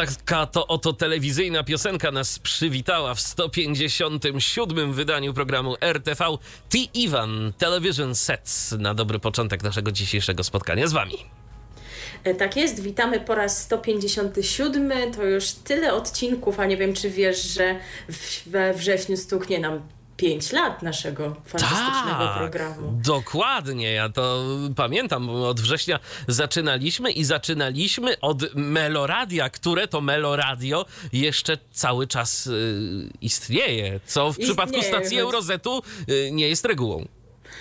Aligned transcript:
Taka 0.00 0.46
to 0.46 0.66
oto 0.66 0.92
telewizyjna 0.92 1.64
piosenka 1.64 2.10
nas 2.10 2.38
przywitała 2.38 3.14
w 3.14 3.20
157 3.20 4.92
wydaniu 4.92 5.34
programu 5.34 5.76
RTV 5.80 6.24
T 6.68 6.78
Ivan 6.94 7.52
Television 7.58 8.14
Sets 8.14 8.72
na 8.72 8.94
dobry 8.94 9.18
początek 9.18 9.62
naszego 9.62 9.92
dzisiejszego 9.92 10.44
spotkania 10.44 10.86
z 10.86 10.92
wami. 10.92 11.16
E, 12.24 12.34
Tak 12.34 12.56
jest, 12.56 12.82
witamy 12.82 13.20
po 13.20 13.34
raz 13.34 13.62
157. 13.62 15.12
To 15.12 15.24
już 15.24 15.52
tyle 15.52 15.94
odcinków, 15.94 16.60
a 16.60 16.66
nie 16.66 16.76
wiem, 16.76 16.94
czy 16.94 17.10
wiesz, 17.10 17.42
że 17.42 17.76
we 18.46 18.74
wrześniu 18.74 19.16
stuknie 19.16 19.58
nam 19.58 19.82
5 20.20 20.52
lat 20.52 20.82
naszego 20.82 21.36
fantastycznego 21.46 22.18
Tak, 22.18 22.38
programu. 22.38 23.00
Dokładnie, 23.04 23.92
ja 23.92 24.08
to 24.08 24.44
pamiętam, 24.76 25.26
bo 25.26 25.48
od 25.48 25.60
września 25.60 25.98
zaczynaliśmy 26.28 27.12
i 27.12 27.24
zaczynaliśmy 27.24 28.20
od 28.20 28.54
Meloradia, 28.54 29.50
które 29.50 29.88
to 29.88 30.00
Meloradio 30.00 30.86
jeszcze 31.12 31.58
cały 31.72 32.06
czas 32.06 32.46
y, 32.46 33.08
istnieje, 33.20 34.00
co 34.06 34.26
w 34.26 34.30
Istnieje, 34.30 34.48
przypadku 34.48 34.82
stacji 34.82 35.16
choć- 35.16 35.22
Eurozetu 35.22 35.82
y, 36.10 36.30
nie 36.32 36.48
jest 36.48 36.64
regułą. 36.64 37.06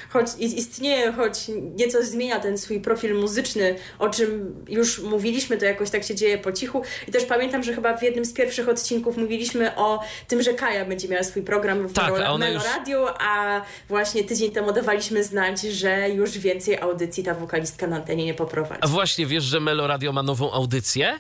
Choć 0.10 0.28
is- 0.40 0.54
istnieje, 0.54 1.12
choć 1.12 1.34
nieco 1.76 2.04
zmienia 2.06 2.40
ten 2.40 2.58
swój 2.58 2.80
profil 2.82 3.16
muzyczny, 3.20 3.76
o 4.00 4.10
czym 4.10 4.56
już 4.70 5.00
mówiliśmy, 5.00 5.58
to 5.58 5.66
jakoś 5.66 5.90
tak 5.90 6.04
się 6.04 6.16
dzieje 6.16 6.38
po 6.38 6.52
cichu. 6.52 6.82
I 7.08 7.12
też 7.12 7.26
pamiętam, 7.26 7.64
że 7.64 7.74
chyba 7.74 7.98
w 7.98 8.04
jednym 8.04 8.26
z 8.26 8.34
pierwszych 8.34 8.70
odcinków 8.70 9.18
mówiliśmy 9.18 9.76
o 9.76 10.00
tym, 10.28 10.42
że 10.42 10.54
Kaja 10.54 10.86
będzie 10.86 11.08
miała 11.08 11.24
swój 11.24 11.42
program 11.44 11.88
w 11.88 11.94
Tak, 11.94 12.06
Melo- 12.14 12.54
już- 12.54 12.64
a 13.20 13.62
właśnie 13.88 14.24
tydzień 14.24 14.52
temu 14.52 14.72
dawaliśmy 14.74 15.24
znać, 15.24 15.62
że 15.62 16.10
już 16.10 16.38
więcej 16.38 16.78
audycji 16.80 17.24
ta 17.24 17.34
wokalistka 17.34 17.88
na 17.88 17.96
antenie 17.96 18.26
nie 18.26 18.34
poprowadzi. 18.34 18.82
A 18.82 18.88
właśnie 18.88 19.26
wiesz, 19.26 19.44
że 19.44 19.60
Meloradio 19.60 20.12
ma 20.14 20.24
nową 20.24 20.52
audycję? 20.52 21.20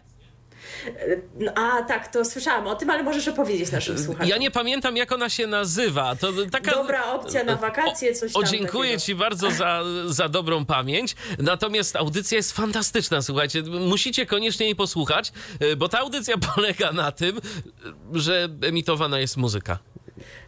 No, 1.40 1.52
a 1.56 1.84
tak, 1.84 2.08
to 2.08 2.26
słyszałam 2.26 2.68
o 2.68 2.76
tym, 2.76 2.90
ale 2.90 3.04
możesz 3.04 3.28
opowiedzieć 3.28 3.72
naszym 3.72 4.00
słuchaczom. 4.00 4.30
Ja 4.30 4.38
nie 4.38 4.52
pamiętam, 4.52 4.98
jak 4.98 5.12
ona 5.12 5.30
się 5.30 5.48
nazywa. 5.48 6.16
To 6.16 6.28
taka... 6.52 6.72
Dobra 6.72 7.06
opcja 7.06 7.44
na 7.44 7.56
wakacje, 7.56 8.14
coś 8.14 8.36
O, 8.36 8.42
tam 8.42 8.52
dziękuję 8.52 8.90
takiego. 8.90 9.02
Ci 9.06 9.16
bardzo 9.16 9.52
za, 9.52 9.84
za 10.06 10.30
dobrą 10.30 10.66
pamięć. 10.66 11.16
Natomiast 11.40 11.96
audycja 11.96 12.36
jest 12.36 12.52
fantastyczna, 12.52 13.22
słuchajcie. 13.22 13.62
Musicie 13.64 14.26
koniecznie 14.26 14.66
jej 14.66 14.76
posłuchać, 14.76 15.32
y, 15.64 15.76
bo 15.76 15.90
ta 15.90 16.00
audycja 16.00 16.36
polega 16.56 16.92
na 16.92 17.12
tym, 17.12 17.38
y, 17.38 17.42
że 18.14 18.50
emitowana 18.62 19.20
jest 19.20 19.38
muzyka. 19.38 19.80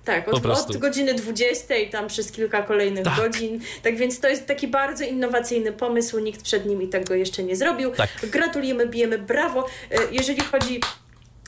Tak, 0.06 0.28
od, 0.34 0.46
od 0.46 0.78
godziny 0.78 1.14
20 1.14 1.74
tam 1.92 2.08
przez 2.08 2.32
kilka 2.32 2.64
kolejnych 2.64 3.04
Tak. 3.04 3.16
godzin. 3.16 3.60
Tak 3.84 3.98
więc 3.98 4.20
to 4.20 4.30
jest 4.30 4.46
taki 4.48 4.68
bardzo 4.68 5.04
innowacyjny 5.04 5.72
pomysł, 5.72 6.20
nikt 6.20 6.42
przed 6.44 6.66
nimi 6.66 6.88
tego 6.88 7.16
jeszcze 7.16 7.44
nie 7.44 7.56
zrobił. 7.56 7.92
Tak. 7.92 8.10
Gratulujemy, 8.24 8.88
bijemy 8.88 9.18
brawo. 9.18 9.68
E, 9.92 9.98
Jeżeli 10.12 10.42
chodzi 10.42 10.82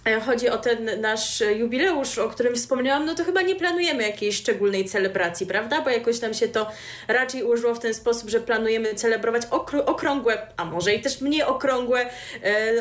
e, 0.05 0.19
chodzi 0.21 0.49
o 0.49 0.57
ten 0.57 1.01
nasz 1.01 1.43
jubileusz, 1.55 2.17
o 2.17 2.29
którym 2.29 2.55
wspomniałam, 2.55 3.05
no 3.05 3.15
to 3.15 3.23
chyba 3.23 3.41
nie 3.41 3.55
planujemy 3.55 4.03
jakiejś 4.03 4.35
szczególnej 4.37 4.85
celebracji, 4.85 5.47
prawda? 5.47 5.81
Bo 5.81 5.89
jakoś 5.89 6.21
nam 6.21 6.33
się 6.33 6.47
to 6.47 6.71
raczej 7.07 7.43
ułożyło 7.43 7.75
w 7.75 7.79
ten 7.79 7.93
sposób, 7.93 8.29
że 8.29 8.39
planujemy 8.39 8.93
celebrować 8.95 9.43
okrągłe, 9.85 10.47
a 10.57 10.65
może 10.65 10.93
i 10.93 11.01
też 11.01 11.21
mniej 11.21 11.43
okrągłe 11.43 12.09
e, 12.43 12.73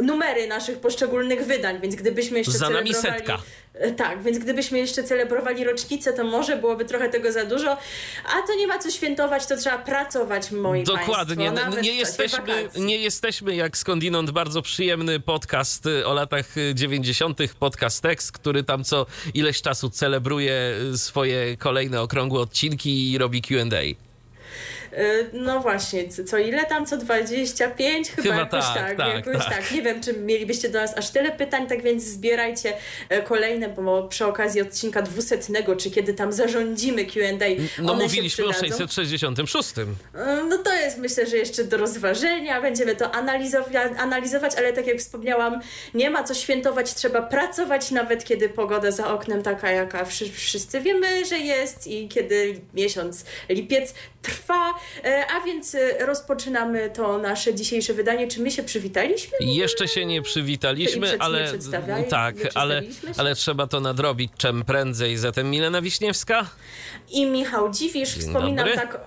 numery 0.00 0.46
naszych 0.46 0.78
poszczególnych 0.78 1.44
wydań, 1.46 1.80
więc 1.80 1.94
gdybyśmy 1.94 2.38
jeszcze 2.38 2.52
Za 2.52 2.70
nami 2.70 2.90
celebrowali... 2.94 3.18
setka. 3.26 3.38
E, 3.78 3.90
Tak, 3.92 4.22
więc 4.22 4.38
gdybyśmy 4.38 4.78
jeszcze 4.78 5.02
celebrowali 5.02 5.64
rocznicę, 5.64 6.12
to 6.12 6.24
może 6.24 6.56
byłoby 6.56 6.84
trochę 6.84 7.08
tego 7.08 7.32
za 7.32 7.44
dużo, 7.44 7.76
a 8.24 8.46
to 8.46 8.54
nie 8.58 8.66
ma 8.66 8.78
co 8.78 8.90
świętować, 8.90 9.46
to 9.46 9.56
trzeba 9.56 9.78
pracować, 9.78 10.50
moi 10.50 10.84
Dokładnie. 10.84 11.50
państwo. 11.52 11.80
Nie 11.80 11.94
jesteśmy, 11.94 12.38
nie 12.76 12.98
jesteśmy 12.98 13.56
jak 13.56 13.76
skądinąd 13.76 14.30
bardzo 14.30 14.62
przyjemny 14.62 15.20
podcast 15.20 15.86
y, 15.86 16.06
o 16.06 16.14
latach 16.14 16.56
y, 16.56 16.74
90. 16.74 17.38
podcast 17.58 18.02
Text, 18.02 18.32
który 18.32 18.64
tam 18.64 18.84
co 18.84 19.06
ileś 19.34 19.62
czasu 19.62 19.90
celebruje 19.90 20.74
y, 20.94 20.98
swoje 20.98 21.56
kolejne 21.56 22.02
okrągłe 22.02 22.40
odcinki 22.40 23.12
i 23.12 23.18
robi 23.18 23.42
Q&A. 23.42 24.05
E, 24.96 25.02
No 25.32 25.60
właśnie, 25.60 26.08
co, 26.08 26.38
ile 26.38 26.64
tam, 26.64 26.86
co 26.86 26.96
25? 26.96 28.10
Chyba, 28.10 28.22
Chyba 28.22 28.36
jakoś 28.36 28.64
tak, 28.64 28.74
tak, 28.74 28.96
tak, 28.96 29.14
jakoś 29.26 29.44
tak. 29.44 29.54
tak. 29.54 29.70
Nie 29.72 29.82
wiem, 29.82 30.02
czy 30.02 30.12
mielibyście 30.12 30.68
do 30.68 30.78
nas 30.80 30.98
aż 30.98 31.10
tyle 31.10 31.32
pytań, 31.32 31.66
tak 31.66 31.82
więc 31.82 32.02
zbierajcie 32.04 32.72
e, 33.08 33.22
kolejne, 33.22 33.68
bo 33.68 34.08
przy 34.08 34.26
okazji 34.26 34.60
odcinka 34.62 35.02
200, 35.02 35.38
czy 35.78 35.90
kiedy 35.90 36.14
tam 36.14 36.32
zarządzimy 36.32 37.04
Q&A, 37.04 37.82
No 37.82 37.94
mówiliśmy 37.94 38.44
o 38.46 38.50
przydadzą. 38.50 38.76
666. 38.78 39.78
E, 39.78 39.84
No 40.48 40.58
to 40.58 40.74
jest 40.74 40.98
myślę, 40.98 41.26
że 41.26 41.36
jeszcze 41.36 41.64
do 41.64 41.76
rozważenia. 41.76 42.60
Będziemy 42.60 42.96
to 42.96 43.06
analizowa- 43.10 43.96
analizować, 43.98 44.52
ale 44.56 44.72
tak 44.72 44.86
jak 44.86 44.98
wspomniałam, 44.98 45.60
nie 45.94 46.10
ma 46.10 46.24
co 46.24 46.34
świętować, 46.34 46.94
trzeba 46.94 47.22
pracować 47.22 47.90
nawet 47.90 48.24
kiedy 48.24 48.48
pogoda 48.48 48.90
za 48.90 49.08
oknem 49.14 49.42
taka, 49.42 49.70
jaka 49.70 50.04
wszy- 50.04 50.30
wszyscy 50.32 50.80
wiemy, 50.80 51.24
że 51.26 51.38
jest 51.38 51.86
i 51.86 52.08
kiedy 52.08 52.60
miesiąc 52.74 53.24
lipiec 53.48 53.94
trwa. 54.26 54.74
E, 55.04 55.24
A 55.36 55.40
więc 55.40 55.74
e, 55.74 56.06
rozpoczynamy 56.06 56.90
to 56.90 57.18
nasze 57.18 57.54
dzisiejsze 57.54 57.94
wydanie. 57.94 58.28
Czy 58.28 58.40
my 58.40 58.50
się 58.50 58.62
przywitaliśmy? 58.62 59.38
Jeszcze 59.40 59.88
się 59.88 60.06
nie 60.06 60.22
przywitaliśmy, 60.22 61.16
ale 61.18 61.44
przedstawiaj- 61.52 62.08
tak, 62.08 62.34
ale, 62.54 62.82
ale 63.16 63.34
trzeba 63.34 63.66
to 63.66 63.80
nadrobić 63.80 64.32
czym 64.38 64.64
prędzej. 64.64 65.16
Zatem 65.16 65.50
Milena 65.50 65.82
Wiśniewska. 65.82 66.46
I 67.10 67.26
Michał 67.26 67.70
Dziwisz, 67.70 68.14
Dzień 68.14 68.22
wspominam 68.22 68.56
dobry. 68.66 68.74
tak, 68.74 69.00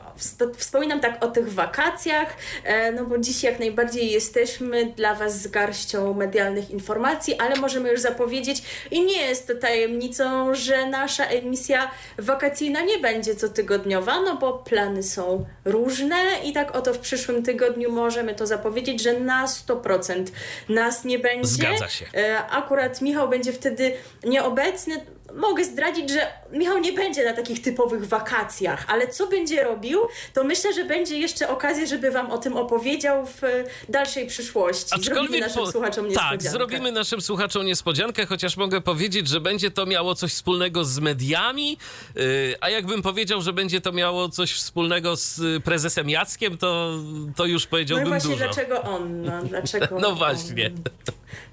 wspominam 0.58 1.00
tak 1.00 1.24
o 1.24 1.28
tych 1.28 1.54
wakacjach, 1.54 2.36
e, 2.64 2.92
no 2.92 3.06
bo 3.06 3.18
dziś 3.18 3.44
jak 3.44 3.60
najbardziej 3.60 4.12
jesteśmy 4.12 4.86
dla 4.86 5.16
Was 5.16 5.42
z 5.42 5.48
garścią 5.48 6.14
medialnych 6.14 6.72
informacji, 6.72 7.36
ale 7.40 7.56
możemy 7.56 7.92
już 7.92 8.02
zapowiedzieć 8.02 8.64
i 8.92 9.06
nie 9.06 9.22
jest 9.22 9.48
to 9.48 9.56
tajemnicą, 9.56 10.56
że 10.56 10.86
nasza 10.86 11.26
emisja 11.26 11.92
wakacyjna 12.18 12.82
nie 12.82 12.98
będzie 12.98 13.36
cotygodniowa, 13.36 14.22
no 14.22 14.38
bo 14.38 14.54
plany 14.54 15.04
są 15.04 15.46
różne 15.66 16.16
i 16.44 16.54
tak 16.54 16.76
oto 16.76 16.94
w 16.94 17.00
przyszłym 17.00 17.44
tygodniu 17.44 17.92
możemy 17.92 18.36
to 18.36 18.48
zapowiedzieć, 18.48 19.02
że 19.02 19.20
na 19.20 19.46
100% 19.46 20.26
nas 20.70 21.06
nie 21.06 21.20
będzie. 21.20 21.50
Zgadza 21.50 21.90
się. 21.90 22.06
E, 22.16 22.46
Akurat 22.50 23.02
Michał 23.02 23.30
będzie 23.30 23.54
wtedy 23.54 23.94
nieobecny. 24.24 25.06
Mogę 25.36 25.66
zdradzić, 25.66 26.10
że 26.10 26.28
Michał 26.52 26.78
nie 26.78 26.94
będzie 26.94 27.26
na 27.26 27.34
takich 27.34 27.62
typowych 27.62 28.08
wakacjach, 28.08 28.86
ale 28.88 29.08
co 29.08 29.28
będzie 29.28 29.64
robił, 29.64 30.00
to 30.34 30.44
myślę, 30.44 30.74
że 30.74 30.86
będzie 30.86 31.20
jeszcze 31.20 31.50
okazja, 31.50 31.86
żeby 31.86 32.12
Wam 32.12 32.32
o 32.32 32.38
tym 32.38 32.58
opowiedział 32.58 33.26
w 33.26 33.42
dalszej 33.90 34.28
przyszłości. 34.28 35.02
Zrobimy 35.04 35.40
naszym 35.40 35.64
po- 35.64 35.72
słuchaczom 35.72 36.06
niespodziankę. 36.08 36.44
Tak, 36.44 36.52
zrobimy 36.52 36.92
naszym 36.92 37.22
słuchaczom 37.22 37.66
niespodziankę, 37.66 38.26
chociaż 38.26 38.58
mogę 38.58 38.82
powiedzieć, 38.82 39.28
że 39.28 39.40
będzie 39.42 39.72
to 39.72 39.86
miało 39.86 40.16
coś 40.16 40.34
wspólnego 40.34 40.86
z 40.86 41.00
mediami, 41.00 41.78
yy, 42.16 42.56
a 42.62 42.70
jakbym 42.70 43.02
powiedział, 43.02 43.42
że 43.42 43.54
będzie 43.54 43.82
to 43.82 43.92
miało 43.92 44.30
coś 44.30 44.54
wspólnego 44.54 45.16
z 45.16 45.40
y, 45.40 45.60
prezesem 45.60 46.10
Jackiem, 46.10 46.58
to, 46.58 46.94
to 47.36 47.46
już 47.46 47.64
No 47.64 47.68
i 47.68 47.70
powiedziałbym 47.72 48.08
właśnie 48.08 48.30
dużo. 48.30 48.46
dlaczego 48.46 48.82
on? 48.82 49.22
No, 49.22 49.42
dlaczego 49.44 49.88
No 50.02 50.10
on? 50.10 50.18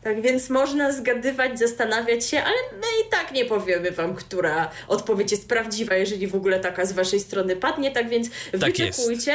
Tak 0.03 0.21
więc 0.23 0.51
można 0.51 0.93
zgadywać, 0.93 1.59
zastanawiać 1.59 2.27
się, 2.27 2.43
ale 2.43 2.57
my 2.73 2.87
i 3.07 3.11
tak 3.11 3.33
nie 3.33 3.45
powiemy 3.45 3.91
wam, 3.91 4.15
która 4.15 4.71
odpowiedź 4.89 5.31
jest 5.31 5.49
prawdziwa, 5.49 5.95
jeżeli 5.95 6.27
w 6.27 6.35
ogóle 6.35 6.61
taka 6.61 6.85
z 6.85 6.93
waszej 6.93 7.21
strony 7.21 7.57
padnie. 7.57 7.91
Tak 7.91 8.09
więc 8.09 8.31
Tak 8.53 8.61
wyczekujcie. 8.61 9.35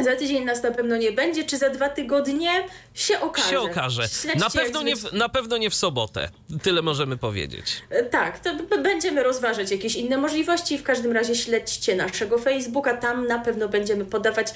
Za 0.00 0.16
tydzień 0.16 0.44
nas 0.44 0.62
na 0.62 0.70
pewno 0.70 0.96
nie 0.96 1.12
będzie, 1.12 1.44
czy 1.44 1.58
za 1.58 1.70
dwa 1.70 1.88
tygodnie 1.88 2.50
się 2.94 3.20
okaże. 3.20 3.50
Się 3.50 3.60
okaże. 3.60 4.08
Śledźcie, 4.08 4.40
Na 4.40 4.50
pewno, 4.50 4.82
nie 4.82 4.96
w, 4.96 5.12
na 5.12 5.28
pewno 5.28 5.56
nie 5.56 5.70
w 5.70 5.74
sobotę. 5.74 6.28
Tyle 6.62 6.82
możemy 6.82 7.16
powiedzieć. 7.16 7.82
E, 7.90 8.04
Tak, 8.04 8.38
to 8.38 8.78
będziemy 8.78 9.22
rozważać 9.22 9.70
jakieś 9.70 9.94
inne 9.96 10.18
możliwości. 10.18 10.78
W 10.78 10.82
każdym 10.82 11.12
razie 11.12 11.34
śledźcie 11.34 11.96
naszego 11.96 12.38
Facebooka, 12.38 12.96
tam 12.96 13.26
na 13.26 13.38
pewno 13.38 13.68
będziemy 13.68 14.04
podawać 14.04 14.46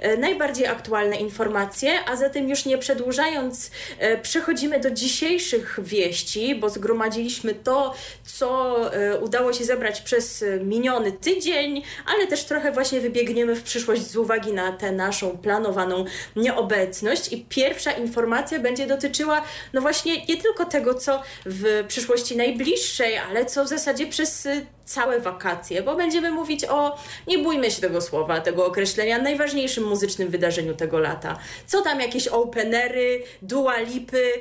e, 0.00 0.16
najbardziej 0.16 0.66
aktualne 0.66 1.16
informacje. 1.16 2.04
A 2.04 2.16
zatem 2.16 2.48
już 2.48 2.64
nie 2.64 2.78
przedłużając, 2.78 3.70
e, 3.98 4.18
przechodzimy 4.18 4.80
do 4.80 4.90
dzisiejszych 4.90 5.80
wieści, 5.82 6.54
bo 6.54 6.70
zgromadziliśmy 6.70 7.54
to, 7.54 7.94
co 8.24 8.76
udało 9.20 9.52
się 9.52 9.64
zebrać 9.64 10.00
przez 10.00 10.44
miniony 10.64 11.12
tydzień, 11.12 11.82
ale 12.06 12.26
też 12.26 12.44
trochę 12.44 12.72
właśnie 12.72 13.00
wybiegniemy 13.00 13.54
w 13.54 13.62
przyszłość 13.62 14.02
z 14.02 14.16
uwagi 14.16 14.52
na 14.52 14.72
te 14.72 14.87
tę 14.88 14.92
naszą 14.92 15.38
planowaną 15.38 16.04
nieobecność. 16.36 17.32
I 17.32 17.46
pierwsza 17.48 17.92
informacja 17.92 18.58
będzie 18.58 18.86
dotyczyła, 18.86 19.42
no 19.72 19.80
właśnie, 19.80 20.26
nie 20.26 20.36
tylko 20.36 20.64
tego, 20.64 20.94
co 20.94 21.22
w 21.46 21.84
przyszłości 21.88 22.36
najbliższej, 22.36 23.18
ale 23.18 23.46
co 23.46 23.64
w 23.64 23.68
zasadzie 23.68 24.06
przez 24.06 24.46
y, 24.46 24.66
całe 24.84 25.20
wakacje, 25.20 25.82
bo 25.82 25.96
będziemy 25.96 26.30
mówić 26.30 26.64
o, 26.64 26.98
nie 27.26 27.38
bójmy 27.38 27.70
się 27.70 27.80
tego 27.80 28.00
słowa, 28.00 28.40
tego 28.40 28.66
określenia, 28.66 29.22
najważniejszym 29.22 29.84
muzycznym 29.84 30.28
wydarzeniu 30.28 30.74
tego 30.74 30.98
lata. 30.98 31.38
Co 31.66 31.82
tam 31.82 32.00
jakieś 32.00 32.28
openery, 32.28 33.22
dualipy, 33.42 34.32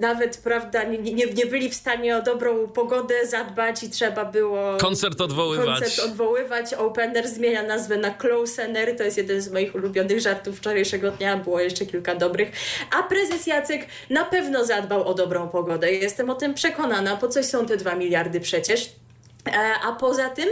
nawet, 0.00 0.36
prawda, 0.36 0.84
nie, 0.84 0.98
nie, 0.98 1.26
nie 1.26 1.46
byli 1.46 1.70
w 1.70 1.74
stanie 1.74 2.16
o 2.16 2.22
dobrą 2.22 2.68
pogodę 2.68 3.14
zadbać 3.26 3.82
i 3.82 3.90
trzeba 3.90 4.24
było... 4.24 4.76
Koncert 4.76 5.20
odwoływać. 5.20 5.66
Koncert 5.66 5.98
odwoływać. 5.98 6.74
Opener 6.74 7.28
zmienia 7.28 7.62
nazwę 7.62 7.96
na 7.96 8.10
Closener. 8.10 8.96
To 8.96 9.04
jest 9.04 9.16
jeden 9.16 9.40
z 9.40 9.50
moich 9.52 9.74
ulubionych 9.74 10.20
żartów 10.20 10.58
wczorajszego 10.58 11.10
dnia. 11.10 11.36
Było 11.36 11.60
jeszcze 11.60 11.86
kilka 11.86 12.14
dobrych. 12.14 12.52
A 12.98 13.02
prezes 13.02 13.46
Jacek 13.46 13.86
na 14.10 14.24
pewno 14.24 14.64
zadbał 14.64 15.08
o 15.08 15.14
dobrą 15.14 15.48
pogodę. 15.48 15.92
Jestem 15.92 16.30
o 16.30 16.34
tym 16.34 16.54
przekonana. 16.54 17.16
Po 17.16 17.28
coś 17.28 17.46
są 17.46 17.66
te 17.66 17.76
dwa 17.76 17.94
miliardy 17.94 18.40
przecież. 18.40 18.90
E, 19.48 19.80
a 19.82 19.92
poza 19.92 20.30
tym 20.30 20.48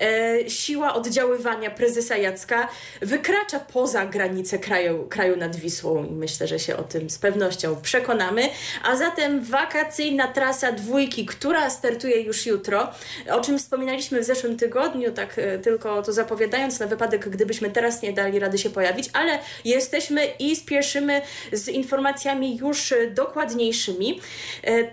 e, 0.00 0.50
siła 0.50 0.94
oddziaływania 0.94 1.70
prezesa 1.70 2.16
Jacka 2.16 2.68
wykracza 3.00 3.60
poza 3.60 4.06
granice 4.06 4.58
kraju, 4.58 5.06
kraju 5.08 5.36
nad 5.36 5.56
Wisłą 5.56 6.04
i 6.04 6.10
myślę, 6.10 6.46
że 6.46 6.58
się 6.58 6.76
o 6.76 6.82
tym 6.82 7.10
z 7.10 7.18
pewnością 7.18 7.76
przekonamy. 7.82 8.48
A 8.82 8.96
zatem 8.96 9.44
wakacyjna 9.44 10.28
trasa 10.28 10.72
dwójki, 10.72 11.26
która 11.26 11.70
startuje 11.70 12.20
już 12.20 12.46
jutro, 12.46 12.88
o 13.30 13.40
czym 13.40 13.58
wspominaliśmy 13.58 14.20
w 14.20 14.24
zeszłym 14.24 14.56
tygodniu, 14.56 15.12
tak 15.12 15.38
e, 15.38 15.58
tylko 15.58 16.02
to 16.02 16.12
zapowiadając 16.12 16.80
na 16.80 16.86
wypadek, 16.86 17.28
gdybyśmy 17.28 17.70
teraz 17.70 18.02
nie 18.02 18.12
dali 18.12 18.38
rady 18.38 18.58
się 18.58 18.70
pojawić, 18.70 19.10
ale 19.12 19.38
jesteśmy 19.64 20.26
i 20.38 20.56
spieszymy 20.56 21.22
z 21.52 21.68
informacjami 21.68 22.56
już 22.56 22.94
dokładniejszymi. 23.14 24.20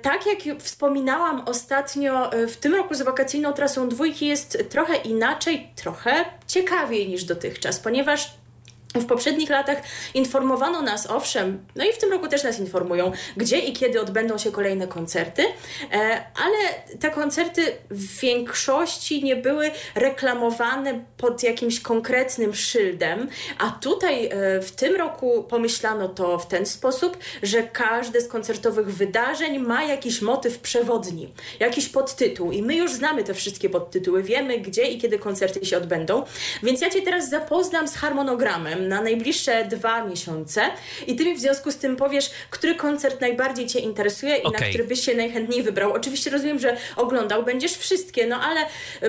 Tak 0.02 0.26
jak 0.26 0.60
wspominałam 0.60 1.44
ostatnio, 1.46 2.32
w 2.48 2.58
tym 2.58 2.76
roku 2.76 2.94
z 2.94 3.02
wakacyjną 3.02 3.47
trasą 3.54 3.90
dwójki 3.90 4.28
jest 4.28 4.64
trochę 4.70 4.96
inaczej, 4.96 5.68
trochę 5.76 6.26
ciekawiej 6.48 7.10
niż 7.10 7.24
dotychczas, 7.24 7.80
ponieważ 7.80 8.32
w 8.96 9.06
poprzednich 9.06 9.50
latach 9.50 9.78
informowano 10.14 10.82
nas, 10.82 11.08
owszem, 11.08 11.66
no 11.76 11.86
i 11.86 11.94
w 11.94 11.98
tym 11.98 12.12
roku 12.12 12.28
też 12.28 12.44
nas 12.44 12.60
informują, 12.60 13.12
gdzie 13.38 13.60
i 13.60 13.74
kiedy 13.74 14.02
odbędą 14.02 14.38
się 14.38 14.52
kolejne 14.52 14.88
koncerty, 14.88 15.44
e, 15.92 16.24
ale 16.36 16.58
te 17.00 17.10
koncerty 17.10 17.62
w 17.90 18.20
większości 18.20 19.24
nie 19.24 19.36
były 19.36 19.72
reklamowane 19.96 21.06
pod 21.18 21.44
jakimś 21.44 21.80
konkretnym 21.80 22.56
szyldem, 22.56 23.28
a 23.58 23.72
tutaj 23.72 24.26
e, 24.26 24.62
w 24.62 24.72
tym 24.72 24.96
roku 24.96 25.44
pomyślano 25.44 26.10
to 26.10 26.40
w 26.40 26.48
ten 26.48 26.66
sposób, 26.66 27.18
że 27.44 27.64
każde 27.64 28.22
z 28.22 28.28
koncertowych 28.28 28.94
wydarzeń 28.94 29.60
ma 29.60 29.84
jakiś 29.84 30.22
motyw 30.22 30.60
przewodni, 30.60 31.34
jakiś 31.60 31.90
podtytuł 31.90 32.52
i 32.52 32.62
my 32.62 32.76
już 32.76 32.94
znamy 32.94 33.24
te 33.24 33.34
wszystkie 33.34 33.70
podtytuły, 33.70 34.24
wiemy 34.24 34.58
gdzie 34.58 34.84
i 34.84 35.02
kiedy 35.02 35.20
koncerty 35.20 35.66
się 35.66 35.78
odbędą, 35.78 36.24
więc 36.64 36.82
ja 36.82 36.90
Cię 36.90 37.02
teraz 37.02 37.30
zapoznam 37.30 37.88
z 37.88 37.96
harmonogramem 37.96 38.77
na 38.80 39.02
najbliższe 39.02 39.66
dwa 39.66 40.06
miesiące 40.06 40.62
i 41.08 41.16
ty 41.16 41.26
mi 41.26 41.36
w 41.36 41.40
związku 41.40 41.72
z 41.72 41.76
tym 41.76 41.96
powiesz, 41.96 42.30
który 42.50 42.76
koncert 42.76 43.22
najbardziej 43.22 43.68
cię 43.68 43.80
interesuje 43.80 44.36
i 44.36 44.44
okay. 44.44 44.62
na 44.62 44.68
który 44.68 44.84
byś 44.84 45.00
się 45.00 45.16
najchętniej 45.16 45.64
wybrał. 45.64 45.94
Oczywiście 45.94 46.30
rozumiem, 46.30 46.60
że 46.60 46.78
oglądał 46.96 47.44
będziesz 47.44 47.78
wszystkie, 47.78 48.28
no 48.28 48.42
ale 48.42 48.62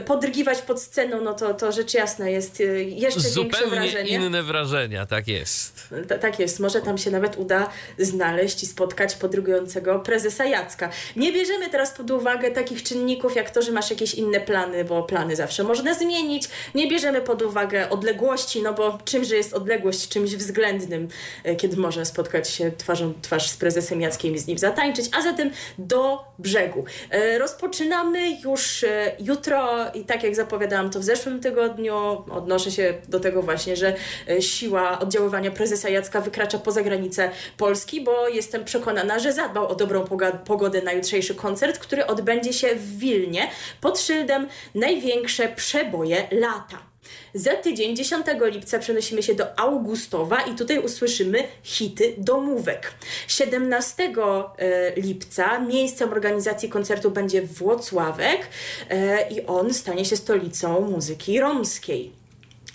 podrygiwać 0.03 0.63
pod 0.63 0.83
sceną, 0.83 1.21
no 1.21 1.35
to, 1.35 1.55
to 1.55 1.73
rzecz 1.73 1.95
jasna 1.95 2.29
jest 2.29 2.61
y, 2.61 2.85
jeszcze 2.85 3.21
Zupełnie 3.21 3.51
większe 3.53 3.93
wrażenie. 3.93 4.27
inne 4.27 4.43
wrażenia, 4.43 5.07
tak 5.07 5.29
jest. 5.29 5.89
Tak 6.21 6.39
jest, 6.39 6.61
może 6.61 6.81
tam 6.81 6.99
się 6.99 7.11
nawet 7.11 7.37
uda 7.37 7.71
znaleźć 7.99 8.63
i 8.63 8.67
spotkać 8.67 9.15
podrygującego 9.15 9.99
prezesa 9.99 10.45
Jacka. 10.45 10.91
Nie 11.17 11.33
bierzemy 11.33 11.71
teraz 11.71 11.91
pod 11.91 12.11
uwagę 12.11 12.51
takich 12.51 12.83
czynników, 12.83 13.37
jak 13.37 13.51
to, 13.51 13.63
że 13.63 13.73
masz 13.73 13.91
jakieś 13.91 14.15
inne 14.15 14.41
plany, 14.41 14.85
bo 14.85 15.03
plany 15.03 15.37
zawsze 15.37 15.65
można 15.65 15.95
zmienić. 15.95 16.49
Nie 16.75 16.89
bierzemy 16.89 17.21
pod 17.21 17.43
uwagę 17.43 17.91
odległości, 17.91 18.63
no 18.63 18.75
bo 18.75 18.99
czymże 19.05 19.37
jest 19.37 19.55
odległość 19.59 20.09
czymś 20.09 20.37
względnym, 20.37 21.09
e, 21.45 21.57
kiedy 21.57 21.77
można 21.77 22.05
spotkać 22.05 22.51
się 22.51 22.73
twarzą 22.73 23.15
twarz 23.23 23.51
z 23.51 23.57
prezesem 23.57 24.01
Jackiem 24.01 24.35
i 24.35 24.39
z 24.39 24.47
nim 24.47 24.59
zatańczyć, 24.59 25.07
a 25.19 25.23
zatem 25.23 25.51
do 25.79 26.25
brzegu. 26.39 26.85
E, 27.11 27.39
rozpoczynamy 27.39 28.41
już 28.45 28.85
e, 28.85 29.13
jutro 29.21 29.93
i 29.95 30.05
tak 30.05 30.23
jak 30.23 30.35
zapowiadałam 30.35 30.91
to 30.91 31.01
w 31.01 31.05
zeszłym 31.05 31.41
tygodniu, 31.41 31.95
odnoszę 32.31 32.71
się 32.71 32.95
do 33.09 33.21
tego 33.21 33.43
właśnie, 33.43 33.77
że 33.77 33.95
siła 34.41 34.99
oddziaływania 34.99 35.51
prezesa 35.51 35.89
Jacka 35.89 36.21
wykracza 36.21 36.59
poza 36.59 36.83
granice 36.83 37.31
Polski, 37.57 38.01
bo 38.01 38.29
jestem 38.29 38.65
przekonana, 38.65 39.19
że 39.19 39.33
zadbał 39.33 39.69
o 39.69 39.75
dobrą 39.75 40.05
pogodę 40.45 40.83
na 40.83 40.93
jutrzejszy 40.93 41.35
koncert, 41.35 41.79
który 41.79 42.07
odbędzie 42.07 42.53
się 42.53 42.75
w 42.75 42.99
Wilnie 42.99 43.51
pod 43.81 44.01
szyldem 44.01 44.49
Największe 44.75 45.49
przeboje 45.49 46.29
lata. 46.31 46.88
Za 47.35 47.55
tydzień, 47.55 47.97
10 47.97 48.27
lipca, 48.41 48.79
przenosimy 48.79 49.23
się 49.23 49.35
do 49.35 49.59
Augustowa 49.59 50.41
i 50.41 50.55
tutaj 50.55 50.79
usłyszymy 50.79 51.45
hity 51.63 52.15
domówek. 52.19 52.95
17 53.29 54.13
e, 54.59 55.01
lipca 55.01 55.61
miejscem 55.61 56.13
organizacji 56.13 56.69
koncertu 56.69 57.11
będzie 57.11 57.43
Włocławek 57.43 58.49
e, 58.91 59.31
i 59.31 59.47
on 59.47 59.75
stanie 59.75 60.05
się 60.05 60.17
stolicą 60.17 60.81
muzyki 60.81 61.41
romskiej. 61.41 62.18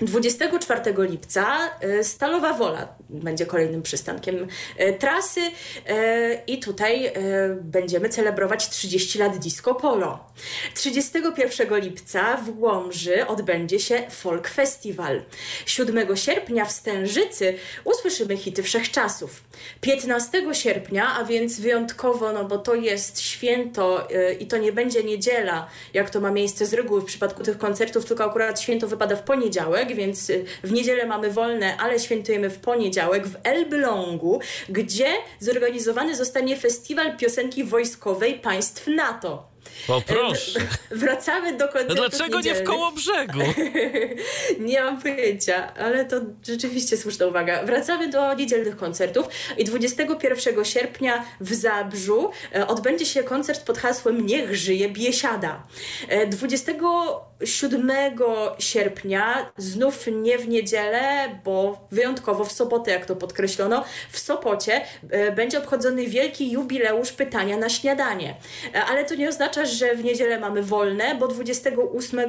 24 0.05 0.81
lipca 0.97 1.69
e, 1.79 2.03
Stalowa 2.03 2.53
Wola 2.53 2.87
będzie 3.09 3.45
kolejnym 3.45 3.81
przystankiem 3.81 4.47
e, 4.77 4.93
trasy 4.93 5.41
e, 5.87 6.43
i 6.47 6.59
tutaj 6.59 7.13
będziemy 7.61 8.09
celebrować 8.09 8.69
30 8.69 9.19
lat 9.19 9.37
disco 9.37 9.75
polo. 9.75 10.19
31 10.73 11.79
lipca 11.79 12.37
w 12.37 12.59
Łomży 12.59 13.27
odbędzie 13.27 13.79
się 13.79 14.03
Folk 14.09 14.47
Festival. 14.47 15.21
7 15.65 16.17
sierpnia 16.17 16.65
w 16.65 16.71
Stężycy 16.71 17.57
usłyszymy 17.83 18.37
hity 18.37 18.63
wszechczasów. 18.63 19.43
15 19.81 20.53
sierpnia, 20.53 21.15
a 21.19 21.23
więc 21.23 21.59
wyjątkowo, 21.59 22.31
no 22.31 22.45
bo 22.45 22.57
to 22.57 22.75
jest 22.75 23.21
święto 23.21 24.07
i 24.39 24.47
to 24.47 24.57
nie 24.57 24.71
będzie 24.71 25.03
niedziela, 25.03 25.67
jak 25.93 26.09
to 26.09 26.21
ma 26.21 26.31
miejsce 26.31 26.65
z 26.65 26.73
reguły 26.73 27.01
w 27.01 27.05
przypadku 27.05 27.43
tych 27.43 27.57
koncertów, 27.57 28.05
tylko 28.05 28.25
akurat 28.25 28.61
święto 28.61 28.87
wypada 28.87 29.15
w 29.15 29.23
poniedziałek, 29.23 29.92
więc 29.93 30.29
y, 30.29 30.45
w 30.63 30.71
niedzielę 30.71 31.05
mamy 31.05 31.31
wolne, 31.31 31.77
ale 31.77 31.99
świętujemy 31.99 32.49
w 32.49 32.59
poniedziałek 32.59 33.27
w 33.27 33.35
Elblągu, 33.43 34.39
gdzie 34.69 35.07
zorganizowany 35.39 36.15
zostanie 36.15 36.57
festiwal 36.57 37.17
piosenki 37.17 37.63
wojskowej 37.63 38.33
państw 38.39 38.87
NATO. 38.87 39.52
O 39.87 40.01
proszę. 40.01 40.59
Wracamy 40.91 41.57
do 41.57 41.67
koncertu. 41.67 41.95
No 41.95 41.95
dlaczego 41.95 42.37
niedzielnych. 42.37 42.61
nie 42.61 42.65
w 42.65 42.69
koło 42.69 42.91
brzegu? 42.91 43.39
nie 44.69 44.81
mam 44.81 45.01
pojęcia, 45.01 45.73
ale 45.73 46.05
to 46.05 46.21
rzeczywiście 46.47 46.97
słuszna 46.97 47.25
uwaga. 47.25 47.63
Wracamy 47.63 48.09
do 48.09 48.33
niedzielnych 48.33 48.77
koncertów 48.77 49.27
i 49.57 49.63
21 49.63 50.65
sierpnia 50.65 51.25
w 51.41 51.53
Zabrzu 51.53 52.31
e, 52.55 52.67
odbędzie 52.67 53.05
się 53.05 53.23
koncert 53.23 53.63
pod 53.63 53.77
hasłem 53.77 54.25
Niech 54.25 54.55
żyje 54.55 54.89
Biesiada. 54.89 55.63
27 56.27 57.91
e, 57.91 58.11
sierpnia, 58.59 59.51
znów 59.57 60.07
nie 60.07 60.37
w 60.37 60.47
niedzielę, 60.47 61.29
bo 61.43 61.87
wyjątkowo 61.91 62.45
w 62.45 62.51
sobotę, 62.51 62.91
jak 62.91 63.05
to 63.05 63.15
podkreślono, 63.15 63.83
w 64.11 64.19
Sopocie 64.19 64.81
e, 65.09 65.31
będzie 65.31 65.57
obchodzony 65.57 66.07
wielki 66.07 66.51
jubileusz 66.51 67.11
pytania 67.11 67.57
na 67.57 67.69
śniadanie. 67.69 68.35
Ale 68.87 69.05
to 69.05 69.15
nie 69.15 69.29
oznacza, 69.29 69.52
że 69.65 69.95
w 69.95 70.03
niedzielę 70.03 70.39
mamy 70.39 70.63
wolne, 70.63 71.15
bo 71.15 71.27
28 71.27 72.19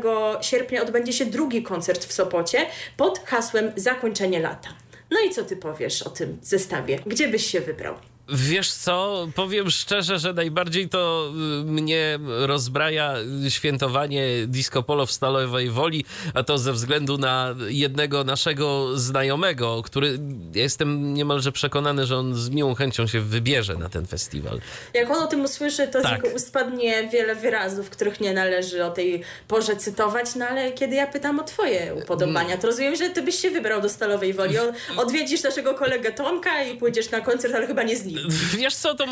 sierpnia 0.40 0.83
odbędzie 0.83 1.12
się 1.12 1.26
drugi 1.26 1.62
koncert 1.62 2.04
w 2.04 2.12
Sopocie 2.12 2.66
pod 2.97 3.19
hasłem 3.19 3.73
Zakończenie 3.76 4.40
lata. 4.40 4.69
No 5.11 5.21
i 5.21 5.31
co 5.31 5.45
ty 5.45 5.57
powiesz 5.57 6.02
o 6.02 6.11
tym 6.11 6.38
zestawie? 6.43 6.99
Gdzie 7.07 7.28
byś 7.28 7.47
się 7.47 7.61
wybrał? 7.61 7.95
Wiesz 8.28 8.73
co, 8.73 9.28
powiem 9.35 9.71
szczerze, 9.71 10.19
że 10.19 10.33
najbardziej 10.33 10.88
to 10.88 11.33
y, 11.61 11.64
mnie 11.64 12.19
rozbraja 12.26 13.14
świętowanie 13.49 14.26
disco 14.47 14.83
polo 14.83 15.07
w 15.07 15.12
Stalowej 15.12 15.71
Woli, 15.71 16.04
a 16.35 16.43
to 16.43 16.59
ze 16.59 16.73
względu 16.73 17.19
na 17.19 17.54
jednego 17.69 18.25
naszego 18.25 18.99
znajomego, 18.99 19.83
który 19.83 20.19
jestem 20.54 21.14
niemalże 21.14 21.52
przekonany, 21.52 22.07
że 22.07 22.16
on 22.16 22.35
z 22.35 22.50
miłą 22.50 22.75
chęcią 22.75 23.07
się 23.07 23.21
wybierze 23.21 23.76
na 23.76 23.88
ten 23.88 24.07
festiwal. 24.07 24.61
Jak 24.95 25.11
on 25.11 25.23
o 25.23 25.26
tym 25.26 25.40
usłyszy, 25.40 25.88
to 25.88 26.02
tak. 26.02 26.21
z 26.21 26.25
jego 26.25 26.37
ust 26.37 26.52
padnie 26.52 27.09
wiele 27.09 27.35
wyrazów, 27.35 27.90
których 27.90 28.21
nie 28.21 28.33
należy 28.33 28.85
o 28.85 28.90
tej 28.90 29.23
porze 29.49 29.76
cytować, 29.76 30.35
no 30.35 30.47
ale 30.47 30.73
kiedy 30.73 30.97
ja 30.97 31.07
pytam 31.07 31.40
o 31.40 31.45
twoje 31.45 31.95
upodobania, 31.95 32.57
to 32.57 32.66
rozumiem, 32.66 32.97
że 32.97 33.11
ty 33.11 33.23
byś 33.23 33.35
się 33.35 33.50
wybrał 33.50 33.83
do 33.83 33.88
Stalowej 33.88 34.35
Woli. 34.35 34.54
Odwiedzisz 34.97 35.43
naszego 35.43 35.75
kolegę 35.75 36.12
Tomka 36.12 36.62
i 36.62 36.76
pójdziesz 36.76 37.11
na 37.11 37.21
koncert, 37.21 37.54
ale 37.54 37.66
chyba 37.66 37.83
nie 37.83 37.97
z 37.97 38.04
nim 38.04 38.13
Wiesz 38.59 38.75
co, 38.75 38.94
to 38.94 39.06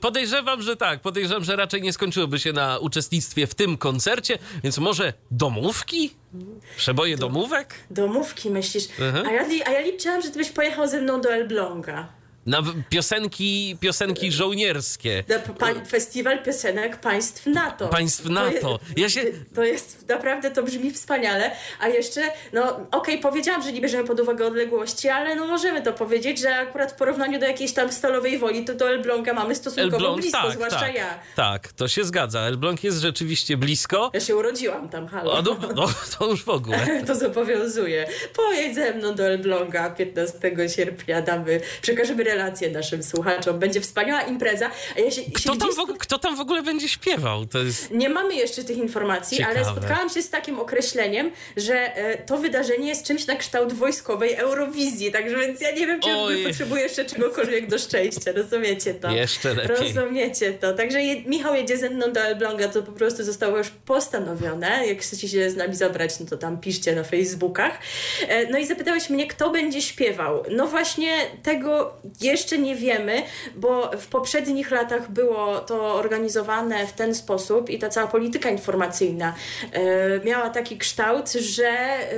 podejrzewam, 0.00 0.62
że 0.62 0.76
tak. 0.76 1.00
Podejrzewam, 1.00 1.44
że 1.44 1.56
raczej 1.56 1.82
nie 1.82 1.92
skończyłoby 1.92 2.38
się 2.38 2.52
na 2.52 2.78
uczestnictwie 2.78 3.46
w 3.46 3.54
tym 3.54 3.78
koncercie, 3.78 4.38
więc 4.64 4.78
może 4.78 5.12
domówki? 5.30 6.14
Przeboje 6.76 7.16
domówek? 7.16 7.74
Domówki, 7.90 8.50
myślisz? 8.50 8.84
A 9.26 9.30
ja, 9.30 9.44
a 9.66 9.70
ja 9.70 9.80
liczyłam, 9.80 10.22
że 10.22 10.30
ty 10.30 10.38
byś 10.38 10.50
pojechał 10.50 10.88
ze 10.88 11.00
mną 11.00 11.20
do 11.20 11.32
Elbląga. 11.32 12.08
Na 12.46 12.62
piosenki, 12.88 13.76
piosenki 13.80 14.32
żołnierskie. 14.32 15.24
Festiwal 15.88 16.42
piosenek 16.42 16.96
państw 16.96 17.46
NATO. 17.46 17.88
Państw 17.88 18.24
NATO. 18.24 18.78
To 18.78 18.80
jest, 18.86 18.98
ja 18.98 19.08
się... 19.08 19.30
to 19.54 19.64
jest 19.64 20.08
naprawdę, 20.08 20.50
to 20.50 20.62
brzmi 20.62 20.90
wspaniale. 20.90 21.50
A 21.80 21.88
jeszcze, 21.88 22.20
no 22.52 22.62
okej, 22.76 22.88
okay, 22.90 23.18
powiedziałam, 23.18 23.62
że 23.62 23.72
nie 23.72 23.80
bierzemy 23.80 24.04
pod 24.04 24.20
uwagę 24.20 24.46
odległości, 24.46 25.08
ale 25.08 25.36
no 25.36 25.46
możemy 25.46 25.82
to 25.82 25.92
powiedzieć, 25.92 26.40
że 26.40 26.56
akurat 26.56 26.92
w 26.92 26.94
porównaniu 26.94 27.40
do 27.40 27.46
jakiejś 27.46 27.72
tam 27.72 27.92
stalowej 27.92 28.38
woli, 28.38 28.64
to 28.64 28.74
do 28.74 28.88
Elbląga 28.88 29.34
mamy 29.34 29.54
stosunkowo 29.54 29.96
Elbląg, 29.96 30.20
blisko, 30.20 30.42
tak, 30.42 30.52
zwłaszcza 30.52 30.78
tak, 30.78 30.94
ja. 30.94 31.18
Tak, 31.36 31.72
to 31.72 31.88
się 31.88 32.04
zgadza. 32.04 32.40
Elbląg 32.40 32.84
jest 32.84 32.98
rzeczywiście 32.98 33.56
blisko. 33.56 34.10
Ja 34.14 34.20
się 34.20 34.36
urodziłam 34.36 34.88
tam, 34.88 35.06
halo. 35.06 35.32
O, 35.32 35.42
no, 35.42 35.56
no, 35.74 35.88
to 36.18 36.30
już 36.30 36.44
w 36.44 36.48
ogóle. 36.48 36.78
to 37.06 37.14
zobowiązuje. 37.14 38.06
Pojedź 38.36 38.74
ze 38.74 38.94
mną 38.94 39.14
do 39.14 39.24
Elbląga 39.24 39.90
15 39.90 40.38
sierpnia, 40.76 41.22
damy, 41.22 41.60
przekażemy 41.82 42.24
relację 42.34 42.70
naszym 42.70 43.02
słuchaczom. 43.02 43.58
Będzie 43.58 43.80
wspaniała 43.80 44.22
impreza. 44.22 44.70
A 44.96 45.00
ja 45.00 45.10
się, 45.10 45.22
kto, 45.34 45.52
się 45.52 45.58
tam 45.58 45.70
w, 45.70 45.98
kto 45.98 46.18
tam 46.18 46.36
w 46.36 46.40
ogóle 46.40 46.62
będzie 46.62 46.88
śpiewał? 46.88 47.46
To 47.46 47.58
jest... 47.58 47.90
Nie 47.90 48.08
mamy 48.08 48.34
jeszcze 48.34 48.64
tych 48.64 48.76
informacji, 48.76 49.38
Ciekawe. 49.38 49.56
ale 49.56 49.64
spotkałam 49.64 50.10
się 50.10 50.22
z 50.22 50.30
takim 50.30 50.58
określeniem, 50.58 51.30
że 51.56 51.96
e, 51.96 52.18
to 52.18 52.38
wydarzenie 52.38 52.88
jest 52.88 53.06
czymś 53.06 53.26
na 53.26 53.36
kształt 53.36 53.72
wojskowej 53.72 54.34
Eurowizji, 54.34 55.12
także 55.12 55.36
więc 55.36 55.60
ja 55.60 55.70
nie 55.70 55.86
wiem, 55.86 56.00
czy 56.00 56.10
Oj. 56.10 56.44
potrzebuję 56.44 56.82
jeszcze 56.82 57.04
czegokolwiek 57.04 57.68
do 57.68 57.78
szczęścia. 57.78 58.32
Rozumiecie 58.32 58.94
to? 58.94 59.10
Jeszcze 59.10 59.54
lepiej. 59.54 59.76
Rozumiecie 59.76 60.52
to. 60.52 60.74
Także 60.74 61.02
je, 61.02 61.22
Michał 61.22 61.54
jedzie 61.54 61.78
ze 61.78 61.90
mną 61.90 62.12
do 62.12 62.20
Elbląga, 62.20 62.68
to 62.68 62.82
po 62.82 62.92
prostu 62.92 63.24
zostało 63.24 63.58
już 63.58 63.70
postanowione. 63.70 64.86
Jak 64.86 65.00
chcecie 65.00 65.28
się 65.28 65.50
z 65.50 65.56
nami 65.56 65.74
zabrać, 65.74 66.20
no 66.20 66.26
to 66.26 66.36
tam 66.36 66.60
piszcie 66.60 66.94
na 66.94 67.04
Facebookach. 67.04 67.78
E, 68.28 68.46
no 68.46 68.58
i 68.58 68.66
zapytałeś 68.66 69.10
mnie, 69.10 69.26
kto 69.26 69.50
będzie 69.50 69.82
śpiewał. 69.82 70.42
No 70.50 70.66
właśnie 70.66 71.16
tego 71.42 71.94
jeszcze 72.24 72.58
nie 72.58 72.76
wiemy, 72.76 73.22
bo 73.54 73.90
w 73.98 74.06
poprzednich 74.06 74.70
latach 74.70 75.10
było 75.10 75.60
to 75.60 75.94
organizowane 75.94 76.86
w 76.86 76.92
ten 76.92 77.14
sposób 77.14 77.70
i 77.70 77.78
ta 77.78 77.88
cała 77.88 78.06
polityka 78.06 78.50
informacyjna 78.50 79.34
e, 79.72 80.24
miała 80.24 80.50
taki 80.50 80.78
kształt, 80.78 81.32
że 81.32 81.68
e, 81.68 82.10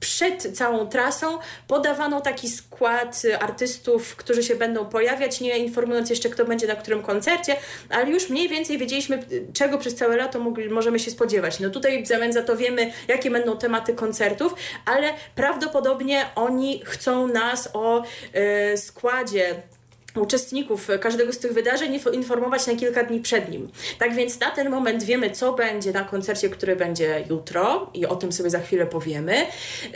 przed 0.00 0.56
całą 0.58 0.86
trasą 0.86 1.38
podawano 1.68 2.20
taki 2.20 2.48
skład 2.48 3.22
artystów, 3.40 4.16
którzy 4.16 4.42
się 4.42 4.54
będą 4.54 4.86
pojawiać, 4.86 5.40
nie 5.40 5.58
informując 5.58 6.10
jeszcze, 6.10 6.28
kto 6.28 6.44
będzie 6.44 6.66
na 6.66 6.76
którym 6.76 7.02
koncercie, 7.02 7.56
ale 7.90 8.10
już 8.10 8.30
mniej 8.30 8.48
więcej 8.48 8.78
wiedzieliśmy, 8.78 9.22
czego 9.52 9.78
przez 9.78 9.94
całe 9.94 10.16
lato 10.16 10.38
mogli, 10.38 10.68
możemy 10.68 10.98
się 10.98 11.10
spodziewać. 11.10 11.60
No 11.60 11.70
tutaj 11.70 12.04
w 12.04 12.06
zamian 12.06 12.32
za 12.32 12.42
to 12.42 12.56
wiemy, 12.56 12.92
jakie 13.08 13.30
będą 13.30 13.58
tematy 13.58 13.94
koncertów, 13.94 14.54
ale 14.86 15.08
prawdopodobnie 15.34 16.24
oni 16.34 16.82
chcą 16.84 17.26
nas 17.28 17.68
o 17.72 18.02
e, 18.32 18.76
składzie 18.76 19.51
uczestników 20.16 20.88
każdego 21.00 21.32
z 21.32 21.38
tych 21.38 21.52
wydarzeń 21.52 22.00
informować 22.12 22.66
na 22.66 22.74
kilka 22.74 23.04
dni 23.04 23.20
przed 23.20 23.48
nim. 23.48 23.70
Tak 23.98 24.14
więc 24.14 24.40
na 24.40 24.50
ten 24.50 24.70
moment 24.70 25.02
wiemy, 25.02 25.30
co 25.30 25.52
będzie 25.52 25.92
na 25.92 26.04
koncercie, 26.04 26.48
który 26.48 26.76
będzie 26.76 27.24
jutro 27.30 27.90
i 27.94 28.06
o 28.06 28.16
tym 28.16 28.32
sobie 28.32 28.50
za 28.50 28.58
chwilę 28.58 28.86
powiemy. 28.86 29.46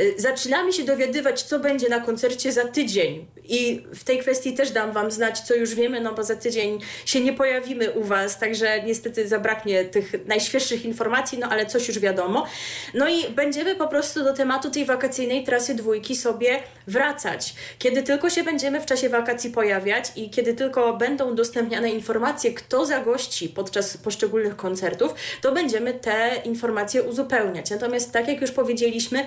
Y, 0.01 0.15
zaczynamy 0.19 0.73
się 0.73 0.85
dowiadywać, 0.85 1.43
co 1.43 1.59
będzie 1.59 1.89
na 1.89 2.01
koncercie 2.01 2.53
za 2.53 2.65
tydzień 2.65 3.27
i 3.49 3.87
w 3.95 4.05
tej 4.05 4.19
kwestii 4.19 4.55
też 4.55 4.71
dam 4.71 4.93
Wam 4.93 5.11
znać, 5.11 5.41
co 5.41 5.55
już 5.55 5.75
wiemy, 5.75 6.01
no 6.01 6.15
bo 6.15 6.25
za 6.25 6.37
tydzień 6.37 6.81
się 7.05 7.21
nie 7.21 7.33
pojawimy 7.33 7.91
u 7.91 8.05
Was, 8.05 8.39
także 8.39 8.83
niestety 8.83 9.29
zabraknie 9.29 9.85
tych 9.85 10.27
najświeższych 10.27 10.85
informacji, 10.85 11.39
no 11.39 11.49
ale 11.49 11.67
coś 11.67 11.89
już 11.89 11.99
wiadomo. 11.99 12.47
No 12.95 13.09
i 13.09 13.29
będziemy 13.31 13.75
po 13.75 13.89
prostu 13.89 14.25
do 14.25 14.33
tematu 14.33 14.71
tej 14.71 14.85
wakacyjnej 14.85 15.45
trasy 15.45 15.75
dwójki 15.75 16.17
sobie 16.17 16.63
wracać. 16.87 17.55
Kiedy 17.79 18.03
tylko 18.03 18.31
się 18.31 18.43
będziemy 18.45 18.81
w 18.81 18.87
czasie 18.87 19.09
wakacji 19.09 19.51
pojawiać, 19.51 20.13
i 20.17 20.31
kiedy 20.31 20.55
tylko 20.55 20.97
będą 20.97 21.31
udostępniane 21.31 21.91
informacje, 21.91 22.55
kto 22.55 22.87
zagości 22.87 23.49
podczas 23.49 23.97
poszczególnych 23.97 24.57
koncertów, 24.57 25.15
to 25.43 25.53
będziemy 25.53 25.95
te 25.95 26.31
informacje 26.45 27.03
uzupełniać. 27.03 27.71
Natomiast 27.71 28.13
tak 28.13 28.29
jak 28.29 28.41
już 28.41 28.51
powiedzieliśmy, 28.51 29.27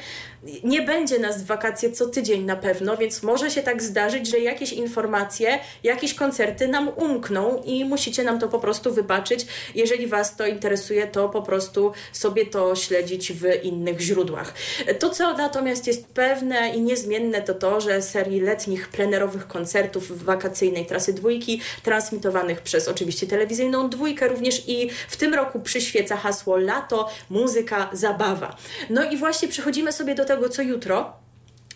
nie 0.64 0.82
będzie 0.82 1.20
nas 1.20 1.44
w 1.44 1.46
wakacje 1.46 1.92
co 1.92 2.08
tydzień 2.08 2.46
na 2.46 2.56
pewno, 2.56 2.98
więc 2.98 3.24
może 3.24 3.52
się 3.52 3.62
tak 3.62 3.84
zdarzyć, 3.84 4.09
że 4.10 4.40
jakieś 4.40 4.74
informacje, 4.74 5.60
jakieś 5.84 6.14
koncerty 6.14 6.68
nam 6.68 6.90
umkną 6.96 7.62
i 7.66 7.86
musicie 7.86 8.24
nam 8.24 8.40
to 8.40 8.48
po 8.48 8.60
prostu 8.60 8.94
wybaczyć. 8.94 9.46
Jeżeli 9.76 10.08
Was 10.08 10.36
to 10.36 10.48
interesuje, 10.48 11.08
to 11.08 11.30
po 11.30 11.42
prostu 11.42 11.92
sobie 12.14 12.46
to 12.46 12.76
śledzić 12.76 13.34
w 13.34 13.64
innych 13.64 14.00
źródłach. 14.00 14.54
To, 15.00 15.10
co 15.10 15.34
natomiast 15.34 15.88
jest 15.88 16.08
pewne 16.08 16.70
i 16.70 16.82
niezmienne, 16.82 17.42
to 17.42 17.54
to, 17.54 17.82
że 17.82 18.02
serii 18.02 18.42
letnich 18.42 18.88
plenerowych 18.88 19.48
koncertów 19.48 20.26
telewizyjnej 20.70 20.86
trasy 20.86 21.14
dwójki, 21.14 21.62
transmitowanych 21.84 22.62
przez 22.62 22.88
oczywiście 22.88 23.28
telewizyjną 23.28 23.90
dwójkę 23.90 24.28
również 24.28 24.64
i 24.68 24.90
w 25.08 25.18
tym 25.18 25.34
roku 25.34 25.60
przyświeca 25.60 26.18
hasło 26.18 26.58
lato, 26.58 27.10
muzyka, 27.30 27.90
zabawa. 27.94 28.56
No 28.90 29.12
i 29.12 29.18
właśnie 29.18 29.48
przechodzimy 29.48 29.92
sobie 29.92 30.16
do 30.16 30.26
tego, 30.26 30.50
co 30.50 30.62
jutro 30.62 31.14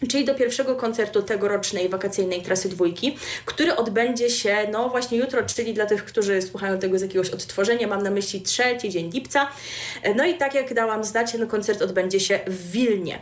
czyli 0.07 0.25
do 0.25 0.35
pierwszego 0.35 0.75
koncertu 0.75 1.21
tegorocznej 1.21 1.89
wakacyjnej 1.89 2.41
trasy 2.41 2.69
dwójki, 2.69 3.17
który 3.45 3.75
odbędzie 3.75 4.29
się 4.29 4.57
no 4.71 4.89
właśnie 4.89 5.17
jutro, 5.17 5.43
czyli 5.43 5.73
dla 5.73 5.85
tych, 5.85 6.05
którzy 6.05 6.41
słuchają 6.41 6.79
tego 6.79 6.99
z 6.99 7.01
jakiegoś 7.01 7.29
odtworzenia, 7.29 7.87
mam 7.87 8.03
na 8.03 8.11
myśli 8.11 8.41
trzeci 8.41 8.89
dzień 8.89 9.11
lipca. 9.11 9.47
No 10.15 10.25
i 10.25 10.33
tak 10.33 10.53
jak 10.53 10.73
dałam 10.73 11.03
znać, 11.03 11.31
ten 11.31 11.47
koncert 11.47 11.81
odbędzie 11.81 12.19
się 12.19 12.39
w 12.47 12.71
Wilnie. 12.71 13.19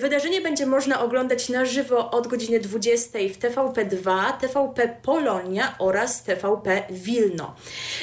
Wydarzenie 0.00 0.40
będzie 0.40 0.66
można 0.66 1.00
oglądać 1.00 1.48
na 1.48 1.64
żywo 1.64 2.10
od 2.10 2.26
godziny 2.26 2.60
20 2.60 3.18
w 3.18 3.38
TVP2, 3.38 4.32
TVP 4.40 4.96
Polonia 5.02 5.74
oraz 5.78 6.22
TVP 6.22 6.82
Wilno. 6.90 7.54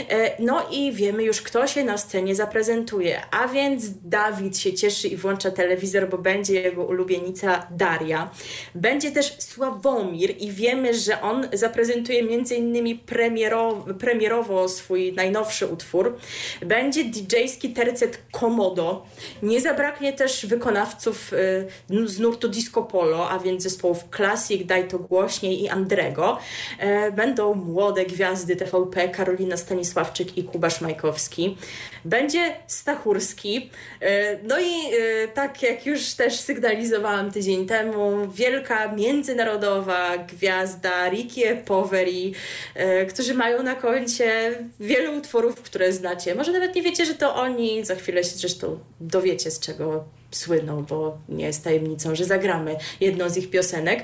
E, 0.10 0.32
no 0.44 0.68
i 0.72 0.91
wiemy 0.94 1.24
już, 1.24 1.41
kto 1.41 1.68
się 1.68 1.84
na 1.84 1.98
scenie 1.98 2.36
zaprezentuje, 2.36 3.22
a 3.32 3.48
więc 3.48 3.84
Dawid 4.03 4.58
się 4.58 4.74
cieszy 4.74 5.08
i 5.08 5.18
włącza 5.18 5.51
telewizor, 5.51 6.10
bo 6.10 6.18
będzie 6.18 6.62
jego 6.62 6.84
ulubienica 6.84 7.68
Daria. 7.72 8.00
Maria. 8.01 8.29
Będzie 8.75 9.12
też 9.12 9.36
Sławomir 9.39 10.36
i 10.39 10.51
wiemy, 10.51 10.93
że 10.93 11.22
on 11.22 11.48
zaprezentuje 11.53 12.20
m.in. 12.20 13.00
Premierowo, 13.00 13.93
premierowo 13.93 14.70
swój 14.70 15.13
najnowszy 15.13 15.67
utwór. 15.67 16.17
Będzie 16.62 17.03
DJ-ski 17.03 17.70
tercet 17.70 18.20
Komodo. 18.31 19.05
Nie 19.43 19.62
zabraknie 19.62 20.13
też 20.13 20.46
wykonawców 20.46 21.34
y, 21.34 22.08
z 22.08 22.20
nurtu 22.20 22.50
Disco 22.50 22.84
Polo, 22.84 23.29
a 23.29 23.39
więc 23.39 23.63
zespołów 23.63 24.03
Classic, 24.15 24.67
Daj 24.67 24.88
to 24.88 25.00
głośniej 25.00 25.63
i 25.63 25.70
Andrego. 25.70 26.39
E, 26.79 27.12
będą 27.12 27.53
młode 27.53 28.05
gwiazdy 28.05 28.55
TVP, 28.55 29.10
Karolina 29.10 29.58
Stanisławczyk 29.58 30.38
i 30.38 30.43
Kubasz 30.43 30.81
Majkowski. 30.81 31.58
Będzie 32.05 32.55
Stachurski. 32.67 33.70
E, 34.01 34.38
no 34.43 34.60
i 34.60 34.96
e, 34.96 35.27
tak 35.27 35.63
jak 35.63 35.86
już 35.86 36.13
też 36.13 36.39
sygnalizowałam 36.39 37.31
tydzień 37.31 37.65
temu, 37.65 37.81
temu 37.82 38.32
wielka 38.32 38.92
międzynarodowa 38.92 40.18
gwiazda 40.18 41.10
Ricky 41.10 41.56
Poveri, 41.66 42.34
e, 42.76 43.06
którzy 43.06 43.34
mają 43.34 43.64
na 43.64 43.76
koncie 43.76 44.60
wiele 44.80 45.12
utworów, 45.12 45.56
które 45.56 45.94
znacie. 45.94 46.36
Może 46.36 46.52
nawet 46.52 46.76
nie 46.76 46.82
wiecie, 46.82 47.06
że 47.06 47.14
to 47.14 47.36
oni, 47.36 47.86
za 47.86 47.96
chwilę 47.96 48.24
się 48.24 48.30
zresztą 48.30 48.80
dowiecie, 49.00 49.52
z 49.52 49.60
czego 49.60 50.04
słyną, 50.32 50.84
bo 50.84 51.18
nie 51.30 51.46
jest 51.46 51.64
tajemnicą, 51.64 52.16
że 52.16 52.26
zagramy 52.26 52.76
jedną 53.00 53.30
z 53.30 53.38
ich 53.38 53.50
piosenek. 53.50 54.04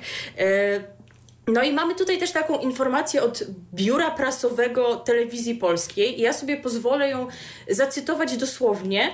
No 1.48 1.64
i 1.64 1.74
mamy 1.74 1.96
tutaj 1.96 2.18
też 2.18 2.32
taką 2.32 2.60
informację 2.60 3.24
od 3.24 3.44
biura 3.74 4.12
prasowego 4.12 4.96
telewizji 4.96 5.56
polskiej. 5.56 6.22
Ja 6.22 6.34
sobie 6.34 6.58
pozwolę 6.58 7.10
ją 7.10 7.28
zacytować 7.70 8.38
dosłownie, 8.38 9.12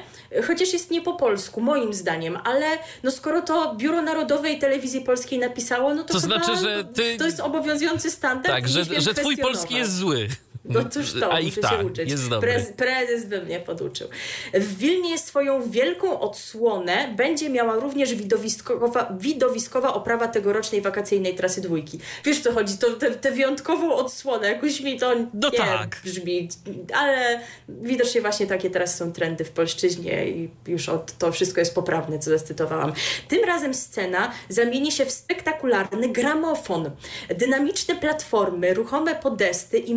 chociaż 0.47 0.73
jest 0.73 0.91
nie 0.91 1.01
po 1.01 1.13
polsku, 1.13 1.61
moim 1.61 1.93
zdaniem, 1.93 2.37
ale 2.43 2.65
no 3.03 3.11
skoro 3.11 3.41
to 3.41 3.75
Biuro 3.75 4.01
Narodowej 4.01 4.59
Telewizji 4.59 5.01
Polskiej 5.01 5.39
napisało, 5.39 5.93
no 5.93 6.03
to, 6.03 6.13
to 6.13 6.19
znaczy, 6.19 6.55
że 6.55 6.83
ty... 6.83 7.17
to 7.17 7.25
jest 7.25 7.39
obowiązujący 7.39 8.11
standard. 8.11 8.55
Tak, 8.55 8.67
że, 8.67 9.01
że 9.01 9.13
twój 9.13 9.37
polski 9.37 9.75
jest 9.75 9.95
zły. 9.95 10.27
No 10.65 10.85
cóż 10.89 11.19
to, 11.19 11.31
A 11.33 11.41
muszę 11.41 11.61
tak, 11.61 11.79
się 11.79 11.85
uczyć. 11.85 12.11
jest 12.11 12.29
dobry. 12.29 12.51
Prez, 12.53 12.71
prezes 12.71 13.25
by 13.25 13.41
mnie 13.41 13.59
poduczył. 13.59 14.07
W 14.53 14.77
Wilnie 14.77 15.17
swoją 15.17 15.69
wielką 15.69 16.19
odsłonę 16.19 17.13
będzie 17.17 17.49
miała 17.49 17.75
również 17.75 18.15
widowiskowa, 18.15 19.15
widowiskowa 19.19 19.93
oprawa 19.93 20.27
tegorocznej 20.27 20.81
wakacyjnej 20.81 21.35
trasy 21.35 21.61
dwójki. 21.61 21.99
Wiesz 22.25 22.41
co 22.41 22.53
chodzi? 22.53 22.77
To 22.77 22.89
tę 22.93 23.09
te, 23.09 23.15
te 23.15 23.31
wyjątkową 23.31 23.95
odsłonę, 23.95 24.47
jakoś 24.47 24.81
mi 24.81 24.99
to 24.99 25.15
No 25.33 25.49
nie 25.49 25.57
tak. 25.57 26.01
brzmi, 26.03 26.49
ale 26.93 27.39
widocznie 27.69 28.21
właśnie 28.21 28.47
takie 28.47 28.69
teraz 28.69 28.97
są 28.97 29.11
trendy 29.11 29.45
w 29.45 29.51
polszczyźnie 29.51 30.27
i 30.29 30.49
już 30.67 30.89
od, 30.89 31.17
to 31.17 31.31
wszystko 31.31 31.61
jest 31.61 31.75
poprawne, 31.75 32.19
co 32.19 32.29
zacytowałam. 32.29 32.93
Tym 33.27 33.43
razem 33.45 33.73
scena 33.73 34.31
zamieni 34.49 34.91
się 34.91 35.05
w 35.05 35.11
spektakularny 35.11 36.09
gramofon. 36.09 36.91
Dynamiczne 37.37 37.95
platformy, 37.95 38.73
ruchome 38.73 39.15
podesty 39.15 39.77
i 39.77 39.95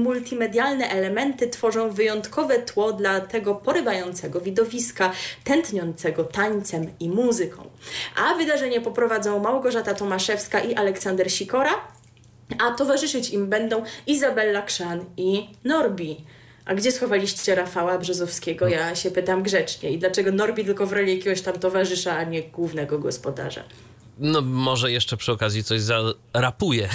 multimedialne 0.56 0.88
elementy 0.90 1.48
tworzą 1.48 1.90
wyjątkowe 1.90 2.58
tło 2.58 2.92
dla 2.92 3.20
tego 3.20 3.54
porywającego 3.54 4.40
widowiska, 4.40 5.12
tętniącego 5.44 6.24
tańcem 6.24 6.86
i 7.00 7.08
muzyką. 7.08 7.70
A 8.16 8.34
wydarzenie 8.34 8.80
poprowadzą 8.80 9.38
Małgorzata 9.38 9.94
Tomaszewska 9.94 10.60
i 10.60 10.74
Aleksander 10.74 11.32
Sikora, 11.32 11.74
a 12.58 12.70
towarzyszyć 12.70 13.30
im 13.30 13.46
będą 13.46 13.82
Izabella 14.06 14.62
Krzan 14.62 15.04
i 15.16 15.48
Norbi. 15.64 16.16
A 16.64 16.74
gdzie 16.74 16.92
schowaliście 16.92 17.54
Rafała 17.54 17.98
Brzozowskiego? 17.98 18.68
Ja 18.68 18.94
się 18.94 19.10
pytam 19.10 19.42
grzecznie. 19.42 19.90
I 19.90 19.98
dlaczego 19.98 20.32
Norbi 20.32 20.64
tylko 20.64 20.86
w 20.86 20.92
roli 20.92 21.16
jakiegoś 21.16 21.40
tam 21.40 21.58
towarzysza, 21.58 22.16
a 22.16 22.24
nie 22.24 22.42
głównego 22.42 22.98
gospodarza? 22.98 23.62
No 24.18 24.40
może 24.40 24.92
jeszcze 24.92 25.16
przy 25.16 25.32
okazji 25.32 25.64
coś 25.64 25.80
zarapuje. 25.80 26.88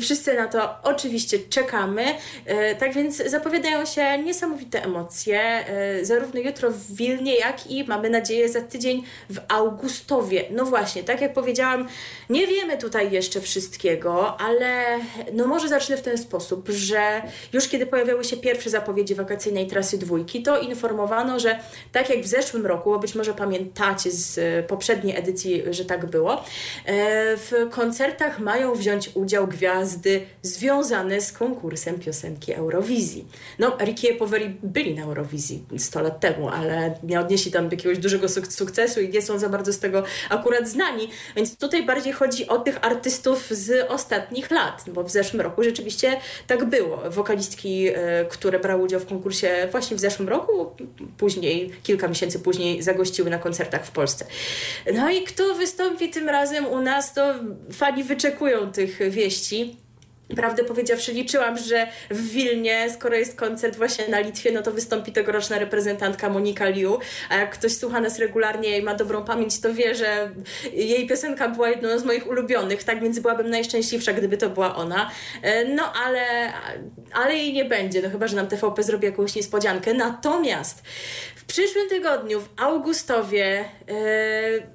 Wszyscy 0.00 0.34
na 0.34 0.48
to 0.48 0.74
oczywiście 0.82 1.38
czekamy. 1.38 2.04
E, 2.46 2.74
Tak 2.74 2.94
więc 2.94 3.16
zapowiadają 3.16 3.84
się 3.86 4.18
niesamowite 4.18 4.84
emocje, 4.84 5.40
e, 5.40 6.04
zarówno 6.04 6.40
jutro 6.40 6.70
w 6.70 6.92
Wilnie, 6.94 7.34
jak 7.34 7.70
i 7.70 7.84
mamy 7.84 8.10
nadzieję 8.10 8.48
za 8.48 8.60
tydzień 8.60 9.02
w 9.30 9.38
Augustowie. 9.48 10.44
No 10.50 10.64
właśnie, 10.64 11.02
tak 11.04 11.20
jak 11.20 11.32
powiedziałam, 11.32 11.88
nie 12.30 12.46
wiemy 12.46 12.78
tutaj 12.78 13.12
jeszcze 13.12 13.40
wszystkiego, 13.40 14.40
ale 14.40 14.84
no 15.32 15.46
może 15.46 15.68
zacznę 15.68 15.96
w 15.96 16.02
ten 16.02 16.18
sposób, 16.18 16.68
że 16.68 17.22
już 17.52 17.68
kiedy 17.68 17.86
pojawiały 17.86 18.24
się 18.24 18.36
pierwsze 18.36 18.70
zapowiedzi 18.70 19.14
wakacyjnej 19.14 19.66
trasy 19.66 19.98
dwójki, 19.98 20.42
to 20.42 20.60
informowano, 20.60 21.40
że 21.40 21.58
tak 21.92 22.10
jak 22.10 22.20
w 22.20 22.26
zeszłym 22.26 22.66
roku, 22.66 22.90
bo 22.90 22.98
być 22.98 23.14
może 23.14 23.34
pamiętacie 23.34 24.10
z 24.10 24.66
poprzedniej 24.66 25.16
edycji, 25.16 25.62
że 25.70 25.84
tak 25.84 26.06
było, 26.06 26.34
e, 26.34 27.36
w 27.36 27.52
koncertach 27.70 28.38
mają 28.38 28.74
wziąć 28.74 29.10
udział 29.14 29.46
gwiazdy 29.46 29.65
związane 30.42 31.20
z 31.20 31.32
konkursem 31.32 31.98
piosenki 31.98 32.52
Eurowizji. 32.52 33.28
No, 33.58 33.76
Ricky 33.80 34.14
Poveri 34.14 34.56
byli 34.62 34.94
na 34.94 35.02
Eurowizji 35.02 35.64
100 35.78 36.00
lat 36.02 36.20
temu, 36.20 36.48
ale 36.48 36.98
nie 37.02 37.20
odnieśli 37.20 37.52
tam 37.52 37.68
jakiegoś 37.70 37.98
dużego 37.98 38.26
suk- 38.26 38.50
sukcesu 38.50 39.00
i 39.00 39.08
nie 39.08 39.22
są 39.22 39.38
za 39.38 39.48
bardzo 39.48 39.72
z 39.72 39.78
tego 39.78 40.02
akurat 40.28 40.68
znani, 40.68 41.08
więc 41.36 41.56
tutaj 41.58 41.86
bardziej 41.86 42.12
chodzi 42.12 42.48
o 42.48 42.58
tych 42.58 42.84
artystów 42.84 43.46
z 43.50 43.90
ostatnich 43.90 44.50
lat, 44.50 44.84
bo 44.88 45.02
w 45.02 45.10
zeszłym 45.10 45.40
roku 45.40 45.62
rzeczywiście 45.62 46.20
tak 46.46 46.64
było. 46.64 47.10
Wokalistki, 47.10 47.88
e, 47.88 48.24
które 48.24 48.58
brały 48.58 48.82
udział 48.82 49.00
w 49.00 49.06
konkursie 49.06 49.68
właśnie 49.70 49.96
w 49.96 50.00
zeszłym 50.00 50.28
roku, 50.28 50.70
później, 51.18 51.72
kilka 51.82 52.08
miesięcy 52.08 52.38
później 52.38 52.82
zagościły 52.82 53.30
na 53.30 53.38
koncertach 53.38 53.86
w 53.86 53.90
Polsce. 53.90 54.26
No 54.94 55.10
i 55.10 55.22
kto 55.22 55.54
wystąpi 55.54 56.10
tym 56.10 56.28
razem 56.28 56.66
u 56.66 56.80
nas, 56.80 57.14
to 57.14 57.34
fani 57.72 58.04
wyczekują 58.04 58.72
tych 58.72 59.10
wieści. 59.10 59.55
Prawdę 60.34 60.64
powiedziawszy, 60.64 61.12
liczyłam, 61.12 61.58
że 61.58 61.86
w 62.10 62.30
Wilnie, 62.30 62.90
skoro 62.94 63.16
jest 63.16 63.36
koncert 63.38 63.76
właśnie 63.76 64.08
na 64.08 64.20
Litwie, 64.20 64.52
no 64.52 64.62
to 64.62 64.72
wystąpi 64.72 65.12
tegoroczna 65.12 65.58
reprezentantka 65.58 66.28
Monika 66.28 66.68
Liu. 66.68 66.98
A 67.28 67.36
jak 67.36 67.50
ktoś 67.50 67.76
słucha 67.76 68.00
nas 68.00 68.18
regularnie 68.18 68.78
i 68.78 68.82
ma 68.82 68.94
dobrą 68.94 69.24
pamięć, 69.24 69.60
to 69.60 69.74
wie, 69.74 69.94
że 69.94 70.30
jej 70.72 71.06
piosenka 71.06 71.48
była 71.48 71.68
jedną 71.68 71.98
z 71.98 72.04
moich 72.04 72.26
ulubionych, 72.26 72.84
tak 72.84 73.00
więc 73.02 73.18
byłabym 73.18 73.50
najszczęśliwsza, 73.50 74.12
gdyby 74.12 74.36
to 74.36 74.50
była 74.50 74.76
ona. 74.76 75.10
E, 75.42 75.64
No 75.64 75.92
ale, 76.04 76.52
ale 77.12 77.34
jej 77.34 77.52
nie 77.52 77.64
będzie, 77.64 78.02
no 78.02 78.10
chyba, 78.10 78.26
że 78.26 78.36
nam 78.36 78.46
TVP 78.46 78.82
zrobi 78.82 79.06
jakąś 79.06 79.34
niespodziankę. 79.34 79.94
Natomiast 79.94 80.82
w 81.46 81.48
przyszłym 81.48 81.88
tygodniu 81.88 82.40
w 82.40 82.48
Augustowie 82.56 83.60
e, 83.60 83.64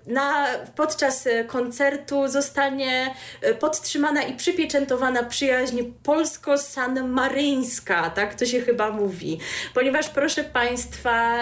na, 0.08 0.48
podczas 0.76 1.28
e, 1.28 1.44
koncertu 1.44 2.28
zostanie 2.28 3.16
e, 3.42 3.54
podtrzymana 3.54 4.24
i 4.24 4.36
przypieczętowana 4.36 5.24
przyjaźń 5.24 5.82
polsko-sanmaryńska, 6.04 8.10
tak 8.10 8.36
to 8.36 8.46
się 8.46 8.62
chyba 8.62 8.92
mówi. 8.92 9.40
Ponieważ 9.74 10.10
proszę 10.10 10.44
Państwa, 10.44 11.40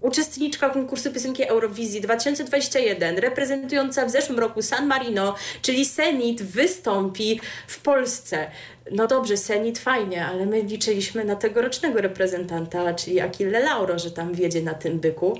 uczestniczka 0.00 0.70
konkursu 0.70 1.12
piosenki 1.12 1.48
Eurowizji 1.48 2.00
2021, 2.00 3.18
reprezentująca 3.18 4.06
w 4.06 4.10
zeszłym 4.10 4.38
roku 4.38 4.62
San 4.62 4.86
Marino, 4.86 5.34
czyli 5.62 5.84
Senit, 5.84 6.42
wystąpi 6.42 7.40
w 7.66 7.80
Polsce. 7.80 8.50
No 8.92 9.06
dobrze, 9.06 9.36
Senit 9.36 9.78
fajnie, 9.78 10.26
ale 10.26 10.46
my 10.46 10.62
liczyliśmy 10.62 11.24
na 11.24 11.36
tegorocznego 11.36 12.00
reprezentanta, 12.00 12.94
czyli 12.94 13.20
Achille 13.20 13.60
Lauro, 13.60 13.98
że 13.98 14.10
tam 14.10 14.34
wjedzie 14.34 14.62
na 14.62 14.74
tym 14.74 15.00
byku. 15.00 15.38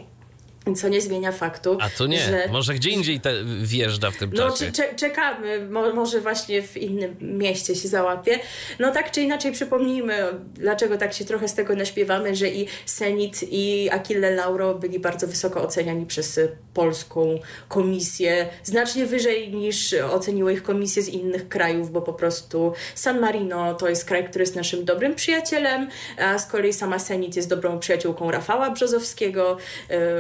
Co 0.76 0.88
nie 0.88 1.00
zmienia 1.00 1.32
faktu, 1.32 1.78
A 1.80 1.90
to 1.90 2.06
nie, 2.06 2.18
że 2.20 2.48
może 2.52 2.74
gdzie 2.74 2.90
indziej 2.90 3.20
te 3.20 3.32
wjeżdża 3.62 4.10
w 4.10 4.16
tym 4.16 4.30
no, 4.34 4.50
czasie. 4.50 4.72
cze- 4.72 4.94
czekamy, 4.94 5.68
Mo- 5.68 5.92
może 5.94 6.20
właśnie 6.20 6.62
w 6.62 6.76
innym 6.76 7.16
mieście 7.20 7.74
się 7.74 7.88
załapie. 7.88 8.38
No 8.78 8.90
tak 8.92 9.10
czy 9.10 9.20
inaczej 9.22 9.52
przypomnijmy, 9.52 10.14
dlaczego 10.54 10.96
tak 10.98 11.12
się 11.14 11.24
trochę 11.24 11.48
z 11.48 11.54
tego 11.54 11.74
naśpiewamy, 11.76 12.34
że 12.36 12.48
i 12.48 12.66
Senit 12.86 13.40
i 13.50 13.88
Achille 13.92 14.30
Lauro 14.30 14.74
byli 14.74 14.98
bardzo 14.98 15.26
wysoko 15.26 15.62
oceniani 15.62 16.06
przez 16.06 16.38
y, 16.38 16.56
polską 16.74 17.38
komisję, 17.68 18.48
znacznie 18.64 19.06
wyżej 19.06 19.52
niż 19.54 19.94
oceniły 20.12 20.52
ich 20.52 20.62
komisje 20.62 21.02
z 21.02 21.08
innych 21.08 21.48
krajów, 21.48 21.92
bo 21.92 22.02
po 22.02 22.12
prostu 22.12 22.72
San 22.94 23.20
Marino 23.20 23.74
to 23.74 23.88
jest 23.88 24.04
kraj, 24.04 24.28
który 24.28 24.42
jest 24.42 24.56
naszym 24.56 24.84
dobrym 24.84 25.14
przyjacielem, 25.14 25.88
a 26.18 26.38
z 26.38 26.46
kolei 26.46 26.72
sama 26.72 26.98
Senit 26.98 27.36
jest 27.36 27.48
dobrą 27.48 27.78
przyjaciółką 27.78 28.30
Rafała 28.30 28.70
Brzozowskiego, 28.70 29.56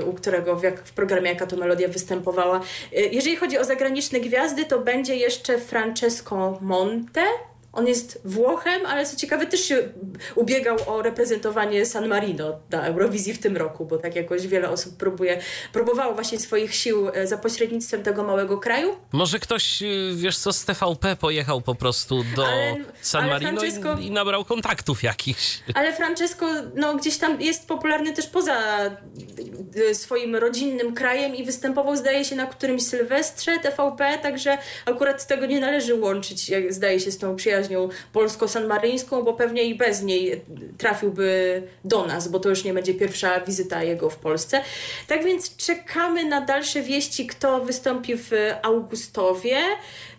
y, 0.00 0.04
u 0.04 0.12
którego 0.12 0.37
w, 0.42 0.62
jak, 0.62 0.84
w 0.84 0.92
programie 0.92 1.28
Jaka 1.30 1.46
to 1.46 1.56
Melodia 1.56 1.88
występowała. 1.88 2.60
Y, 2.92 3.08
Jeżeli 3.12 3.36
chodzi 3.36 3.58
o 3.58 3.64
zagraniczne 3.64 4.20
gwiazdy, 4.20 4.64
to 4.64 4.78
będzie 4.78 5.16
jeszcze 5.16 5.58
Francesco 5.58 6.58
Monte. 6.60 7.24
On 7.72 7.86
jest 7.86 8.20
Włochem, 8.24 8.86
ale 8.86 9.06
co 9.06 9.16
ciekawe 9.16 9.46
też 9.46 9.60
się 9.60 9.78
ubiegał 10.34 10.76
o 10.86 11.02
reprezentowanie 11.02 11.86
San 11.86 12.08
Marino 12.08 12.58
na 12.70 12.86
Eurowizji 12.86 13.34
w 13.34 13.38
tym 13.38 13.56
roku, 13.56 13.84
bo 13.86 13.98
tak 13.98 14.16
jakoś 14.16 14.46
wiele 14.46 14.70
osób 14.70 14.96
próbuje, 14.96 15.40
próbowało 15.72 16.14
właśnie 16.14 16.38
swoich 16.38 16.74
sił 16.74 17.08
e, 17.08 17.26
za 17.26 17.38
pośrednictwem 17.38 18.02
tego 18.02 18.24
małego 18.24 18.58
kraju. 18.58 18.96
Może 19.12 19.38
ktoś, 19.38 19.82
y, 19.82 20.12
wiesz 20.16 20.38
co, 20.38 20.52
z 20.52 20.64
TVP 20.64 21.16
pojechał 21.16 21.60
po 21.60 21.74
prostu 21.74 22.24
do 22.36 22.46
Ale- 22.46 22.76
San 23.00 23.22
ale 23.22 23.32
Marino 23.32 23.60
Francesco- 23.62 24.00
i, 24.00 24.06
i 24.06 24.10
nabrał 24.10 24.44
kontaktów 24.44 25.02
jakichś. 25.02 25.58
Ale 25.74 25.92
Francesco 25.92 26.46
no, 26.74 26.94
gdzieś 26.96 27.18
tam 27.18 27.40
jest 27.40 27.66
popularny 27.66 28.12
też 28.12 28.26
poza 28.26 28.56
swoim 29.92 30.36
rodzinnym 30.36 30.94
krajem 30.94 31.36
i 31.36 31.44
występował, 31.44 31.96
zdaje 31.96 32.24
się, 32.24 32.36
na 32.36 32.46
którymś 32.46 32.82
Sylwestrze 32.82 33.58
TVP, 33.58 34.18
także 34.22 34.58
akurat 34.86 35.26
tego 35.26 35.46
nie 35.46 35.60
należy 35.60 35.94
łączyć, 35.94 36.48
jak 36.48 36.72
zdaje 36.72 37.00
się, 37.00 37.10
z 37.10 37.18
tą 37.18 37.36
przyjaźnią 37.36 37.88
polsko-sanmaryńską, 38.12 39.22
bo 39.22 39.34
pewnie 39.34 39.64
i 39.64 39.74
bez 39.74 40.02
niej 40.02 40.42
trafiłby 40.78 41.62
do 41.84 42.06
nas, 42.06 42.28
bo 42.28 42.40
to 42.40 42.48
już 42.48 42.64
nie 42.64 42.74
będzie 42.74 42.94
pierwsza 42.94 43.40
wizyta 43.40 43.82
jego 43.82 44.10
w 44.10 44.16
Polsce. 44.16 44.60
Tak 45.08 45.24
więc 45.24 45.56
czekamy 45.56 46.24
na 46.24 46.40
dalsze 46.40 46.82
wieści, 46.82 47.26
kto 47.26 47.64
wystąpi 47.64 48.16
w 48.16 48.30
Augustowie. 48.62 49.58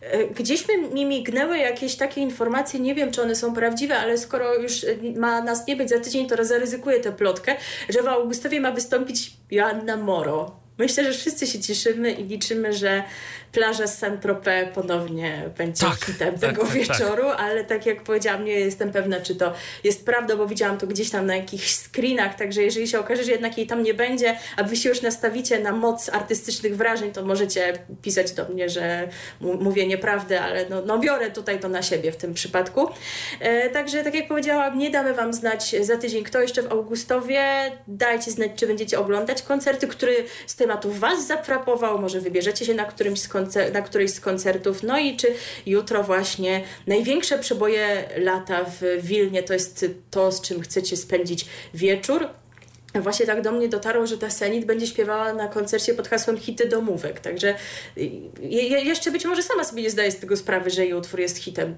E, 0.02 0.28
Gdzieś 0.28 0.68
mi, 0.68 0.78
mi 0.94 1.06
mignęły 1.06 1.58
jakieś 1.58 1.96
takie 1.96 2.22
informacje, 2.22 2.80
nie 2.80 2.96
wiem 2.96 3.12
czy 3.12 3.22
one 3.22 3.36
są 3.36 3.54
prawdziwe, 3.54 3.98
ale 3.98 4.18
skoro 4.18 4.56
już 4.56 4.84
e, 4.84 4.88
ma 5.16 5.42
nas 5.42 5.68
nie 5.68 5.76
być 5.76 5.90
za 5.90 6.00
tydzień, 6.00 6.28
to 6.28 6.46
zaryzykuję 6.46 7.00
tę 7.00 7.12
plotkę, 7.12 7.56
że 7.90 8.04
w 8.04 8.08
Augustowie 8.08 8.62
ma 8.62 8.72
wystąpić 8.72 9.32
Joanna 9.52 9.98
Moro. 9.98 10.60
Myślę, 10.78 11.04
że 11.04 11.20
wszyscy 11.20 11.48
się 11.48 11.60
cieszymy 11.60 12.12
i 12.12 12.24
liczymy, 12.24 12.74
że 12.74 13.04
plaża 13.52 13.88
z 13.88 13.98
Saint-Tropez 13.98 14.74
ponownie 14.74 15.50
będzie 15.58 15.86
Tak, 15.86 16.06
hitem 16.06 16.40
tak, 16.40 16.50
tego 16.50 16.64
tak, 16.64 16.72
wieczoru, 16.72 17.28
ale 17.28 17.64
tak 17.64 17.86
jak 17.86 18.04
powiedziałam, 18.04 18.46
nie 18.46 18.60
jestem 18.60 18.92
pewna, 18.92 19.20
czy 19.20 19.36
to 19.36 19.54
jest 19.84 20.06
prawda, 20.06 20.36
bo 20.36 20.48
widziałam 20.48 20.78
to 20.78 20.88
gdzieś 20.88 21.10
tam 21.10 21.26
na 21.26 21.36
jakichś 21.36 21.76
screenach, 21.76 22.36
także 22.36 22.64
jeżeli 22.64 22.88
się 22.88 23.00
okaże, 23.00 23.24
że 23.24 23.32
jednak 23.32 23.58
jej 23.58 23.68
tam 23.68 23.84
nie 23.84 23.94
będzie, 23.94 24.38
a 24.58 24.64
wy 24.64 24.76
się 24.76 24.90
już 24.90 25.02
nastawicie 25.02 25.60
na 25.60 25.72
moc 25.72 26.10
artystycznych 26.10 26.78
wrażeń, 26.78 27.12
to 27.12 27.26
możecie 27.26 27.74
pisać 28.02 28.32
do 28.32 28.46
mnie, 28.46 28.70
że 28.70 29.08
mówię 29.42 29.88
nieprawdę, 29.88 30.42
ale 30.42 30.70
no, 30.70 30.82
no 30.86 31.00
biorę 31.00 31.32
tutaj 31.32 31.60
to 31.60 31.70
na 31.70 31.82
siebie 31.82 32.12
w 32.12 32.18
tym 32.18 32.34
przypadku. 32.34 32.90
E, 33.40 33.70
także 33.70 34.04
tak 34.04 34.16
jak 34.16 34.28
powiedziałam, 34.28 34.78
nie 34.78 34.90
damy 34.90 35.14
wam 35.14 35.34
znać 35.34 35.76
za 35.82 35.98
tydzień, 35.98 36.24
kto 36.24 36.42
jeszcze 36.42 36.62
w 36.62 36.72
Augustowie. 36.72 37.42
Dajcie 37.88 38.32
znać, 38.32 38.52
czy 38.56 38.68
będziecie 38.68 39.00
oglądać 39.00 39.42
koncerty, 39.42 39.88
który 39.88 40.16
z 40.48 40.56
tematów 40.56 41.00
Was 41.00 41.28
zafrapował, 41.28 42.02
może 42.02 42.22
wybierzecie 42.22 42.66
się 42.66 42.74
na, 42.74 42.86
którymś 42.86 43.22
z 43.22 43.28
koncer- 43.44 43.74
na 43.74 43.82
którejś 43.82 44.12
z 44.12 44.20
koncertów, 44.20 44.84
no 44.84 45.00
i 45.00 45.18
czy 45.18 45.28
jutro 45.66 46.04
właśnie 46.04 46.64
największe 46.88 47.40
przeboje 47.40 48.10
lata 48.18 48.64
w 48.64 48.82
Wilnie 49.02 49.44
to 49.44 49.54
jest 49.54 49.86
to, 50.12 50.32
z 50.32 50.42
czym 50.42 50.62
chcecie 50.62 50.98
spędzić 50.98 51.46
wieczór. 51.74 52.28
Właśnie 52.96 53.26
tak 53.26 53.42
do 53.42 53.52
mnie 53.52 53.70
dotarło, 53.70 54.08
że 54.08 54.18
ta 54.18 54.30
Senit 54.30 54.66
będzie 54.66 54.88
śpiewała 54.88 55.34
na 55.34 55.48
koncercie 55.48 55.94
pod 55.94 56.08
hasłem 56.08 56.38
hity 56.38 56.70
domówek. 56.70 57.20
Także 57.20 57.56
je, 58.42 58.62
jeszcze 58.64 59.12
być 59.12 59.26
może 59.26 59.44
sama 59.44 59.64
sobie 59.64 59.82
nie 59.82 59.90
zdaje 59.90 60.12
z 60.12 60.20
tego 60.20 60.38
sprawy, 60.38 60.70
że 60.70 60.84
jej 60.84 60.94
utwór 60.94 61.20
jest 61.20 61.38
hitem 61.38 61.76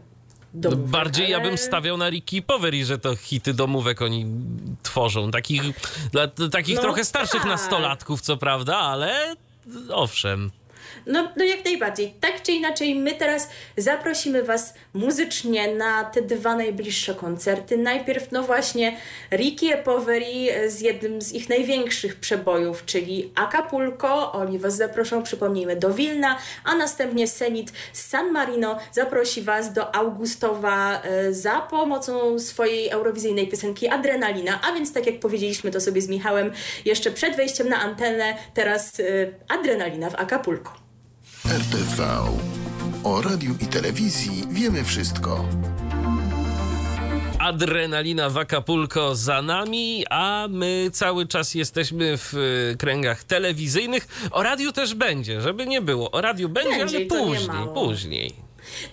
domówek. 0.53 0.85
No 0.85 0.91
bardziej 0.91 1.25
ale... 1.25 1.43
ja 1.43 1.49
bym 1.49 1.57
stawiał 1.57 1.97
na 1.97 2.09
Ricky 2.09 2.41
Powery, 2.41 2.85
że 2.85 2.99
to 2.99 3.15
hity 3.15 3.53
domówek 3.53 4.01
oni 4.01 4.25
tworzą. 4.83 5.31
Takich, 5.31 5.61
dla, 6.11 6.27
takich 6.51 6.75
No 6.75 6.81
trochę 6.81 7.05
starszych 7.05 7.41
tak. 7.41 7.49
nastolatków, 7.49 8.21
co 8.21 8.37
prawda, 8.37 8.77
ale 8.77 9.35
owszem. 9.89 10.51
No, 11.05 11.31
no 11.37 11.43
jak 11.43 11.65
najbardziej. 11.65 12.13
Tak 12.21 12.41
czy 12.41 12.51
inaczej, 12.51 12.95
my 12.95 13.13
teraz 13.13 13.49
zaprosimy 13.77 14.43
Was 14.43 14.73
muzycznie 14.93 15.75
na 15.75 16.03
te 16.03 16.21
dwa 16.21 16.55
najbliższe 16.55 17.15
koncerty. 17.15 17.77
Najpierw, 17.77 18.31
no 18.31 18.43
właśnie, 18.43 18.97
Ricky 19.31 19.73
e 19.73 19.83
Poveri 19.83 20.49
z 20.67 20.81
jednym 20.81 21.21
z 21.21 21.33
ich 21.33 21.49
największych 21.49 22.15
przebojów, 22.15 22.85
czyli 22.85 23.31
Acapulco. 23.35 24.31
Oni 24.31 24.59
Was 24.59 24.75
zaproszą, 24.75 25.23
przypomnijmy, 25.23 25.75
do 25.75 25.93
Wilna, 25.93 26.37
a 26.63 26.75
następnie 26.75 27.27
Senit 27.27 27.71
z 27.93 28.05
San 28.05 28.31
Marino 28.31 28.79
zaprosi 28.91 29.41
Was 29.41 29.73
do 29.73 29.95
Augustowa 29.95 31.01
e, 31.01 31.33
za 31.33 31.59
pomocą 31.59 32.39
swojej 32.39 32.89
eurowizyjnej 32.89 33.47
piosenki 33.47 33.87
Adrenalina. 33.87 34.59
A 34.69 34.73
więc, 34.73 34.93
tak 34.93 35.05
jak 35.05 35.19
powiedzieliśmy 35.19 35.71
to 35.71 35.81
sobie 35.81 36.01
z 36.01 36.07
Michałem 36.07 36.51
jeszcze 36.85 37.11
przed 37.11 37.35
wejściem 37.35 37.69
na 37.69 37.81
antenę, 37.81 38.37
teraz 38.53 38.99
e, 38.99 39.03
Adrenalina 39.47 40.09
w 40.09 40.15
Acapulco. 40.15 40.90
RTV. 41.45 42.03
O 43.03 43.21
radiu 43.21 43.55
i 43.61 43.65
telewizji 43.67 44.43
wiemy 44.51 44.83
wszystko. 44.83 45.45
Adrenalina 47.39 48.29
w 48.29 48.37
Acapulco 48.37 49.15
za 49.15 49.41
nami, 49.41 50.05
a 50.09 50.47
my 50.49 50.89
cały 50.93 51.27
czas 51.27 51.55
jesteśmy 51.55 52.17
w 52.17 52.33
y, 52.33 52.75
kręgach 52.77 53.23
telewizyjnych. 53.23 54.29
O 54.31 54.43
radiu 54.43 54.71
też 54.71 54.93
będzie, 54.95 55.41
żeby 55.41 55.65
nie 55.67 55.81
było. 55.81 56.11
O 56.11 56.21
radiu 56.21 56.49
będzie, 56.49 56.77
Będzie, 56.77 56.97
ale 56.97 57.05
później, 57.05 57.67
później. 57.73 58.35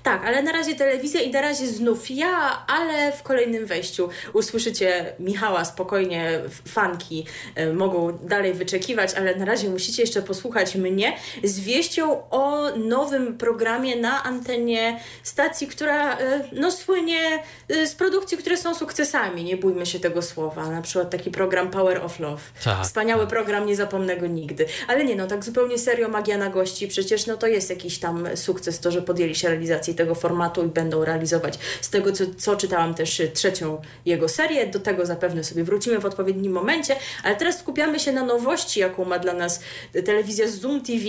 Tak, 0.02 0.24
ale 0.24 0.42
na 0.42 0.52
razie 0.52 0.74
telewizja 0.74 1.20
i 1.20 1.30
na 1.30 1.40
razie 1.40 1.66
znów 1.66 2.10
ja, 2.10 2.66
ale 2.66 3.12
w 3.12 3.22
kolejnym 3.22 3.66
wejściu 3.66 4.08
usłyszycie 4.32 5.12
Michała 5.18 5.64
spokojnie, 5.64 6.40
fanki 6.68 7.26
e, 7.54 7.72
mogą 7.72 8.18
dalej 8.22 8.54
wyczekiwać, 8.54 9.14
ale 9.14 9.36
na 9.36 9.44
razie 9.44 9.68
musicie 9.68 10.02
jeszcze 10.02 10.22
posłuchać 10.22 10.74
mnie 10.74 11.16
z 11.44 11.60
wieścią 11.60 12.30
o 12.30 12.70
nowym 12.76 13.38
programie 13.38 13.96
na 13.96 14.24
antenie 14.24 15.00
stacji, 15.22 15.66
która 15.66 16.18
e, 16.18 16.48
no 16.52 16.70
słynie 16.70 17.42
e, 17.68 17.86
z 17.86 17.94
produkcji, 17.94 18.38
które 18.38 18.56
są 18.56 18.74
sukcesami, 18.74 19.44
nie 19.44 19.56
bójmy 19.56 19.86
się 19.86 20.00
tego 20.00 20.22
słowa, 20.22 20.70
na 20.70 20.82
przykład 20.82 21.10
taki 21.10 21.30
program 21.30 21.70
Power 21.70 22.04
of 22.04 22.20
Love. 22.20 22.42
Tak, 22.64 22.84
Wspaniały 22.84 23.26
program, 23.26 23.66
nie 23.66 23.76
zapomnę 23.76 24.16
go 24.16 24.26
nigdy. 24.26 24.66
Ale 24.88 25.04
nie 25.04 25.16
no, 25.16 25.26
tak 25.26 25.44
zupełnie 25.44 25.78
serio 25.78 26.08
magia 26.08 26.38
na 26.38 26.50
gości, 26.50 26.88
przecież 26.88 27.26
no 27.26 27.36
to 27.36 27.46
jest 27.46 27.70
jakiś 27.70 27.98
tam 27.98 28.28
sukces 28.34 28.80
to, 28.80 28.90
że 28.90 29.02
podjęli 29.02 29.34
się 29.34 29.48
tego 29.96 30.14
formatu 30.14 30.64
i 30.64 30.68
będą 30.68 31.04
realizować 31.04 31.58
z 31.80 31.90
tego, 31.90 32.12
co, 32.12 32.24
co 32.38 32.56
czytałam 32.56 32.94
też 32.94 33.20
y, 33.20 33.28
trzecią 33.28 33.80
jego 34.04 34.28
serię. 34.28 34.66
Do 34.66 34.80
tego 34.80 35.06
zapewne 35.06 35.44
sobie 35.44 35.64
wrócimy 35.64 35.98
w 35.98 36.06
odpowiednim 36.06 36.52
momencie, 36.52 36.96
ale 37.24 37.36
teraz 37.36 37.58
skupiamy 37.58 37.98
się 37.98 38.12
na 38.12 38.22
nowości, 38.22 38.80
jaką 38.80 39.04
ma 39.04 39.18
dla 39.18 39.32
nas 39.32 39.60
y, 39.96 40.02
telewizja 40.02 40.48
Zoom 40.48 40.80
TV, 40.80 41.04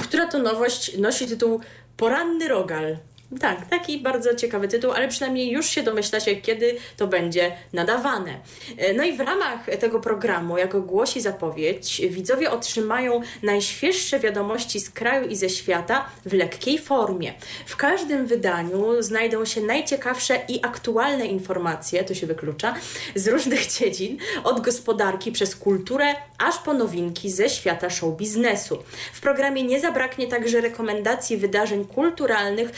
która 0.00 0.26
to 0.26 0.38
nowość 0.38 0.98
nosi 0.98 1.26
tytuł 1.26 1.60
Poranny 1.96 2.48
Rogal. 2.48 2.98
Tak, 3.40 3.68
taki 3.68 3.98
bardzo 3.98 4.34
ciekawy 4.34 4.68
tytuł, 4.68 4.92
ale 4.92 5.08
przynajmniej 5.08 5.50
już 5.50 5.66
się 5.66 5.82
domyślacie, 5.82 6.36
kiedy 6.36 6.76
to 6.96 7.06
będzie 7.06 7.52
nadawane. 7.72 8.40
E, 8.78 8.92
No 8.94 9.04
i 9.04 9.12
w 9.12 9.20
ramach 9.20 9.66
tego 9.80 10.00
programu, 10.00 10.58
jako 10.58 10.80
głosi 10.80 11.20
zapowiedź, 11.20 12.02
widzowie 12.10 12.50
otrzymają 12.50 13.20
najświeższe 13.42 14.18
wiadomości 14.20 14.80
z 14.80 14.90
kraju 14.90 15.28
i 15.28 15.36
ze 15.36 15.48
świata 15.48 16.04
w 16.26 16.32
lekkiej 16.32 16.78
formie. 16.78 17.34
W 17.66 17.76
każdym 17.76 18.26
wydaniu 18.26 19.02
znajdą 19.02 19.44
się 19.44 19.60
najciekawsze 19.60 20.38
i 20.48 20.64
aktualne 20.64 21.26
informacje, 21.26 22.04
to 22.04 22.14
się 22.14 22.26
wyklucza, 22.26 22.74
z 23.14 23.28
różnych 23.28 23.66
dziedzin, 23.66 24.18
od 24.44 24.60
gospodarki 24.60 25.32
przez 25.32 25.56
kulturę, 25.56 26.14
aż 26.38 26.58
po 26.58 26.74
nowinki 26.74 27.30
ze 27.30 27.50
świata 27.50 27.90
show 27.90 28.16
biznesu. 28.16 28.78
W 29.12 29.20
programie 29.20 29.62
nie 29.62 29.80
zabraknie 29.80 30.26
także 30.26 30.60
rekomendacji 30.60 31.36
wydarzeń 31.36 31.84
kulturalnych, 31.84 32.70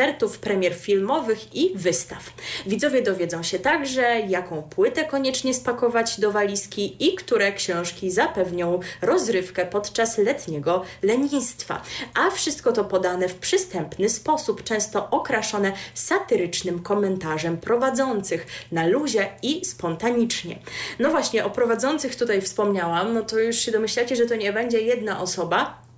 koncertów, 0.00 0.38
premier 0.38 0.74
filmowych 0.74 1.54
i 1.54 1.72
wystaw. 1.74 2.32
Widzowie 2.66 3.02
dowiedzą 3.02 3.42
się 3.42 3.58
także, 3.58 4.20
jaką 4.20 4.62
płytę 4.62 5.04
koniecznie 5.04 5.54
spakować 5.54 6.20
do 6.20 6.32
walizki 6.32 6.96
i 7.06 7.14
które 7.14 7.52
książki 7.52 8.10
zapewnią 8.10 8.80
rozrywkę 9.02 9.66
podczas 9.66 10.18
letniego 10.18 10.82
lenistwa. 11.02 11.82
A 12.14 12.30
wszystko 12.30 12.72
to 12.72 12.84
podane 12.84 13.28
w 13.28 13.34
przystępny 13.34 14.08
sposób, 14.08 14.64
często 14.64 15.10
okraszone 15.10 15.72
satyrycznym 15.94 16.82
komentarzem 16.82 17.58
prowadzących 17.58 18.46
na 18.72 18.86
luzie 18.86 19.26
i 19.42 19.64
spontanicznie. 19.64 20.58
No 20.98 21.10
właśnie, 21.10 21.44
o 21.44 21.50
prowadzących 21.50 22.16
tutaj 22.16 22.42
wspomniałam, 22.42 23.14
no 23.14 23.22
to 23.22 23.38
już 23.38 23.56
się 23.56 23.72
domyślacie, 23.72 24.16
że 24.16 24.26
to 24.26 24.36
nie 24.36 24.52
będzie 24.52 24.80
jedna 24.80 25.20
osoba, 25.20 25.89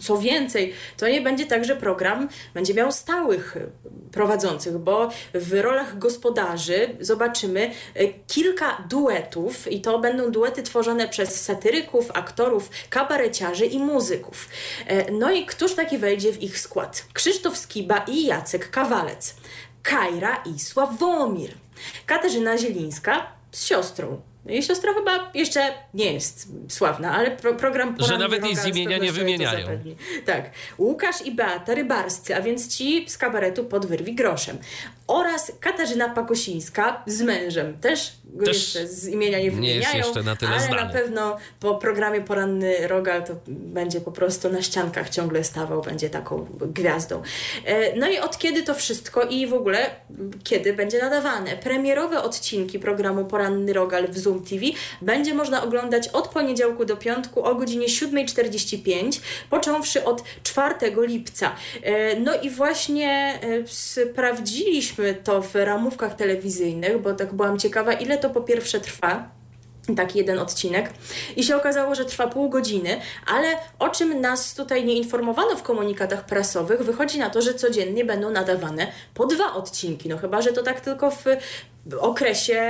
co 0.00 0.18
więcej, 0.18 0.72
to 0.96 1.08
nie 1.08 1.20
będzie 1.20 1.46
tak, 1.46 1.64
że 1.64 1.76
program 1.76 2.28
będzie 2.54 2.74
miał 2.74 2.92
stałych 2.92 3.56
prowadzących, 4.12 4.78
bo 4.78 5.10
w 5.34 5.60
rolach 5.60 5.98
gospodarzy 5.98 6.96
zobaczymy 7.00 7.70
y, 8.00 8.14
kilka 8.26 8.84
duetów 8.88 9.72
i 9.72 9.80
to 9.80 9.98
będą 9.98 10.30
duety 10.30 10.62
tworzone 10.62 11.08
przez 11.08 11.44
satyryków, 11.44 12.10
aktorów, 12.14 12.70
kabareciarzy 12.90 13.66
i 13.66 13.78
muzyków. 13.78 14.48
E, 14.86 15.12
No 15.12 15.32
i 15.32 15.46
któż 15.46 15.74
taki 15.74 15.98
wejdzie 15.98 16.32
w 16.32 16.42
ich 16.42 16.58
skład? 16.58 17.06
Krzysztof 17.12 17.58
Skiba 17.58 18.04
i 18.08 18.24
Jacek 18.24 18.70
Kawalec, 18.70 19.34
Kajra 19.82 20.42
i 20.54 20.60
Sławomir, 20.60 21.50
Katarzyna 22.06 22.58
Zielińska 22.58 23.26
z 23.52 23.64
siostrą. 23.64 24.20
Jej 24.46 24.62
siostra 24.62 24.94
chyba 24.94 25.30
jeszcze 25.34 25.74
nie 25.94 26.12
jest 26.12 26.48
sławna, 26.68 27.12
ale 27.12 27.30
pro, 27.30 27.54
program 27.54 27.96
Poranny 27.96 28.18
nawet 28.18 28.44
jej 28.44 28.56
z 28.56 28.66
imienia 28.66 28.98
nie 28.98 29.12
wymieniają. 29.12 29.66
Tak. 30.26 30.50
Łukasz 30.78 31.22
i 31.26 31.32
Beata 31.32 31.74
Rybarscy, 31.74 32.36
a 32.36 32.40
więc 32.40 32.76
ci 32.76 33.04
z 33.08 33.18
kabaretu 33.18 33.64
pod 33.64 33.86
Wyrwi 33.86 34.14
Groszem. 34.14 34.58
Oraz 35.06 35.52
Katarzyna 35.60 36.08
Pakosińska 36.08 37.02
z 37.06 37.22
mężem. 37.22 37.78
Też 37.78 38.12
go 38.24 38.44
Też 38.46 38.56
jeszcze 38.56 38.88
z 38.88 39.08
imienia 39.08 39.38
nie 39.38 39.44
nie 39.44 39.44
jest 39.44 39.56
wymieniają. 39.56 39.96
jeszcze 39.96 40.22
na 40.22 40.36
tyle 40.36 40.50
ale 40.52 40.60
znany. 40.60 40.82
na 40.82 40.88
pewno 40.88 41.36
po 41.60 41.74
programie 41.74 42.20
Poranny 42.20 42.88
Rogal 42.88 43.24
to 43.24 43.32
będzie 43.46 44.00
po 44.00 44.12
prostu 44.12 44.48
na 44.52 44.62
ściankach 44.62 45.10
ciągle 45.10 45.44
stawał, 45.44 45.82
będzie 45.82 46.10
taką 46.10 46.46
gwiazdą. 46.60 47.22
E, 47.64 47.96
No 47.96 48.08
i 48.08 48.18
od 48.18 48.38
kiedy 48.38 48.62
to 48.62 48.74
wszystko 48.74 49.22
i 49.22 49.46
w 49.46 49.54
ogóle 49.54 49.90
kiedy 50.44 50.72
będzie 50.72 50.98
nadawane? 50.98 51.56
Premierowe 51.56 52.22
odcinki 52.22 52.78
programu 52.78 53.24
Poranny 53.24 53.72
Rogal 53.72 54.08
w 54.08 54.18
Zoom 54.18 54.44
TV 54.44 54.64
będzie 55.02 55.34
można 55.34 55.62
oglądać 55.64 56.08
od 56.08 56.28
poniedziałku 56.28 56.84
do 56.84 56.96
piątku 56.96 57.44
o 57.44 57.54
godzinie 57.54 57.86
7.45, 57.86 59.20
począwszy 59.50 60.04
od 60.04 60.22
4 60.42 60.74
lipca. 61.06 61.52
E, 61.82 62.20
No 62.20 62.34
i 62.40 62.50
właśnie 62.50 63.38
e, 63.42 63.64
to 65.24 65.42
w 65.42 65.54
ramówkach 65.54 66.14
telewizyjnych, 66.14 67.02
bo 67.02 67.14
tak 67.14 67.34
byłam 67.34 67.58
ciekawa, 67.58 67.92
ile 67.92 68.18
to 68.18 68.30
po 68.30 68.40
pierwsze 68.40 68.80
trwa 68.80 69.28
taki 69.96 70.18
jeden 70.18 70.38
odcinek 70.38 70.90
i 71.36 71.44
się 71.44 71.56
okazało, 71.56 71.94
że 71.94 72.04
trwa 72.04 72.26
pół 72.26 72.48
godziny, 72.48 73.00
ale 73.26 73.48
o 73.78 73.88
czym 73.88 74.20
nas 74.20 74.54
tutaj 74.54 74.84
nie 74.84 74.94
informowano 74.94 75.56
w 75.56 75.62
komunikatach 75.62 76.26
prasowych, 76.26 76.82
wychodzi 76.82 77.18
na 77.18 77.30
to, 77.30 77.42
że 77.42 77.54
codziennie 77.54 78.04
będą 78.04 78.30
nadawane 78.30 78.86
po 79.14 79.26
dwa 79.26 79.54
odcinki, 79.54 80.08
no 80.08 80.18
chyba, 80.18 80.42
że 80.42 80.52
to 80.52 80.62
tak 80.62 80.80
tylko 80.80 81.10
w 81.10 81.24
okresie 82.00 82.60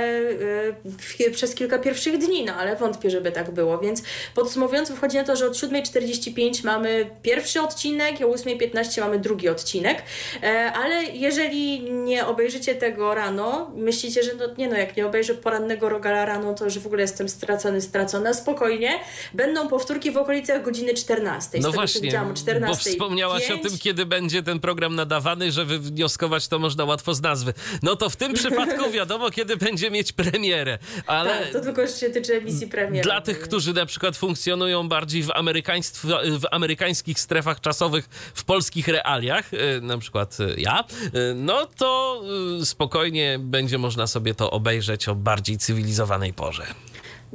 y, 1.19 1.31
przez 1.31 1.55
kilka 1.55 1.79
pierwszych 1.79 2.17
dni, 2.17 2.45
no 2.45 2.53
ale 2.53 2.75
wątpię, 2.75 3.09
żeby 3.09 3.31
tak 3.31 3.51
było, 3.51 3.77
więc 3.77 4.03
podsumowując 4.35 4.91
wychodzi 4.91 5.17
na 5.17 5.23
to, 5.23 5.35
że 5.35 5.47
od 5.47 5.53
7.45 5.53 6.65
mamy 6.65 7.09
pierwszy 7.21 7.61
odcinek, 7.61 8.15
o 8.21 8.25
8.15 8.25 9.01
mamy 9.01 9.19
drugi 9.19 9.49
odcinek, 9.49 10.03
e, 10.43 10.71
ale 10.73 11.03
jeżeli 11.03 11.91
nie 11.91 12.25
obejrzycie 12.25 12.75
tego 12.75 13.15
rano, 13.15 13.71
myślicie, 13.75 14.23
że 14.23 14.31
no, 14.33 14.45
nie 14.57 14.67
no, 14.67 14.77
jak 14.77 14.97
nie 14.97 15.05
obejrzę 15.05 15.33
porannego 15.33 15.89
Rogala 15.89 16.25
rano, 16.25 16.53
to 16.53 16.65
już 16.65 16.79
w 16.79 16.85
ogóle 16.85 17.01
jestem 17.01 17.29
stracony, 17.29 17.81
stracona, 17.81 18.33
spokojnie, 18.33 18.99
będą 19.33 19.67
powtórki 19.67 20.11
w 20.11 20.17
okolicach 20.17 20.63
godziny 20.63 20.93
14. 20.93 21.61
Z 21.61 21.63
No 21.63 21.71
właśnie, 21.71 22.01
widziałam, 22.01 22.31
o 22.31 22.33
14. 22.33 22.89
bo 22.89 22.91
wspomniałaś 22.91 23.51
o 23.51 23.57
tym, 23.57 23.77
kiedy 23.77 24.05
będzie 24.05 24.43
ten 24.43 24.59
program 24.59 24.95
nadawany, 24.95 25.51
że 25.51 25.65
wywnioskować 25.65 26.47
to 26.47 26.59
można 26.59 26.85
łatwo 26.85 27.13
z 27.13 27.21
nazwy. 27.21 27.53
No 27.83 27.95
to 27.95 28.09
w 28.09 28.15
tym 28.15 28.33
przypadku 28.39 28.91
wiadomo, 28.91 29.04
wiadomo, 29.05 29.31
kiedy 29.31 29.57
będzie 29.57 29.91
mieć 29.91 30.11
premierę, 30.11 30.77
ale... 31.07 31.39
Tak, 31.39 31.51
to 31.51 31.61
tylko 31.61 31.87
się 31.87 32.09
tyczy 32.09 32.33
emisji 32.33 32.67
premiery. 32.67 33.03
Dla 33.03 33.21
tych, 33.21 33.39
którzy 33.39 33.73
na 33.73 33.85
przykład 33.85 34.17
funkcjonują 34.17 34.89
bardziej 34.89 35.23
w, 35.23 35.27
w 36.39 36.45
amerykańskich 36.51 37.19
strefach 37.19 37.61
czasowych, 37.61 38.05
w 38.33 38.43
polskich 38.43 38.87
realiach, 38.87 39.53
y, 39.53 39.81
na 39.81 39.97
przykład 39.97 40.37
y, 40.39 40.55
ja, 40.57 40.83
y, 41.15 41.33
no 41.35 41.65
to 41.65 42.21
spokojnie 42.63 43.39
będzie 43.39 43.77
można 43.77 44.07
sobie 44.07 44.35
to 44.35 44.51
obejrzeć 44.51 45.07
o 45.07 45.15
bardziej 45.15 45.57
cywilizowanej 45.57 46.33
porze. 46.33 46.65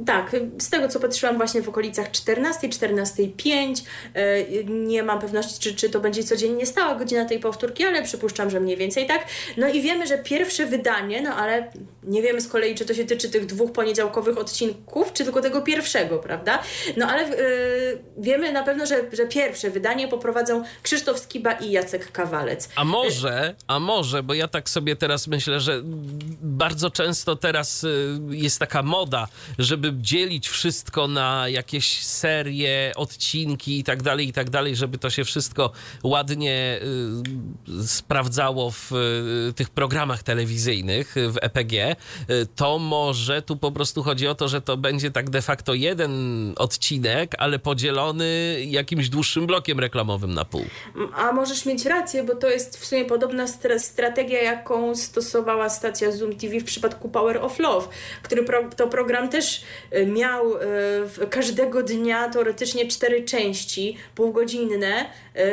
Tak, 0.05 0.35
z 0.59 0.69
tego 0.69 0.87
co 0.87 0.99
patrzyłam 0.99 1.37
właśnie 1.37 1.61
w 1.61 1.69
okolicach 1.69 2.11
14, 2.11 2.69
14.05. 2.69 3.83
E, 4.13 4.63
nie 4.63 5.03
mam 5.03 5.19
pewności, 5.19 5.59
czy, 5.59 5.75
czy 5.75 5.89
to 5.89 5.99
będzie 5.99 6.23
codziennie 6.23 6.65
stała 6.65 6.95
godzina 6.95 7.25
tej 7.25 7.39
powtórki, 7.39 7.83
ale 7.83 8.03
przypuszczam, 8.03 8.49
że 8.49 8.59
mniej 8.59 8.77
więcej 8.77 9.07
tak. 9.07 9.25
No 9.57 9.67
i 9.67 9.81
wiemy, 9.81 10.07
że 10.07 10.17
pierwsze 10.17 10.65
wydanie, 10.65 11.21
no 11.21 11.35
ale 11.35 11.71
nie 12.03 12.21
wiemy 12.21 12.41
z 12.41 12.47
kolei, 12.47 12.75
czy 12.75 12.85
to 12.85 12.93
się 12.93 13.05
tyczy 13.05 13.29
tych 13.29 13.45
dwóch 13.45 13.71
poniedziałkowych 13.71 14.37
odcinków, 14.37 15.13
czy 15.13 15.23
tylko 15.23 15.41
tego 15.41 15.61
pierwszego, 15.61 16.19
prawda? 16.19 16.63
No 16.97 17.07
ale 17.07 17.29
yy, 17.29 18.03
wiemy 18.17 18.51
na 18.51 18.63
pewno, 18.63 18.85
że, 18.85 19.01
że 19.13 19.25
pierwsze 19.25 19.69
wydanie 19.69 20.07
poprowadzą 20.07 20.63
Krzysztof 20.83 21.19
Skiba 21.19 21.51
i 21.51 21.71
Jacek 21.71 22.11
Kawalec. 22.11 22.69
A 22.75 22.83
może, 22.83 23.55
a 23.67 23.79
może, 23.79 24.23
bo 24.23 24.33
ja 24.33 24.47
tak 24.47 24.69
sobie 24.69 24.95
teraz 24.95 25.27
myślę, 25.27 25.59
że 25.59 25.81
bardzo 26.41 26.89
często 26.89 27.35
teraz 27.35 27.83
y, 27.83 28.19
jest 28.29 28.59
taka 28.59 28.83
moda, 28.83 29.27
żeby 29.59 29.80
dzielić 29.89 30.49
wszystko 30.49 31.07
na 31.07 31.49
jakieś 31.49 32.03
serie, 32.05 32.91
odcinki 32.95 33.79
i 33.79 33.83
tak 33.83 34.03
dalej, 34.03 34.27
i 34.27 34.33
tak 34.33 34.49
dalej, 34.49 34.75
żeby 34.75 34.97
to 34.97 35.09
się 35.09 35.23
wszystko 35.23 35.71
ładnie 36.03 36.79
y, 37.83 37.87
sprawdzało 37.87 38.71
w 38.71 38.91
y, 39.49 39.53
tych 39.53 39.69
programach 39.69 40.23
telewizyjnych 40.23 41.15
w 41.15 41.37
EPG, 41.41 41.95
y, 42.29 42.47
to 42.55 42.79
może 42.79 43.41
tu 43.41 43.57
po 43.57 43.71
prostu 43.71 44.03
chodzi 44.03 44.27
o 44.27 44.35
to, 44.35 44.47
że 44.47 44.61
to 44.61 44.77
będzie 44.77 45.11
tak 45.11 45.29
de 45.29 45.41
facto 45.41 45.73
jeden 45.73 46.11
odcinek, 46.57 47.35
ale 47.37 47.59
podzielony 47.59 48.57
jakimś 48.65 49.09
dłuższym 49.09 49.47
blokiem 49.47 49.79
reklamowym 49.79 50.33
na 50.33 50.45
pół. 50.45 50.65
A 51.15 51.31
możesz 51.31 51.65
mieć 51.65 51.85
rację, 51.85 52.23
bo 52.23 52.35
to 52.35 52.49
jest 52.49 52.77
w 52.77 52.85
sumie 52.85 53.05
podobna 53.05 53.45
strategia, 53.77 54.41
jaką 54.41 54.95
stosowała 54.95 55.69
stacja 55.69 56.11
Zoom 56.11 56.35
TV 56.35 56.59
w 56.59 56.63
przypadku 56.63 57.09
Power 57.09 57.37
of 57.37 57.59
Love, 57.59 57.87
który 58.23 58.43
pro 58.43 58.69
to 58.77 58.87
program 58.87 59.29
też 59.29 59.51
Y, 59.51 59.63
miał 60.05 60.55
y, 60.55 61.27
każdego 61.29 61.83
dnia 61.83 62.29
teoretycznie 62.29 62.87
cztery 62.87 63.25
części 63.25 63.97
półgodzinne, 64.15 65.05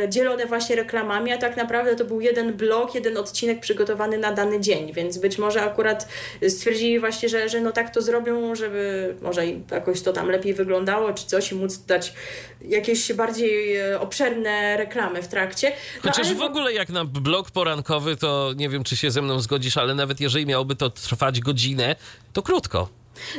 y, 0.04 0.08
dzielone 0.08 0.46
właśnie 0.46 0.76
reklamami, 0.76 1.32
a 1.32 1.38
tak 1.38 1.56
naprawdę 1.56 1.96
to 1.96 2.04
był 2.04 2.20
jeden 2.20 2.52
blok, 2.52 2.94
jeden 2.94 3.16
odcinek 3.16 3.60
przygotowany 3.60 4.18
na 4.18 4.32
dany 4.32 4.60
dzień, 4.60 4.92
więc 4.92 5.18
być 5.18 5.38
może 5.38 5.62
akurat 5.62 6.08
stwierdzili 6.48 7.00
właśnie, 7.00 7.28
że, 7.28 7.48
że 7.48 7.60
no 7.60 7.72
tak 7.72 7.94
to 7.94 8.02
zrobią, 8.02 8.54
żeby 8.54 9.14
może 9.22 9.42
jakoś 9.70 10.02
to 10.02 10.12
tam 10.12 10.30
lepiej 10.30 10.54
wyglądało, 10.54 11.12
czy 11.12 11.26
coś 11.26 11.52
i 11.52 11.54
móc 11.54 11.78
dać 11.78 12.12
jakieś 12.60 13.12
bardziej 13.12 13.78
obszerne 13.94 14.76
reklamy 14.76 15.22
w 15.22 15.28
trakcie. 15.28 15.72
No, 16.04 16.10
Chociaż 16.10 16.26
ale... 16.26 16.36
w 16.36 16.42
ogóle 16.42 16.72
jak 16.72 16.88
na 16.88 17.04
blok 17.04 17.50
porankowy, 17.50 18.16
to 18.16 18.52
nie 18.56 18.68
wiem, 18.68 18.84
czy 18.84 18.96
się 18.96 19.10
ze 19.10 19.22
mną 19.22 19.40
zgodzisz, 19.40 19.76
ale 19.76 19.94
nawet 19.94 20.20
jeżeli 20.20 20.46
miałoby 20.46 20.76
to 20.76 20.90
trwać 20.90 21.40
godzinę, 21.40 21.96
to 22.32 22.42
krótko. 22.42 22.88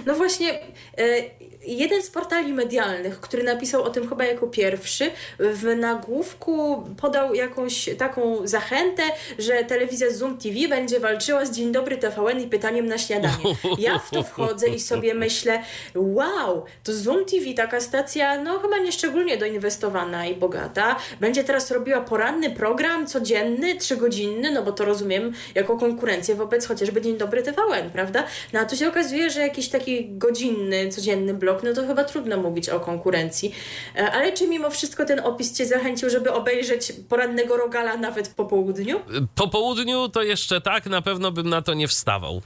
No 0.06 0.15
właśnie, 0.15 0.60
e, 0.98 1.30
jeden 1.77 2.03
z 2.03 2.10
portali 2.10 2.53
medialnych, 2.53 3.19
który 3.19 3.43
napisał 3.43 3.84
o 3.84 3.89
tym 3.89 4.10
chyba 4.10 4.25
jako 4.25 4.47
pierwszy, 4.47 5.12
w 5.39 5.75
nagłówku 5.75 6.84
podał 7.01 7.34
jakąś 7.34 7.89
taką 7.97 8.47
zachętę, 8.47 9.03
że 9.39 9.63
telewizja 9.63 10.12
Zoom 10.12 10.38
TV 10.38 10.55
będzie 10.69 10.99
walczyła 10.99 11.45
z 11.45 11.51
Dzień 11.51 11.71
Dobry 11.71 11.97
TVN 11.97 12.41
i 12.41 12.47
pytaniem 12.47 12.86
na 12.86 12.97
śniadanie. 12.97 13.55
Ja 13.77 13.99
w 13.99 14.10
to 14.10 14.23
wchodzę 14.23 14.67
i 14.67 14.79
sobie 14.79 15.13
myślę, 15.13 15.63
wow, 15.95 16.65
to 16.84 16.93
Zoom 16.93 17.25
TV, 17.25 17.53
taka 17.55 17.82
stacja, 17.82 18.43
no 18.43 18.60
chyba 18.60 18.77
nieszczególnie 18.77 19.38
doinwestowana 19.38 20.25
i 20.25 20.36
bogata, 20.36 20.95
będzie 21.19 21.43
teraz 21.43 21.71
robiła 21.71 22.01
poranny 22.01 22.49
program 22.49 23.08
codzienny, 23.08 23.75
trzygodzinny, 23.75 24.51
no 24.51 24.63
bo 24.63 24.71
to 24.71 24.86
rozumiem 24.86 25.34
jako 25.55 25.77
konkurencję 25.77 26.36
wobec 26.36 26.67
chociażby 26.67 27.01
Dzień 27.01 27.17
Dobry 27.17 27.43
TVN, 27.43 27.89
prawda? 27.93 28.23
No 28.53 28.60
a 28.60 28.65
tu 28.65 28.75
się 28.75 28.88
okazuje, 28.88 29.29
że 29.29 29.41
jakiś 29.41 29.69
taki 29.69 30.10
godzinny, 30.10 30.89
codzienny 30.89 31.34
blok 31.34 31.59
no 31.63 31.74
to 31.74 31.88
chyba 31.88 32.04
trudno 32.04 32.38
mówić 32.38 32.69
o 32.69 32.80
konkurencji. 32.80 33.54
E, 33.95 34.12
ale 34.12 34.34
czy 34.34 34.48
mimo 34.48 34.69
wszystko 34.69 35.06
ten 35.06 35.19
opis 35.19 35.58
Cię 35.58 35.65
zachęcił, 35.65 36.10
żeby 36.10 36.34
obejrzeć 36.34 36.93
porannego 37.10 37.58
rogala 37.58 37.98
nawet 37.98 38.34
po 38.34 38.45
południu? 38.45 39.00
Po 39.36 39.48
południu 39.48 40.10
to 40.10 40.24
jeszcze 40.24 40.62
tak, 40.62 40.86
na 40.86 41.02
pewno 41.02 41.32
bym 41.32 41.50
na 41.50 41.62
to 41.62 41.74
nie 41.74 41.88
wstawał. 41.88 42.41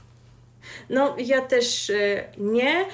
No, 0.90 1.16
ja 1.18 1.40
też 1.40 1.90
e, 1.90 2.24
nie. 2.38 2.86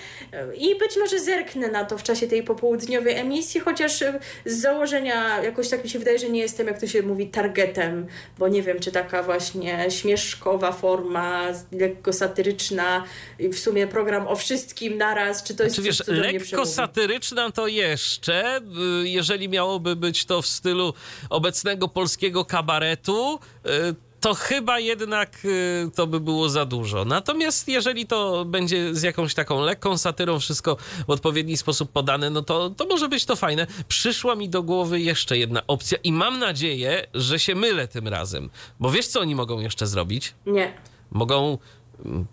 I 0.55 0.79
być 0.79 0.97
może 0.97 1.21
zerknę 1.21 1.69
na 1.69 1.85
to 1.85 1.99
w 1.99 2.03
czasie 2.03 2.27
tej 2.27 2.43
popołudniowej 2.43 3.17
emisji, 3.17 3.61
chociaż 3.61 4.03
e, 4.03 4.21
z 4.45 4.61
założenia 4.61 5.43
jakoś 5.43 5.69
tak 5.69 5.85
mi 5.85 5.91
się 5.91 5.99
wydaje, 5.99 6.19
że 6.19 6.29
nie 6.29 6.41
jestem, 6.41 6.67
jak 6.67 6.81
to 6.81 6.87
się 6.87 7.03
mówi, 7.03 7.27
targetem, 7.29 8.07
bo 8.39 8.49
nie 8.49 8.63
wiem, 8.63 8.81
czy 8.81 8.93
taka 8.93 9.23
właśnie 9.23 9.91
śmieszkowa 9.91 10.73
forma, 10.73 11.47
lekko 11.73 12.13
satyryczna 12.13 13.05
w 13.39 13.59
sumie 13.59 13.87
program 13.87 14.29
o 14.29 14.37
wszystkim 14.37 14.99
naraz, 14.99 15.43
czy 15.43 15.55
to 15.55 15.65
jest 15.65 15.77
coś, 15.77 15.85
wiesz, 15.85 16.03
lekko 16.07 16.67
satyryczna 16.67 17.51
to 17.51 17.67
jeszcze, 17.67 18.61
y, 19.05 19.09
jeżeli 19.09 19.49
miałoby 19.49 19.97
być 19.97 20.25
to 20.25 20.43
w 20.43 20.47
stylu 20.47 20.95
obecnego 21.31 21.89
polskiego 21.89 22.45
kabaretu, 22.45 23.39
y, 23.67 24.10
to 24.21 24.35
chyba 24.35 24.79
jednak 24.79 25.45
y, 25.45 25.91
to 25.95 26.07
by 26.07 26.21
było 26.21 26.49
za 26.49 26.65
dużo. 26.65 27.05
Natomiast 27.05 27.69
jeżeli 27.69 28.07
to 28.07 28.45
będzie 28.45 28.95
z 28.95 29.03
jakąś 29.03 29.35
taką 29.35 29.61
lekką 29.61 29.99
satyrą 29.99 30.39
wszystko 30.39 30.77
w 31.07 31.11
odpowiedni 31.11 31.57
sposób 31.57 31.93
podane, 31.93 32.31
no 32.31 32.43
to, 32.43 32.71
to 32.71 32.87
może 32.87 33.09
być 33.09 33.25
to 33.25 33.37
fajne. 33.37 33.67
Przyszła 33.89 34.35
mi 34.35 34.49
do 34.49 34.63
głowy 34.63 35.01
jeszcze 35.01 35.39
jedna 35.39 35.63
opcja 35.67 35.99
i 36.05 36.13
mam 36.13 36.39
nadzieję, 36.39 37.07
że 37.15 37.39
się 37.39 37.55
mylę 37.55 37.89
tym 37.89 38.09
razem. 38.09 38.51
Bo 38.81 38.91
wiesz, 38.91 39.07
co 39.07 39.21
oni 39.21 39.35
mogą 39.35 39.61
jeszcze 39.61 39.87
zrobić? 39.87 40.35
Nie. 40.47 40.73
Mogą 41.11 41.59
mm, 42.05 42.27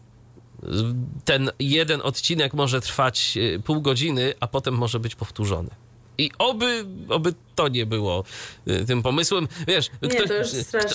ten 1.25 1.51
jeden 1.59 2.01
odcinek 2.01 2.53
może 2.53 2.81
trwać 2.81 3.37
y, 3.37 3.61
pół 3.65 3.81
godziny, 3.81 4.33
a 4.39 4.47
potem 4.47 4.73
może 4.73 4.99
być 4.99 5.15
powtórzony. 5.15 5.69
I 6.17 6.31
oby, 6.37 6.85
oby 7.09 7.33
to 7.55 7.67
nie 7.67 7.85
było 7.85 8.23
y, 8.67 8.85
tym 8.85 9.03
pomysłem. 9.03 9.47
Wiesz, 9.67 9.89
nie, 10.01 10.09
ktoś, 10.09 10.47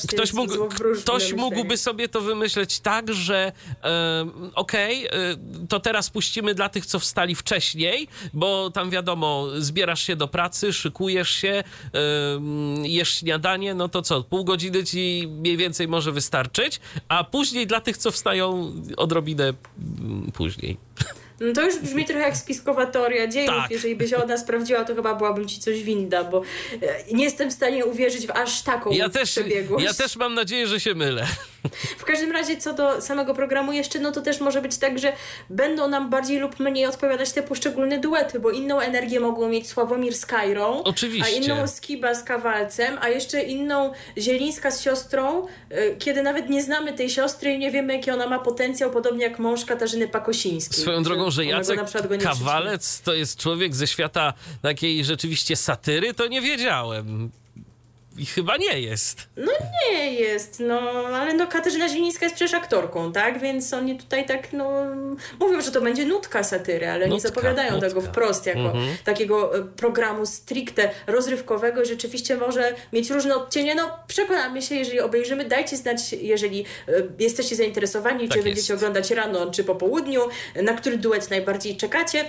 ktoś, 0.09 0.33
mógł, 0.33 0.69
ktoś 1.03 1.33
mógłby 1.33 1.77
sobie 1.77 2.09
to 2.09 2.21
wymyśleć 2.21 2.81
tak, 2.81 3.15
że 3.15 3.53
e, 3.85 4.27
okej, 4.55 5.09
okay, 5.09 5.39
to 5.69 5.81
teraz 5.81 6.11
puścimy 6.11 6.55
dla 6.55 6.69
tych, 6.69 6.87
co 6.87 6.99
wstali 6.99 7.35
wcześniej, 7.35 8.09
bo 8.33 8.71
tam 8.71 8.91
wiadomo, 8.91 9.47
zbierasz 9.59 10.03
się 10.03 10.17
do 10.17 10.29
pracy, 10.29 10.73
szykujesz 10.73 11.31
się, 11.31 11.49
e, 11.49 11.65
jesz 12.83 13.15
śniadanie, 13.15 13.75
no 13.75 13.89
to 13.89 14.03
co, 14.03 14.23
pół 14.23 14.45
godziny 14.45 14.85
ci 14.85 15.29
mniej 15.31 15.57
więcej 15.57 15.89
może 15.89 16.13
wystarczyć, 16.13 16.81
a 17.09 17.25
później 17.25 17.67
dla 17.67 17.81
tych, 17.81 17.97
co 17.97 18.11
wstają 18.11 18.73
odrobinę 18.97 19.55
później. 20.35 20.77
No 21.43 21.53
to 21.53 21.63
już 21.63 21.79
brzmi 21.79 22.05
trochę 22.05 22.21
jak 22.21 22.37
spiskowa 22.37 22.87
teoria 22.87 23.27
dziejów. 23.27 23.55
Tak. 23.55 23.71
Jeżeli 23.71 23.97
by 23.97 24.09
się 24.09 24.23
ona 24.25 24.39
sprawdziła, 24.39 24.85
to 24.85 24.95
chyba 24.95 25.15
byłabym 25.15 25.49
ci 25.49 25.61
coś 25.61 25.83
winda, 25.83 26.25
bo 26.25 26.43
e, 26.83 27.15
nie 27.15 27.25
jestem 27.25 27.51
w 27.51 27.53
stanie 27.53 27.85
uwierzyć 27.85 28.27
w 28.27 28.31
aż 28.31 28.63
taką 28.63 28.91
ja 28.91 29.09
też, 29.09 29.31
przebiegłość. 29.31 29.85
Ja 29.85 29.95
też 29.95 30.17
mam 30.17 30.35
nadzieję, 30.35 30.67
że 30.67 30.81
się 30.81 30.95
mylę. 30.95 31.27
W 31.99 32.05
każdym 32.05 32.33
razie 32.33 32.57
co 32.57 32.73
do 32.73 33.01
samego 33.01 33.35
programu 33.35 33.73
jeszcze, 33.73 33.99
no 33.99 34.13
to 34.13 34.21
też 34.21 34.41
może 34.41 34.63
być 34.63 34.79
tak, 34.79 34.99
że 34.99 35.13
będą 35.51 35.89
nam 35.89 36.11
bardziej 36.11 36.39
lub 36.39 36.61
mniej 36.61 36.87
odpowiadać 36.87 37.33
te 37.33 37.43
poszczególne 37.43 37.99
duety, 37.99 38.41
bo 38.41 38.51
inną 38.51 38.81
energię 38.81 39.21
mogą 39.21 39.49
mieć 39.49 39.69
Sławomir 39.69 40.15
z 40.15 40.27
Kajrą, 40.27 40.83
Oczywiście. 40.83 41.27
a 41.27 41.29
inną 41.29 41.67
Skiba 41.67 42.15
z 42.15 42.25
Kawalcem, 42.25 42.99
a 43.01 43.09
jeszcze 43.09 43.43
inną 43.43 43.93
Zielińska 44.19 44.71
z 44.71 44.83
siostrą, 44.83 45.47
e, 45.71 45.97
kiedy 45.97 46.23
nawet 46.23 46.51
nie 46.51 46.63
znamy 46.63 46.93
tej 46.93 47.11
siostry 47.11 47.53
i 47.53 47.59
nie 47.59 47.71
wiemy, 47.71 47.93
jaki 47.93 48.11
ona 48.11 48.29
ma 48.29 48.39
potencjał, 48.39 48.91
podobnie 48.91 49.25
jak 49.25 49.39
mąż 49.39 49.65
Katarzyny 49.65 50.09
Pakosińskiej. 50.09 50.83
Swoją 50.83 51.03
drogą, 51.03 51.31
że 51.31 51.45
Jacek 51.45 51.81
Kawalec 52.23 53.01
to 53.01 53.15
jest 53.15 53.39
człowiek 53.39 53.75
ze 53.75 53.87
świata 53.87 54.35
takiej 54.63 55.05
rzeczywiście 55.05 55.57
satyry, 55.57 56.15
to 56.15 56.27
nie 56.27 56.41
wiedziałem. 56.41 57.31
I 58.19 58.27
chyba 58.27 58.57
nie 58.57 58.81
jest. 58.81 59.29
No 59.37 59.53
nie 59.91 60.13
jest, 60.13 60.61
no 60.61 60.81
ale 61.07 61.35
no 61.35 61.47
Katarzyna 61.47 61.89
Zielińska 61.89 62.27
jest 62.27 62.37
przecież 62.37 62.55
aktorką, 62.55 63.13
tak? 63.13 63.41
Więc 63.41 63.73
oni 63.73 63.99
tutaj 63.99 64.27
tak, 64.27 64.53
no 64.53 64.83
mówią, 65.41 65.61
że 65.61 65.71
to 65.71 65.81
będzie 65.81 66.07
nutka 66.07 66.45
satyry, 66.45 66.89
ale 66.89 67.07
nutka, 67.07 67.15
nie 67.15 67.21
zapowiadają 67.21 67.73
nutka. 67.73 67.89
tego 67.89 68.01
wprost 68.01 68.47
jako 68.47 68.61
mhm. 68.61 68.97
takiego 69.05 69.59
e, 69.59 69.63
programu 69.63 70.27
stricte 70.27 70.91
rozrywkowego. 71.07 71.85
Rzeczywiście 71.85 72.37
może 72.37 72.75
mieć 72.93 73.11
różne 73.11 73.37
odcienie. 73.37 73.75
No 73.75 73.99
przekonamy 74.07 74.63
się, 74.63 74.75
jeżeli 74.75 75.01
obejrzymy. 75.01 75.45
Dajcie 75.45 75.77
znać, 75.77 76.13
jeżeli 76.13 76.65
e, 76.89 76.93
jesteście 77.19 77.57
zainteresowani, 77.57 78.21
tak 78.21 78.31
czy 78.31 78.39
jest. 78.39 78.49
będziecie 78.49 78.75
oglądać 78.75 79.11
rano, 79.11 79.51
czy 79.51 79.65
po 79.65 79.75
południu, 79.75 80.21
na 80.63 80.75
który 80.75 80.99
duet 80.99 81.31
najbardziej 81.31 81.77
czekacie. 81.77 82.25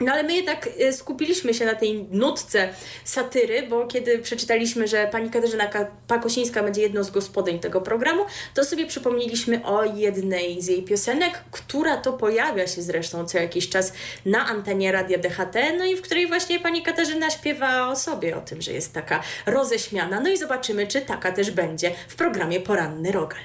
No 0.00 0.12
ale 0.12 0.22
my 0.22 0.34
jednak 0.34 0.68
e, 0.80 0.92
skupiliśmy 0.92 1.54
się 1.54 1.64
na 1.64 1.74
tej 1.74 2.04
nutce 2.10 2.68
satyry, 3.04 3.62
bo 3.62 3.86
kiedy 3.86 4.18
przeczytaliśmy, 4.18 4.88
że 4.88 5.08
pani 5.12 5.30
Katarzyna 5.30 5.70
Pakosińska 6.06 6.62
będzie 6.62 6.82
jedną 6.82 7.04
z 7.04 7.10
gospodyń 7.10 7.58
tego 7.58 7.80
programu, 7.80 8.22
to 8.54 8.64
sobie 8.64 8.86
przypomnieliśmy 8.86 9.64
o 9.64 9.84
jednej 9.84 10.62
z 10.62 10.66
jej 10.66 10.82
piosenek, 10.82 11.44
która 11.50 11.96
to 11.96 12.12
pojawia 12.12 12.66
się 12.66 12.82
zresztą 12.82 13.26
co 13.26 13.38
jakiś 13.38 13.68
czas 13.68 13.92
na 14.26 14.46
antenie 14.46 14.92
Radia 14.92 15.18
DHT, 15.18 15.54
no 15.78 15.84
i 15.84 15.96
w 15.96 16.02
której 16.02 16.26
właśnie 16.26 16.60
pani 16.60 16.82
Katarzyna 16.82 17.30
śpiewa 17.30 17.88
o 17.88 17.96
sobie, 17.96 18.36
o 18.36 18.40
tym, 18.40 18.62
że 18.62 18.72
jest 18.72 18.92
taka 18.94 19.22
roześmiana. 19.46 20.20
No 20.20 20.28
i 20.30 20.36
zobaczymy, 20.36 20.86
czy 20.86 21.00
taka 21.00 21.32
też 21.32 21.50
będzie 21.50 21.94
w 22.08 22.14
programie 22.14 22.60
Poranny 22.60 23.12
Rogal. 23.12 23.40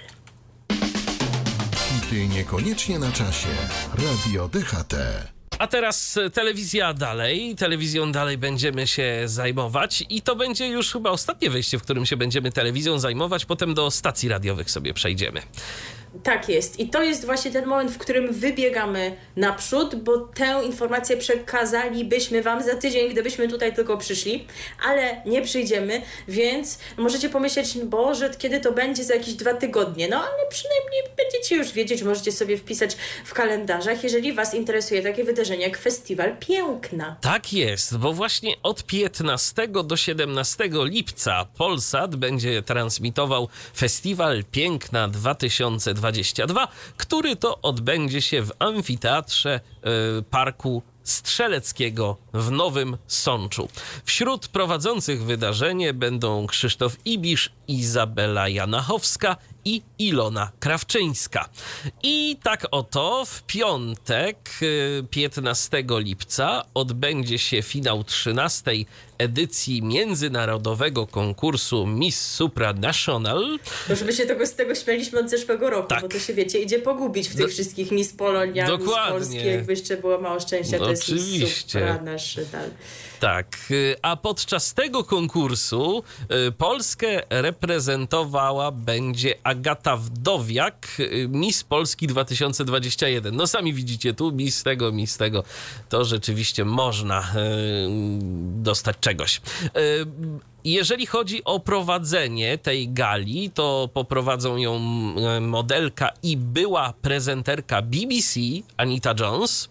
Hity 1.76 2.28
niekoniecznie 2.28 3.00
na 3.00 3.12
czasie. 3.12 3.48
Radio 3.98 4.48
DHT. 4.48 4.96
A 5.60 5.68
teraz 5.68 6.20
telewizja 6.34 6.94
dalej. 6.94 7.56
Telewizją 7.56 8.12
dalej 8.12 8.38
będziemy 8.38 8.88
się 8.88 9.22
zajmować 9.26 10.04
i 10.10 10.22
to 10.22 10.36
będzie 10.36 10.68
już 10.68 10.92
chyba 10.92 11.10
ostatnie 11.10 11.50
wejście, 11.50 11.80
w 11.80 11.84
którym 11.84 12.06
się 12.06 12.18
będziemy 12.18 12.52
telewizją 12.52 13.00
zajmować. 13.00 13.46
Potem 13.46 13.74
do 13.74 13.92
stacji 13.92 14.30
radiowych 14.30 14.72
sobie 14.72 14.94
przejdziemy. 14.94 15.42
Tak 16.23 16.49
jest. 16.49 16.80
I 16.80 16.89
to 16.89 17.04
jest 17.04 17.26
właśnie 17.26 17.52
ten 17.52 17.65
moment, 17.65 17.91
w 17.91 17.97
którym 17.97 18.34
wybiegamy 18.34 19.17
naprzód, 19.36 19.95
bo 19.95 20.17
tę 20.17 20.62
informację 20.65 21.17
przekazalibyśmy 21.17 22.41
Wam 22.41 22.63
za 22.63 22.76
tydzień, 22.76 23.10
gdybyśmy 23.10 23.47
tutaj 23.47 23.76
tylko 23.76 23.97
przyszli, 23.97 24.47
ale 24.86 25.21
nie 25.26 25.41
przyjdziemy, 25.41 26.02
więc 26.28 26.80
możecie 26.97 27.30
pomyśleć, 27.30 27.78
Boże, 27.78 28.30
kiedy 28.38 28.60
to 28.60 28.71
będzie 28.71 29.04
za 29.04 29.15
jakieś 29.15 29.34
dwa 29.34 29.54
tygodnie. 29.54 30.08
No 30.08 30.17
ale 30.17 30.49
przynajmniej 30.49 31.04
będziecie 31.17 31.56
już 31.56 31.71
wiedzieć, 31.71 32.04
możecie 32.04 32.32
sobie 32.32 32.58
wpisać 32.58 32.97
w 33.26 33.34
kalendarzach, 33.34 34.04
jeżeli 34.04 34.34
Was 34.34 34.54
interesuje 34.54 35.02
takie 35.02 35.23
wydarzenie 35.23 35.63
jak 35.63 35.78
Festiwal 35.78 36.38
Piękna. 36.38 37.15
Tak 37.21 37.54
jest, 37.54 37.97
bo 37.97 38.13
właśnie 38.13 38.56
od 38.63 38.84
15 38.84 39.67
do 39.67 39.97
17 39.97 40.69
lipca 40.71 41.45
Polsat 41.58 42.15
będzie 42.15 42.62
transmitował 42.62 43.49
Festiwal 43.76 44.43
Piękna 44.52 45.08
2020 45.08 46.03
2022, 46.04 46.68
który 46.98 47.36
to 47.36 47.62
odbędzie 47.62 48.22
się 48.22 48.42
w 48.42 48.52
amfiteatrze 48.60 49.60
y, 50.20 50.24
Parku 50.24 50.84
Strzeleckiego 51.04 52.18
w 52.34 52.52
Nowym 52.52 52.98
Sączu. 53.08 53.70
Wśród 54.06 54.48
prowadzących 54.48 55.24
wydarzenie 55.24 55.94
będą 55.94 56.48
Krzysztof 56.48 56.98
Ibisz, 57.06 57.52
Izabela 57.68 58.50
Janachowska 58.50 59.36
i 59.66 59.82
Ilona 60.00 60.52
Krawczyńska. 60.60 61.50
I 62.04 62.38
tak 62.44 62.68
oto 62.72 63.26
w 63.26 63.44
piątek 63.44 64.60
15 65.10 65.78
y, 65.78 65.84
lipca 66.00 66.63
odbędzie 66.74 67.39
się 67.39 67.62
finał 67.62 68.04
13 68.04 68.72
edycji 69.17 69.82
międzynarodowego 69.82 71.08
konkursu 71.08 71.88
Miss 71.88 72.32
Supranational. 72.32 73.60
To 73.88 73.95
żeby 73.95 74.13
się 74.13 74.26
tego, 74.26 74.45
z 74.45 74.56
tego 74.56 74.76
śmialiśmy 74.76 75.19
od 75.19 75.30
zeszłego 75.30 75.69
roku, 75.69 75.88
tak. 75.88 76.02
bo 76.02 76.08
to 76.08 76.19
się 76.19 76.34
wiecie, 76.34 76.60
idzie 76.60 76.80
pogubić 76.80 77.28
w 77.28 77.36
tych 77.36 77.45
Do, 77.45 77.47
wszystkich 77.47 77.91
Miss 77.91 78.13
Polonia, 78.13 78.67
Dokładnie. 78.67 79.04
Miss 79.04 79.10
Polski, 79.10 79.47
jakby 79.47 79.73
jeszcze 79.73 79.97
było 79.97 80.21
mało 80.21 80.39
szczęścia, 80.39 80.78
no, 80.78 80.86
to 80.86 80.91
jest 80.91 81.04
oczywiście. 81.04 81.45
Miss 81.45 81.58
Supranational. 81.58 82.69
Tak, 83.23 83.58
y, 83.71 83.95
a 84.02 84.15
podczas 84.15 84.73
tego 84.73 85.04
konkursu 85.04 86.04
y, 86.47 86.52
Polskę 86.52 87.21
reprezentowała 87.30 88.71
będzie 88.71 89.36
Agata 89.43 89.97
Wdowiak, 89.97 90.88
y, 90.99 91.28
Miss 91.30 91.63
Polski 91.63 92.08
2021. 92.08 93.36
No 93.36 93.47
sami 93.47 93.73
widzicie 93.73 94.13
tu, 94.13 94.32
Miss 94.32 94.63
tego, 94.63 94.91
Miss 94.91 95.17
tego. 95.17 95.43
To 95.89 96.06
rzeczywiście 96.06 96.65
można 96.65 97.34
dostać 98.63 98.97
czegoś. 99.04 99.42
Jeżeli 100.63 101.06
chodzi 101.06 101.44
o 101.44 101.60
prowadzenie 101.60 102.58
tej 102.58 102.89
gali, 102.89 103.52
to 103.54 103.89
poprowadzą 103.94 104.58
ją 104.58 104.80
modelka 105.42 106.10
i 106.24 106.38
była 106.38 106.94
prezenterka 107.02 107.82
BBC 107.82 108.39
Anita 108.78 109.16
Jones 109.20 109.70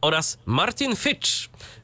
oraz 0.00 0.38
Martin 0.46 0.96
Fitch, 0.96 1.28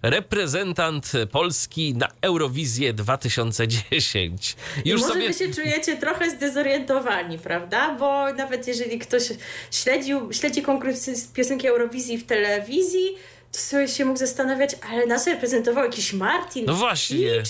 reprezentant 0.03 1.13
Polski 1.31 1.95
na 1.95 2.09
Eurowizję 2.21 2.93
2010. 2.93 4.57
Już 4.85 5.01
może 5.01 5.13
sobie... 5.13 5.29
wy 5.29 5.35
się 5.35 5.55
czujecie 5.55 5.97
trochę 5.97 6.31
zdezorientowani, 6.31 7.39
prawda? 7.39 7.97
Bo 7.99 8.33
nawet 8.33 8.67
jeżeli 8.67 8.99
ktoś 8.99 9.23
śledził, 9.71 10.33
śledzi 10.33 10.63
konkurs 10.63 11.29
piosenki 11.35 11.69
Eurowizji 11.69 12.19
w 12.19 12.27
telewizji, 12.27 13.15
to 13.53 13.59
sobie 13.61 13.89
się 13.89 14.05
mógł 14.05 14.19
zastanawiać, 14.19 14.77
ale 14.91 15.07
nas 15.07 15.27
reprezentował 15.27 15.85
jakiś 15.85 16.13
Martin 16.13 16.65
No 16.67 16.75
właśnie. 16.75 17.43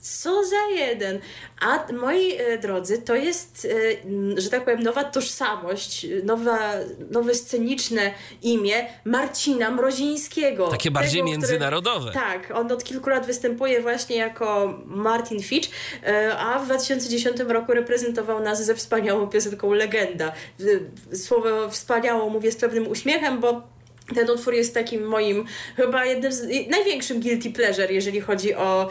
Co 0.00 0.44
za 0.44 0.76
jeden. 0.76 1.20
A 1.60 1.92
moi 1.92 2.36
e, 2.38 2.58
drodzy, 2.58 3.02
to 3.02 3.14
jest, 3.14 3.68
e, 4.36 4.40
że 4.40 4.50
tak 4.50 4.64
powiem, 4.64 4.82
nowa 4.82 5.04
tożsamość, 5.04 6.06
nowa, 6.24 6.58
nowe 7.10 7.34
sceniczne 7.34 8.14
imię 8.42 8.86
Marcina 9.04 9.70
Mrozińskiego. 9.70 10.68
Takie 10.68 10.90
bardziej 10.90 11.20
tego, 11.20 11.30
międzynarodowe. 11.30 12.10
Które, 12.10 12.24
tak, 12.24 12.50
on 12.54 12.72
od 12.72 12.84
kilku 12.84 13.10
lat 13.10 13.26
występuje 13.26 13.82
właśnie 13.82 14.16
jako 14.16 14.78
Martin 14.86 15.42
Fitch, 15.42 15.68
e, 16.06 16.38
a 16.38 16.58
w 16.58 16.64
2010 16.64 17.36
roku 17.48 17.72
reprezentował 17.72 18.40
nas 18.40 18.66
ze 18.66 18.74
wspaniałą 18.74 19.26
piosenką 19.26 19.72
Legenda. 19.72 20.32
Słowo 21.14 21.70
wspaniałą 21.70 22.30
mówię 22.30 22.52
z 22.52 22.56
pewnym 22.56 22.88
uśmiechem, 22.88 23.40
bo 23.40 23.79
ten 24.14 24.30
utwór 24.30 24.54
jest 24.54 24.74
takim 24.74 25.06
moim 25.06 25.44
chyba 25.76 26.04
jednym 26.04 26.32
z 26.32 26.68
największym 26.70 27.20
guilty 27.20 27.50
pleasure, 27.50 27.92
jeżeli 27.92 28.20
chodzi 28.20 28.54
o 28.54 28.88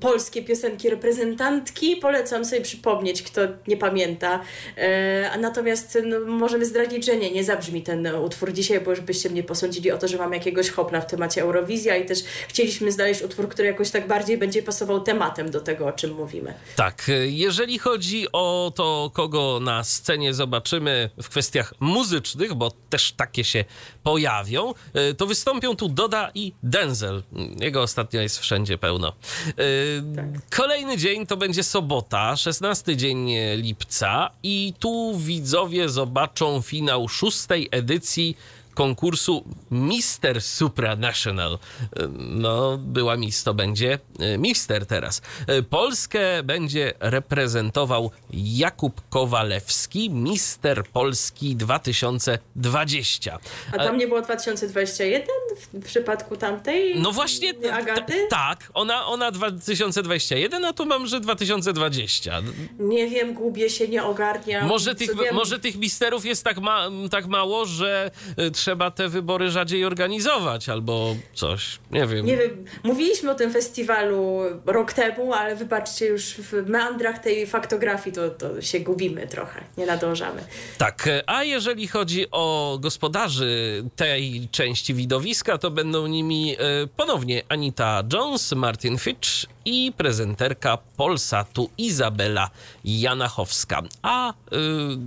polskie 0.00 0.42
piosenki 0.42 0.90
reprezentantki. 0.90 1.96
Polecam 1.96 2.44
sobie 2.44 2.62
przypomnieć, 2.62 3.22
kto 3.22 3.40
nie 3.66 3.76
pamięta. 3.76 4.40
E, 4.76 5.38
natomiast 5.38 5.98
no, 6.04 6.20
możemy 6.20 6.66
zdradzić, 6.66 7.06
że 7.06 7.16
nie, 7.16 7.30
nie 7.30 7.44
zabrzmi 7.44 7.82
ten 7.82 8.06
utwór 8.06 8.52
dzisiaj, 8.52 8.80
bo 8.80 8.90
już 8.90 9.00
byście 9.00 9.30
mnie 9.30 9.42
posądzili 9.42 9.92
o 9.92 9.98
to, 9.98 10.08
że 10.08 10.16
mam 10.16 10.32
jakiegoś 10.32 10.70
hopla 10.70 11.00
w 11.00 11.06
temacie 11.06 11.42
Eurowizja 11.42 11.96
i 11.96 12.06
też 12.06 12.18
chcieliśmy 12.48 12.92
znaleźć 12.92 13.22
utwór, 13.22 13.48
który 13.48 13.68
jakoś 13.68 13.90
tak 13.90 14.06
bardziej 14.06 14.38
będzie 14.38 14.62
pasował 14.62 15.00
tematem 15.00 15.50
do 15.50 15.60
tego, 15.60 15.86
o 15.86 15.92
czym 15.92 16.14
mówimy. 16.14 16.54
Tak, 16.76 17.10
jeżeli 17.26 17.78
chodzi 17.78 18.26
o 18.32 18.72
to, 18.76 19.10
kogo 19.14 19.60
na 19.60 19.84
scenie 19.84 20.34
zobaczymy 20.34 21.10
w 21.22 21.28
kwestiach 21.28 21.74
muzycznych, 21.80 22.54
bo 22.54 22.70
też 22.90 23.12
takie 23.12 23.44
się 23.44 23.64
pojawią, 24.06 24.74
E, 24.94 25.14
to 25.14 25.26
wystąpią 25.26 25.76
tu 25.76 25.88
Doda 25.88 26.30
i 26.34 26.52
Denzel. 26.62 27.22
Jego 27.60 27.82
ostatnio 27.82 28.20
jest 28.20 28.38
wszędzie 28.38 28.78
pełno. 28.78 29.08
E. 29.08 29.52
Kolejny 30.50 30.96
dzień 30.96 31.26
to 31.26 31.36
będzie 31.36 31.62
sobota, 31.62 32.36
16 32.36 32.96
dzień 32.96 33.30
lipca 33.56 34.30
i 34.42 34.74
tu 34.78 35.18
widzowie 35.18 35.88
zobaczą 35.88 36.62
finał 36.62 37.08
szóstej 37.08 37.68
edycji 37.70 38.36
konkursu 38.76 39.44
Mister 39.70 40.42
Supranational. 40.42 41.58
No, 42.18 42.78
była 42.78 43.16
Miss, 43.16 43.44
to 43.44 43.54
będzie 43.54 43.98
e, 44.18 44.38
Mister 44.38 44.86
teraz. 44.86 45.22
E, 45.46 45.62
Polskę 45.62 46.42
będzie 46.42 46.92
reprezentował 47.00 48.10
Jakub 48.32 49.08
Kowalewski, 49.08 50.10
Mister 50.10 50.84
Polski 50.84 51.56
2020. 51.56 53.38
A 53.72 53.78
tam 53.78 53.98
nie 53.98 54.08
było 54.08 54.22
2021 54.22 55.26
w 55.56 55.84
przypadku 55.84 56.36
tamtej? 56.36 57.00
No 57.00 57.12
właśnie, 57.12 57.54
Agaty? 57.72 58.26
tak, 58.30 58.70
ona, 58.74 59.06
ona 59.06 59.30
2021, 59.30 60.64
a 60.64 60.72
tu 60.72 60.86
mam, 60.86 61.06
że 61.06 61.20
2020. 61.20 62.42
Nie 62.78 63.08
wiem, 63.08 63.34
gubię 63.34 63.70
się, 63.70 63.88
nie 63.88 64.04
ogarniam. 64.04 64.66
Może 64.66 64.94
tych, 64.94 65.10
może 65.32 65.58
tych 65.58 65.76
misterów 65.76 66.24
jest 66.24 66.44
tak, 66.44 66.58
ma, 66.58 66.88
tak 67.10 67.26
mało, 67.26 67.66
że 67.66 68.10
e, 68.36 68.50
trzeba 68.66 68.90
te 68.90 69.08
wybory 69.08 69.50
rzadziej 69.50 69.84
organizować 69.84 70.68
albo 70.68 71.16
coś, 71.34 71.78
nie 71.90 72.06
wiem. 72.06 72.26
Nie 72.26 72.36
wiem, 72.36 72.64
mówiliśmy 72.84 73.30
o 73.30 73.34
tym 73.34 73.52
festiwalu 73.52 74.40
rok 74.66 74.92
temu, 74.92 75.32
ale 75.32 75.56
wybaczcie, 75.56 76.06
już 76.06 76.24
w 76.24 76.68
meandrach 76.68 77.18
tej 77.18 77.46
faktografii 77.46 78.16
to, 78.16 78.30
to 78.30 78.62
się 78.62 78.80
gubimy 78.80 79.26
trochę, 79.26 79.64
nie 79.78 79.86
nadążamy. 79.86 80.44
Tak, 80.78 81.08
a 81.26 81.44
jeżeli 81.44 81.88
chodzi 81.88 82.26
o 82.30 82.78
gospodarzy 82.80 83.84
tej 83.96 84.48
części 84.50 84.94
widowiska, 84.94 85.58
to 85.58 85.70
będą 85.70 86.06
nimi 86.06 86.56
e, 86.58 86.86
ponownie 86.96 87.42
Anita 87.48 88.02
Jones, 88.12 88.52
Martin 88.52 88.98
Fitch 88.98 89.28
i 89.66 89.92
prezenterka 89.92 90.78
Polsatu 90.96 91.70
Izabela 91.78 92.50
Janachowska. 92.84 93.82
A 94.02 94.30
y, 94.30 94.34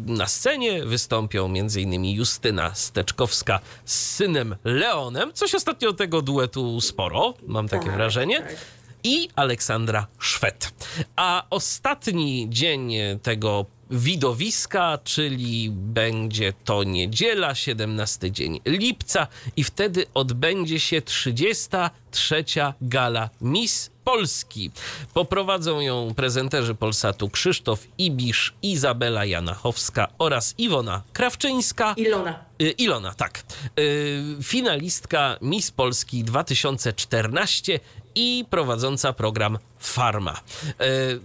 na 0.06 0.28
scenie 0.28 0.86
wystąpią 0.86 1.45
m.in. 1.45 2.06
Justyna 2.06 2.76
Steczkowska 2.76 3.60
z 3.86 4.15
synem 4.15 4.56
Leonem. 4.63 5.34
Coś 5.34 5.56
ostatnio 5.56 5.93
tego 5.93 6.22
duetu 6.22 6.82
sporo, 6.82 7.34
mam 7.48 7.67
takie 7.67 7.86
tak, 7.86 7.95
wrażenie. 7.95 8.41
Tak 8.41 8.56
i 9.04 9.30
Aleksandra 9.36 10.08
Szwed. 10.19 10.74
A 11.15 11.43
ostatni 11.50 12.48
dzień 12.50 12.93
tego 13.22 13.65
widowiska, 13.89 14.99
czyli 15.04 15.69
będzie 15.71 16.54
to 16.65 16.84
niedziela, 16.84 17.56
17 17.56 18.32
dzień 18.32 18.60
lipca 18.65 19.28
i 19.58 19.63
wtedy 19.63 20.06
odbędzie 20.13 20.80
się 20.80 21.02
33. 21.02 22.45
gala 22.82 23.30
Miss 23.41 23.91
Polski. 24.04 24.71
Poprowadzą 25.13 25.80
ją 25.80 26.13
prezenterzy 26.15 26.75
Polsatu 26.75 27.30
Krzysztof 27.30 27.88
Ibisz, 27.97 28.54
Izabela 28.62 29.25
Janachowska 29.25 30.08
oraz 30.17 30.56
Iwona 30.58 31.02
Krawczyńska. 31.13 31.93
Ilona. 31.97 32.45
Y, 32.62 32.69
Ilona, 32.71 33.13
tak. 33.13 33.43
Y, 33.80 34.23
Finalistka 34.43 35.38
Miss 35.41 35.71
Polski 35.71 36.23
2014 36.23 37.80
i 38.19 38.45
prowadząca 38.49 39.13
program 39.13 39.58
Farma. 39.79 40.34
Y, 40.34 41.19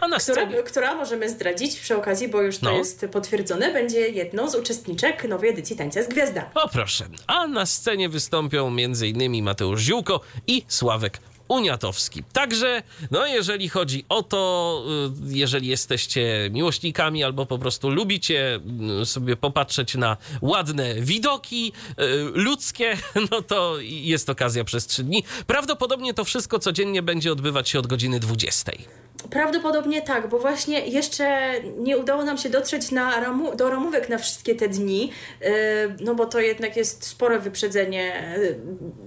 A 0.00 0.08
na 0.08 0.18
Która, 0.18 0.34
scenie... 0.34 0.62
która 0.62 0.94
możemy 0.94 1.28
zdradzić 1.28 1.80
przy 1.80 1.96
okazji, 1.96 2.28
bo 2.28 2.42
już 2.42 2.58
to 2.58 2.66
No. 2.70 2.72
jest 2.78 3.06
potwierdzone, 3.12 3.72
będzie 3.72 4.00
jedną 4.08 4.50
z 4.50 4.54
uczestniczek 4.54 5.24
nowej 5.28 5.50
edycji 5.50 5.76
Tańca 5.76 6.02
z 6.02 6.08
Gwiazdami. 6.08 6.46
O 6.54 6.68
proszę. 6.68 7.04
A 7.26 7.46
na 7.46 7.66
scenie 7.66 8.08
wystąpią 8.08 8.66
m.in. 8.68 9.42
Mateusz 9.44 9.80
Ziółko 9.80 10.20
i 10.46 10.64
Sławek 10.68 11.18
Uniatowski. 11.48 12.22
Także, 12.32 12.82
no 13.10 13.26
jeżeli 13.26 13.68
chodzi 13.68 14.04
o 14.08 14.22
to, 14.22 14.84
y, 15.30 15.36
jeżeli 15.36 15.68
jesteście 15.68 16.50
miłośnikami 16.52 17.24
albo 17.24 17.46
po 17.46 17.58
prostu 17.58 17.90
lubicie 17.90 18.60
y, 19.02 19.06
sobie 19.06 19.36
popatrzeć 19.36 19.94
na 19.94 20.16
ładne 20.42 20.94
widoki 20.94 21.72
y, 21.88 21.94
ludzkie, 22.34 22.96
no 23.30 23.42
to 23.42 23.74
jest 23.80 24.30
okazja 24.30 24.64
przez 24.64 24.86
trzy 24.86 25.04
dni. 25.04 25.24
Prawdopodobnie 25.46 26.14
to 26.14 26.24
wszystko 26.24 26.58
codziennie 26.58 27.02
będzie 27.02 27.32
odbywać 27.32 27.68
się 27.68 27.78
od 27.78 27.86
godziny 27.86 28.20
20. 28.20 28.72
Prawdopodobnie 29.30 30.02
tak, 30.02 30.28
bo 30.28 30.38
właśnie 30.38 30.86
jeszcze 30.86 31.52
nie 31.78 31.98
udało 31.98 32.24
nam 32.24 32.38
się 32.38 32.48
dotrzeć 32.48 32.90
na 32.90 33.20
ramu, 33.20 33.56
do 33.56 33.70
ramówek 33.70 34.08
na 34.08 34.18
wszystkie 34.18 34.54
te 34.54 34.68
dni, 34.68 35.12
yy, 35.40 35.48
no 36.00 36.14
bo 36.14 36.26
to 36.26 36.40
jednak 36.40 36.76
jest 36.76 37.06
spore 37.06 37.38
wyprzedzenie. 37.38 38.34
Yy, 38.38 38.58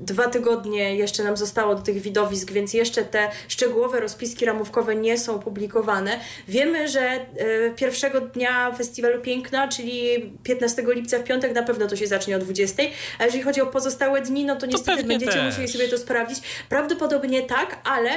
Dwa 0.01 0.27
tygodnie 0.27 0.95
jeszcze 0.95 1.23
nam 1.23 1.37
zostało 1.37 1.75
do 1.75 1.81
tych 1.81 2.01
widowisk, 2.01 2.51
więc 2.51 2.73
jeszcze 2.73 3.03
te 3.03 3.31
szczegółowe 3.47 3.99
rozpiski 3.99 4.45
ramówkowe 4.45 4.95
nie 4.95 5.17
są 5.17 5.39
publikowane. 5.39 6.19
Wiemy, 6.47 6.87
że 6.87 7.25
yy, 7.35 7.73
pierwszego 7.75 8.21
dnia 8.21 8.71
Festiwalu 8.71 9.21
Piękna, 9.21 9.67
czyli 9.67 10.31
15 10.43 10.83
lipca 10.87 11.19
w 11.19 11.23
piątek, 11.23 11.55
na 11.55 11.63
pewno 11.63 11.87
to 11.87 11.95
się 11.95 12.07
zacznie 12.07 12.35
o 12.35 12.39
20, 12.39 12.83
a 13.19 13.25
jeżeli 13.25 13.43
chodzi 13.43 13.61
o 13.61 13.67
pozostałe 13.67 14.21
dni, 14.21 14.45
no 14.45 14.55
to 14.55 14.65
niestety 14.65 14.97
pewnie 14.97 15.07
będziecie 15.07 15.31
też. 15.31 15.45
musieli 15.45 15.67
sobie 15.67 15.87
to 15.87 15.97
sprawdzić. 15.97 16.39
Prawdopodobnie 16.69 17.41
tak, 17.41 17.79
ale 17.83 18.11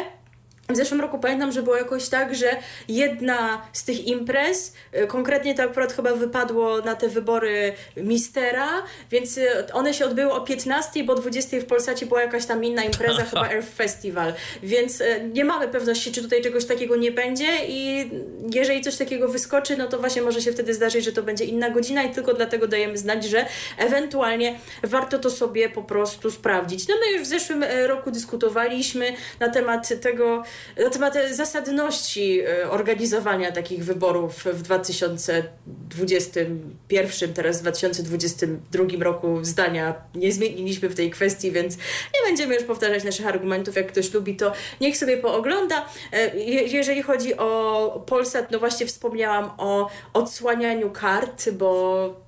w 0.68 0.76
zeszłym 0.76 1.00
roku 1.00 1.18
pamiętam, 1.18 1.52
że 1.52 1.62
było 1.62 1.76
jakoś 1.76 2.08
tak, 2.08 2.34
że 2.34 2.56
jedna 2.88 3.62
z 3.72 3.84
tych 3.84 4.06
imprez, 4.06 4.74
y, 5.02 5.06
konkretnie 5.06 5.54
to 5.54 5.62
akurat 5.62 5.92
chyba 5.92 6.14
wypadło 6.14 6.80
na 6.80 6.94
te 6.94 7.08
wybory 7.08 7.72
Mistera, 7.96 8.82
więc 9.10 9.38
y, 9.38 9.72
one 9.72 9.94
się 9.94 10.04
odbyły 10.04 10.32
o 10.32 10.40
15, 10.40 11.04
bo 11.04 11.12
o 11.12 11.16
20 11.16 11.60
w 11.60 11.64
Polsacie 11.64 12.06
była 12.06 12.22
jakaś 12.22 12.46
tam 12.46 12.64
inna 12.64 12.84
impreza, 12.84 13.24
chyba 13.24 13.48
Earth 13.48 13.76
Festival, 13.76 14.32
więc 14.62 15.00
y, 15.00 15.30
nie 15.32 15.44
mamy 15.44 15.68
pewności, 15.68 16.12
czy 16.12 16.22
tutaj 16.22 16.42
czegoś 16.42 16.64
takiego 16.64 16.96
nie 16.96 17.12
będzie 17.12 17.48
i 17.68 18.10
jeżeli 18.54 18.80
coś 18.80 18.96
takiego 18.96 19.28
wyskoczy, 19.28 19.76
no 19.76 19.88
to 19.88 19.98
właśnie 19.98 20.22
może 20.22 20.42
się 20.42 20.52
wtedy 20.52 20.74
zdarzyć, 20.74 21.04
że 21.04 21.12
to 21.12 21.22
będzie 21.22 21.44
inna 21.44 21.70
godzina 21.70 22.02
i 22.02 22.10
tylko 22.10 22.34
dlatego 22.34 22.66
dajemy 22.66 22.98
znać, 22.98 23.24
że 23.24 23.46
ewentualnie 23.78 24.58
warto 24.82 25.18
to 25.18 25.30
sobie 25.30 25.68
po 25.68 25.82
prostu 25.82 26.30
sprawdzić. 26.30 26.88
No 26.88 26.94
my 27.06 27.12
już 27.12 27.22
w 27.22 27.26
zeszłym 27.26 27.64
roku 27.86 28.10
dyskutowaliśmy 28.10 29.12
na 29.40 29.48
temat 29.48 29.88
tego, 30.00 30.44
na 30.84 30.90
temat 30.90 31.14
zasadności 31.30 32.40
e, 32.40 32.70
organizowania 32.70 33.52
takich 33.52 33.84
wyborów 33.84 34.44
w 34.44 34.62
2021, 34.62 37.34
teraz 37.34 37.58
w 37.58 37.62
2022 37.62 38.84
roku 39.04 39.38
zdania 39.44 39.94
nie 40.14 40.32
zmieniliśmy 40.32 40.88
w 40.88 40.94
tej 40.94 41.10
kwestii, 41.10 41.52
więc 41.52 41.76
nie 42.14 42.20
będziemy 42.26 42.54
już 42.54 42.64
powtarzać 42.64 43.04
naszych 43.04 43.26
argumentów. 43.26 43.76
Jak 43.76 43.86
ktoś 43.92 44.12
lubi, 44.14 44.36
to 44.36 44.52
niech 44.80 44.96
sobie 44.96 45.16
poogląda. 45.16 45.86
E, 46.12 46.36
je- 46.36 46.64
Jeżeli 46.74 47.02
chodzi 47.02 47.36
o 47.36 48.04
Polsat, 48.06 48.50
no 48.50 48.58
właśnie 48.58 48.86
wspomniałam 48.86 49.50
o 49.58 49.90
odsłanianiu 50.12 50.90
kart, 50.90 51.50
bo 51.50 52.23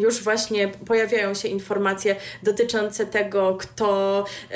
już 0.00 0.22
właśnie 0.22 0.68
pojawiają 0.68 1.34
się 1.34 1.48
informacje 1.48 2.16
dotyczące 2.42 3.06
tego, 3.06 3.56
kto 3.60 4.24
y, 4.50 4.54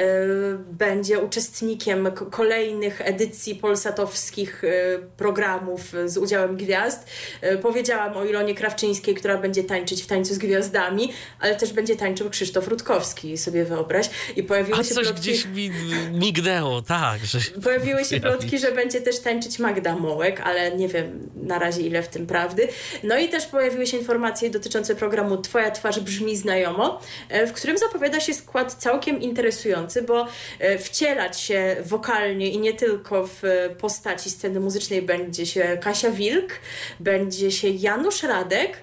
będzie 0.73 1.19
uczestnikiem 1.19 2.11
kolejnych 2.31 3.01
edycji 3.01 3.55
polsatowskich 3.55 4.65
y, 4.65 4.69
programów 5.17 5.81
z 6.07 6.17
udziałem 6.17 6.57
gwiazd. 6.57 7.07
Y, 7.43 7.59
powiedziałam 7.59 8.17
o 8.17 8.25
Ilonie 8.25 8.55
Krawczyńskiej, 8.55 9.15
która 9.15 9.39
będzie 9.39 9.65
tańczyć 9.65 10.03
w 10.03 10.07
tańcu 10.07 10.35
z 10.35 10.39
gwiazdami, 10.39 11.13
ale 11.41 11.57
też 11.57 11.73
będzie 11.73 11.97
tańczył 11.97 12.31
Krzysztof 12.31 12.69
Rutkowski, 12.69 13.39
sobie 13.39 13.65
wyobraź. 13.65 14.11
I 14.37 14.43
pojawiły 14.43 14.79
A 14.79 14.85
się 14.85 14.95
coś 14.95 15.05
plotki... 15.05 15.21
gdzieś 15.21 15.47
mi 15.47 15.71
mignęło, 16.13 16.83
tak. 16.83 17.25
Że... 17.25 17.39
Pojawiły 17.65 18.05
się 18.05 18.21
plotki, 18.21 18.59
że 18.59 18.73
będzie 18.73 19.01
też 19.01 19.19
tańczyć 19.19 19.59
Magda 19.59 19.97
Mołek, 19.97 20.41
ale 20.41 20.77
nie 20.77 20.89
wiem 20.89 21.29
na 21.35 21.59
razie 21.59 21.83
ile 21.83 22.03
w 22.03 22.09
tym 22.09 22.27
prawdy. 22.27 22.69
No 23.03 23.19
i 23.19 23.29
też 23.29 23.47
pojawiły 23.47 23.87
się 23.87 23.97
informacje 23.97 24.51
dotyczące 24.51 24.97
programu 24.97 25.26
Twoja 25.37 25.71
twarz 25.71 26.01
brzmi 26.01 26.37
znajomo, 26.37 27.01
e, 27.29 27.47
w 27.47 27.53
którym 27.53 27.79
zapowiada 27.79 28.21
się 28.21 28.35
skład 28.35 28.75
całkiem 28.75 29.21
interesujący, 29.21 30.03
bo 30.03 30.27
e, 30.59 30.79
wcielać 30.79 31.41
się 31.41 31.77
wokalnie 31.85 32.51
i 32.51 32.59
nie 32.59 32.73
tylko 32.73 33.27
w 33.27 33.45
e, 33.45 33.71
postaci 33.71 34.31
sceny 34.31 34.61
muzycznej 34.61 35.03
będzie 35.03 35.47
się 35.47 35.79
Kasia 35.83 36.11
Wilk, 36.11 36.53
będzie 37.01 37.51
się 37.51 37.69
Janusz 37.69 38.23
Radek, 38.23 38.77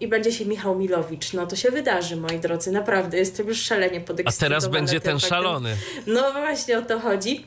i 0.00 0.08
będzie 0.08 0.32
się 0.32 0.46
Michał 0.46 0.78
Milowicz. 0.78 1.32
No 1.32 1.46
to 1.46 1.56
się 1.56 1.70
wydarzy, 1.70 2.16
moi 2.16 2.38
drodzy, 2.38 2.72
naprawdę. 2.72 3.18
Jestem 3.18 3.46
już 3.46 3.62
szalenie 3.62 3.98
A 3.98 4.00
podekscytowana 4.00 4.60
teraz 4.60 4.72
będzie 4.72 5.00
ten 5.00 5.20
faktem. 5.20 5.28
szalony. 5.28 5.76
No 6.06 6.32
właśnie 6.32 6.78
o 6.78 6.82
to 6.82 7.00
chodzi. 7.00 7.46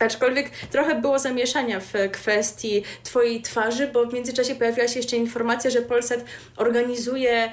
Aczkolwiek 0.00 0.50
trochę 0.50 0.94
było 0.94 1.18
zamieszania 1.18 1.80
w 1.80 1.92
kwestii 2.12 2.82
Twojej 3.02 3.42
twarzy, 3.42 3.86
bo 3.86 4.06
w 4.06 4.14
międzyczasie 4.14 4.54
pojawiła 4.54 4.88
się 4.88 4.98
jeszcze 4.98 5.16
informacja, 5.16 5.70
że 5.70 5.82
Polsat 5.82 6.24
organizuje 6.56 7.32
e, 7.42 7.50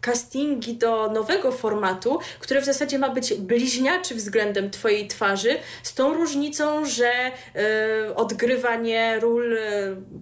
castingi 0.00 0.74
do 0.74 1.10
nowego 1.10 1.52
formatu, 1.52 2.18
który 2.40 2.60
w 2.60 2.64
zasadzie 2.64 2.98
ma 2.98 3.08
być 3.08 3.34
bliźniaczy 3.34 4.14
względem 4.14 4.70
Twojej 4.70 5.08
twarzy, 5.08 5.56
z 5.82 5.94
tą 5.94 6.14
różnicą, 6.14 6.84
że 6.84 7.10
e, 7.10 8.14
odgrywanie 8.14 9.18
ról 9.20 9.58
e, 9.58 9.60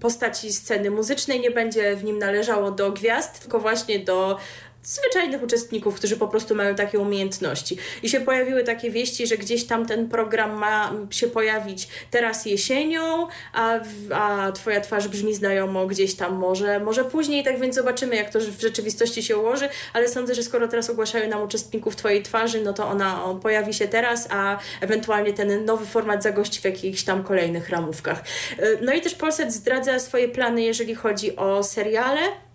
postaci 0.00 0.52
sceny 0.52 0.90
muzycznej 0.90 1.40
nie 1.40 1.50
będzie 1.50 1.96
w 1.96 2.04
nim 2.04 2.18
należało 2.18 2.70
do 2.70 2.92
gwiazd, 2.92 3.40
tylko 3.40 3.60
właśnie 3.60 3.98
do 3.98 4.38
zwyczajnych 4.86 5.42
uczestników, 5.42 5.94
którzy 5.94 6.16
po 6.16 6.28
prostu 6.28 6.54
mają 6.54 6.74
takie 6.74 6.98
umiejętności. 6.98 7.76
I 8.02 8.08
się 8.08 8.20
pojawiły 8.20 8.64
takie 8.64 8.90
wieści, 8.90 9.26
że 9.26 9.36
gdzieś 9.36 9.64
tam 9.64 9.86
ten 9.86 10.08
program 10.08 10.58
ma 10.58 10.92
się 11.10 11.26
pojawić 11.26 11.88
teraz 12.10 12.46
jesienią, 12.46 13.26
a, 13.52 13.80
a 14.14 14.52
twoja 14.52 14.80
twarz 14.80 15.08
brzmi 15.08 15.34
znajomo 15.34 15.86
gdzieś 15.86 16.14
tam 16.14 16.34
może, 16.34 16.80
może 16.80 17.04
później, 17.04 17.44
tak 17.44 17.60
więc 17.60 17.74
zobaczymy, 17.74 18.16
jak 18.16 18.30
to 18.30 18.40
w 18.40 18.60
rzeczywistości 18.60 19.22
się 19.22 19.36
ułoży, 19.36 19.68
ale 19.92 20.08
sądzę, 20.08 20.34
że 20.34 20.42
skoro 20.42 20.68
teraz 20.68 20.90
ogłaszają 20.90 21.30
nam 21.30 21.42
uczestników 21.42 21.96
twojej 21.96 22.22
twarzy, 22.22 22.60
no 22.60 22.72
to 22.72 22.88
ona 22.88 23.20
pojawi 23.42 23.74
się 23.74 23.88
teraz, 23.88 24.28
a 24.30 24.58
ewentualnie 24.80 25.32
ten 25.32 25.64
nowy 25.64 25.86
format 25.86 26.22
zagości 26.22 26.60
w 26.60 26.64
jakichś 26.64 27.02
tam 27.02 27.24
kolejnych 27.24 27.68
ramówkach. 27.68 28.22
Y, 28.58 28.78
No 28.80 28.92
i 28.92 29.00
też 29.00 29.14
Polsat 29.14 29.52
zdradza 29.52 29.98
swoje 29.98 30.28
plany, 30.28 30.62
jeżeli 30.62 30.94
chodzi 30.94 31.36
o 31.36 31.62
seriale. 31.62 32.45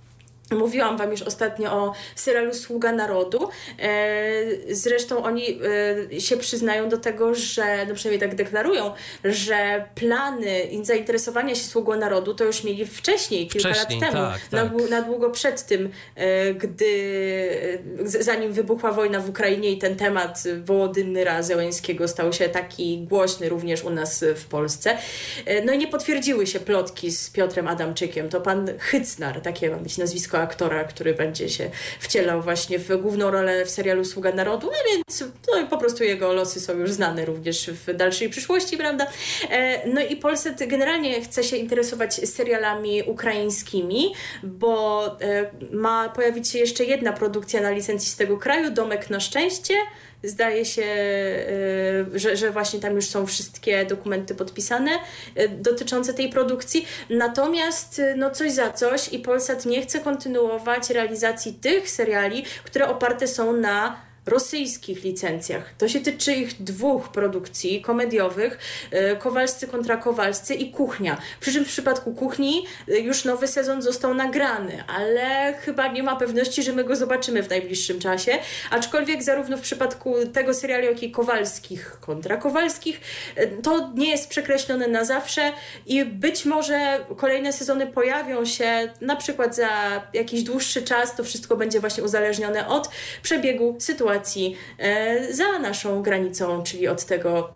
Mówiłam 0.52 0.97
Wam 0.97 1.12
już 1.12 1.22
ostatnio 1.22 1.74
o 1.74 1.93
serialu 2.16 2.54
Sługa 2.54 2.91
Narodu. 2.91 3.49
E, 3.80 4.32
Zresztą 4.70 5.24
oni 5.24 5.60
e, 6.12 6.22
się 6.22 6.38
przyznają 6.38 6.89
do 6.89 6.97
tego, 6.97 7.36
że, 7.36 7.86
no 7.88 7.95
przynajmniej 7.95 8.30
tak 8.30 8.38
deklarują, 8.38 8.93
że 9.24 9.86
plany 9.95 10.62
i 10.62 10.86
zainteresowania 10.86 11.56
się 11.56 11.64
Sługą 11.64 11.95
Narodu 11.95 12.36
to 12.36 12.43
już 12.43 12.64
mieli 12.64 12.86
wcześniej, 12.86 13.47
kilka 13.47 13.70
Wcześniej, 13.70 13.99
lat 13.99 14.12
temu, 14.12 14.24
tak, 14.24 14.52
na, 14.52 14.80
tak. 14.80 14.89
na 14.89 15.02
długo 15.02 15.30
przed 15.30 15.66
tym, 15.66 15.89
e, 16.16 16.54
gdy 16.54 16.91
zanim 18.06 18.54
wybuchła 18.54 18.91
wojna 18.91 19.20
w 19.20 19.30
Ukrainie 19.30 19.72
i 19.72 19.78
ten 19.78 19.95
temat 19.95 20.43
Wołodymyra 20.66 21.43
Zełenskiego 21.43 22.08
stał 22.08 22.34
się 22.34 22.49
taki 22.49 23.06
głośny 23.10 23.49
również 23.49 23.84
u 23.84 23.89
nas 23.89 24.26
w 24.36 24.45
Polsce. 24.45 24.97
No 25.66 25.74
i 25.74 25.78
nie 25.78 25.88
potwierdziły 25.88 26.47
się 26.47 26.60
plotki 26.60 27.12
z 27.12 27.30
Piotrem 27.30 27.68
Adamczykiem. 27.68 28.30
To 28.30 28.41
pan 28.41 28.68
Hycnar, 28.80 29.41
takie 29.41 29.70
ma 29.70 29.78
być 29.78 29.97
nazwisko 29.97 30.41
aktora, 30.42 30.84
który 30.84 31.14
będzie 31.14 31.50
się 31.50 31.70
wcielał 32.00 32.42
właśnie 32.42 32.80
w 32.80 33.02
główną 33.02 33.32
rolę 33.32 33.66
w 33.66 33.70
serialu 33.70 34.06
Sługa 34.06 34.32
Narodu, 34.32 34.70
a 34.70 34.89
więc 34.89 35.24
no, 35.48 35.68
po 35.68 35.78
prostu 35.78 36.04
jego 36.04 36.34
losy 36.34 36.60
są 36.60 36.78
już 36.78 36.92
znane 36.92 37.26
również 37.26 37.70
w 37.70 37.94
dalszej 37.94 38.30
przyszłości, 38.30 38.78
prawda? 38.78 39.08
E, 39.50 39.88
no 39.88 40.02
i 40.02 40.16
Polsat 40.16 40.68
generalnie 40.68 41.22
chce 41.22 41.44
się 41.44 41.58
interesować 41.58 42.14
serialami 42.14 43.04
ukraińskimi, 43.04 44.14
bo 44.44 45.06
e, 45.22 45.52
ma 45.72 46.10
pojawić 46.10 46.50
się 46.50 46.60
jeszcze 46.60 46.84
jedna 46.84 47.14
produkcja 47.14 47.62
na 47.62 47.70
licencji 47.70 48.12
z 48.12 48.16
tego 48.16 48.38
kraju, 48.38 48.72
Domek 48.72 49.10
na 49.10 49.20
szczęście, 49.20 49.74
Zdaje 50.24 50.65
się, 50.65 50.84
y, 52.15 52.19
że, 52.19 52.36
że 52.38 52.51
właśnie 52.51 52.80
tam 52.80 52.95
już 52.95 53.05
są 53.05 53.26
wszystkie 53.26 53.86
dokumenty 53.86 54.36
podpisane 54.36 54.91
y, 55.38 55.49
dotyczące 55.49 56.13
tej 56.13 56.30
produkcji. 56.30 56.88
Natomiast 57.09 57.99
y, 57.99 58.15
no 58.17 58.32
coś 58.32 58.51
za 58.51 58.72
coś 58.72 59.13
i 59.13 59.19
Polsat 59.19 59.65
nie 59.65 59.82
chce 59.82 59.99
kontynuować 59.99 60.89
realizacji 60.89 61.53
tych 61.53 61.89
seriali, 61.89 62.43
które 62.63 62.88
oparte 62.88 63.28
są 63.28 63.53
na 63.53 64.11
rosyjskich 64.26 65.03
licencjach. 65.03 65.74
To 65.78 65.88
się 65.88 65.99
tyczy 65.99 66.34
ich 66.34 66.63
dwóch 66.63 67.09
produkcji 67.09 67.82
komediowych, 67.82 68.59
e, 68.91 69.15
Kowalscy 69.15 69.67
kontra 69.67 69.97
Kowalscy 69.97 70.53
i 70.53 70.72
Kuchnia. 70.72 71.17
Przy 71.39 71.53
czym 71.53 71.65
w 71.65 71.67
przypadku 71.67 72.13
Kuchni 72.13 72.65
e, 72.88 72.99
już 72.99 73.26
nowy 73.26 73.47
sezon 73.47 73.82
został 73.82 74.13
nagrany, 74.13 74.84
ale 74.88 75.53
chyba 75.53 75.88
nie 75.88 76.03
ma 76.03 76.15
pewności, 76.15 76.63
że 76.63 76.74
my 76.74 76.84
go 76.84 76.95
zobaczymy 76.95 77.43
w 77.43 77.49
najbliższym 77.49 77.99
czasie. 77.99 78.32
Aczkolwiek 78.72 79.24
zarówno 79.24 79.57
w 79.57 79.61
przypadku 79.61 80.15
tego 80.34 80.53
serialu, 80.53 80.86
jak 80.86 81.03
i 81.03 81.11
Kowalskich 81.11 81.97
kontra 81.99 82.38
Kowalskich, 82.38 83.01
e, 83.36 83.47
to 83.47 83.91
nie 83.95 84.09
jest 84.09 84.30
przekreślone 84.30 84.88
na 84.88 85.05
zawsze 85.05 85.51
i 85.86 86.05
być 86.05 86.45
może 86.45 87.05
kolejne 87.17 87.53
sezony 87.53 87.88
pojawią 87.88 88.45
się 88.45 88.93
na 89.01 89.15
przykład 89.15 89.55
za 89.55 89.69
jakiś 90.13 90.43
dłuższy 90.43 90.82
czas. 90.82 91.15
To 91.15 91.24
wszystko 91.24 91.55
będzie 91.57 91.80
właśnie 91.80 92.03
uzależnione 92.03 92.67
od 92.67 92.89
przebiegu 93.24 93.76
sytuacji 93.80 94.11
sytuacji 94.12 94.55
e, 94.78 95.34
za 95.34 95.59
naszą 95.59 96.01
granicą, 96.01 96.64
czyli 96.64 96.88
od 96.88 97.05
tego, 97.05 97.53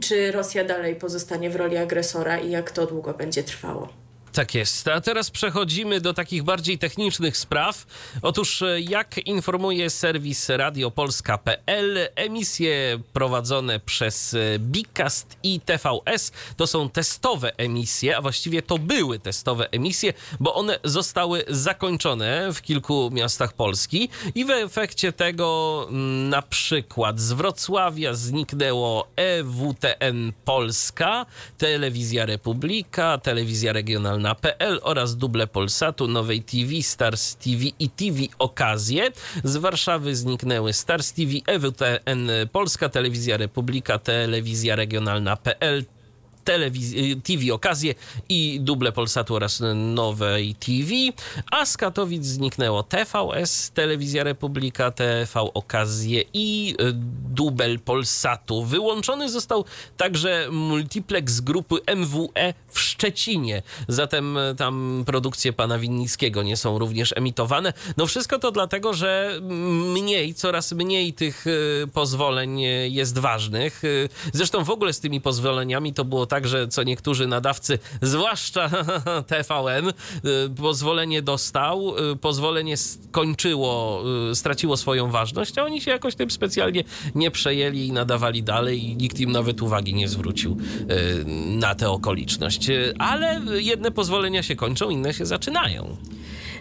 czy 0.00 0.32
Rosja 0.32 0.64
dalej 0.64 0.96
pozostanie 0.96 1.50
w 1.50 1.56
roli 1.56 1.76
agresora 1.76 2.38
i 2.38 2.50
jak 2.50 2.70
to 2.70 2.86
długo 2.86 3.14
będzie 3.14 3.42
trwało. 3.42 4.03
Tak 4.34 4.54
jest. 4.54 4.88
A 4.88 5.00
teraz 5.00 5.30
przechodzimy 5.30 6.00
do 6.00 6.14
takich 6.14 6.42
bardziej 6.42 6.78
technicznych 6.78 7.36
spraw. 7.36 7.86
Otóż, 8.22 8.62
e, 8.62 8.80
jak 8.80 9.18
informuje 9.18 9.90
serwis 9.90 10.48
radiopolska.pl, 10.48 12.08
emisje 12.14 12.98
prowadzone 13.12 13.80
przez 13.80 14.34
e, 14.34 14.58
Bicast 14.58 15.36
i 15.42 15.60
TVS 15.60 16.32
to 16.56 16.66
są 16.66 16.90
testowe 16.90 17.56
emisje, 17.56 18.16
a 18.16 18.20
właściwie 18.20 18.62
to 18.62 18.78
były 18.78 19.18
testowe 19.18 19.68
emisje, 19.70 20.12
bo 20.40 20.54
one 20.54 20.78
zostały 20.84 21.44
zakończone 21.48 22.52
w 22.52 22.62
kilku 22.62 23.10
miastach 23.12 23.52
Polski 23.52 24.08
i 24.34 24.44
w 24.44 24.50
efekcie 24.50 25.12
tego 25.12 25.88
na 26.28 26.42
przykład 26.42 27.20
z 27.20 27.32
Wrocławia 27.32 28.14
zniknęło 28.14 29.08
EWTN 29.16 30.32
Polska, 30.44 31.26
Telewizja 31.58 32.26
Republika, 32.26 33.18
Telewizja 33.18 33.72
Regionalna 33.72 34.23
na.pl 34.24 34.80
oraz 34.82 35.16
duble 35.16 35.46
Polsatu, 35.46 36.08
Nowej 36.08 36.42
TV, 36.42 36.82
Stars 36.82 37.36
TV 37.36 37.64
i 37.78 37.88
TV 37.90 38.18
Okazje. 38.38 39.10
Z 39.44 39.56
Warszawy 39.56 40.16
zniknęły 40.16 40.72
Stars 40.72 41.12
TV, 41.12 41.30
EWTN 41.46 42.30
Polska, 42.52 42.88
Telewizja 42.88 43.36
Republika, 43.36 43.98
Telewizja 43.98 44.76
Regionalna.pl, 44.76 45.84
TV 47.24 47.54
Okazje 47.54 47.94
i 48.28 48.60
duble 48.60 48.92
Polsatu 48.92 49.34
oraz 49.34 49.62
Nowej 49.74 50.54
TV, 50.54 50.90
a 51.50 51.66
z 51.66 51.76
Katowic 51.76 52.24
zniknęło 52.24 52.82
TVS, 52.82 53.70
Telewizja 53.70 54.24
Republika, 54.24 54.90
TV 54.90 55.40
Okazje 55.54 56.24
i 56.34 56.74
e, 56.78 56.92
dubel 57.34 57.78
Polsatu. 57.78 58.64
Wyłączony 58.64 59.30
został 59.30 59.64
także 59.96 60.48
multiplex 60.50 61.40
grupy 61.40 61.76
MWE 61.96 62.54
w 62.68 62.80
Szczecinie, 62.80 63.62
zatem 63.88 64.38
e, 64.38 64.54
tam 64.54 65.04
produkcje 65.06 65.52
pana 65.52 65.78
Winnickiego 65.78 66.42
nie 66.42 66.56
są 66.56 66.78
również 66.78 67.12
emitowane. 67.16 67.72
No 67.96 68.06
wszystko 68.06 68.38
to 68.38 68.52
dlatego, 68.52 68.94
że 68.94 69.40
mniej, 69.92 70.34
coraz 70.34 70.72
mniej 70.72 71.12
tych 71.12 71.44
pozwoleń 71.92 72.60
jest 72.88 73.18
ważnych. 73.18 73.82
Zresztą 74.32 74.64
w 74.64 74.70
ogóle 74.70 74.92
z 74.92 75.00
tymi 75.00 75.20
pozwoleniami 75.20 75.94
to 75.94 76.04
było 76.04 76.26
tak, 76.26 76.33
tak, 76.34 76.48
że 76.48 76.68
co 76.68 76.82
niektórzy 76.82 77.26
nadawcy, 77.26 77.78
zwłaszcza 78.02 78.70
TVN, 79.30 79.88
y, 79.88 79.92
pozwolenie 80.56 81.22
dostał, 81.22 81.94
y, 82.12 82.16
pozwolenie 82.16 82.76
skończyło, 82.76 84.02
y, 84.30 84.34
straciło 84.34 84.76
swoją 84.76 85.10
ważność, 85.10 85.58
a 85.58 85.64
oni 85.64 85.80
się 85.80 85.90
jakoś 85.90 86.14
tym 86.14 86.30
specjalnie 86.30 86.84
nie 87.14 87.30
przejęli 87.30 87.86
i 87.86 87.92
nadawali 87.92 88.42
dalej 88.42 88.84
i 88.84 88.96
nikt 88.96 89.20
im 89.20 89.32
nawet 89.32 89.62
uwagi 89.62 89.94
nie 89.94 90.08
zwrócił 90.08 90.56
na 91.46 91.74
tę 91.74 91.90
okoliczność. 91.90 92.70
Ale 92.98 93.40
jedne 93.54 93.90
pozwolenia 93.90 94.42
się 94.42 94.56
kończą, 94.56 94.90
inne 94.90 95.14
się 95.14 95.26
zaczynają. 95.26 95.96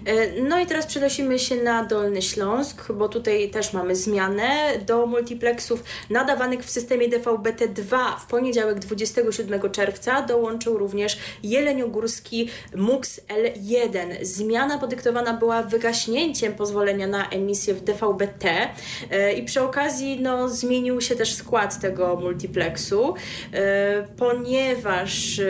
E, 0.06 0.42
no 0.42 0.60
i 0.60 0.66
teraz 0.66 0.86
przenosimy 0.86 1.40
się 1.40 1.56
na 1.56 1.86
Dolny 1.86 2.22
Śląsk, 2.22 2.92
bo 2.92 3.10
tutaj 3.10 3.50
też 3.50 3.74
mamy 3.74 3.96
zmianę. 3.96 4.50
Do 4.86 5.06
multiplexów 5.06 5.84
nadawanych 6.10 6.64
w 6.64 6.70
systemie 6.70 7.10
DVB-T2 7.10 8.20
w 8.20 8.26
poniedziałek 8.26 8.80
27 8.80 9.72
czerwca 9.72 10.22
dołączył 10.22 10.78
również 10.78 11.18
Jeleniogórski 11.44 12.50
MUX 12.76 13.20
L1. 13.28 14.16
Zmiana 14.22 14.78
podyktowana 14.78 15.34
była 15.34 15.64
wygaśnięciem 15.64 16.54
pozwolenia 16.54 17.08
na 17.08 17.30
emisję 17.30 17.74
w 17.74 17.84
DVB-T 17.84 18.70
e, 19.12 19.34
i 19.34 19.46
przy 19.46 19.62
okazji 19.62 20.22
no, 20.22 20.50
zmienił 20.50 21.02
się 21.02 21.16
też 21.16 21.36
skład 21.36 21.80
tego 21.82 22.16
multiplexu, 22.16 23.14
e, 23.54 24.08
ponieważ 24.18 25.42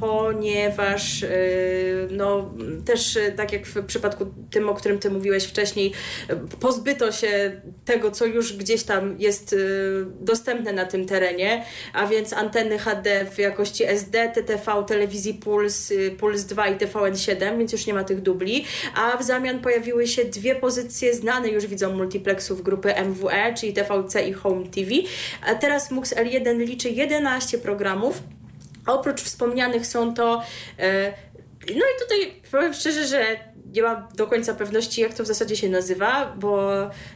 ponieważ 0.00 1.24
no, 2.10 2.50
też 2.84 3.18
tak 3.36 3.52
jak 3.52 3.66
w 3.66 3.75
w 3.82 3.86
przypadku 3.86 4.26
tym, 4.50 4.68
o 4.68 4.74
którym 4.74 4.98
ty 4.98 5.10
mówiłeś 5.10 5.44
wcześniej, 5.44 5.92
pozbyto 6.60 7.12
się 7.12 7.60
tego, 7.84 8.10
co 8.10 8.26
już 8.26 8.52
gdzieś 8.52 8.82
tam 8.82 9.16
jest 9.18 9.52
y, 9.52 10.06
dostępne 10.20 10.72
na 10.72 10.84
tym 10.84 11.06
terenie, 11.06 11.64
a 11.92 12.06
więc 12.06 12.32
anteny 12.32 12.78
HD 12.78 13.24
w 13.24 13.38
jakości 13.38 13.84
SD, 13.84 14.28
TTV, 14.28 14.84
telewizji 14.86 15.34
Puls, 15.34 15.90
y, 15.90 16.10
Puls 16.18 16.44
2 16.44 16.68
i 16.68 16.76
TVN7, 16.76 17.58
więc 17.58 17.72
już 17.72 17.86
nie 17.86 17.94
ma 17.94 18.04
tych 18.04 18.22
dubli, 18.22 18.64
a 18.94 19.16
w 19.16 19.22
zamian 19.22 19.60
pojawiły 19.60 20.06
się 20.06 20.24
dwie 20.24 20.54
pozycje 20.54 21.14
znane 21.14 21.48
już 21.48 21.66
widzom 21.66 21.96
multiplexów 21.96 22.62
grupy 22.62 22.94
MWE, 23.04 23.54
czyli 23.54 23.72
TVC 23.72 24.28
i 24.28 24.32
Home 24.32 24.66
TV. 24.66 24.90
A 25.46 25.54
teraz 25.54 25.90
MUX 25.90 26.14
L1 26.14 26.58
liczy 26.58 26.90
11 26.90 27.58
programów. 27.58 28.22
Oprócz 28.86 29.22
wspomnianych 29.22 29.86
są 29.86 30.14
to 30.14 30.42
e, 30.78 31.12
no 31.74 31.84
i 31.84 32.00
tutaj 32.02 32.42
powiem 32.50 32.74
szczerze, 32.74 33.06
że 33.06 33.26
nie 33.76 33.82
mam 33.82 34.08
do 34.14 34.26
końca 34.26 34.54
pewności, 34.54 35.00
jak 35.00 35.14
to 35.14 35.24
w 35.24 35.26
zasadzie 35.26 35.56
się 35.56 35.68
nazywa, 35.68 36.34
bo 36.36 36.72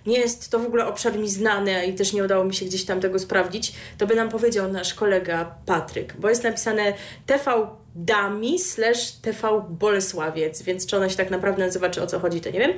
nie 0.06 0.18
jest 0.18 0.50
to 0.50 0.58
w 0.58 0.66
ogóle 0.66 0.86
obszar 0.86 1.18
mi 1.18 1.30
znany 1.30 1.86
i 1.86 1.94
też 1.94 2.12
nie 2.12 2.24
udało 2.24 2.44
mi 2.44 2.54
się 2.54 2.66
gdzieś 2.66 2.84
tam 2.84 3.00
tego 3.00 3.18
sprawdzić, 3.18 3.72
to 3.98 4.06
by 4.06 4.14
nam 4.14 4.28
powiedział 4.28 4.72
nasz 4.72 4.94
kolega 4.94 5.54
Patryk, 5.66 6.16
bo 6.18 6.28
jest 6.28 6.44
napisane 6.44 6.92
TV 7.26 7.66
Dami 7.94 8.58
slash 8.58 9.12
TV 9.12 9.64
Bolesławiec, 9.68 10.62
więc 10.62 10.86
czy 10.86 10.96
ona 10.96 11.08
się 11.08 11.16
tak 11.16 11.30
naprawdę 11.30 11.66
nazywa, 11.66 11.90
czy 11.90 12.02
o 12.02 12.06
co 12.06 12.20
chodzi, 12.20 12.40
to 12.40 12.50
nie 12.50 12.58
wiem. 12.58 12.72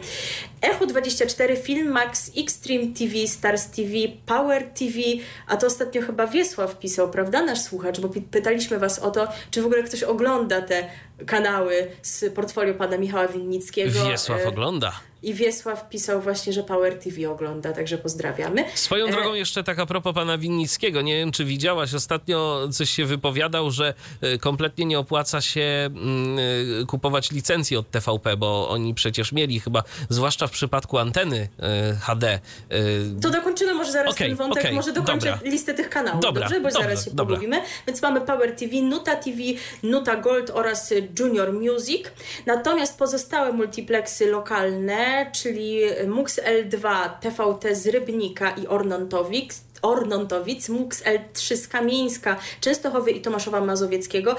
Echo 0.62 0.86
24, 0.86 1.56
Film 1.56 1.88
Max, 1.88 2.30
Xtreme 2.36 2.86
TV, 2.98 3.26
Stars 3.26 3.66
TV, 3.66 3.90
Power 4.26 4.62
TV, 4.62 4.98
a 5.46 5.56
to 5.56 5.66
ostatnio 5.66 6.02
chyba 6.02 6.26
Wiesław 6.26 6.78
pisał, 6.78 7.10
prawda, 7.10 7.42
nasz 7.42 7.60
słuchacz, 7.60 8.00
bo 8.00 8.08
pytaliśmy 8.30 8.78
Was 8.78 8.98
o 8.98 9.10
to, 9.10 9.28
czy 9.50 9.62
w 9.62 9.66
ogóle 9.66 9.82
ktoś 9.82 10.02
ogląda 10.02 10.62
te 10.62 10.88
kanały 11.26 11.86
z 12.02 12.34
portfolio 12.34 12.74
pana 12.74 12.98
Michała 12.98 13.28
Winnickiego. 13.28 14.04
Wiesław 14.04 14.40
e, 14.40 14.48
ogląda. 14.48 14.92
I 15.22 15.34
Wiesław 15.34 15.88
pisał 15.88 16.20
właśnie, 16.20 16.52
że 16.52 16.62
Power 16.62 16.98
TV 16.98 17.30
ogląda, 17.30 17.72
także 17.72 17.98
pozdrawiamy. 17.98 18.64
Swoją 18.74 19.06
e, 19.06 19.10
drogą 19.10 19.34
jeszcze 19.34 19.64
tak 19.64 19.78
a 19.78 19.86
propos 19.86 20.14
pana 20.14 20.38
Winnickiego. 20.38 21.02
Nie 21.02 21.16
wiem, 21.16 21.32
czy 21.32 21.44
widziałaś, 21.44 21.94
ostatnio 21.94 22.68
coś 22.72 22.90
się 22.90 23.04
wypowiadał, 23.04 23.70
że 23.70 23.94
e, 24.20 24.38
kompletnie 24.38 24.84
nie 24.84 24.98
opłaca 24.98 25.40
się 25.40 25.60
mm, 25.60 26.38
e, 26.82 26.86
kupować 26.86 27.30
licencji 27.30 27.76
od 27.76 27.90
TVP, 27.90 28.36
bo 28.36 28.68
oni 28.68 28.94
przecież 28.94 29.32
mieli 29.32 29.60
chyba, 29.60 29.82
zwłaszcza 30.08 30.46
w 30.46 30.50
przypadku 30.50 30.98
anteny 30.98 31.48
HD. 32.00 32.38
To 33.22 33.30
dokończymy 33.30 33.74
może 33.74 33.92
zaraz 33.92 34.14
okay, 34.14 34.28
ten 34.28 34.36
wątek, 34.36 34.62
okay, 34.62 34.72
może 34.72 34.92
dokończę 34.92 35.30
dobra. 35.30 35.50
listę 35.50 35.74
tych 35.74 35.90
kanałów, 35.90 36.22
dobra, 36.22 36.42
dobrze? 36.42 36.60
Bo 36.60 36.68
dobra, 36.68 36.82
zaraz 36.82 37.04
się 37.04 37.10
dobra. 37.10 37.36
pomówimy. 37.36 37.62
Więc 37.86 38.02
mamy 38.02 38.20
Power 38.20 38.56
TV, 38.56 38.76
Nuta 38.76 39.16
TV, 39.16 39.38
Nuta 39.82 40.16
Gold 40.16 40.50
oraz 40.50 40.94
Junior 41.18 41.52
Music. 41.52 42.02
Natomiast 42.46 42.98
pozostałe 42.98 43.52
multiplexy 43.52 44.26
lokalne 44.26 45.11
czyli 45.32 45.80
MUX 46.08 46.40
L2 46.40 47.10
TVT 47.20 47.76
z 47.76 47.86
Rybnika 47.86 48.50
i 48.50 48.66
Ornontowic, 48.66 49.60
Ornontowic, 49.82 50.68
MUX 50.68 51.02
L3 51.04 51.56
z 51.56 51.68
Kamieńska, 51.68 52.36
Częstochowy 52.60 53.10
i 53.10 53.20
Tomaszowa 53.20 53.60
Mazowieckiego, 53.60 54.36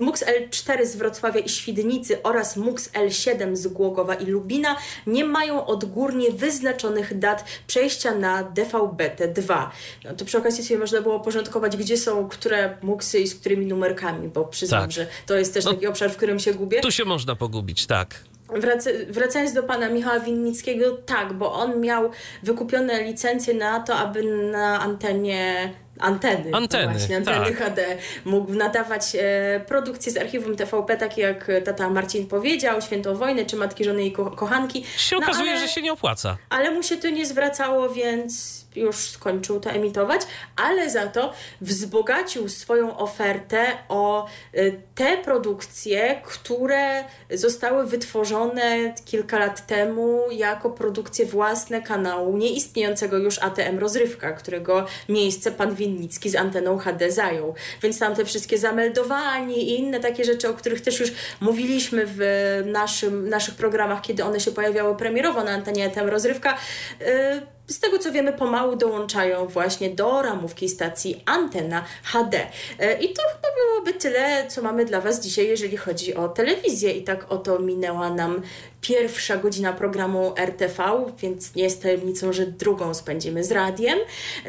MUX 0.00 0.24
L4 0.24 0.86
z 0.86 0.96
Wrocławia 0.96 1.40
i 1.40 1.48
Świdnicy 1.48 2.22
oraz 2.22 2.56
MUX 2.56 2.90
L7 2.92 3.56
z 3.56 3.66
Głogowa 3.66 4.14
i 4.14 4.26
Lubina 4.26 4.76
nie 5.06 5.24
mają 5.24 5.66
odgórnie 5.66 6.30
wyznaczonych 6.30 7.18
dat 7.18 7.44
przejścia 7.66 8.14
na 8.14 8.44
DVB-T2. 8.44 9.66
No 10.04 10.14
to 10.14 10.24
przy 10.24 10.38
okazji 10.38 10.64
sobie 10.64 10.78
można 10.80 11.00
było 11.00 11.20
porządkować, 11.20 11.76
gdzie 11.76 11.96
są 11.96 12.28
które 12.28 12.76
MUXy 12.82 13.18
i 13.20 13.26
z 13.28 13.34
którymi 13.34 13.66
numerkami, 13.66 14.28
bo 14.28 14.44
przyznam, 14.44 14.80
Tak. 14.82 14.90
że 14.92 15.06
to 15.26 15.34
jest 15.36 15.54
też 15.54 15.64
No, 15.64 15.72
taki 15.74 15.86
obszar, 15.86 16.10
w 16.10 16.16
którym 16.16 16.38
się 16.38 16.54
gubię. 16.54 16.80
Tu 16.80 16.90
się 16.90 17.04
można 17.04 17.36
pogubić, 17.36 17.86
tak. 17.86 18.24
Wraca, 18.56 18.90
wracając 19.08 19.52
do 19.52 19.62
pana 19.62 19.88
Michała 19.88 20.20
Winnickiego, 20.20 20.96
tak, 20.96 21.32
bo 21.32 21.52
on 21.52 21.80
miał 21.80 22.10
wykupione 22.42 23.02
licencje 23.02 23.54
na 23.54 23.80
to, 23.80 23.94
aby 23.96 24.22
na 24.52 24.80
antenie 24.80 25.72
anteny, 25.98 26.50
no 26.50 26.58
Anteny, 26.58 26.92
właśnie, 26.92 27.16
anteny 27.16 27.46
tak. 27.46 27.56
HD 27.56 27.84
mógł 28.24 28.52
nadawać 28.54 29.16
e, 29.20 29.60
produkcje 29.66 30.12
z 30.12 30.16
archiwum 30.16 30.56
TVP, 30.56 30.96
takie 30.96 31.22
jak 31.22 31.50
tata 31.64 31.90
Marcin 31.90 32.26
powiedział, 32.26 32.80
Święto 32.82 33.14
Wojny 33.14 33.46
czy 33.46 33.56
Matki 33.56 33.84
Żony 33.84 34.04
i 34.04 34.12
ko 34.12 34.30
Kochanki. 34.30 34.84
Się 34.96 35.16
No, 35.16 35.22
okazuje, 35.26 35.50
ale- 35.50 35.60
że 35.60 35.68
się 35.68 35.82
nie 35.82 35.92
opłaca. 35.92 36.36
ale 36.50 36.70
mu 36.70 36.82
się 36.82 36.96
to 36.96 37.10
nie 37.10 37.26
zwracało, 37.26 37.88
więc 37.88 38.61
już 38.76 38.96
skończył 38.96 39.60
to 39.60 39.70
emitować, 39.70 40.20
ale 40.56 40.90
za 40.90 41.06
to 41.06 41.32
wzbogacił 41.60 42.48
swoją 42.48 42.96
ofertę 42.98 43.66
o 43.88 44.26
y, 44.54 44.80
te 44.94 45.16
produkcje, 45.16 46.20
które 46.24 47.04
zostały 47.30 47.86
wytworzone 47.86 48.94
kilka 49.04 49.38
lat 49.38 49.66
temu 49.66 50.20
jako 50.30 50.70
produkcje 50.70 51.26
własne 51.26 51.82
kanału 51.82 52.36
nieistniejącego 52.36 53.18
już 53.18 53.38
ATM 53.38 53.78
Rozrywka, 53.78 54.32
którego 54.32 54.86
miejsce 55.08 55.52
pan 55.52 55.74
Winnicki 55.74 56.30
z 56.30 56.36
anteną 56.36 56.78
HD 56.78 57.10
zajął. 57.10 57.54
Więc 57.82 57.98
tam 57.98 58.14
te 58.14 58.24
wszystkie 58.24 58.58
zameldowanie 58.58 59.56
i 59.56 59.78
inne 59.78 60.00
takie 60.00 60.24
rzeczy, 60.24 60.48
o 60.48 60.54
których 60.54 60.80
też 60.80 61.00
już 61.00 61.12
mówiliśmy 61.40 62.04
w 62.06 62.20
naszym, 62.66 63.28
naszych 63.28 63.54
programach, 63.54 64.00
kiedy 64.00 64.24
one 64.24 64.40
się 64.40 64.52
pojawiały 64.52 64.96
premierowo 64.96 65.44
na 65.44 65.50
antenie 65.50 65.86
ATM 65.86 66.08
Rozrywka, 66.08 66.58
y, 67.00 67.61
z 67.66 67.80
tego 67.80 67.98
co 67.98 68.12
wiemy, 68.12 68.32
pomału 68.32 68.76
dołączają 68.76 69.46
właśnie 69.46 69.90
do 69.90 70.22
ramówki 70.22 70.68
stacji 70.68 71.22
antena 71.26 71.84
HD. 72.04 72.46
E, 72.78 73.02
I 73.02 73.12
to 73.12 73.22
chyba 73.22 73.48
byłoby 73.56 73.94
tyle, 73.94 74.46
co 74.48 74.62
mamy 74.62 74.84
dla 74.84 75.00
Was 75.00 75.20
dzisiaj, 75.20 75.48
jeżeli 75.48 75.76
chodzi 75.76 76.14
o 76.14 76.28
telewizję. 76.28 76.92
I 76.92 77.04
tak 77.04 77.32
oto 77.32 77.58
minęła 77.58 78.10
nam 78.10 78.42
pierwsza 78.82 79.36
godzina 79.36 79.72
programu 79.72 80.34
RTV, 80.36 80.82
więc 81.18 81.54
nie 81.54 81.62
jest 81.62 81.82
tajemnicą, 81.82 82.32
że 82.32 82.46
drugą 82.46 82.94
spędzimy 82.94 83.44
z 83.44 83.52
radiem. 83.52 83.98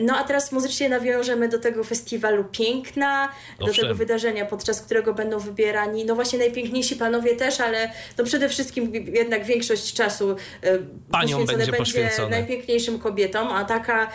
No 0.02 0.18
a 0.18 0.24
teraz 0.24 0.52
muzycznie 0.52 0.90
nawiążemy 0.90 1.50
do 1.50 1.60
tego 1.60 1.84
festiwalu 1.84 2.44
Piękna, 2.52 3.30
do 3.60 3.66
Owszem. 3.66 3.82
tego 3.82 3.96
wydarzenia, 3.96 4.46
podczas 4.46 4.82
którego 4.82 5.14
będą 5.14 5.40
wybierani, 5.40 6.06
no 6.06 6.16
właśnie 6.16 6.40
najpiękniejsi 6.40 6.96
panowie 6.96 7.36
też, 7.36 7.60
ale 7.60 7.92
no 8.18 8.24
przede 8.24 8.50
wszystkim 8.50 8.92
jednak 9.14 9.46
większość 9.46 9.94
czasu 9.94 10.32
e, 10.32 10.36
Paniom 11.12 11.40
poświęcone 11.40 11.58
będzie 11.58 11.74
poświęcone. 11.74 12.30
najpiękniejszym 12.30 13.00
kobietom, 13.00 13.48
a 13.48 13.66
taka 13.66 14.10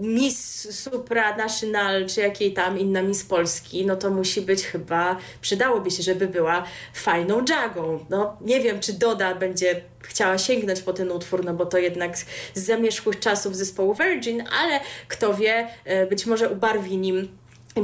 Miss 0.00 0.68
Supranational, 0.80 2.06
czy 2.06 2.20
jakiej 2.20 2.52
tam 2.52 2.78
inna 2.78 3.02
Miss 3.02 3.24
Polski, 3.24 3.86
no 3.86 3.96
to 3.96 4.10
musi 4.10 4.40
być 4.40 4.64
chyba, 4.64 5.16
przydałoby 5.40 5.90
się, 5.90 6.02
żeby 6.02 6.26
była 6.26 6.64
fajną 6.94 7.44
jagą. 7.48 8.04
No 8.10 8.36
nie 8.40 8.60
wiem, 8.60 8.80
czy 8.80 8.92
Doda 8.92 9.34
będzie 9.34 9.59
chciała 10.02 10.38
sięgnąć 10.38 10.80
po 10.80 10.92
ten 10.92 11.10
utwór, 11.10 11.44
no 11.44 11.54
bo 11.54 11.66
to 11.66 11.78
jednak 11.78 12.18
z 12.18 12.26
z 12.54 12.66
zamierzchłych 12.66 13.18
czasów 13.18 13.56
zespołu 13.56 13.94
Virgin, 13.94 14.44
ale 14.60 14.80
kto 15.08 15.34
wie, 15.34 15.68
e, 15.84 16.06
być 16.06 16.26
może 16.26 16.48
ubarwi 16.48 16.96
nim 16.96 17.28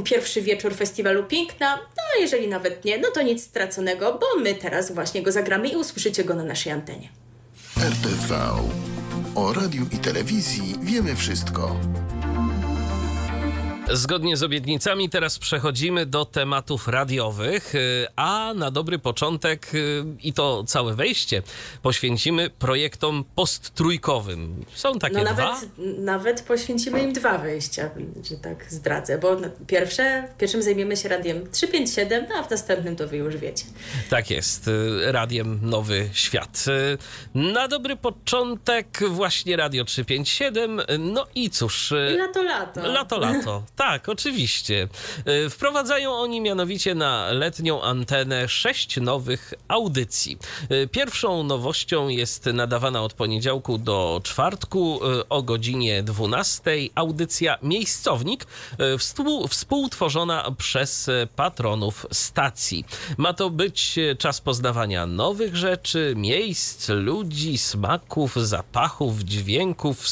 pierwszy 0.03 0.41
wieczór 0.41 0.75
festiwalu 0.75 1.23
Piękna, 1.23 1.75
no 1.75 2.03
a 2.15 2.21
jeżeli 2.21 2.47
nawet 2.47 2.85
nie, 2.85 2.97
no 2.97 3.11
to 3.11 3.21
nic 3.21 3.43
straconego, 3.43 4.19
bo 4.21 4.41
my 4.41 4.55
teraz 4.55 4.91
właśnie 4.91 5.21
go 5.21 5.31
zagramy 5.31 5.67
i 5.67 5.75
usłyszycie 5.75 6.23
go 6.23 6.33
na 6.35 6.43
naszej 6.43 6.71
antenie. 6.71 7.09
RTV. 7.77 8.35
O 9.35 9.53
radiu 9.53 9.85
i 9.91 9.97
telewizji 9.97 10.75
wiemy 10.81 11.15
wszystko. 11.15 11.79
Zgodnie 13.93 14.37
z 14.37 14.43
obietnicami 14.43 15.09
teraz 15.09 15.39
przechodzimy 15.39 16.05
do 16.05 16.25
tematów 16.25 16.87
radiowych, 16.87 17.75
y, 17.75 18.07
a 18.15 18.53
na 18.55 18.71
dobry 18.71 18.99
początek 18.99 19.75
y, 19.75 20.03
i 20.23 20.33
to 20.33 20.63
całe 20.63 20.93
wejście 20.93 21.41
poświęcimy 21.81 22.49
projektom 22.49 23.23
posttrójkowym. 23.35 24.65
Są 24.73 24.99
takie 24.99 25.15
No 25.17 25.23
dwa. 25.23 25.33
nawet, 25.35 25.69
nawet 25.99 26.41
poświęcimy 26.41 27.03
im 27.03 27.13
dwa 27.13 27.37
wejścia, 27.37 27.89
że 28.29 28.35
tak 28.37 28.65
zdradzę, 28.71 29.17
bo 29.17 29.37
pierwsze, 29.67 30.27
w 30.35 30.37
pierwszym 30.37 30.61
zajmiemy 30.63 30.97
się 30.97 31.09
radiem 31.09 31.51
357, 31.51 32.25
no 32.29 32.35
a 32.35 32.43
w 32.43 32.49
następnym 32.51 32.95
to 32.95 33.07
wy 33.07 33.17
już 33.17 33.37
wiecie. 33.37 33.65
Tak 34.09 34.29
jest, 34.29 34.67
y, 34.67 35.11
radiem 35.11 35.59
Nowy 35.61 36.09
Świat. 36.13 36.65
Na 37.35 37.67
dobry 37.67 37.95
początek 37.95 38.99
właśnie 39.09 39.57
Radio 39.57 39.85
357. 39.85 40.81
No 40.99 41.25
i 41.35 41.49
cóż. 41.49 41.93
I 42.13 42.17
lato, 42.17 42.43
lato. 42.43 42.87
Lato, 42.87 43.19
lato. 43.19 43.63
Tak, 43.77 44.09
oczywiście. 44.09 44.87
Y, 45.45 45.49
Wprowadzają 45.49 46.13
oni 46.13 46.41
mianowicie 46.41 46.95
na 46.95 47.31
letnią 47.31 47.81
antenę 47.81 48.47
sześć 48.47 48.97
nowych 49.01 49.53
audycji. 49.67 50.37
Y, 50.71 50.87
Pierwszą 50.87 51.43
nowością 51.43 52.07
jest 52.07 52.45
nadawana 52.45 53.01
od 53.03 53.13
poniedziałku 53.13 53.77
do 53.77 54.21
czwartku 54.23 54.99
y, 55.19 55.29
o 55.29 55.43
godzinie 55.43 56.03
12 56.03 56.71
audycja 56.95 57.57
Miejscownik, 57.63 58.45
współ, 58.97 59.47
współtworzona 59.47 60.51
przez 60.57 61.09
patronów 61.35 62.05
stacji. 62.11 62.85
Ma 63.17 63.33
to 63.33 63.49
być 63.49 63.95
czas 64.19 64.41
poznawania 64.41 65.05
nowych 65.05 65.55
rzeczy, 65.55 66.13
miejsc, 66.15 66.89
ludzi, 66.89 67.57
smaków, 67.57 68.35
zapachów, 68.35 69.19
dźwięków, 69.19 70.05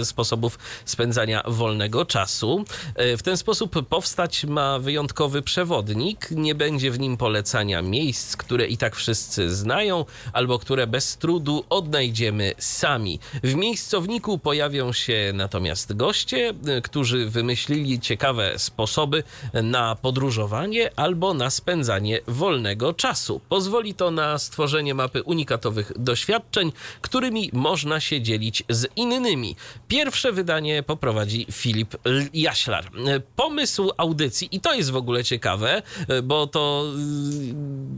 y, 0.00 0.04
sposobów 0.04 0.58
spędzania 0.84 1.42
wolnego 1.46 2.04
czasu. 2.04 2.64
Y, 3.00 3.16
W 3.16 3.22
ten 3.22 3.36
sposób 3.36 3.88
powstać 3.88 4.44
ma 4.44 4.78
wyjątkowy 4.78 5.42
przewodnik. 5.42 6.30
Nie 6.30 6.54
będzie 6.54 6.90
w 6.90 6.98
nim 6.98 7.16
polecania 7.16 7.82
miejsc, 7.82 8.36
które 8.36 8.66
i 8.66 8.76
tak 8.76 8.96
wszyscy 8.96 9.54
znają, 9.54 10.04
albo 10.32 10.58
które 10.58 10.86
bez 10.86 11.16
trudu 11.16 11.64
odnajdziemy 11.70 12.54
sami. 12.58 13.20
W 13.42 13.54
miejscowniku 13.54 14.38
pojawią 14.38 14.92
się 14.92 15.32
natomiast 15.34 15.96
goście, 15.96 16.54
y, 16.78 16.82
którzy 16.82 17.30
wymyślili 17.30 18.00
ciekawe 18.00 18.58
sposoby 18.58 19.22
na 19.62 19.94
podróżowanie 19.94 20.90
albo 20.96 21.34
na 21.34 21.50
spędzanie 21.50 22.20
wolnego 22.28 22.92
czasu. 22.92 23.40
Pozwoli 23.48 23.94
to 23.94 24.10
na 24.10 24.38
stworzenie 24.38 24.94
mapy 24.94 25.22
unikatowych 25.22 25.92
doświadczeń, 25.96 26.72
którymi 27.00 27.50
można 27.52 28.00
się 28.00 28.20
dzielić 28.22 28.64
z 28.68 28.86
innymi. 28.96 29.56
Pierwsze 29.88 30.32
wydanie 30.32 30.82
poprowadzi 30.82 31.46
Filip 31.52 31.96
Jaślar. 32.34 32.89
E, 33.06 33.20
Pomysł 33.36 33.90
audycji, 33.96 34.48
i 34.52 34.60
to 34.60 34.74
jest 34.74 34.90
w 34.90 34.96
ogóle 34.96 35.24
ciekawe, 35.24 35.82
e, 36.08 36.22
bo 36.22 36.46
to 36.46 36.84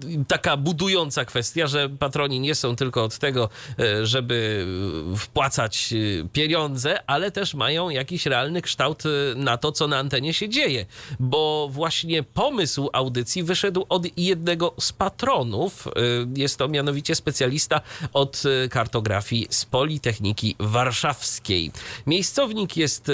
y, 0.05 0.25
taka 0.29 0.57
budująca 0.57 1.25
kwestia, 1.25 1.67
że 1.67 1.89
patroni 1.89 2.41
nie 2.41 2.55
są 2.55 2.77
tylko 2.77 3.05
od 3.05 3.19
tego, 3.19 3.49
e, 3.79 4.07
żeby 4.07 4.67
y, 5.15 5.17
wpłacać 5.17 5.93
y, 5.93 6.29
pieniądze, 6.33 7.03
ale 7.07 7.31
też 7.31 7.55
mają 7.55 7.91
jakiś 7.91 8.27
realny 8.27 8.63
kształt 8.63 9.03
na 9.37 9.57
to, 9.57 9.73
co 9.73 9.89
na 9.89 9.99
antenie 9.99 10.35
się 10.35 10.49
dzieje, 10.49 10.87
bo 11.21 11.69
właśnie 11.71 12.23
pomysł 12.23 12.91
audycji 12.93 13.43
wyszedł 13.43 13.87
od 13.89 14.19
jednego 14.19 14.75
z 14.81 14.93
patronów. 14.93 15.89
Jest 16.37 16.57
to 16.59 16.69
mianowicie 16.69 17.15
specjalista 17.15 17.81
od 18.13 18.43
kartografii 18.71 19.47
z 19.51 19.65
Politechniki 19.65 20.57
Warszawskiej. 20.59 21.73
Miejscownik 22.07 22.77
jest 22.77 23.11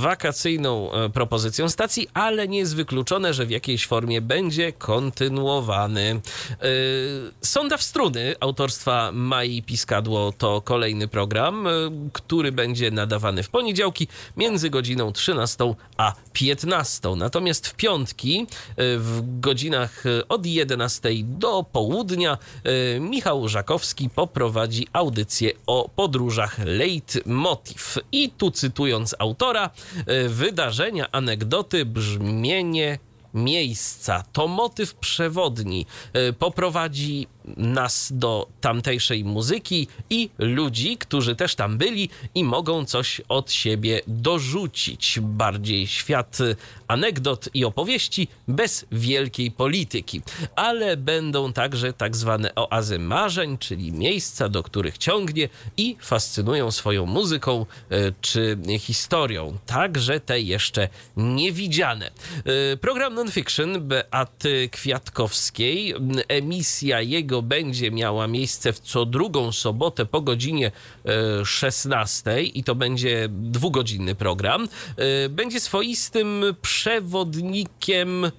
wakacyjną 0.00 0.90
propozycją 1.22 1.68
stacji, 1.68 2.08
ale 2.14 2.48
nie 2.48 2.58
jest 2.58 2.76
wykluczone, 2.76 3.34
że 3.34 3.46
w 3.46 3.50
jakiejś 3.50 3.86
formie 3.86 4.20
będzie 4.20 4.72
kontynuowany. 4.72 6.20
Y, 6.64 7.32
Sonda 7.40 7.76
w 7.76 7.82
struny 7.82 8.34
autorstwa 8.40 9.10
Mai 9.12 9.62
Piskadło 9.62 10.32
to 10.32 10.60
kolejny 10.60 11.08
program, 11.08 11.66
y, 11.66 11.70
który 12.12 12.52
będzie 12.52 12.90
nadawany 12.90 13.42
w 13.42 13.50
poniedziałki 13.50 14.08
między 14.36 14.70
godziną 14.70 15.12
13 15.12 15.74
a 15.96 16.12
15. 16.32 17.16
Natomiast 17.16 17.68
w 17.68 17.74
piątki 17.74 18.40
y, 18.42 18.74
w 18.98 19.40
godzinach 19.40 20.04
od 20.28 20.46
11 20.46 21.08
do 21.22 21.64
południa 21.72 22.38
Michał 23.00 23.48
Żakowski 23.48 24.10
poprowadzi 24.10 24.86
audycję 24.92 25.50
o 25.66 25.88
podróżach 25.96 26.58
Leitmotiv. 26.64 27.98
I 28.12 28.30
tu 28.30 28.50
cytując 28.50 29.14
autora, 29.18 29.70
wydarzenia, 30.28 31.11
anegdoty, 31.12 31.84
brzmienie 31.84 32.98
miejsca. 33.34 34.24
To 34.32 34.48
motyw 34.48 34.94
przewodni. 34.94 35.86
Y, 36.16 36.32
Poprowadzi 36.32 37.26
nas 37.56 38.12
do 38.14 38.48
tamtejszej 38.60 39.24
muzyki 39.24 39.88
i 40.10 40.30
ludzi, 40.38 40.96
którzy 40.98 41.36
też 41.36 41.54
tam 41.54 41.78
byli 41.78 42.08
i 42.34 42.44
mogą 42.44 42.84
coś 42.84 43.20
od 43.28 43.52
siebie 43.52 44.00
dorzucić. 44.06 45.18
Bardziej 45.22 45.86
świat 45.86 46.38
anegdot 46.88 47.48
i 47.54 47.64
opowieści 47.64 48.28
bez 48.48 48.86
wielkiej 48.92 49.50
polityki. 49.50 50.22
Ale 50.56 50.96
będą 50.96 51.52
także 51.52 51.92
tak 51.92 52.16
zwane 52.16 52.54
oazy 52.54 52.98
marzeń, 52.98 53.58
czyli 53.58 53.92
miejsca, 53.92 54.48
do 54.48 54.62
których 54.62 54.98
ciągnie 54.98 55.48
i 55.76 55.96
fascynują 56.00 56.70
swoją 56.70 57.06
muzyką 57.06 57.66
e, 57.90 57.96
czy 58.20 58.58
historią. 58.78 59.58
Także 59.66 60.20
te 60.20 60.40
jeszcze 60.40 60.88
niewidziane. 61.16 62.10
E, 62.72 62.76
program 62.76 63.14
Nonfiction 63.14 63.88
Beaty 63.88 64.68
Kwiatkowskiej. 64.72 65.94
Emisja 66.28 67.00
jego 67.00 67.31
będzie 67.40 67.90
miała 67.90 68.26
miejsce 68.26 68.72
w 68.72 68.80
co 68.80 69.06
drugą 69.06 69.52
sobotę 69.52 70.06
po 70.06 70.20
godzinie 70.20 70.72
16 71.44 72.42
i 72.42 72.64
to 72.64 72.74
będzie 72.74 73.28
dwugodzinny 73.30 74.14
program. 74.14 74.68
Będzie 75.30 75.60
swoistym 75.60 76.44
przewodnikiem 76.62 78.30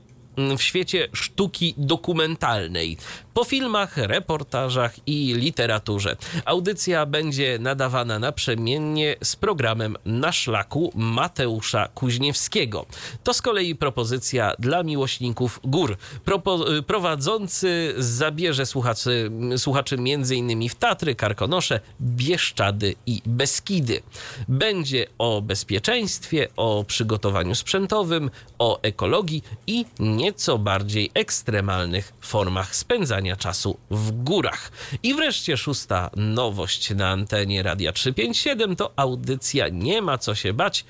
w 0.57 0.61
świecie 0.61 1.07
sztuki 1.13 1.73
dokumentalnej 1.77 2.97
po 3.33 3.43
filmach, 3.43 3.97
reportażach 3.97 5.07
i 5.07 5.33
literaturze. 5.33 6.15
Audycja 6.45 7.05
będzie 7.05 7.57
nadawana 7.59 8.19
naprzemiennie 8.19 9.15
z 9.23 9.35
programem 9.35 9.97
Na 10.05 10.31
szlaku 10.31 10.91
Mateusza 10.95 11.87
Kuźniewskiego. 11.87 12.85
To 13.23 13.33
z 13.33 13.41
kolei 13.41 13.75
propozycja 13.75 14.53
dla 14.59 14.83
miłośników 14.83 15.59
gór. 15.63 15.97
Propo 16.25 16.65
prowadzący 16.87 17.93
zabierze 17.97 18.65
słuchaczy, 18.65 19.31
słuchaczy 19.57 19.95
m.in. 19.95 20.69
w 20.69 20.75
Tatry, 20.75 21.15
Karkonosze, 21.15 21.79
Bieszczady 22.01 22.95
i 23.05 23.21
Beskidy. 23.25 24.01
Będzie 24.47 25.07
o 25.17 25.41
bezpieczeństwie, 25.41 26.47
o 26.55 26.83
przygotowaniu 26.87 27.55
sprzętowym, 27.55 28.31
o 28.59 28.81
ekologii 28.81 29.43
i 29.67 29.85
nieco 29.99 30.57
bardziej 30.57 31.11
ekstremalnych 31.13 32.13
formach 32.21 32.75
spędzania 32.75 33.22
czasu 33.35 33.77
w 33.91 34.23
górach. 34.23 34.71
I 35.03 35.13
wreszcie 35.13 35.57
szósta 35.57 36.09
nowość 36.15 36.95
na 36.95 37.09
antenie 37.09 37.63
Radia 37.63 37.91
357 37.91 38.75
to 38.75 38.93
audycja 38.95 39.67
Nie 39.69 40.01
ma 40.01 40.17
co 40.17 40.35
się 40.35 40.53
bać, 40.53 40.85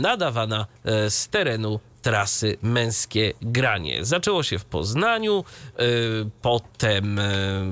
nadawana 0.00 0.66
e, 0.84 1.10
z 1.10 1.28
terenu 1.28 1.80
trasy 2.02 2.56
Męskie 2.62 3.32
Granie. 3.42 4.04
Zaczęło 4.04 4.42
się 4.42 4.58
w 4.58 4.64
Poznaniu, 4.64 5.44
e, 5.76 5.82
potem 6.42 7.18
e, 7.18 7.22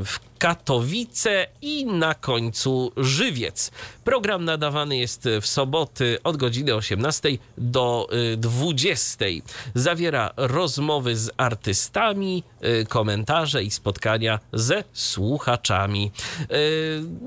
w 0.05 0.31
Katowice 0.39 1.47
i 1.63 1.87
na 1.87 2.15
końcu 2.15 2.93
Żywiec. 2.97 3.71
Program 4.11 4.45
nadawany 4.45 4.97
jest 4.97 5.29
w 5.41 5.47
soboty 5.47 6.19
od 6.25 6.37
godziny 6.37 6.75
18 6.75 7.29
do 7.59 8.09
20. 8.37 9.25
Y, 9.25 9.43
Zawiera 9.75 10.31
rozmowy 10.37 11.17
z 11.17 11.31
artystami, 11.37 12.43
y, 12.65 12.87
komentarze 12.87 13.63
i 13.63 13.71
spotkania 13.71 14.39
ze 14.53 14.85
słuchaczami. 14.93 16.11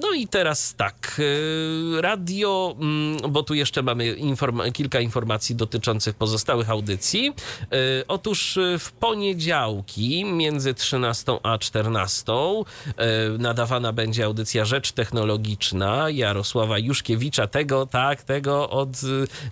No 0.02 0.14
i 0.14 0.28
teraz 0.28 0.76
tak, 0.76 1.22
radio, 2.02 2.76
mm, 2.80 3.32
bo 3.32 3.44
tu 3.44 3.54
jeszcze 3.54 3.84
mamy 3.84 4.14
inform 4.14 4.62
kilka 4.72 5.00
informacji 5.00 5.56
dotyczących 5.56 6.16
pozostałych 6.16 6.70
audycji. 6.70 7.34
Otóż 8.08 8.60
w 8.80 8.92
poniedziałki 8.92 10.26
między 10.26 10.74
13 10.74 11.40
a 11.44 11.58
14 11.58 12.34
E, 12.98 13.38
nadawana 13.38 13.94
będzie 13.94 14.26
audycja 14.26 14.66
Rzecz 14.66 14.92
Technologiczna 14.92 16.10
Jarosława 16.10 16.73
Juszkiewicza, 16.78 17.48
tego, 17.48 17.86
tak, 17.86 18.24
tego 18.24 18.70
od 18.70 18.90
e, 18.90 18.98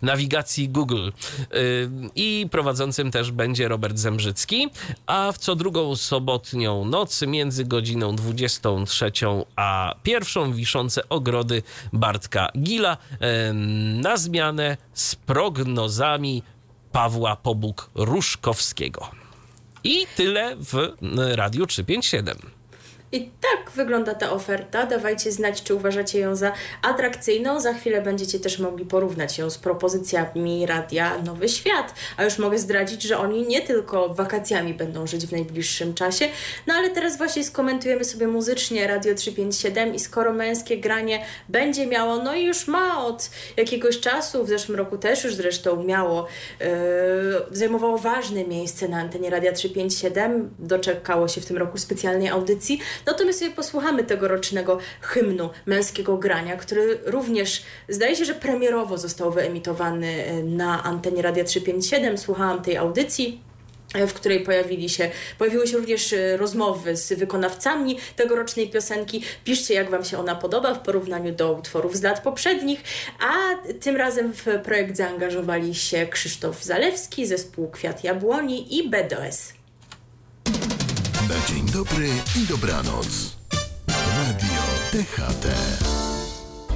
nawigacji 0.01 0.69
Google. 0.69 1.09
E, 1.09 1.55
I 2.15 2.47
prowadzącym 2.51 3.11
też 3.11 3.31
będzie 3.31 3.67
Robert 3.67 3.97
Zembrzycki, 3.97 4.69
a 5.05 5.31
w 5.31 5.37
co 5.37 5.55
drugą 5.55 5.95
sobotnią 5.95 6.85
noc 6.85 7.21
między 7.21 7.65
godziną 7.65 8.15
23 8.15 9.11
a 9.55 9.95
pierwszą 10.03 10.53
wiszące 10.53 11.09
ogrody 11.09 11.63
Bartka 11.93 12.51
Gila 12.57 12.97
na 14.01 14.17
zmianę 14.17 14.77
z 14.93 15.15
prognozami 15.15 16.43
Pawła 16.91 17.37
Pobuk-Ruszkowskiego. 17.43 19.05
I 19.83 20.07
tyle 20.15 20.55
w 20.55 20.93
Radiu 21.35 21.65
357. 21.65 22.60
I 23.11 23.31
tak 23.41 23.71
wygląda 23.71 24.15
ta 24.15 24.31
oferta. 24.31 24.85
Dawajcie 24.85 25.31
znać, 25.31 25.63
czy 25.63 25.75
uważacie 25.75 26.19
ją 26.19 26.35
za 26.35 26.51
atrakcyjną. 26.81 27.59
Za 27.59 27.73
chwilę 27.73 28.01
będziecie 28.01 28.39
też 28.39 28.59
mogli 28.59 28.85
porównać 28.85 29.37
ją 29.37 29.49
z 29.49 29.57
propozycjami 29.57 30.65
Radia 30.65 31.17
Nowy 31.17 31.49
Świat. 31.49 31.93
A 32.17 32.23
już 32.23 32.37
mogę 32.37 32.57
zdradzić, 32.57 33.03
że 33.03 33.17
oni 33.17 33.47
nie 33.47 33.61
tylko 33.61 34.13
wakacjami 34.13 34.73
będą 34.73 35.07
żyć 35.07 35.25
w 35.27 35.31
najbliższym 35.31 35.93
czasie, 35.93 36.25
no 36.67 36.73
ale 36.73 36.89
teraz 36.89 37.17
właśnie 37.17 37.43
skomentujemy 37.43 38.05
sobie 38.05 38.27
muzycznie 38.27 38.87
Radio 38.87 39.15
357 39.15 39.95
i 39.95 39.99
skoro 39.99 40.33
męskie 40.33 40.77
granie 40.77 41.25
będzie 41.49 41.87
miało, 41.87 42.17
no 42.17 42.35
i 42.35 42.45
już 42.45 42.67
ma 42.67 43.05
od 43.05 43.29
jakiegoś 43.57 43.99
czasu, 43.99 44.43
w 44.43 44.47
zeszłym 44.47 44.77
roku 44.77 44.97
też 44.97 45.23
już 45.23 45.35
zresztą 45.35 45.83
miało, 45.83 46.27
yy, 46.59 46.67
zajmowało 47.51 47.97
ważne 47.97 48.43
miejsce 48.43 48.87
na 48.87 48.97
antenie 48.97 49.29
Radia 49.29 49.51
357, 49.51 50.49
doczekało 50.59 51.27
się 51.27 51.41
w 51.41 51.45
tym 51.45 51.57
roku 51.57 51.77
specjalnej 51.77 52.29
audycji, 52.29 52.79
no 53.05 53.13
to 53.13 53.25
my 53.25 53.33
sobie 53.33 53.51
posłuchamy 53.51 54.03
tegorocznego 54.03 54.77
hymnu 55.01 55.49
męskiego 55.65 56.17
grania, 56.17 56.57
który 56.57 56.99
również 57.05 57.63
zdaje 57.89 58.15
się, 58.15 58.25
że 58.25 58.33
premierowo 58.33 58.97
został 58.97 59.31
wyemitowany 59.31 60.25
e, 60.25 60.43
na 60.43 60.83
antenie 60.83 61.21
Radia 61.21 61.43
357. 61.43 62.17
Słuchałam 62.17 62.61
tej 62.61 62.77
audycji 62.77 63.41
e, 63.93 64.07
w 64.07 64.13
której 64.13 64.39
pojawili 64.39 64.89
się, 64.89 65.11
pojawiły 65.37 65.67
się 65.67 65.77
również 65.77 66.13
e, 66.13 66.37
rozmowy 66.37 66.97
z 66.97 67.13
wykonawcami 67.13 67.97
tegorocznej 68.15 68.69
piosenki. 68.69 69.23
Piszcie, 69.43 69.73
jak 69.73 69.89
Wam 69.89 70.05
się 70.05 70.19
ona 70.19 70.35
podoba 70.35 70.73
w 70.73 70.79
porównaniu 70.79 71.33
do 71.33 71.53
utworów 71.53 71.97
z 71.97 72.01
lat 72.01 72.23
poprzednich, 72.23 72.83
a 73.19 73.55
tym 73.79 73.95
razem 73.95 74.33
w 74.33 74.45
projekt 74.63 74.97
zaangażowali 74.97 75.75
się 75.75 76.07
Krzysztof 76.07 76.63
Zalewski, 76.63 77.25
zespół 77.25 77.69
Kwiat 77.69 78.03
Jabłoni 78.03 78.77
i 78.77 78.89
BDS. 78.89 79.60
Na 81.31 81.47
dzień 81.47 81.65
dobry 81.65 82.09
i 82.43 82.47
dobranoc. 82.47 83.07
Radio 83.87 84.61
DHT. 84.93 85.47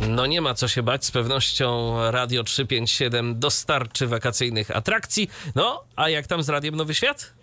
No 0.10 0.26
nie 0.26 0.42
ma 0.42 0.54
co 0.54 0.68
się 0.68 0.84
bać, 0.84 1.06
z 1.06 1.12
pewnością 1.12 1.96
Radio 2.12 2.44
357 2.44 3.40
dostarczy 3.40 4.08
wakacyjnych 4.08 4.72
atrakcji. 4.72 5.30
No, 5.56 5.84
a 5.96 6.10
jak 6.10 6.28
tam 6.28 6.44
z 6.44 6.50
Radiem 6.50 6.76
Nowy 6.76 6.96
Świat? 6.96 7.34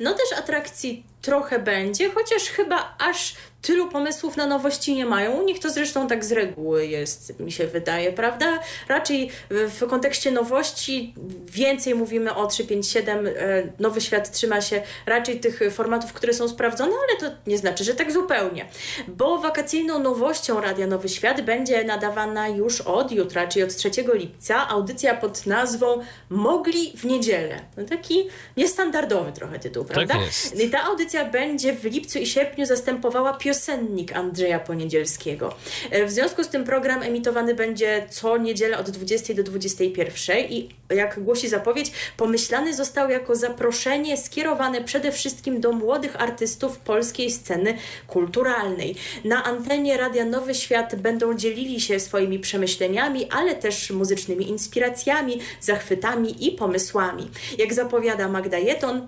No 0.00 0.14
też 0.14 0.38
atrakcji 0.38 1.04
trochę 1.22 1.58
będzie, 1.58 2.10
chociaż 2.10 2.42
chyba 2.42 2.96
aż 2.98 3.34
tylu 3.62 3.88
pomysłów 3.88 4.36
na 4.36 4.46
nowości 4.46 4.94
nie 4.94 5.06
mają. 5.06 5.32
U 5.32 5.44
nich 5.44 5.60
to 5.60 5.70
zresztą 5.70 6.08
tak 6.08 6.24
z 6.24 6.32
reguły 6.32 6.86
jest, 6.86 7.40
mi 7.40 7.52
się 7.52 7.66
wydaje, 7.66 8.12
prawda? 8.12 8.58
Raczej 8.88 9.30
w 9.50 9.86
kontekście 9.86 10.30
nowości 10.30 11.14
więcej 11.44 11.94
mówimy 11.94 12.34
o 12.34 12.46
357. 12.46 13.26
E, 13.26 13.32
Nowy 13.78 14.00
Świat 14.00 14.32
trzyma 14.32 14.60
się 14.60 14.82
raczej 15.06 15.40
tych 15.40 15.60
formatów, 15.72 16.12
które 16.12 16.32
są 16.32 16.48
sprawdzone, 16.48 16.92
ale 17.08 17.30
to 17.30 17.36
nie 17.46 17.58
znaczy, 17.58 17.84
że 17.84 17.94
tak 17.94 18.12
zupełnie. 18.12 18.66
Bo 19.08 19.38
wakacyjną 19.38 19.98
nowością 19.98 20.60
Radia 20.60 20.86
Nowy 20.86 21.08
Świat 21.08 21.40
będzie 21.40 21.84
nadawana 21.84 22.48
już 22.48 22.80
od 22.80 23.12
jutra, 23.12 23.46
czyli 23.46 23.62
od 23.62 23.76
3 23.76 23.90
lipca, 24.14 24.68
audycja 24.68 25.16
pod 25.16 25.46
nazwą 25.46 26.00
Mogli 26.30 26.92
w 26.96 27.04
niedzielę. 27.04 27.60
No 27.76 27.84
taki 27.84 28.28
niestandardowy 28.56 29.32
trochę 29.32 29.58
tytuł, 29.58 29.84
tak 29.84 29.92
prawda? 29.94 30.14
Tak 30.14 30.22
jest. 30.22 30.60
I 30.60 30.70
ta 30.70 30.84
audycja 30.84 31.07
będzie 31.32 31.72
w 31.72 31.84
lipcu 31.84 32.18
i 32.18 32.26
sierpniu 32.26 32.66
zastępowała 32.66 33.32
piosennik 33.32 34.16
Andrzeja 34.16 34.60
Poniedzielskiego. 34.60 35.54
E, 35.90 36.06
w 36.06 36.10
związku 36.10 36.44
z 36.44 36.48
tym 36.48 36.64
program 36.64 37.02
emitowany 37.02 37.54
będzie 37.54 38.06
co 38.10 38.36
niedzielę 38.36 38.78
od 38.78 38.90
20 38.90 39.34
do 39.34 39.42
21 39.42 40.38
i 40.38 40.68
jak 40.90 41.20
głosi 41.22 41.48
zapowiedź, 41.48 41.92
pomyślany 42.16 42.74
został 42.74 43.10
jako 43.10 43.36
zaproszenie 43.36 44.16
skierowane 44.16 44.84
przede 44.84 45.12
wszystkim 45.12 45.60
do 45.60 45.72
młodych 45.72 46.22
artystów 46.22 46.78
polskiej 46.78 47.30
sceny 47.30 47.74
kulturalnej. 48.06 48.94
Na 49.24 49.44
antenie 49.44 49.96
Radia 49.96 50.24
Nowy 50.24 50.54
Świat 50.54 50.94
będą 50.94 51.34
dzielili 51.34 51.80
się 51.80 52.00
swoimi 52.00 52.38
przemyśleniami, 52.38 53.28
ale 53.30 53.54
też 53.54 53.90
muzycznymi 53.90 54.48
inspiracjami, 54.48 55.38
zachwytami 55.60 56.46
i 56.46 56.52
pomysłami. 56.52 57.30
Jak 57.58 57.74
zapowiada 57.74 58.28
Magda 58.28 58.58
Jeton, 58.58 59.06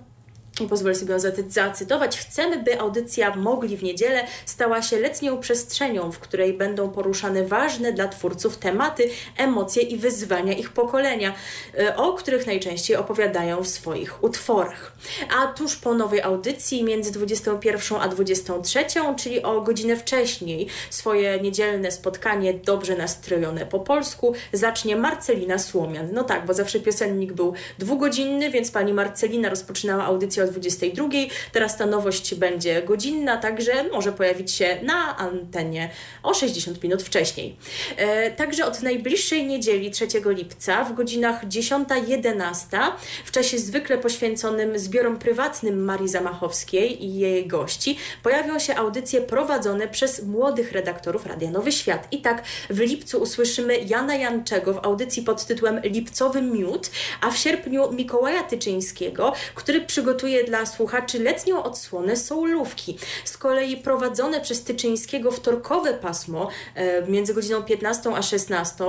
pozwolę 0.69 0.95
sobie 0.95 1.15
zacytować. 1.49 2.19
Chcemy, 2.19 2.63
by 2.63 2.81
audycja 2.81 3.37
Mogli 3.37 3.77
w 3.77 3.83
niedzielę 3.83 4.27
stała 4.47 4.83
się 4.83 4.99
letnią 4.99 5.39
przestrzenią, 5.39 6.13
w 6.13 6.19
której 6.19 6.53
będą 6.53 6.91
poruszane 6.91 7.45
ważne 7.45 7.93
dla 7.93 8.09
twórców 8.09 8.57
tematy, 8.57 9.11
emocje 9.37 9.83
i 9.83 9.97
wyzwania 9.97 10.53
ich 10.53 10.73
pokolenia, 10.73 11.35
e, 11.79 11.97
o 11.97 12.13
których 12.13 12.47
najczęściej 12.47 12.97
opowiadają 12.97 13.63
w 13.63 13.69
swoich 13.69 14.25
utworach. 14.25 14.93
A 15.39 15.47
tuż 15.47 15.77
po 15.77 15.95
nowej 15.95 16.23
audycji, 16.23 16.85
między 16.85 17.13
21 17.13 17.99
a 18.01 18.09
23, 18.09 18.85
czyli 19.17 19.43
o 19.43 19.61
godzinę 19.61 19.97
wcześniej, 19.97 20.67
swoje 20.91 21.41
niedzielne 21.41 21.91
spotkanie 21.91 22.55
dobrze 22.55 22.97
nastrojone 22.97 23.67
po 23.67 23.81
polsku 23.81 24.35
zacznie 24.53 24.97
Marcelina 24.97 25.59
Słomian. 25.59 26.09
No 26.13 26.25
tak, 26.25 26.47
bo 26.47 26.55
zawsze 26.55 26.81
piosennik 26.81 27.33
był 27.33 27.55
dwugodzinny, 27.79 28.51
więc 28.51 28.71
pani 28.71 28.93
Marcelina 28.93 29.49
rozpoczynała 29.49 30.05
audycję 30.05 30.45
o 30.45 30.47
22. 30.51 31.09
Teraz 31.53 31.77
ta 31.77 31.87
nowość 31.87 32.35
będzie 32.35 32.83
godzinna, 32.83 33.37
także 33.37 33.85
może 33.85 34.13
pojawić 34.13 34.53
się 34.53 34.81
na 34.83 35.17
antenie 35.17 35.91
o 36.23 36.35
60 36.35 36.83
minut 36.83 37.03
wcześniej. 37.03 37.57
E, 37.97 38.31
także 38.31 38.67
od 38.67 38.83
najbliższej 38.83 39.47
niedzieli 39.47 39.91
3 39.91 40.07
lipca 40.27 40.85
w 40.85 40.95
godzinach 40.95 41.47
10-11 41.47 42.93
w 43.25 43.31
czasie 43.31 43.59
zwykle 43.59 43.99
poświęconym 43.99 44.79
zbiorom 44.79 45.19
prywatnym 45.19 45.85
Marii 45.85 46.09
Zamachowskiej 46.09 47.05
i 47.05 47.19
jej 47.19 47.47
gości 47.47 47.99
pojawią 48.23 48.59
się 48.59 48.77
audycje 48.77 49.21
prowadzone 49.21 49.89
przez 49.89 50.23
młodych 50.23 50.73
redaktorów 50.73 51.27
Radia 51.27 51.51
Nowy 51.51 51.73
Świat. 51.73 52.09
I 52.11 52.21
tak 52.21 52.43
w 52.71 52.81
lipcu 52.81 53.23
usłyszymy 53.23 53.79
Jana 53.79 54.15
Janczego 54.15 54.75
w 54.75 54.85
audycji 54.85 55.23
pod 55.23 55.47
tytułem 55.47 55.81
Lipcowy 55.85 56.43
Miód, 56.43 56.91
a 57.21 57.31
w 57.31 57.37
sierpniu 57.37 57.93
Mikołaja 57.93 58.43
Tyczyńskiego, 58.43 59.33
który 59.55 59.81
przygotuje 59.81 60.30
dla 60.47 60.67
słuchaczy 60.67 61.19
letnią 61.19 61.63
odsłonę 61.63 62.17
soulówki. 62.17 62.99
Z 63.25 63.37
kolei 63.37 63.77
prowadzone 63.77 64.41
przez 64.41 64.65
Tyczyńskiego 64.65 65.31
wtorkowe 65.33 65.95
pasmo 65.95 66.49
e, 66.75 67.07
między 67.07 67.35
godziną 67.35 67.63
15 67.63 68.11
a 68.17 68.23
16, 68.23 68.85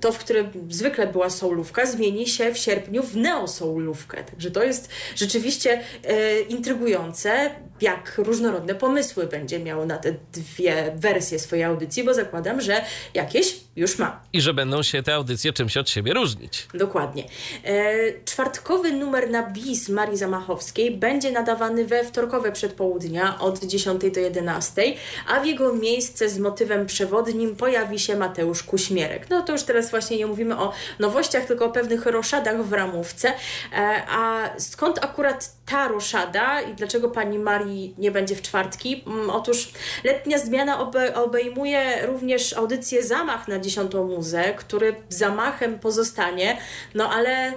to 0.00 0.12
w 0.12 0.18
którym 0.18 0.50
zwykle 0.70 1.06
była 1.06 1.30
soulówka, 1.30 1.86
zmieni 1.86 2.26
się 2.26 2.54
w 2.54 2.58
sierpniu 2.58 3.02
w 3.02 3.16
neosoulówkę. 3.16 4.24
Także 4.24 4.50
to 4.50 4.64
jest 4.64 4.88
rzeczywiście 5.16 5.80
e, 6.04 6.40
intrygujące, 6.40 7.50
jak 7.80 8.14
różnorodne 8.18 8.74
pomysły 8.74 9.26
będzie 9.26 9.58
miał 9.58 9.86
na 9.86 9.98
te 9.98 10.14
dwie 10.32 10.92
wersje 10.96 11.38
swojej 11.38 11.64
audycji, 11.64 12.04
bo 12.04 12.14
zakładam, 12.14 12.60
że 12.60 12.84
jakieś 13.14 13.63
już 13.76 13.98
ma. 13.98 14.20
I 14.32 14.40
że 14.40 14.54
będą 14.54 14.82
się 14.82 15.02
te 15.02 15.14
audycje 15.14 15.52
czymś 15.52 15.76
od 15.76 15.90
siebie 15.90 16.14
różnić. 16.14 16.68
Dokładnie. 16.74 17.24
E, 17.64 17.94
czwartkowy 18.24 18.92
numer 18.92 19.30
na 19.30 19.42
bis 19.42 19.88
Marii 19.88 20.16
Zamachowskiej 20.16 20.90
będzie 20.96 21.32
nadawany 21.32 21.84
we 21.84 22.04
wtorkowe 22.04 22.52
przedpołudnia 22.52 23.38
od 23.38 23.64
10 23.64 24.02
do 24.14 24.20
11, 24.20 24.82
a 25.28 25.40
w 25.40 25.46
jego 25.46 25.72
miejsce 25.72 26.28
z 26.28 26.38
motywem 26.38 26.86
przewodnim 26.86 27.56
pojawi 27.56 27.98
się 27.98 28.16
Mateusz 28.16 28.62
Kuśmierek. 28.62 29.30
No 29.30 29.42
to 29.42 29.52
już 29.52 29.62
teraz 29.62 29.90
właśnie 29.90 30.16
nie 30.16 30.26
mówimy 30.26 30.58
o 30.58 30.72
nowościach, 30.98 31.44
tylko 31.44 31.64
o 31.64 31.70
pewnych 31.70 32.06
roszadach 32.06 32.64
w 32.64 32.72
ramówce. 32.72 33.32
E, 33.72 34.02
a 34.08 34.50
skąd 34.58 35.04
akurat 35.04 35.52
ta 35.66 35.88
roszada 35.88 36.60
i 36.60 36.74
dlaczego 36.74 37.10
pani 37.10 37.38
Marii 37.38 37.94
nie 37.98 38.10
będzie 38.10 38.36
w 38.36 38.42
czwartki? 38.42 39.04
Mm, 39.06 39.30
otóż 39.30 39.72
letnia 40.04 40.38
zmiana 40.38 40.90
obejmuje 41.14 42.06
również 42.06 42.52
audycję 42.52 43.02
Zamach 43.02 43.48
na 43.48 43.58
dziesiątą 43.58 44.06
muzę, 44.06 44.54
który 44.54 44.94
zamachem 45.08 45.78
pozostanie, 45.78 46.56
no 46.94 47.10
ale 47.10 47.52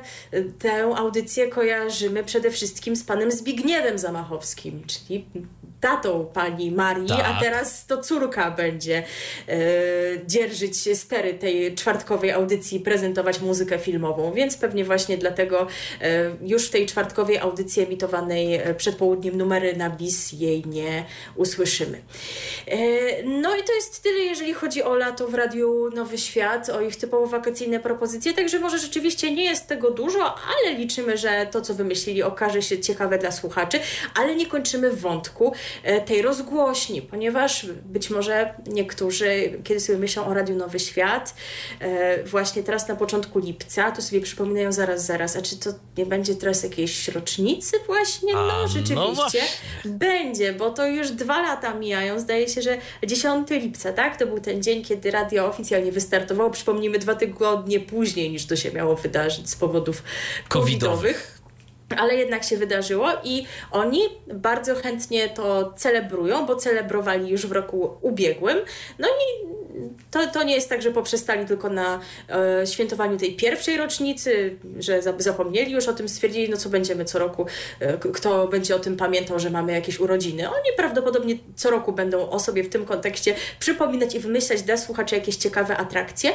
tę 0.59 0.83
audycję 0.95 1.47
kojarzymy 1.47 2.23
przede 2.23 2.51
wszystkim 2.51 2.95
z 2.95 3.03
panem 3.03 3.31
Zbigniewem 3.31 3.99
Zamachowskim, 3.99 4.83
czyli 4.87 5.25
tatą 5.81 6.25
pani 6.33 6.71
Marii, 6.71 7.07
tak. 7.07 7.25
a 7.25 7.39
teraz 7.41 7.85
to 7.85 7.97
córka 7.97 8.51
będzie 8.51 9.03
e, 9.47 9.57
dzierżyć 10.25 10.97
stery 10.97 11.33
tej 11.33 11.75
czwartkowej 11.75 12.31
audycji, 12.31 12.79
prezentować 12.79 13.41
muzykę 13.41 13.79
filmową, 13.79 14.33
więc 14.33 14.57
pewnie 14.57 14.85
właśnie 14.85 15.17
dlatego 15.17 15.67
e, 16.01 16.35
już 16.41 16.67
w 16.67 16.69
tej 16.69 16.85
czwartkowej 16.85 17.37
audycji 17.37 17.83
emitowanej 17.83 18.55
e, 18.55 18.75
przed 18.75 18.95
południem 18.95 19.37
numery 19.37 19.75
na 19.75 19.89
bis 19.89 20.31
jej 20.31 20.63
nie 20.65 21.05
usłyszymy. 21.35 22.01
E, 22.67 22.77
no 23.23 23.55
i 23.55 23.63
to 23.63 23.73
jest 23.73 24.03
tyle, 24.03 24.19
jeżeli 24.19 24.53
chodzi 24.53 24.83
o 24.83 24.95
lato 24.95 25.27
w 25.27 25.33
Radiu 25.33 25.89
Nowy 25.95 26.17
Świat, 26.17 26.69
o 26.69 26.81
ich 26.81 26.95
typowo 26.95 27.27
wakacyjne 27.27 27.79
propozycje, 27.79 28.33
także 28.33 28.59
może 28.59 28.79
rzeczywiście 28.79 29.31
nie 29.31 29.43
jest 29.43 29.67
tego 29.67 29.91
dużo, 29.91 30.35
ale 30.35 30.77
liczymy, 30.77 31.17
że 31.17 31.47
to, 31.51 31.61
co 31.61 31.73
wymyślili, 31.73 32.23
okaże 32.23 32.61
się 32.61 32.79
ciekawe 32.79 33.17
dla 33.17 33.31
słuchaczy, 33.31 33.79
ale 34.15 34.35
nie 34.35 34.45
kończymy 34.45 34.91
wątku, 34.91 35.53
tej 36.05 36.21
rozgłośni, 36.21 37.01
ponieważ 37.01 37.65
być 37.85 38.09
może 38.09 38.53
niektórzy, 38.67 39.59
kiedy 39.63 39.79
sobie 39.79 39.99
myślą 39.99 40.25
o 40.25 40.33
Radiu 40.33 40.55
Nowy 40.55 40.79
Świat, 40.79 41.35
e, 41.79 42.23
właśnie 42.23 42.63
teraz 42.63 42.87
na 42.87 42.95
początku 42.95 43.39
lipca, 43.39 43.91
to 43.91 44.01
sobie 44.01 44.21
przypominają 44.21 44.71
zaraz, 44.71 45.05
zaraz, 45.05 45.35
a 45.35 45.41
czy 45.41 45.59
to 45.59 45.69
nie 45.97 46.05
będzie 46.05 46.35
teraz 46.35 46.63
jakiejś 46.63 47.07
rocznicy 47.07 47.77
właśnie? 47.85 48.33
No, 48.33 48.39
a, 48.39 48.47
no 48.47 48.67
rzeczywiście 48.67 49.41
no 49.85 49.91
będzie, 49.91 50.53
bo 50.53 50.69
to 50.69 50.87
już 50.87 51.11
dwa 51.11 51.41
lata 51.41 51.73
mijają. 51.73 52.19
Zdaje 52.19 52.47
się, 52.49 52.61
że 52.61 52.77
10 53.07 53.49
lipca, 53.49 53.93
tak? 53.93 54.17
To 54.17 54.27
był 54.27 54.39
ten 54.39 54.63
dzień, 54.63 54.83
kiedy 54.83 55.11
radio 55.11 55.47
oficjalnie 55.47 55.91
wystartowało. 55.91 56.49
Przypomnijmy, 56.49 56.99
dwa 56.99 57.15
tygodnie 57.15 57.79
później 57.79 58.31
niż 58.31 58.45
to 58.45 58.55
się 58.55 58.71
miało 58.71 58.95
wydarzyć 58.95 59.49
z 59.49 59.55
powodów 59.55 60.03
covidowych. 60.49 61.36
Ale 61.97 62.15
jednak 62.15 62.43
się 62.43 62.57
wydarzyło 62.57 63.09
i 63.23 63.45
oni 63.71 64.01
bardzo 64.33 64.75
chętnie 64.75 65.29
to 65.29 65.73
celebrują, 65.73 66.45
bo 66.45 66.55
celebrowali 66.55 67.29
już 67.29 67.47
w 67.47 67.51
roku 67.51 67.97
ubiegłym. 68.01 68.57
No 68.99 69.07
i 69.07 69.47
to, 70.11 70.27
to 70.27 70.43
nie 70.43 70.55
jest 70.55 70.69
tak, 70.69 70.81
że 70.81 70.91
poprzestali 70.91 71.45
tylko 71.45 71.69
na 71.69 71.99
e, 72.29 72.67
świętowaniu 72.67 73.17
tej 73.17 73.35
pierwszej 73.35 73.77
rocznicy, 73.77 74.57
że 74.79 75.01
zapomnieli 75.17 75.71
już 75.71 75.87
o 75.87 75.93
tym, 75.93 76.09
stwierdzili, 76.09 76.49
no 76.49 76.57
co 76.57 76.69
będziemy 76.69 77.05
co 77.05 77.19
roku, 77.19 77.45
e, 77.79 77.97
kto 77.97 78.47
będzie 78.47 78.75
o 78.75 78.79
tym 78.79 78.97
pamiętał, 78.97 79.39
że 79.39 79.49
mamy 79.49 79.73
jakieś 79.73 79.99
urodziny. 79.99 80.49
Oni 80.49 80.69
prawdopodobnie 80.77 81.35
co 81.55 81.69
roku 81.69 81.91
będą 81.91 82.29
o 82.29 82.39
sobie 82.39 82.63
w 82.63 82.69
tym 82.69 82.85
kontekście 82.85 83.35
przypominać 83.59 84.15
i 84.15 84.19
wymyślać 84.19 84.61
dla 84.61 84.77
słuchaczy 84.77 85.15
jakieś 85.15 85.35
ciekawe 85.35 85.77
atrakcje. 85.77 86.31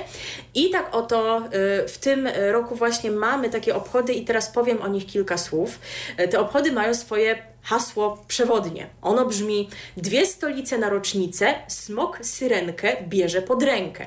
I 0.54 0.70
tak 0.70 0.94
oto 0.94 1.38
e, 1.38 1.88
w 1.88 1.98
tym 1.98 2.28
roku 2.50 2.74
właśnie 2.74 3.10
mamy 3.10 3.50
takie 3.50 3.74
obchody 3.74 4.12
i 4.12 4.24
teraz 4.24 4.52
powiem 4.52 4.82
o 4.82 4.88
nich 4.88 5.06
kilka 5.06 5.38
słów. 5.38 5.78
E, 6.16 6.28
te 6.28 6.40
obchody 6.40 6.72
mają 6.72 6.94
swoje 6.94 7.51
hasło 7.62 8.24
przewodnie. 8.28 8.86
Ono 9.02 9.26
brzmi: 9.26 9.68
Dwie 9.96 10.26
stolice 10.26 10.78
na 10.78 10.88
rocznicę, 10.88 11.54
smok 11.68 12.18
syrenkę 12.22 12.96
bierze 13.08 13.42
pod 13.42 13.62
rękę. 13.62 14.06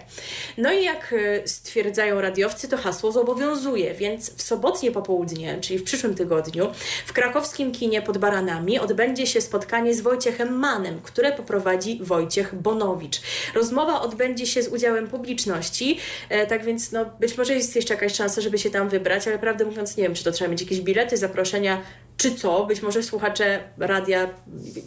No 0.58 0.74
i 0.74 0.84
jak 0.84 1.14
e, 1.14 1.48
stwierdzają 1.48 2.22
radiowcy, 2.22 2.68
to 2.68 2.78
hasło 2.78 3.12
zobowiązuje, 3.12 3.94
więc 3.94 4.36
w 4.36 4.42
sobotnie 4.42 4.92
popołudnie, 4.92 5.58
czyli 5.62 5.80
w 5.80 5.84
przyszłym 5.84 6.16
tygodniu, 6.16 6.72
w 7.06 7.14
krakowskim 7.14 7.72
kinie 7.72 8.02
pod 8.02 8.18
Baranami 8.18 8.80
odbędzie 8.80 9.28
się 9.28 9.42
spotkanie 9.42 9.94
z 9.94 10.02
Wojciechem 10.02 10.60
Manem, 10.60 11.02
które 11.02 11.32
poprowadzi 11.32 12.00
Wojciech 12.02 12.56
Bonowicz. 12.56 13.22
Rozmowa 13.56 14.02
odbędzie 14.02 14.46
się 14.46 14.64
z 14.64 14.68
udziałem 14.68 15.08
publiczności, 15.08 16.00
e, 16.30 16.48
tak 16.48 16.66
więc 16.66 16.92
no, 16.92 17.06
być 17.20 17.38
może 17.38 17.54
jest 17.54 17.76
jeszcze 17.76 17.94
jakaś 17.94 18.16
szansa, 18.16 18.42
żeby 18.42 18.58
się 18.58 18.70
tam 18.70 18.90
wybrać, 18.90 19.28
ale 19.28 19.40
prawdę 19.40 19.66
mówiąc 19.66 19.98
nie 19.98 20.04
wiem, 20.04 20.14
czy 20.14 20.24
to 20.24 20.32
trzeba 20.32 20.52
mieć 20.52 20.62
jakieś 20.62 20.82
bilety, 20.82 21.18
zaproszenia, 21.18 21.82
czy 22.18 22.36
co. 22.36 22.66
Być 22.66 22.82
może 22.82 23.04
słuchacze 23.04 23.60
radia 23.78 24.30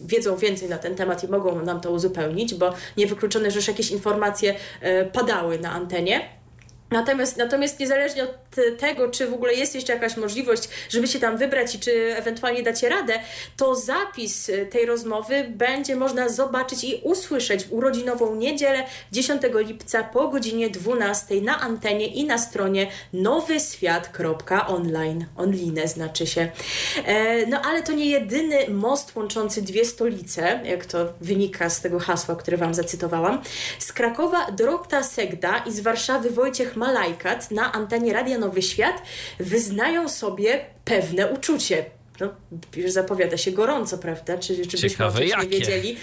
wiedzą 0.06 0.36
więcej 0.36 0.68
na 0.68 0.78
ten 0.78 0.94
temat 0.94 1.24
i 1.24 1.28
mogą 1.28 1.62
nam 1.62 1.80
to 1.80 1.90
uzupełnić, 1.90 2.54
bo 2.54 2.74
niewykluczone, 2.96 3.50
że 3.50 3.56
już 3.56 3.68
jakieś 3.68 3.90
informacje 3.90 4.54
e, 4.80 5.04
padały 5.04 5.58
na 5.58 5.72
antenie. 5.72 6.37
Natomiast, 6.90 7.36
natomiast 7.36 7.80
niezależnie 7.80 8.24
od 8.24 8.30
tego, 8.78 9.08
czy 9.08 9.26
w 9.26 9.34
ogóle 9.34 9.54
jest 9.54 9.74
jeszcze 9.74 9.92
jakaś 9.92 10.16
możliwość, 10.16 10.62
żeby 10.88 11.06
się 11.06 11.20
tam 11.20 11.36
wybrać 11.36 11.74
i 11.74 11.78
czy 11.78 12.16
ewentualnie 12.16 12.62
dacie 12.62 12.88
radę, 12.88 13.20
to 13.56 13.74
zapis 13.74 14.48
y, 14.48 14.66
tej 14.66 14.86
rozmowy 14.86 15.46
będzie 15.50 15.96
można 15.96 16.28
zobaczyć 16.28 16.84
i 16.84 17.00
usłyszeć 17.04 17.64
w 17.64 17.72
urodzinową 17.72 18.34
niedzielę 18.34 18.84
10 19.12 19.42
lipca 19.54 20.04
po 20.04 20.28
godzinie 20.28 20.70
12 20.70 21.40
na 21.40 21.60
antenie 21.60 22.06
i 22.06 22.24
na 22.24 22.38
stronie 22.38 22.90
nowyswiat.online. 23.12 25.26
Online 25.36 25.88
znaczy 25.88 26.26
się. 26.26 26.48
E, 27.04 27.46
no 27.46 27.62
ale 27.62 27.82
to 27.82 27.92
nie 27.92 28.06
jedyny 28.06 28.70
most 28.70 29.16
łączący 29.16 29.62
dwie 29.62 29.84
stolice, 29.84 30.60
jak 30.64 30.86
to 30.86 31.12
wynika 31.20 31.70
z 31.70 31.80
tego 31.80 31.98
hasła, 31.98 32.36
które 32.36 32.56
Wam 32.56 32.74
zacytowałam. 32.74 33.42
Z 33.78 33.92
Krakowa 33.92 34.50
Dorota 34.50 35.02
Segda 35.02 35.58
i 35.58 35.72
z 35.72 35.80
Warszawy 35.80 36.30
Wojciech 36.30 36.77
Malajkat 36.78 37.50
na 37.50 37.72
antenie 37.72 38.12
Radia 38.12 38.38
Nowy 38.38 38.62
Świat 38.62 39.02
wyznają 39.40 40.08
sobie 40.08 40.64
pewne 40.84 41.26
uczucie. 41.26 41.84
No, 42.20 42.28
już 42.76 42.90
zapowiada 42.90 43.36
się 43.36 43.50
gorąco, 43.50 43.98
prawda? 43.98 44.38
Czy, 44.38 44.66
czy 44.66 44.80
byśmy 44.80 45.06
o 45.06 45.10
nie 45.20 45.48
wiedzieli? 45.48 45.96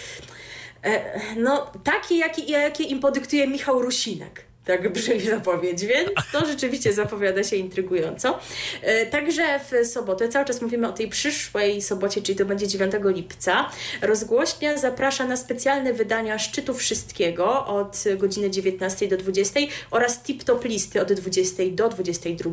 E, 0.84 1.20
no, 1.38 1.72
takie, 1.84 2.18
jakie, 2.18 2.42
jakie 2.44 2.84
im 2.84 3.00
podyktuje 3.00 3.48
Michał 3.48 3.82
Rusinek. 3.82 4.46
Tak 4.66 4.94
brzmi 4.94 5.22
zapowiedź, 5.22 5.86
więc 5.86 6.10
to 6.32 6.46
rzeczywiście 6.46 6.94
zapowiada 6.94 7.44
się 7.44 7.56
intrygująco. 7.56 8.40
E, 8.82 9.06
także 9.06 9.60
w 9.60 9.88
sobotę, 9.88 10.30
cały 10.30 10.46
czas 10.46 10.62
mówimy 10.62 10.88
o 10.88 10.92
tej 10.92 11.08
przyszłej 11.08 11.82
sobocie, 11.82 12.22
czyli 12.22 12.38
to 12.38 12.46
będzie 12.46 12.68
9 12.68 12.94
lipca, 13.04 13.70
rozgłośnia 14.02 14.78
zaprasza 14.78 15.26
na 15.26 15.38
specjalne 15.38 15.94
wydania 15.94 16.40
Szczytu 16.40 16.74
Wszystkiego 16.74 17.66
od 17.66 18.04
godziny 18.18 18.50
19 18.50 19.08
do 19.08 19.18
20 19.18 19.60
oraz 19.92 20.24
tip-top 20.24 20.66
listy 20.66 21.02
od 21.02 21.14
20 21.14 21.64
do 21.72 21.90
22, 21.90 22.52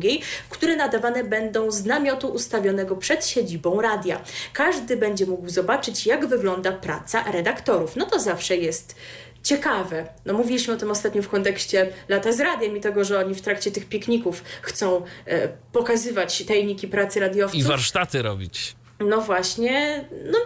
które 0.49 0.75
nadawane 0.75 1.23
będą 1.23 1.71
z 1.71 1.85
namiotu 1.85 2.27
ustawionego 2.27 2.95
przed 2.95 3.25
siedzibą 3.25 3.81
radia. 3.81 4.21
Każdy 4.53 4.97
będzie 4.97 5.25
mógł 5.25 5.49
zobaczyć, 5.49 6.05
jak 6.05 6.27
wygląda 6.27 6.71
praca 6.71 7.31
redaktorów. 7.31 7.95
No 7.95 8.05
to 8.05 8.19
zawsze 8.19 8.57
jest 8.57 8.95
ciekawe. 9.43 10.07
No 10.25 10.33
mówiliśmy 10.33 10.73
o 10.73 10.77
tym 10.77 10.91
ostatnio 10.91 11.21
w 11.21 11.29
kontekście 11.29 11.89
lata 12.09 12.31
z 12.31 12.39
radiem 12.39 12.77
i 12.77 12.81
tego, 12.81 13.03
że 13.03 13.19
oni 13.19 13.35
w 13.35 13.41
trakcie 13.41 13.71
tych 13.71 13.85
pikników 13.85 14.43
chcą 14.61 15.05
e, 15.25 15.47
pokazywać 15.47 16.45
tajniki 16.45 16.87
pracy 16.87 17.19
radiowców. 17.19 17.59
I 17.59 17.63
warsztaty 17.63 18.21
robić. 18.21 18.75
No 19.09 19.21
właśnie, 19.21 20.05
no, 20.25 20.39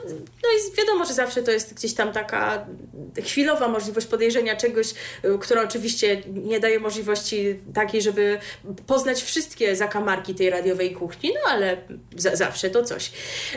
no 0.43 0.49
i 0.49 0.78
wiadomo, 0.78 1.05
że 1.05 1.14
zawsze 1.14 1.43
to 1.43 1.51
jest 1.51 1.74
gdzieś 1.74 1.93
tam 1.93 2.12
taka 2.14 2.66
chwilowa 3.24 3.68
możliwość 3.68 4.08
podejrzenia 4.08 4.55
czegoś, 4.55 4.93
y, 5.26 5.38
która 5.39 5.64
oczywiście 5.64 6.24
nie 6.28 6.60
daje 6.60 6.80
możliwości 6.80 7.60
takiej, 7.74 8.01
żeby 8.01 8.39
poznać 8.88 9.24
wszystkie 9.24 9.76
zakamarki 9.76 10.36
tej 10.36 10.49
radiowej 10.49 10.91
kuchni, 10.91 11.32
no 11.34 11.51
ale 11.51 11.78
za, 12.16 12.36
zawsze 12.36 12.70
to 12.70 12.84
coś. 12.84 13.12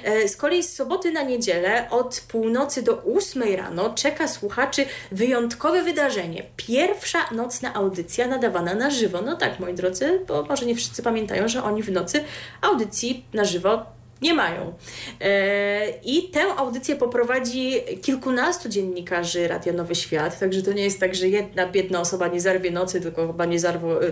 E, 0.04 0.28
z 0.28 0.36
kolei 0.36 0.62
z 0.62 0.72
soboty 0.72 1.10
na 1.10 1.22
niedzielę 1.22 1.90
od 1.90 2.20
północy 2.28 2.82
do 2.82 2.94
ósmej 2.94 3.56
rano 3.56 3.94
czeka 3.94 4.28
słuchaczy 4.28 4.84
wyjątkowe 5.12 5.82
wydarzenie. 5.82 6.42
Pierwsza 6.56 7.18
nocna 7.30 7.74
audycja 7.74 8.26
nadawana 8.26 8.74
na 8.74 8.90
żywo. 8.90 9.22
No 9.22 9.36
tak, 9.36 9.60
moi 9.60 9.74
drodzy, 9.74 10.20
bo 10.28 10.42
może 10.42 10.66
nie 10.66 10.74
wszyscy 10.74 11.02
pamiętają, 11.02 11.48
że 11.48 11.62
oni 11.62 11.82
w 11.82 11.92
nocy 11.92 12.24
audycji 12.62 13.24
na 13.32 13.44
żywo 13.44 13.99
nie 14.22 14.34
mają. 14.34 14.74
E, 15.20 15.90
I 16.04 16.28
tę 16.28 16.42
audycję 16.56 16.96
poprowadzi 16.96 17.72
kilkunastu 18.02 18.68
dziennikarzy 18.68 19.48
Radio 19.48 19.72
Nowy 19.72 19.94
Świat, 19.94 20.38
także 20.38 20.62
to 20.62 20.72
nie 20.72 20.82
jest 20.82 21.00
tak, 21.00 21.14
że 21.14 21.28
jedna 21.28 21.66
biedna 21.66 22.00
osoba 22.00 22.28
nie 22.28 22.40
zarwie 22.40 22.70
nocy, 22.70 23.00
tylko 23.00 23.26
chyba 23.26 23.44
nie 23.44 23.60
zarwo, 23.60 24.04
e, 24.04 24.10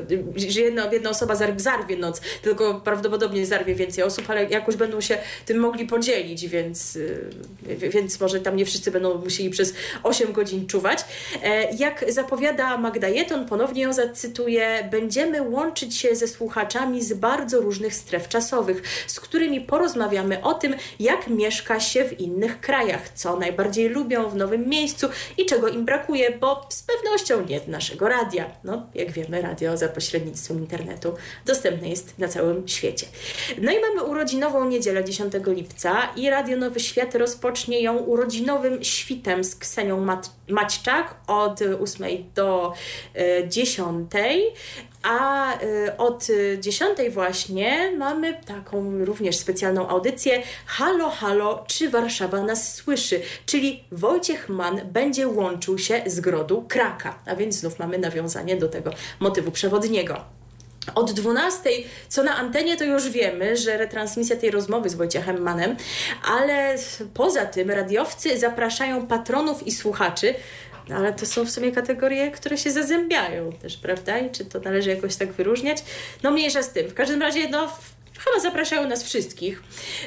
że 0.50 0.61
jedna 0.61 0.88
biedna 0.88 1.11
osoba 1.11 1.34
zarwie 1.56 1.96
noc, 1.96 2.20
tylko 2.42 2.80
prawdopodobnie 2.80 3.46
zarwie 3.46 3.74
więcej 3.74 4.04
osób, 4.04 4.30
ale 4.30 4.44
jakoś 4.44 4.76
będą 4.76 5.00
się 5.00 5.18
tym 5.46 5.59
mogli 5.59 5.86
podzielić, 5.86 6.48
więc, 6.48 6.98
e, 7.68 7.76
więc 7.76 8.20
może 8.20 8.40
tam 8.40 8.56
nie 8.56 8.64
wszyscy 8.64 8.90
będą 8.90 9.18
musieli 9.18 9.50
przez 9.50 9.74
8 10.02 10.32
godzin 10.32 10.66
czuwać. 10.66 11.04
Jak 11.78 12.04
zapowiada 12.12 12.78
Magda 12.78 13.09
Jeton, 13.09 13.46
ponownie 13.46 13.82
ją 13.82 13.92
zacytuję, 13.92 14.88
będziemy 14.90 15.42
łączyć 15.42 15.96
się 15.96 16.16
ze 16.16 16.28
słuchaczami 16.28 17.02
z 17.02 17.12
bardzo 17.12 17.61
różnych 17.61 17.94
stref 17.94 18.28
czasowych, 18.28 18.82
z 19.06 19.20
którymi 19.20 19.61
porozmawiamy 19.61 19.97
porozmawiamy 19.99 20.42
o 20.42 20.55
tym, 20.55 20.74
jak 21.01 21.28
mieszka 21.28 21.80
się 21.80 22.05
w 22.05 22.20
innych 22.20 22.61
krajach, 22.61 23.09
co 23.14 23.36
najbardziej 23.36 23.88
lubią 23.88 24.28
w 24.28 24.36
nowym 24.36 24.68
miejscu 24.68 25.09
i 25.38 25.46
czego 25.46 25.68
im 25.68 25.84
brakuje, 25.84 26.38
bo 26.38 26.66
z 26.68 26.82
pewnością 26.82 27.44
nie 27.46 27.61
naszego 27.66 28.09
radia. 28.09 28.51
No, 28.64 28.86
jak 28.94 29.11
wiemy, 29.11 29.42
radio 29.42 29.76
za 29.76 29.88
pośrednictwem 29.88 30.59
internetu 30.59 31.14
dostępne 31.46 31.88
jest 31.88 32.18
na 32.18 32.28
całym 32.28 32.68
świecie. 32.68 33.07
No 33.62 33.72
i 33.72 33.80
mamy 33.80 34.03
urodzinową 34.03 34.68
niedzielę 34.68 35.05
10 35.05 35.32
lipca 35.46 36.09
i 36.16 36.30
Radio 36.30 36.57
Nowy 36.57 36.80
Świat 36.80 37.14
rozpocznie 37.14 37.80
ją 37.80 37.96
urodzinowym 37.99 38.84
świtem 38.84 39.44
z 39.44 39.57
Ksenią 39.57 40.01
Mat 40.01 40.30
Maćczak 40.49 41.14
od 41.26 41.61
8 41.80 42.09
do 42.34 42.72
10. 43.49 44.11
A 45.03 45.53
y, 45.62 45.96
od 45.96 46.26
10 46.59 46.99
właśnie 47.11 47.92
mamy 47.99 48.40
taką 48.46 49.05
również 49.05 49.36
specjalną 49.36 49.88
audycję 49.88 50.42
Halo, 50.66 51.11
halo, 51.11 51.64
czy 51.66 51.90
Warszawa 51.90 52.42
nas 52.42 52.74
słyszy? 52.74 53.20
Czyli 53.46 53.84
Wojciech 53.92 54.49
Mann 54.49 54.80
będzie 54.92 55.28
łączył 55.28 55.78
się 55.78 56.03
z 56.07 56.20
grodu 56.20 56.64
Kraka. 56.68 57.18
A 57.26 57.36
więc 57.36 57.55
znów 57.55 57.78
mamy 57.78 57.99
nawiązanie 57.99 58.57
do 58.57 58.68
tego 58.68 58.90
motywu 59.20 59.51
przewodniego. 59.51 60.38
Od 60.94 61.12
12, 61.12 61.70
co 62.09 62.22
na 62.22 62.36
antenie, 62.36 62.76
to 62.76 62.84
już 62.84 63.09
wiemy, 63.09 63.57
że 63.57 63.76
retransmisja 63.76 64.36
tej 64.36 64.51
rozmowy 64.51 64.88
z 64.88 64.94
Wojciechem 64.94 65.42
Manem, 65.42 65.76
ale 66.24 66.74
poza 67.14 67.46
tym 67.46 67.70
radiowcy 67.70 68.38
zapraszają 68.38 69.07
patronów 69.07 69.66
i 69.66 69.72
słuchaczy 69.72 70.34
ale 70.97 71.12
to 71.12 71.26
są 71.26 71.45
w 71.45 71.51
sumie 71.51 71.72
kategorie, 71.72 72.30
które 72.30 72.59
się 72.59 72.70
zazębiają 72.70 73.53
też, 73.53 73.76
prawda? 73.76 74.18
I 74.18 74.30
czy 74.30 74.45
to 74.45 74.61
należy 74.61 74.91
jakoś 74.91 75.16
tak 75.16 75.32
wyróżniać? 75.32 75.84
No 76.22 76.30
mniejsza 76.30 76.62
z 76.62 76.72
tym. 76.72 76.89
W 76.89 76.95
każdym 76.95 77.22
razie, 77.22 77.49
no 77.49 77.68
chyba 78.18 78.40
zapraszają 78.40 78.88
nas 78.88 79.04
wszystkich 79.04 79.62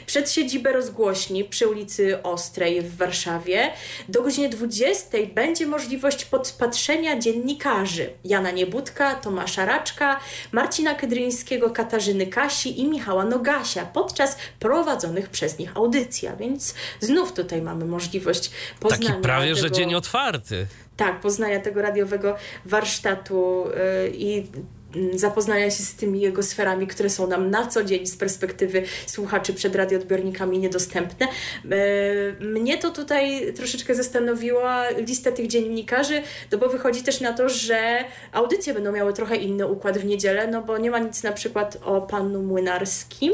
przed 0.06 0.32
siedzibę 0.32 0.72
rozgłośni 0.72 1.44
przy 1.44 1.68
ulicy 1.68 2.24
Ostrej 2.24 2.82
w 2.82 2.98
Warszawie. 2.98 3.72
Do 4.10 4.22
godziny 4.22 4.50
20 4.50 5.18
będzie 5.36 5.68
możliwość 5.68 6.26
podpatrzenia 6.26 7.20
dziennikarzy 7.20 8.10
Jana 8.24 8.52
Niebudka, 8.52 9.16
Tomasza 9.16 9.66
Raczka, 9.66 10.20
Marcina 10.52 10.96
Kydryńskiego, 10.96 11.70
Katarzyny 11.70 12.28
Kasi 12.28 12.80
i 12.80 12.88
Michała 12.88 13.26
Nogasia 13.26 13.86
podczas 13.86 14.38
prowadzonych 14.60 15.30
przez 15.30 15.60
nich 15.60 15.78
audycji. 15.78 16.28
A 16.28 16.36
więc 16.36 16.76
znów 17.00 17.34
tutaj 17.34 17.62
mamy 17.62 17.86
możliwość 17.86 18.52
poznania 18.80 19.10
Taki 19.10 19.22
prawie, 19.22 19.56
tego... 19.56 19.62
że 19.62 19.72
dzień 19.72 19.96
otwarty. 19.96 20.68
Tak, 20.98 21.20
poznania 21.20 21.60
tego 21.60 21.82
radiowego 21.82 22.36
warsztatu 22.66 23.66
yy, 24.04 24.12
i 24.14 24.44
zapoznania 25.16 25.72
się 25.72 25.84
z 25.84 25.96
tymi 25.96 26.22
jego 26.22 26.44
sferami, 26.44 26.88
które 26.88 27.10
są 27.10 27.28
nam 27.28 27.50
na 27.50 27.68
co 27.68 27.84
dzień 27.84 28.08
z 28.08 28.16
perspektywy 28.16 28.84
słuchaczy 29.06 29.54
przed 29.54 29.76
radioodbiornikami 29.76 30.60
niedostępne. 30.60 31.28
E, 31.28 32.46
mnie 32.46 32.78
to 32.78 32.92
tutaj 32.92 33.54
troszeczkę 33.54 33.96
zastanowiła 33.96 34.90
lista 34.90 35.32
tych 35.32 35.48
dziennikarzy, 35.48 36.22
no 36.52 36.58
bo 36.58 36.70
wychodzi 36.70 37.04
też 37.04 37.22
na 37.22 37.34
to, 37.34 37.50
że 37.50 38.04
audycje 38.32 38.74
będą 38.74 38.92
miały 38.92 39.14
trochę 39.14 39.36
inny 39.36 39.68
układ 39.68 39.98
w 39.98 40.06
niedzielę, 40.06 40.48
no 40.48 40.62
bo 40.62 40.78
nie 40.78 40.92
ma 40.92 41.00
nic 41.00 41.24
na 41.24 41.32
przykład 41.32 41.78
o 41.86 42.02
panu 42.02 42.44
Młynarskim, 42.44 43.34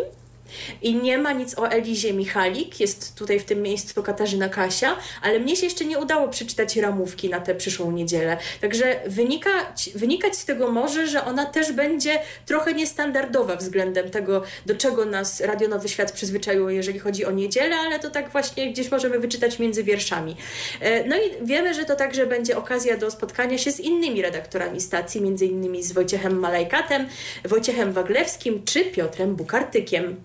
i 0.81 0.95
nie 0.95 1.17
ma 1.17 1.31
nic 1.31 1.59
o 1.59 1.69
Elizie 1.69 2.13
Michalik, 2.13 2.79
jest 2.79 3.15
tutaj 3.15 3.39
w 3.39 3.45
tym 3.45 3.61
miejscu 3.61 4.03
Katarzyna 4.03 4.49
Kasia, 4.49 4.95
ale 5.21 5.39
mnie 5.39 5.55
się 5.55 5.65
jeszcze 5.65 5.85
nie 5.85 5.99
udało 5.99 6.27
przeczytać 6.27 6.75
ramówki 6.75 7.29
na 7.29 7.39
tę 7.39 7.55
przyszłą 7.55 7.91
niedzielę. 7.91 8.37
Także 8.61 8.99
wynikać, 9.07 9.89
wynikać 9.95 10.35
z 10.35 10.45
tego 10.45 10.71
może, 10.71 11.07
że 11.07 11.25
ona 11.25 11.45
też 11.45 11.71
będzie 11.71 12.19
trochę 12.45 12.73
niestandardowa 12.73 13.55
względem 13.55 14.09
tego, 14.09 14.43
do 14.65 14.75
czego 14.75 15.05
nas 15.05 15.41
Radio 15.41 15.67
Nowy 15.67 15.89
Świat 15.89 16.11
przyzwyczaiło, 16.11 16.69
jeżeli 16.69 16.99
chodzi 16.99 17.25
o 17.25 17.31
niedzielę, 17.31 17.75
ale 17.75 17.99
to 17.99 18.09
tak 18.09 18.31
właśnie 18.31 18.71
gdzieś 18.71 18.91
możemy 18.91 19.19
wyczytać 19.19 19.59
między 19.59 19.83
wierszami. 19.83 20.35
E, 20.79 21.03
no 21.03 21.15
i 21.17 21.45
wiemy, 21.45 21.73
że 21.73 21.85
to 21.85 21.95
także 21.95 22.25
będzie 22.25 22.57
okazja 22.57 22.97
do 22.97 23.11
spotkania 23.11 23.57
się 23.57 23.71
z 23.71 23.79
innymi 23.79 24.21
redaktorami 24.21 24.81
stacji, 24.81 25.21
między 25.21 25.45
innymi 25.45 25.83
z 25.83 25.91
Wojciechem 25.91 26.39
Malajkatem, 26.39 27.07
Wojciechem 27.45 27.93
Waglewskim 27.93 28.65
czy 28.65 28.85
Piotrem 28.85 29.35
Bukartykiem. 29.35 30.15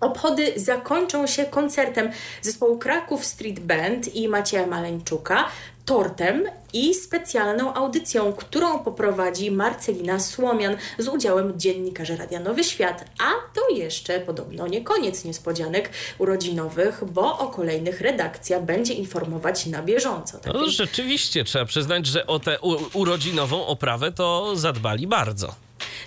Obchody 0.00 0.52
zakończą 0.56 1.26
się 1.26 1.44
koncertem 1.44 2.10
zespołu 2.42 2.78
Kraków 2.78 3.24
Street 3.24 3.60
Band 3.60 4.14
i 4.14 4.28
Macieja 4.28 4.66
Maleńczuka, 4.66 5.44
tortem 5.84 6.44
i 6.72 6.94
specjalną 6.94 7.74
audycją, 7.74 8.32
którą 8.32 8.78
poprowadzi 8.78 9.50
Marcelina 9.50 10.20
Słomian 10.20 10.76
z 10.98 11.08
udziałem 11.08 11.60
dziennikarzy 11.60 12.16
Radia 12.16 12.40
Nowy 12.40 12.64
Świat. 12.64 13.04
A 13.18 13.30
to 13.54 13.74
jeszcze 13.76 14.20
podobno 14.20 14.66
nie 14.66 14.84
koniec 14.84 15.24
niespodzianek 15.24 15.90
urodzinowych, 16.18 17.04
bo 17.12 17.38
o 17.38 17.48
kolejnych 17.48 18.00
redakcja 18.00 18.60
będzie 18.60 18.94
informować 18.94 19.66
na 19.66 19.82
bieżąco. 19.82 20.38
Tak 20.38 20.54
no 20.54 20.68
rzeczywiście, 20.68 21.44
trzeba 21.44 21.64
przyznać, 21.64 22.06
że 22.06 22.26
o 22.26 22.38
tę 22.38 22.58
urodzinową 22.92 23.66
oprawę 23.66 24.12
to 24.12 24.56
zadbali 24.56 25.06
bardzo. 25.06 25.63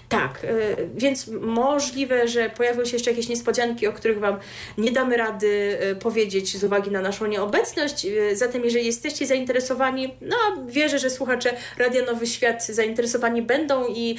Tak, 0.09 0.43
y, 0.43 0.75
więc 0.95 1.27
możliwe, 1.41 2.27
że 2.27 2.49
pojawią 2.49 2.85
się 2.85 2.93
jeszcze 2.93 3.11
jakieś 3.11 3.29
niespodzianki, 3.29 3.87
o 3.87 3.93
których 3.93 4.19
Wam 4.19 4.37
nie 4.77 4.91
damy 4.91 5.17
rady 5.17 5.77
y, 5.91 5.95
powiedzieć 5.95 6.57
z 6.57 6.63
uwagi 6.63 6.91
na 6.91 7.01
naszą 7.01 7.25
nieobecność. 7.25 8.05
Y, 8.05 8.35
zatem, 8.35 8.63
jeżeli 8.63 8.85
jesteście 8.85 9.25
zainteresowani, 9.25 10.13
no 10.21 10.37
wierzę, 10.67 10.99
że 10.99 11.09
słuchacze 11.09 11.53
Radia 11.77 12.05
Nowy 12.05 12.27
Świat 12.27 12.65
zainteresowani 12.65 13.41
będą 13.41 13.87
i 13.87 14.17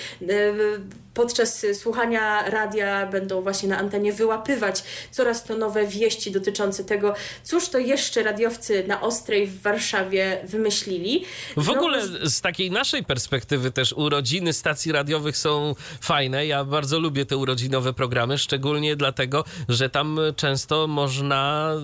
podczas 1.18 1.66
słuchania 1.72 2.50
radia 2.50 3.06
będą 3.06 3.42
właśnie 3.42 3.68
na 3.68 3.78
antenie 3.78 4.12
wyłapywać 4.12 4.82
coraz 5.10 5.44
to 5.44 5.56
nowe 5.56 5.86
wieści 5.86 6.30
dotyczące 6.30 6.84
tego, 6.84 7.14
cóż 7.42 7.68
to 7.68 7.78
jeszcze 7.78 8.22
radiowcy 8.22 8.84
na 8.86 9.00
Ostrej 9.00 9.46
w 9.46 9.62
Warszawie 9.62 10.40
wymyślili. 10.44 11.24
W 11.56 11.66
no, 11.66 11.72
ogóle 11.72 12.02
z 12.22 12.40
takiej 12.40 12.70
naszej 12.70 13.04
perspektywy 13.04 13.70
też 13.70 13.92
urodziny 13.92 14.52
stacji 14.52 14.92
radiowych 14.92 15.36
są 15.36 15.74
fajne. 16.00 16.46
Ja 16.46 16.64
bardzo 16.64 17.00
lubię 17.00 17.26
te 17.26 17.36
urodzinowe 17.36 17.92
programy, 17.92 18.38
szczególnie 18.38 18.96
dlatego, 18.96 19.44
że 19.68 19.90
tam 19.90 20.20
często 20.36 20.86
można 20.86 21.72
y, 21.74 21.80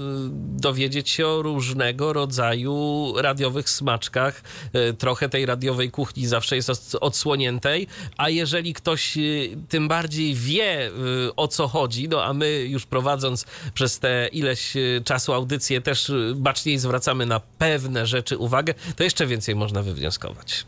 dowiedzieć 0.61 1.11
się 1.11 1.27
o 1.27 1.43
różnego 1.43 2.13
rodzaju 2.13 3.13
radiowych 3.17 3.71
smaczkach. 3.71 4.43
Y, 4.91 4.95
trochę 4.95 5.29
tej 5.29 5.47
radiowej 5.47 5.91
kuchni 5.91 6.27
zawsze 6.27 6.57
jest 6.57 6.97
odsłoniętej, 7.01 7.87
a 8.17 8.29
jeżeli 8.29 8.75
ktoś 8.75 9.17
y, 9.17 9.24
tym 9.69 9.89
bardziej 9.89 10.35
wie 10.35 10.91
o 11.37 11.49
co 11.49 11.69
chodzi, 11.69 12.09
no 12.09 12.25
a 12.25 12.33
my 12.33 12.61
już 12.61 12.87
prowadząc 12.87 13.45
przez 13.75 13.99
te 13.99 14.29
ileś 14.33 14.73
czasu 15.05 15.33
audycję 15.33 15.81
też 15.81 16.13
baczniej 16.35 16.79
zwracamy 16.79 17.27
na 17.27 17.41
pewne 17.41 18.07
rzeczy 18.07 18.39
uwagę, 18.39 18.75
to 18.97 19.05
jeszcze 19.05 19.27
więcej 19.27 19.55
można 19.55 19.83
wywnioskować. 19.83 20.67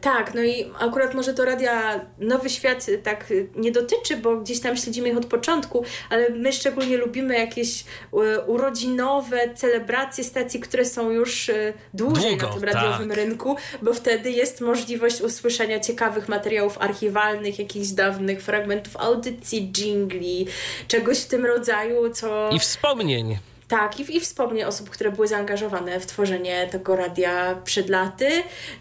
Tak, 0.00 0.34
no 0.34 0.42
i 0.42 0.70
akurat 0.80 1.14
może 1.14 1.34
to 1.34 1.44
radia 1.44 2.00
Nowy 2.18 2.50
Świat 2.50 2.86
tak 3.02 3.32
nie 3.56 3.72
dotyczy, 3.72 4.16
bo 4.16 4.36
gdzieś 4.36 4.60
tam 4.60 4.76
śledzimy 4.76 5.08
ich 5.08 5.16
od 5.16 5.26
początku, 5.26 5.84
ale 6.10 6.30
my 6.30 6.52
szczególnie 6.52 6.96
lubimy 6.96 7.38
jakieś 7.38 7.84
e, 8.12 8.40
urodzinowe 8.40 9.54
celebracje 9.54 10.24
stacji, 10.24 10.60
które 10.60 10.84
są 10.84 11.10
już 11.10 11.48
e, 11.48 11.72
dłużej 11.94 12.36
Długo, 12.36 12.46
na 12.46 12.54
tym 12.54 12.64
radiowym 12.64 13.08
tak. 13.08 13.16
rynku, 13.16 13.56
bo 13.82 13.94
wtedy 13.94 14.30
jest 14.30 14.60
możliwość 14.60 15.20
usłyszenia 15.20 15.80
ciekawych 15.80 16.28
materiałów 16.28 16.78
archiwalnych, 16.78 17.58
jakichś 17.58 17.88
dawnych 17.88 18.42
fragmentów 18.42 18.96
audycji, 18.96 19.72
jingli, 19.72 20.46
czegoś 20.88 21.18
w 21.18 21.26
tym 21.26 21.46
rodzaju, 21.46 22.10
co... 22.10 22.50
I 22.50 22.58
wspomnień. 22.58 23.38
Tak, 23.68 24.00
i, 24.00 24.16
i 24.16 24.20
wspomnień 24.20 24.64
osób, 24.64 24.90
które 24.90 25.10
były 25.10 25.28
zaangażowane 25.28 26.00
w 26.00 26.06
tworzenie 26.06 26.68
tego 26.70 26.96
radia 26.96 27.58
przed 27.64 27.88
laty. 27.88 28.28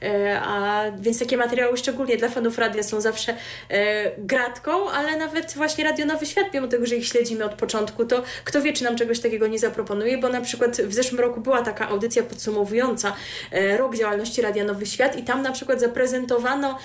E, 0.02 0.42
a 0.42 0.84
więc 1.00 1.20
takie 1.20 1.38
materiały, 1.38 1.78
szczególnie 1.78 2.18
dla 2.18 2.30
fanów 2.30 2.58
radia, 2.58 2.84
są 2.84 3.02
zawsze 3.02 3.36
e, 3.70 4.12
gratką, 4.18 4.90
ale 4.90 5.18
nawet 5.18 5.54
właśnie 5.54 5.84
Radio 5.84 6.06
Nowy 6.06 6.26
Świat, 6.26 6.54
mimo 6.54 6.68
tego, 6.68 6.86
że 6.86 6.96
ich 6.96 7.08
śledzimy 7.08 7.46
od 7.46 7.54
początku, 7.54 8.06
to 8.06 8.24
kto 8.44 8.62
wie, 8.62 8.74
czy 8.74 8.84
nam 8.84 8.96
czegoś 8.96 9.20
takiego 9.20 9.48
nie 9.48 9.60
zaproponuje, 9.60 10.18
bo 10.18 10.30
na 10.30 10.42
przykład 10.42 10.78
w 10.82 10.94
zeszłym 10.94 11.22
roku 11.22 11.42
była 11.42 11.62
taka 11.62 11.90
audycja 11.90 12.24
podsumowująca 12.24 13.14
e, 13.52 13.78
rok 13.78 13.96
działalności 13.96 14.42
Radia 14.42 14.64
Nowy 14.64 14.86
Świat, 14.86 15.18
i 15.18 15.24
tam 15.24 15.42
na 15.42 15.52
przykład 15.52 15.80
zaprezentowano 15.80 16.78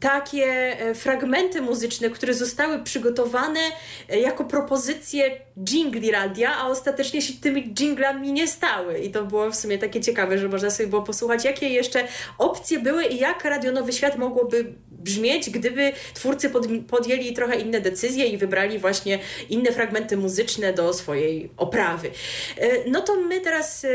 takie 0.00 0.46
e, 0.80 0.94
fragmenty 0.94 1.60
muzyczne, 1.60 2.10
które 2.10 2.34
zostały 2.34 2.82
przygotowane 2.82 3.60
e, 4.08 4.20
jako 4.20 4.44
propozycje 4.44 5.40
jingli 5.70 6.10
radia, 6.10 6.56
a 6.56 6.68
ostatecznie 6.68 7.22
się 7.22 7.34
tymi 7.40 7.74
jinglami 7.80 8.32
nie 8.32 8.48
stały. 8.48 8.98
I 8.98 9.10
to 9.10 9.24
było 9.24 9.50
w 9.50 9.56
sumie 9.56 9.78
takie 9.78 10.00
ciekawe, 10.00 10.38
że 10.38 10.48
można 10.48 10.70
sobie 10.70 10.88
było 10.88 11.02
posłuchać, 11.02 11.44
jakie 11.44 11.68
jeszcze 11.68 12.04
opcje 12.38 12.78
były 12.78 13.04
i 13.04 13.18
jak 13.18 13.44
Radio 13.44 13.72
Nowy 13.72 13.92
Świat 13.92 14.18
mogłoby 14.18 14.72
brzmieć, 14.88 15.50
gdyby 15.50 15.92
twórcy 16.14 16.50
pod, 16.50 16.66
podjęli 16.88 17.32
trochę 17.32 17.56
inne 17.56 17.80
decyzje 17.80 18.26
i 18.26 18.38
wybrali 18.38 18.78
właśnie 18.78 19.18
inne 19.48 19.72
fragmenty 19.72 20.16
muzyczne 20.16 20.72
do 20.72 20.92
swojej 20.92 21.50
oprawy. 21.56 22.10
E, 22.58 22.90
no 22.90 23.00
to 23.00 23.16
my 23.16 23.40
teraz 23.40 23.86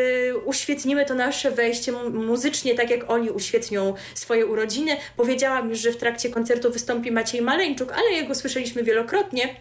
uświetnimy 0.45 1.05
to 1.05 1.15
nasze 1.15 1.51
wejście 1.51 1.91
muzycznie, 1.91 2.75
tak 2.75 2.89
jak 2.89 3.11
oni 3.11 3.29
uświetnią 3.29 3.93
swoje 4.15 4.45
urodziny. 4.45 4.97
Powiedziałam 5.17 5.69
już, 5.69 5.79
że 5.79 5.90
w 5.91 5.97
trakcie 5.97 6.29
koncertu 6.29 6.71
wystąpi 6.71 7.11
Maciej 7.11 7.41
Maleńczuk, 7.41 7.91
ale 7.91 8.11
jego 8.11 8.35
słyszeliśmy 8.35 8.83
wielokrotnie. 8.83 9.55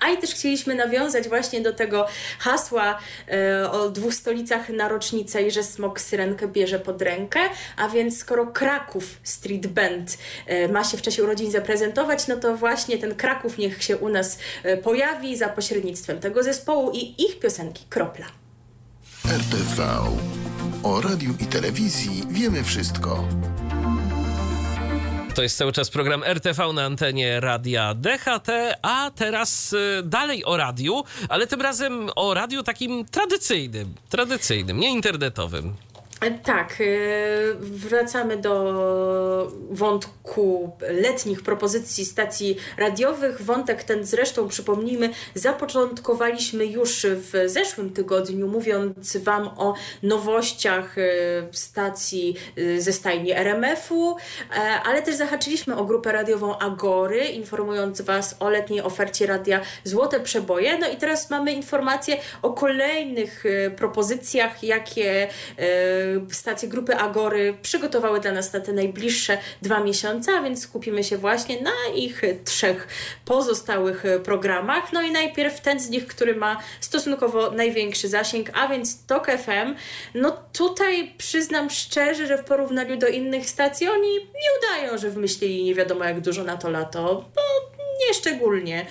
A 0.00 0.10
i 0.10 0.18
też 0.18 0.34
chcieliśmy 0.34 0.74
nawiązać 0.74 1.28
właśnie 1.28 1.60
do 1.60 1.72
tego 1.72 2.06
hasła 2.38 2.98
e, 3.28 3.70
o 3.70 3.90
dwóch 3.90 4.14
stolicach 4.14 4.68
na 4.68 4.88
rocznicę 4.88 5.42
i 5.42 5.50
że 5.50 5.62
Smok 5.62 6.00
Syrenkę 6.00 6.48
bierze 6.48 6.78
pod 6.78 7.02
rękę, 7.02 7.40
a 7.76 7.88
więc 7.88 8.18
skoro 8.18 8.46
Kraków 8.46 9.20
Street 9.22 9.66
Band 9.66 10.18
e, 10.46 10.68
ma 10.68 10.84
się 10.84 10.96
w 10.96 11.02
czasie 11.02 11.24
urodzin 11.24 11.50
zaprezentować, 11.50 12.28
no 12.28 12.36
to 12.36 12.56
właśnie 12.56 12.98
ten 12.98 13.14
Kraków 13.14 13.58
niech 13.58 13.82
się 13.82 13.96
u 13.96 14.08
nas 14.08 14.38
e, 14.62 14.76
pojawi 14.76 15.36
za 15.36 15.48
pośrednictwem 15.48 16.20
tego 16.20 16.42
zespołu 16.42 16.90
i 16.94 17.22
ich 17.22 17.38
piosenki 17.38 17.84
Kropla. 17.90 18.26
RTV. 19.24 19.86
O 20.82 21.00
radiu 21.00 21.34
i 21.40 21.46
telewizji 21.46 22.22
wiemy 22.30 22.64
wszystko. 22.64 23.28
To 25.34 25.42
jest 25.42 25.58
cały 25.58 25.72
czas 25.72 25.90
program 25.90 26.24
RTV 26.24 26.72
na 26.72 26.84
antenie 26.84 27.40
radia 27.40 27.94
DHT, 27.94 28.48
a 28.82 29.10
teraz 29.14 29.72
y, 29.72 30.02
dalej 30.04 30.44
o 30.44 30.56
radiu, 30.56 31.04
ale 31.28 31.46
tym 31.46 31.60
razem 31.60 32.10
o 32.16 32.34
radiu 32.34 32.62
takim 32.62 33.04
tradycyjnym, 33.04 33.94
tradycyjnym, 34.08 34.80
nie 34.80 34.90
internetowym. 34.90 35.74
Tak, 36.20 36.80
y, 36.80 37.54
wracamy 37.60 38.36
do 38.36 39.52
wątku 39.70 40.76
letnich 40.90 41.42
propozycji 41.42 42.04
stacji 42.04 42.56
radiowych. 42.78 43.42
Wątek 43.42 43.84
ten 43.84 44.04
zresztą, 44.04 44.48
przypomnijmy, 44.48 45.10
zapoczątkowaliśmy 45.34 46.66
już 46.66 47.06
w 47.06 47.32
zeszłym 47.46 47.90
tygodniu, 47.90 48.48
mówiąc 48.48 49.16
Wam 49.16 49.50
o 49.56 49.74
nowościach 50.02 50.98
y, 50.98 51.02
stacji 51.52 52.36
ze 52.78 52.92
stajni 52.92 53.32
RMF-u, 53.32 54.16
e, 54.50 54.54
ale 54.60 55.02
też 55.02 55.14
zahaczyliśmy 55.14 55.76
o 55.76 55.84
grupę 55.84 56.12
radiową 56.12 56.58
Agory, 56.58 57.24
informując 57.24 58.00
Was 58.00 58.36
o 58.40 58.48
letniej 58.48 58.80
ofercie 58.80 59.26
radia 59.26 59.60
Złote 59.84 60.20
Przeboje. 60.20 60.78
No 60.78 60.88
i 60.88 60.96
teraz 60.96 61.30
mamy 61.30 61.52
informacje 61.52 62.16
o 62.42 62.52
kolejnych 62.52 63.44
propozycjach, 63.76 64.64
jakie 64.64 65.28
stacje 66.30 66.68
grupy 66.68 66.96
Agory 66.96 67.56
przygotowały 67.62 68.20
dla 68.20 68.32
nas 68.32 68.52
na 68.52 68.60
te 68.60 68.72
najbliższe 68.72 69.38
dwa 69.62 69.80
miesiące, 69.80 70.32
a 70.32 70.42
więc 70.42 70.62
skupimy 70.62 71.04
się 71.04 71.16
właśnie 71.18 71.62
na 71.62 71.94
ich 71.94 72.22
trzech 72.44 72.88
pozostałych 73.24 74.04
programach. 74.24 74.92
No 74.92 75.02
i 75.02 75.12
najpierw 75.12 75.60
ten 75.60 75.80
z 75.80 75.90
nich, 75.90 76.06
który 76.06 76.34
ma 76.36 76.60
stosunkowo 76.80 77.50
największy 77.50 78.08
zasięg, 78.08 78.50
a 78.54 78.68
więc 78.68 79.06
TOK 79.06 79.26
FM. 79.26 79.74
No 80.14 80.36
tutaj 80.52 81.14
przyznam 81.18 81.70
szczerze, 81.70 82.26
że 82.26 82.38
w 82.38 82.44
porównaniu 82.44 82.96
do 82.96 83.06
innych 83.06 83.50
stacji 83.50 83.88
oni 83.88 84.14
nie 84.14 84.50
udają, 84.58 84.98
że 84.98 85.10
wymyślili 85.10 85.64
nie 85.64 85.74
wiadomo 85.74 86.04
jak 86.04 86.20
dużo 86.20 86.44
na 86.44 86.56
to 86.56 86.70
lato, 86.70 87.24
bo 87.34 87.73
nie 88.00 88.14
szczególnie. 88.14 88.86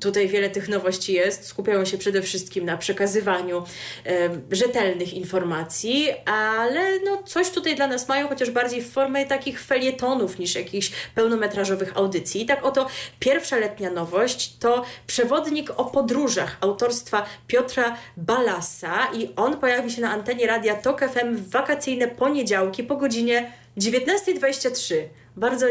Tutaj 0.00 0.28
wiele 0.28 0.50
tych 0.50 0.68
nowości 0.68 1.12
jest. 1.12 1.46
Skupiają 1.46 1.84
się 1.84 1.98
przede 1.98 2.22
wszystkim 2.22 2.64
na 2.64 2.76
przekazywaniu 2.76 3.64
e, 4.06 4.30
rzetelnych 4.50 5.14
informacji, 5.14 6.08
ale 6.24 7.00
no 7.00 7.22
coś 7.22 7.50
tutaj 7.50 7.76
dla 7.76 7.86
nas 7.86 8.08
mają, 8.08 8.28
chociaż 8.28 8.50
bardziej 8.50 8.82
w 8.82 8.92
formie 8.92 9.26
takich 9.26 9.62
felietonów 9.62 10.38
niż 10.38 10.54
jakichś 10.54 10.92
pełnometrażowych 11.14 11.96
audycji. 11.96 12.42
I 12.42 12.46
tak 12.46 12.64
oto 12.64 12.86
pierwsza 13.18 13.56
letnia 13.56 13.90
nowość 13.90 14.56
to 14.58 14.84
przewodnik 15.06 15.70
o 15.76 15.84
podróżach 15.84 16.56
autorstwa 16.60 17.26
Piotra 17.46 17.96
Balasa 18.16 19.08
i 19.14 19.28
on 19.36 19.56
pojawi 19.56 19.90
się 19.90 20.00
na 20.00 20.10
antenie 20.10 20.46
radia 20.46 20.74
TOK 20.74 21.00
FM 21.00 21.36
w 21.36 21.50
wakacyjne 21.50 22.08
poniedziałki 22.08 22.82
po 22.82 22.96
godzinie 22.96 23.52
19.23 23.78 24.94
bardzo 25.36 25.66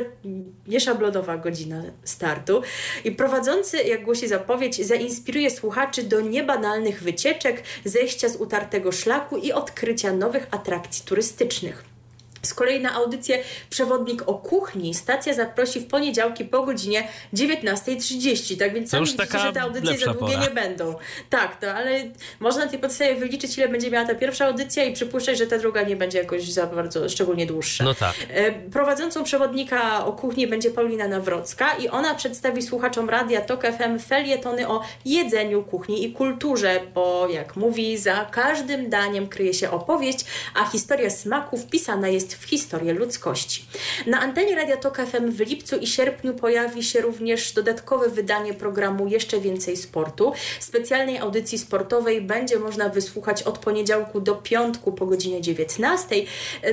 nieszablonowa 0.67 1.37
godzina 1.37 1.83
startu. 2.03 2.61
I 3.03 3.11
prowadzący, 3.11 3.77
jak 3.77 4.03
głosi 4.03 4.27
zapowiedź, 4.27 4.87
zainspiruje 4.87 5.49
słuchaczy 5.49 6.03
do 6.03 6.21
niebanalnych 6.21 7.03
wycieczek, 7.03 7.63
zejścia 7.85 8.29
z 8.29 8.35
utartego 8.35 8.91
szlaku 8.91 9.37
i 9.37 9.51
odkrycia 9.51 10.13
nowych 10.13 10.47
atrakcji 10.51 11.05
turystycznych. 11.05 11.98
Z 12.41 12.53
kolei 12.53 12.81
na 12.81 12.93
audycję 12.93 13.43
Przewodnik 13.69 14.23
o 14.25 14.33
kuchni 14.33 14.93
stacja 14.93 15.33
zaprosi 15.33 15.79
w 15.79 15.87
poniedziałki 15.87 16.45
po 16.45 16.63
godzinie 16.63 17.07
19.30. 17.33 18.57
Tak 18.59 18.73
więc 18.73 18.89
sami 18.89 19.05
widzicie, 19.05 19.39
że 19.39 19.53
te 19.53 19.61
audycje 19.61 19.97
za 19.97 20.13
długie 20.13 20.33
pora. 20.33 20.47
nie 20.47 20.53
będą. 20.55 20.95
Tak, 21.29 21.59
to, 21.59 21.73
ale 21.73 21.91
można 22.39 22.65
na 22.65 22.71
tej 22.71 22.79
podstawie 22.79 23.15
wyliczyć, 23.15 23.57
ile 23.57 23.69
będzie 23.69 23.91
miała 23.91 24.07
ta 24.07 24.15
pierwsza 24.15 24.45
audycja 24.45 24.83
i 24.83 24.93
przypuszczać, 24.93 25.37
że 25.37 25.47
ta 25.47 25.57
druga 25.57 25.81
nie 25.81 25.95
będzie 25.95 26.19
jakoś 26.19 26.43
za 26.43 26.65
bardzo 26.65 27.09
szczególnie 27.09 27.45
dłuższa. 27.45 27.83
No 27.83 27.93
tak. 27.93 28.15
E, 28.29 28.51
prowadzącą 28.51 29.23
przewodnika 29.23 30.05
o 30.05 30.13
kuchni 30.13 30.47
będzie 30.47 30.71
Paulina 30.71 31.07
Nawrocka 31.07 31.73
i 31.77 31.89
ona 31.89 32.15
przedstawi 32.15 32.61
słuchaczom 32.61 33.09
radia 33.09 33.41
TOK 33.41 33.63
FM 33.63 33.99
felietony 33.99 34.67
o 34.67 34.81
jedzeniu, 35.05 35.63
kuchni 35.63 36.05
i 36.05 36.13
kulturze, 36.13 36.79
bo 36.93 37.27
jak 37.27 37.55
mówi, 37.55 37.97
za 37.97 38.25
każdym 38.31 38.89
daniem 38.89 39.27
kryje 39.27 39.53
się 39.53 39.71
opowieść, 39.71 40.25
a 40.55 40.65
historia 40.65 41.09
smaków 41.09 41.65
pisana 41.65 42.07
jest 42.07 42.28
w 42.35 42.43
historii 42.43 42.91
ludzkości. 42.91 43.65
Na 44.07 44.19
antenie 44.19 44.55
Radia 44.55 44.77
Tok 44.77 44.97
FM 44.97 45.31
w 45.31 45.39
lipcu 45.39 45.77
i 45.77 45.87
sierpniu 45.87 46.33
pojawi 46.33 46.83
się 46.83 47.01
również 47.01 47.53
dodatkowe 47.53 48.09
wydanie 48.09 48.53
programu 48.53 49.07
Jeszcze 49.07 49.39
Więcej 49.39 49.77
Sportu. 49.77 50.33
Specjalnej 50.59 51.17
audycji 51.17 51.57
sportowej 51.57 52.21
będzie 52.21 52.59
można 52.59 52.89
wysłuchać 52.89 53.43
od 53.43 53.57
poniedziałku 53.57 54.21
do 54.21 54.35
piątku 54.35 54.91
po 54.91 55.05
godzinie 55.05 55.41
19. 55.41 56.15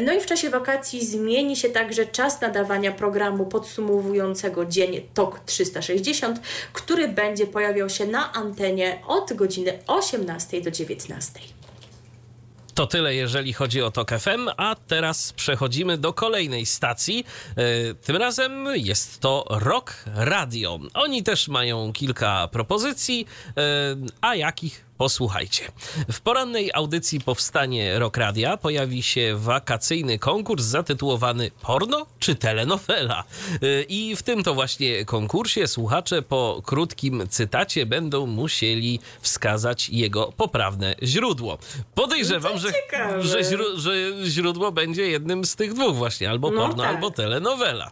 No 0.00 0.12
i 0.12 0.20
w 0.20 0.26
czasie 0.26 0.50
wakacji 0.50 1.07
zmieni 1.07 1.57
się 1.57 1.68
także 1.68 2.07
czas 2.07 2.40
nadawania 2.40 2.92
programu 2.92 3.46
podsumowującego 3.46 4.64
dzień 4.64 5.09
TOK 5.14 5.40
360, 5.46 6.40
który 6.72 7.09
będzie 7.09 7.46
pojawiał 7.46 7.88
się 7.90 8.07
na 8.07 8.32
antenie 8.32 9.02
od 9.07 9.32
godziny 9.32 9.78
18 9.86 10.61
do 10.61 10.70
19. 10.70 11.55
To 12.77 12.87
tyle, 12.87 13.14
jeżeli 13.14 13.53
chodzi 13.53 13.83
o 13.83 13.91
TOK 13.91 14.11
FM, 14.11 14.49
a 14.57 14.74
teraz 14.87 15.33
przechodzimy 15.33 15.99
do 15.99 16.12
kolejnej 16.12 16.66
stacji. 16.66 17.24
E, 17.57 17.95
tym 17.95 18.16
razem 18.16 18.66
jest 18.74 19.20
to 19.20 19.45
Rock 19.51 20.05
Radio. 20.14 20.79
Oni 20.95 21.22
też 21.22 21.49
mają 21.49 21.93
kilka 21.93 22.49
propozycji, 22.49 23.27
e, 23.57 23.61
a 24.20 24.35
jakich 24.35 24.86
Posłuchajcie. 24.99 25.72
W 26.12 26.20
porannej 26.20 26.70
audycji 26.74 27.20
Powstanie 27.20 27.99
Rock 27.99 28.16
Radia 28.16 28.57
pojawi 28.57 29.03
się 29.03 29.36
wakacyjny 29.36 30.18
konkurs 30.18 30.64
zatytułowany 30.64 31.51
Porno 31.62 32.07
czy 32.18 32.34
telenowela? 32.34 33.24
Y, 33.62 33.86
I 33.88 34.16
w 34.16 34.22
tym 34.22 34.42
to 34.42 34.55
właśnie 34.55 35.05
konkursie 35.05 35.66
słuchacze 35.66 36.22
po 36.22 36.62
krótkim 36.64 37.22
cytacie 37.30 37.86
będą 37.86 38.26
musieli 38.26 39.01
wskazać 39.20 39.88
jego 39.88 40.32
poprawne 40.36 40.94
źródło. 41.03 41.59
Podejrzewam, 41.94 42.53
No 42.53 43.22
że, 43.22 43.44
że, 43.44 43.44
że 43.76 43.92
źródło 44.26 44.72
będzie 44.72 45.03
jednym 45.07 45.44
z 45.44 45.57
tych 45.57 45.74
dwóch 45.74 45.97
właśnie, 45.97 46.30
albo 46.30 46.51
No 46.51 46.61
porno, 46.61 46.82
tak. 46.82 46.94
albo 46.94 47.11
telenowela. 47.11 47.90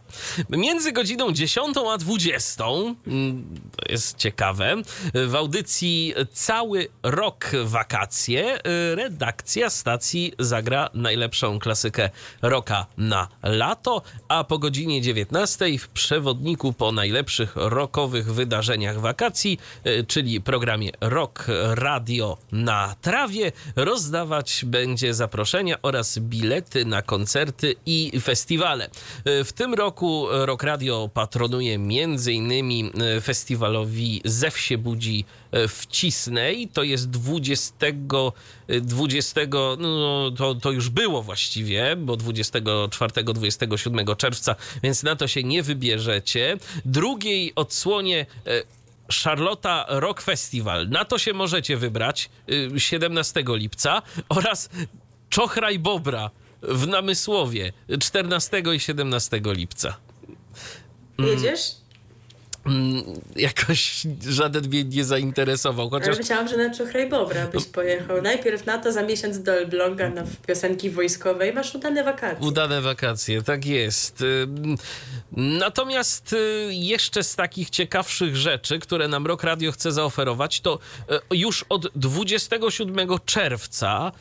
Między 0.49 0.91
godziną 0.91 1.31
10 1.31 1.77
a 1.93 1.97
20, 1.97 2.63
mm, 3.07 3.59
to 3.77 3.91
jest 3.91 4.17
ciekawe, 4.17 4.75
w 5.13 5.35
audycji 5.35 6.13
Cały 6.33 6.87
Rok 7.05 7.51
Wakacje 7.63 8.57
y, 8.57 8.95
redakcja 8.95 9.69
stacji 9.69 10.33
zagra 10.39 10.89
najlepszą 10.93 11.59
klasykę 11.59 12.09
rocka 12.41 12.85
na 12.97 13.27
lato, 13.43 14.01
a 14.27 14.43
po 14.43 14.59
godzinie 14.59 15.01
19 15.01 15.79
w 15.79 15.87
przewodniku 15.87 16.73
po 16.73 16.91
najlepszych 16.91 17.55
rockowych 17.55 18.33
wydarzeniach 18.33 18.99
wakacji, 18.99 19.59
y, 19.87 20.05
czyli 20.07 20.41
programie 20.41 20.91
Rock 21.01 21.45
Radio 21.73 22.37
na 22.51 22.95
trawie, 23.01 23.51
rozdawać 23.75 24.65
będzie 24.65 25.13
zaproszenia 25.13 25.75
oraz 25.81 26.19
bilety 26.19 26.85
na 26.85 27.01
koncerty 27.01 27.75
i 27.85 28.19
festiwale. 28.21 28.89
Y, 29.27 29.43
W 29.43 29.53
tym 29.53 29.73
roku 29.73 30.27
Rock 30.29 30.63
Radio 30.63 31.09
patronuje 31.13 31.75
m.in. 31.75 32.91
festiwalowi 33.21 34.21
Zew 34.25 34.59
się 34.59 34.77
budzi 34.77 35.25
y, 35.55 35.67
w 35.67 35.87
Cisnej. 35.87 36.67
To 36.67 36.83
jest 36.83 37.09
20, 37.09 37.75
y, 38.69 38.81
20 38.81 39.41
no 39.77 40.31
to, 40.31 40.55
to 40.55 40.71
już 40.71 40.89
było 40.89 41.21
właściwie, 41.21 41.95
bo 41.95 42.13
24-27 42.13 44.15
czerwca, 44.15 44.55
więc 44.83 45.03
na 45.03 45.15
to 45.15 45.27
się 45.27 45.43
nie 45.43 45.63
wybierzecie. 45.63 46.57
Drugiej 46.85 47.53
odsłonie 47.55 48.25
y, 48.47 48.63
Charlotta 49.23 49.85
Rock 49.89 50.21
Festival. 50.21 50.89
Na 50.89 51.05
to 51.05 51.17
się 51.17 51.33
możecie 51.33 51.77
wybrać 51.77 52.29
y, 52.75 52.79
17 52.79 53.43
lipca 53.47 54.01
oraz 54.29 54.69
Czochraj 55.29 55.79
Bobra 55.79 56.29
w 56.61 56.87
Namysłowie 56.87 57.73
14 57.99 58.63
i 58.75 58.79
17 58.79 59.41
lipca. 59.45 59.97
Jedziesz? 61.19 61.84
Mm, 62.65 63.03
Jakoś 63.35 64.07
żaden 64.29 64.67
mnie 64.67 64.83
nie 64.83 65.03
zainteresował, 65.03 65.85
Ja 65.85 65.99
chociaż 65.99 66.17
myślałam, 66.17 66.47
że 66.47 66.57
na 66.57 66.75
Czochraj 66.75 67.09
Bobra 67.09 67.47
byś 67.47 67.65
pojechał. 67.65 68.21
Najpierw 68.21 68.65
na 68.65 68.77
to, 68.77 68.91
za 68.91 69.03
miesiąc 69.03 69.43
do 69.43 69.53
Elbląga 69.53 70.09
na 70.09 70.23
piosenki 70.47 70.89
wojskowe 70.89 71.49
i 71.49 71.53
masz 71.53 71.75
udane 71.75 72.03
wakacje. 72.03 72.47
Udane 72.47 72.81
wakacje, 72.81 73.41
tak 73.41 73.65
jest. 73.65 74.23
Natomiast 75.31 76.33
y, 76.33 76.69
jeszcze 76.71 77.23
z 77.23 77.35
takich 77.35 77.69
ciekawszych 77.69 78.35
rzeczy, 78.35 78.79
które 78.79 79.07
nam 79.07 79.27
Rock 79.27 79.43
Radio 79.43 79.71
chce 79.71 79.91
zaoferować, 79.91 80.61
to 80.61 80.79
y, 81.31 81.37
już 81.37 81.65
od 81.69 81.87
27 81.95 83.07
czerwca 83.25 84.11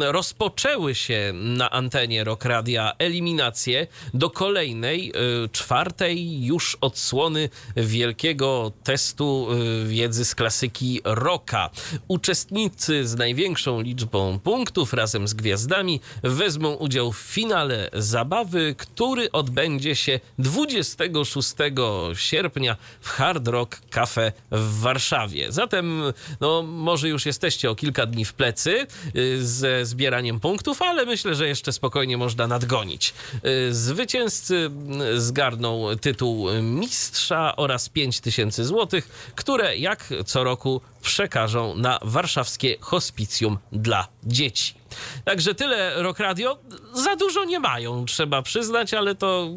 rozpoczęły 0.00 0.94
się 0.94 1.32
na 1.34 1.70
antenie 1.70 2.24
Rock 2.24 2.44
Radia 2.44 2.92
eliminacje 2.98 3.86
do 4.14 4.30
kolejnej, 4.30 5.12
y, 5.44 5.48
czwartej 5.48 6.44
już 6.44 6.76
odsłony 6.80 7.48
wielkiego 7.76 8.72
testu 8.84 9.48
y, 9.52 9.86
wiedzy 9.86 10.24
z 10.24 10.34
klasyki 10.34 11.00
rocka. 11.04 11.70
Uczestnicy 12.08 13.08
z 13.08 13.14
największą 13.14 13.80
liczbą 13.80 14.38
punktów 14.38 14.92
razem 14.92 15.28
z 15.28 15.34
gwiazdami 15.34 16.00
wezmą 16.22 16.74
udział 16.74 17.12
w 17.12 17.18
finale 17.18 17.90
zabawy, 17.92 18.74
który 18.78 19.32
odbędzie 19.32 19.96
się 19.96 20.20
26 20.38 21.52
sierpnia 22.14 22.76
w 23.00 23.08
Hard 23.08 23.48
Rock 23.48 23.80
Cafe 23.90 24.32
w 24.50 24.80
Warszawie. 24.80 25.52
Zatem, 25.52 26.02
no, 26.40 26.62
może 26.62 27.08
już 27.08 27.26
jesteście 27.26 27.70
o 27.70 27.74
kilka 27.74 28.06
dni 28.06 28.24
w 28.24 28.34
plecy 28.34 28.86
y, 29.16 29.46
ze 29.62 29.86
zbieraniem 29.86 30.40
punktów, 30.40 30.82
ale 30.82 31.06
myślę, 31.06 31.34
że 31.34 31.48
jeszcze 31.48 31.72
spokojnie 31.72 32.16
można 32.16 32.46
nadgonić. 32.46 33.14
Y, 33.68 33.74
Zwycięzcy 33.74 34.70
y, 35.14 35.20
zgarną 35.20 35.86
tytuł 36.00 36.46
mistrza 36.62 37.56
oraz 37.56 37.88
5000 37.88 38.64
zł, 38.64 39.00
które 39.34 39.76
jak 39.76 40.08
co 40.26 40.44
roku 40.44 40.80
przekażą 41.02 41.76
na 41.76 41.98
warszawskie 42.02 42.76
hospicjum 42.80 43.58
dla 43.72 44.08
dzieci. 44.24 44.74
Także 45.24 45.54
tyle 45.54 46.02
Rock 46.02 46.18
Radio. 46.18 46.58
Za 46.94 47.16
dużo 47.16 47.44
nie 47.44 47.60
mają, 47.60 48.04
trzeba 48.04 48.42
przyznać, 48.42 48.94
ale 48.94 49.14
to, 49.14 49.50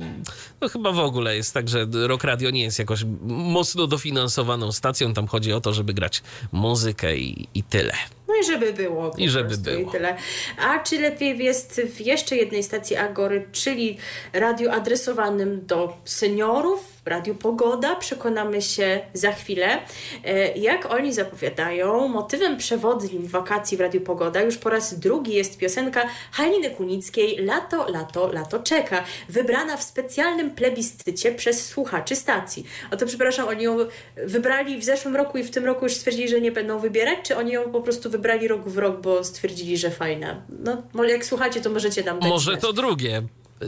to 0.59 0.69
chyba 0.69 0.91
w 0.91 0.99
ogóle 0.99 1.35
jest 1.35 1.53
tak, 1.53 1.69
że 1.69 1.87
Rock 1.93 2.23
Radio 2.23 2.49
nie 2.49 2.63
jest 2.63 2.79
jakoś 2.79 3.03
mocno 3.27 3.87
dofinansowaną 3.87 4.71
stacją. 4.71 5.13
Tam 5.13 5.27
chodzi 5.27 5.53
o 5.53 5.61
to, 5.61 5.73
żeby 5.73 5.93
grać 5.93 6.23
muzykę 6.51 7.17
i, 7.17 7.47
i 7.53 7.63
tyle. 7.63 7.93
No 8.27 8.35
i 8.41 8.43
żeby 8.43 8.73
było. 8.73 9.11
I 9.17 9.29
żeby 9.29 9.57
było. 9.57 9.89
I 9.89 9.91
tyle. 9.91 10.17
A 10.59 10.79
czy 10.79 10.99
lepiej 10.99 11.37
jest 11.37 11.81
w 11.81 12.01
jeszcze 12.01 12.35
jednej 12.35 12.63
stacji 12.63 12.95
Agory, 12.95 13.47
czyli 13.51 13.97
radiu 14.33 14.71
adresowanym 14.71 15.65
do 15.65 15.97
seniorów, 16.05 16.95
Radiu 17.05 17.35
Pogoda, 17.35 17.95
przekonamy 17.95 18.61
się 18.61 18.99
za 19.13 19.31
chwilę. 19.31 19.79
E, 20.23 20.57
Jak 20.57 20.93
oni 20.93 21.13
zapowiadają, 21.13 22.07
motywem 22.07 22.57
przewodnim 22.57 23.27
wakacji 23.27 23.77
w 23.77 23.81
Radiu 23.81 24.01
Pogoda 24.01 24.41
już 24.41 24.57
po 24.57 24.69
raz 24.69 24.99
drugi 24.99 25.33
jest 25.33 25.57
piosenka 25.57 26.09
Haliny 26.31 26.69
Kunickiej 26.69 27.37
Lato, 27.45 27.89
lato, 27.89 28.31
lato 28.31 28.59
czeka, 28.59 29.03
wybrana 29.29 29.77
w 29.77 29.83
specjalnym 29.83 30.51
plebiscycie 30.51 31.31
przez 31.31 31.67
słuchaczy 31.67 32.15
stacji. 32.15 32.65
Oto 32.91 33.05
przepraszam, 33.05 33.47
oni 33.47 33.63
ją 33.63 33.77
wybrali 34.15 34.77
w 34.77 34.83
zeszłym 34.83 35.15
roku 35.15 35.37
i 35.37 35.43
w 35.43 35.51
tym 35.51 35.65
roku 35.65 35.85
już 35.85 35.93
stwierdzili, 35.93 36.29
że 36.29 36.41
nie 36.41 36.51
będą 36.51 36.79
wybierać, 36.79 37.19
czy 37.23 37.37
oni 37.37 37.51
ją 37.51 37.71
po 37.71 37.81
prostu 37.81 38.09
wybrali 38.17 38.47
rok 38.47 38.69
w 38.69 38.77
rok, 38.77 39.01
bo 39.01 39.23
stwierdzili, 39.23 39.77
że 39.77 39.91
fajna. 39.91 40.41
No, 40.59 41.03
jak 41.03 41.25
słuchacie, 41.25 41.61
to 41.61 41.69
możecie 41.69 42.03
nam 42.03 42.19
dać 42.19 42.29
Może 42.29 42.51
znać. 42.51 42.61
to 42.61 42.73
drugie. 42.73 43.21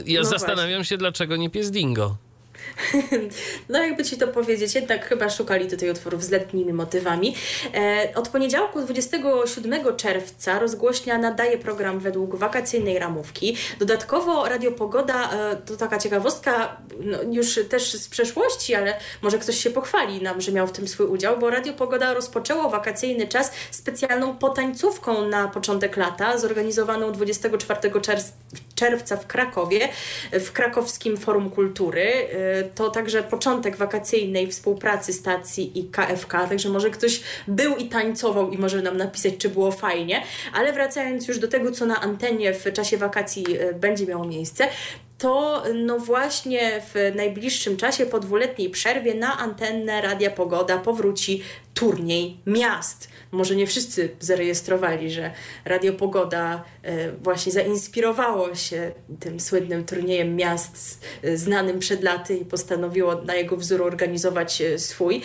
Ja 0.06 0.20
No 0.20 0.28
zastanawiam 0.28 0.84
się, 0.84 0.96
dlaczego 0.96 1.36
nie 1.36 1.50
pies 1.50 1.70
dingo. 1.70 2.16
No 3.68 3.82
jakby 3.82 4.04
ci 4.04 4.16
to 4.16 4.28
powiedzieć, 4.28 4.74
jednak 4.74 5.08
chyba 5.08 5.30
szukali 5.30 5.70
tutaj 5.70 5.90
utworów 5.90 6.24
z 6.24 6.30
letnimi 6.30 6.72
motywami. 6.72 7.34
E, 7.74 8.12
od 8.14 8.28
poniedziałku 8.28 8.80
27 8.80 9.96
czerwca 9.96 10.58
rozgłośnia 10.58 11.18
nadaje 11.18 11.58
program 11.58 11.98
według 11.98 12.36
wakacyjnej 12.36 12.98
ramówki. 12.98 13.56
Dodatkowo 13.78 14.48
Radio 14.48 14.72
Pogoda, 14.72 15.30
e, 15.32 15.56
to 15.56 15.76
taka 15.76 15.98
ciekawostka, 15.98 16.76
no, 17.00 17.18
już 17.32 17.60
też 17.68 17.92
z 17.94 18.08
przeszłości, 18.08 18.74
ale 18.74 18.94
może 19.22 19.38
ktoś 19.38 19.58
się 19.58 19.70
pochwali 19.70 20.22
nam, 20.22 20.40
że 20.40 20.52
miał 20.52 20.66
w 20.66 20.72
tym 20.72 20.88
swój 20.88 21.06
udział, 21.06 21.38
bo 21.38 21.50
Radio 21.50 21.72
Pogoda 21.72 22.14
rozpoczęło 22.14 22.70
wakacyjny 22.70 23.28
czas 23.28 23.52
specjalną 23.70 24.36
potańcówką 24.38 25.28
na 25.28 25.48
początek 25.48 25.96
lata, 25.96 26.38
zorganizowaną 26.38 27.12
24 27.12 28.00
czerw- 28.00 28.32
czerwca 28.78 29.16
w 29.16 29.26
Krakowie, 29.26 29.88
w 30.32 30.52
krakowskim 30.52 31.16
Forum 31.16 31.50
Kultury. 31.50 32.02
E, 32.02 32.64
To 32.64 32.90
także 32.90 33.22
początek 33.22 33.76
wakacyjnej 33.76 34.46
współpracy 34.46 35.12
stacji 35.12 35.78
i 35.78 35.84
KFK, 35.84 36.46
także 36.48 36.68
może 36.68 36.90
ktoś 36.90 37.20
był 37.48 37.76
i 37.76 37.88
tańcował 37.88 38.50
i 38.50 38.58
może 38.58 38.82
nam 38.82 38.96
napisać, 38.96 39.36
czy 39.38 39.48
było 39.48 39.72
fajnie. 39.72 40.22
Ale 40.52 40.72
wracając 40.72 41.28
już 41.28 41.38
do 41.38 41.48
tego, 41.48 41.72
co 41.72 41.86
na 41.86 42.00
antenie 42.00 42.54
w 42.54 42.72
czasie 42.72 42.96
wakacji 42.98 43.44
e, 43.58 43.74
będzie 43.74 44.06
miało 44.06 44.24
miejsce, 44.24 44.68
to 45.18 45.62
no 45.74 45.98
właśnie 45.98 46.82
w 46.94 47.12
najbliższym 47.16 47.76
czasie, 47.76 48.06
po 48.06 48.20
dwuletniej 48.20 48.70
przerwie, 48.70 49.14
na 49.14 49.38
antennę 49.38 50.00
Radia 50.00 50.30
Pogoda 50.30 50.78
powróci 50.78 51.42
turniej 51.74 52.36
miast. 52.46 53.08
Może 53.30 53.56
nie 53.56 53.66
wszyscy 53.66 54.08
zarejestrowali, 54.20 55.10
że 55.10 55.30
Radio 55.64 55.92
Pogoda 55.92 56.64
e, 56.82 57.12
właśnie 57.12 57.52
zainspirowało 57.52 58.54
się 58.54 58.92
tym 59.20 59.40
słynnym 59.40 59.84
turniejem 59.84 60.36
miast 60.36 61.04
e, 61.22 61.36
znanym 61.36 61.78
przed 61.78 62.02
laty 62.02 62.36
i 62.36 62.44
postanowiło 62.44 63.14
na 63.14 63.34
jego 63.34 63.56
wzór 63.56 63.82
organizować 63.82 64.60
e, 64.60 64.78
swój. 64.78 65.22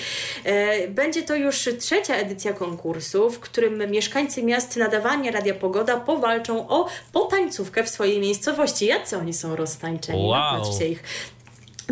Będzie 0.89 1.23
to 1.23 1.35
już 1.35 1.69
trzecia 1.79 2.15
edycja 2.15 2.53
konkursu, 2.53 3.29
w 3.29 3.39
którym 3.39 3.91
mieszkańcy 3.91 4.43
miast 4.43 4.77
nadawania 4.77 5.31
Radia 5.31 5.53
Pogoda 5.53 5.99
powalczą 5.99 6.67
o 6.67 6.87
potańcówkę 7.11 7.83
w 7.83 7.89
swojej 7.89 8.19
miejscowości. 8.19 8.85
Jacy 8.85 9.17
oni 9.17 9.33
są 9.33 9.55
roztańczeni? 9.55 10.23
Wow. 10.23 10.61
Patrzcie 10.61 10.89
ich 10.89 11.03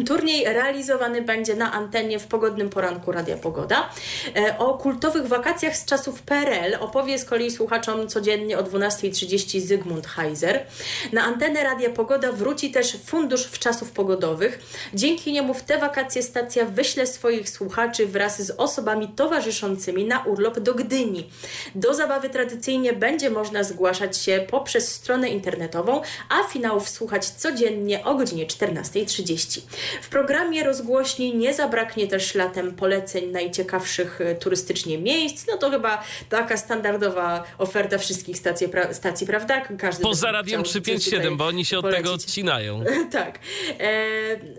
Turniej 0.07 0.45
realizowany 0.45 1.21
będzie 1.21 1.55
na 1.55 1.71
antenie 1.71 2.19
w 2.19 2.27
pogodnym 2.27 2.69
poranku 2.69 3.11
Radia 3.11 3.37
Pogoda. 3.37 3.89
E, 4.35 4.57
o 4.57 4.77
kultowych 4.77 5.27
wakacjach 5.27 5.77
z 5.77 5.85
czasów 5.85 6.21
PRL 6.21 6.75
opowie 6.79 7.19
z 7.19 7.25
kolei 7.25 7.51
słuchaczom 7.51 8.07
codziennie 8.07 8.57
o 8.57 8.63
12.30 8.63 9.59
Zygmunt 9.59 10.07
Heiser. 10.07 10.65
Na 11.13 11.23
antenę 11.23 11.63
Radia 11.63 11.89
Pogoda 11.89 12.31
wróci 12.31 12.71
też 12.71 12.97
Fundusz 13.05 13.43
w 13.43 13.59
czasów 13.59 13.91
pogodowych. 13.91 14.59
Dzięki 14.93 15.31
niemu 15.31 15.53
w 15.53 15.63
te 15.63 15.77
wakacje 15.77 16.23
stacja 16.23 16.65
wyśle 16.65 17.07
swoich 17.07 17.49
słuchaczy 17.49 18.07
wraz 18.07 18.41
z 18.41 18.51
osobami 18.57 19.07
towarzyszącymi 19.07 20.05
na 20.05 20.19
urlop 20.23 20.59
do 20.59 20.73
Gdyni. 20.73 21.29
Do 21.75 21.93
zabawy 21.93 22.29
tradycyjnie 22.29 22.93
będzie 22.93 23.29
można 23.29 23.63
zgłaszać 23.63 24.17
się 24.17 24.45
poprzez 24.49 24.95
stronę 24.95 25.29
internetową, 25.29 26.01
a 26.29 26.43
finałów 26.43 26.89
słuchać 26.89 27.29
codziennie 27.29 28.03
o 28.05 28.15
godzinie 28.15 28.45
14.30. 28.45 29.61
W 30.01 30.09
programie 30.09 30.63
rozgłośni 30.63 31.35
nie 31.35 31.53
zabraknie 31.53 32.07
też 32.07 32.35
latem 32.35 32.75
poleceń 32.75 33.31
najciekawszych 33.31 34.21
e, 34.21 34.35
turystycznie 34.35 34.97
miejsc. 34.97 35.47
No 35.47 35.57
to 35.57 35.69
chyba 35.69 36.03
taka 36.29 36.57
standardowa 36.57 37.43
oferta 37.57 37.97
wszystkich 37.97 38.37
stacji, 38.37 38.69
pra 38.69 38.93
stacji 38.93 39.27
prawda? 39.27 39.61
Każdy 39.77 40.03
Poza 40.03 40.31
radiem 40.31 40.63
357, 40.63 41.37
bo 41.37 41.45
oni 41.45 41.65
się 41.65 41.77
od 41.77 41.81
polecić. 41.81 42.03
tego 42.03 42.15
odcinają. 42.15 42.83
tak. 43.11 43.39
E, 43.79 43.91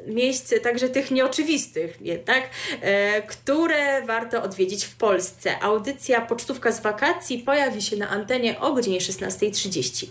miejsc 0.07 0.55
także 0.63 0.89
tych 0.89 1.11
nieoczywistych 1.11 1.99
jednak, 2.01 2.51
e, 2.81 3.23
które 3.23 4.03
warto 4.03 4.43
odwiedzić 4.43 4.85
w 4.85 4.97
Polsce. 4.97 5.63
Audycja 5.63 6.21
Pocztówka 6.21 6.73
z 6.73 6.83
wakacji 6.83 7.39
pojawi 7.39 7.83
się 7.83 7.97
na 7.97 8.09
antenie 8.09 8.61
o 8.61 8.73
godzinie 8.73 8.99
16.30. 8.99 10.07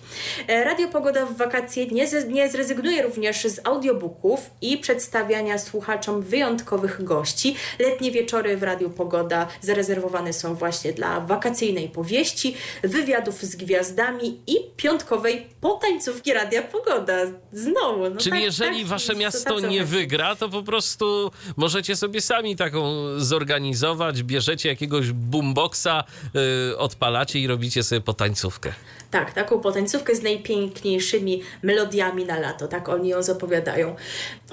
E, 0.47 0.63
Radio 0.63 0.87
Pogoda 0.87 1.25
w 1.25 1.37
wakacje 1.37 1.87
nie, 1.87 2.07
nie 2.27 2.49
zrezygnuje 2.49 3.01
również 3.01 3.43
z 3.43 3.59
audiobooków 3.63 4.49
i 4.61 4.77
przed 4.77 5.00
przedstawiania 5.01 5.57
słuchaczom 5.57 6.21
wyjątkowych 6.21 7.03
gości. 7.03 7.55
Letnie 7.79 8.11
wieczory 8.11 8.57
w 8.57 8.63
Radiu 8.63 8.89
Pogoda 8.89 9.47
zarezerwowane 9.61 10.33
są 10.33 10.55
właśnie 10.55 10.93
dla 10.93 11.19
wakacyjnej 11.19 11.89
powieści, 11.89 12.55
wywiadów 12.83 13.41
z 13.41 13.55
gwiazdami 13.55 14.39
i 14.47 14.55
piątkowej 14.77 15.47
potańcówki 15.61 16.33
Radia 16.33 16.61
Pogoda. 16.61 17.13
Znowu. 17.53 18.09
No 18.09 18.15
Czyli 18.17 18.31
tak, 18.31 18.41
jeżeli 18.41 18.79
tak, 18.79 18.87
wasze 18.87 19.15
miasto 19.15 19.59
nie 19.59 19.85
wygra, 19.85 20.35
to 20.35 20.49
po 20.49 20.63
prostu 20.63 21.31
możecie 21.57 21.95
sobie 21.95 22.21
sami 22.21 22.55
taką 22.55 22.93
zorganizować, 23.17 24.23
bierzecie 24.23 24.69
jakiegoś 24.69 25.11
boomboxa, 25.11 26.03
yy, 26.33 26.77
odpalacie 26.77 27.39
i 27.39 27.47
robicie 27.47 27.83
sobie 27.83 28.01
potańcówkę. 28.01 28.73
Tak, 29.11 29.33
taką 29.33 29.59
potańcówkę 29.59 30.15
z 30.15 30.23
najpiękniejszymi 30.23 31.43
melodiami 31.63 32.25
na 32.25 32.39
lato, 32.39 32.67
tak 32.67 32.89
oni 32.89 33.09
ją 33.09 33.23
zapowiadają. 33.23 33.95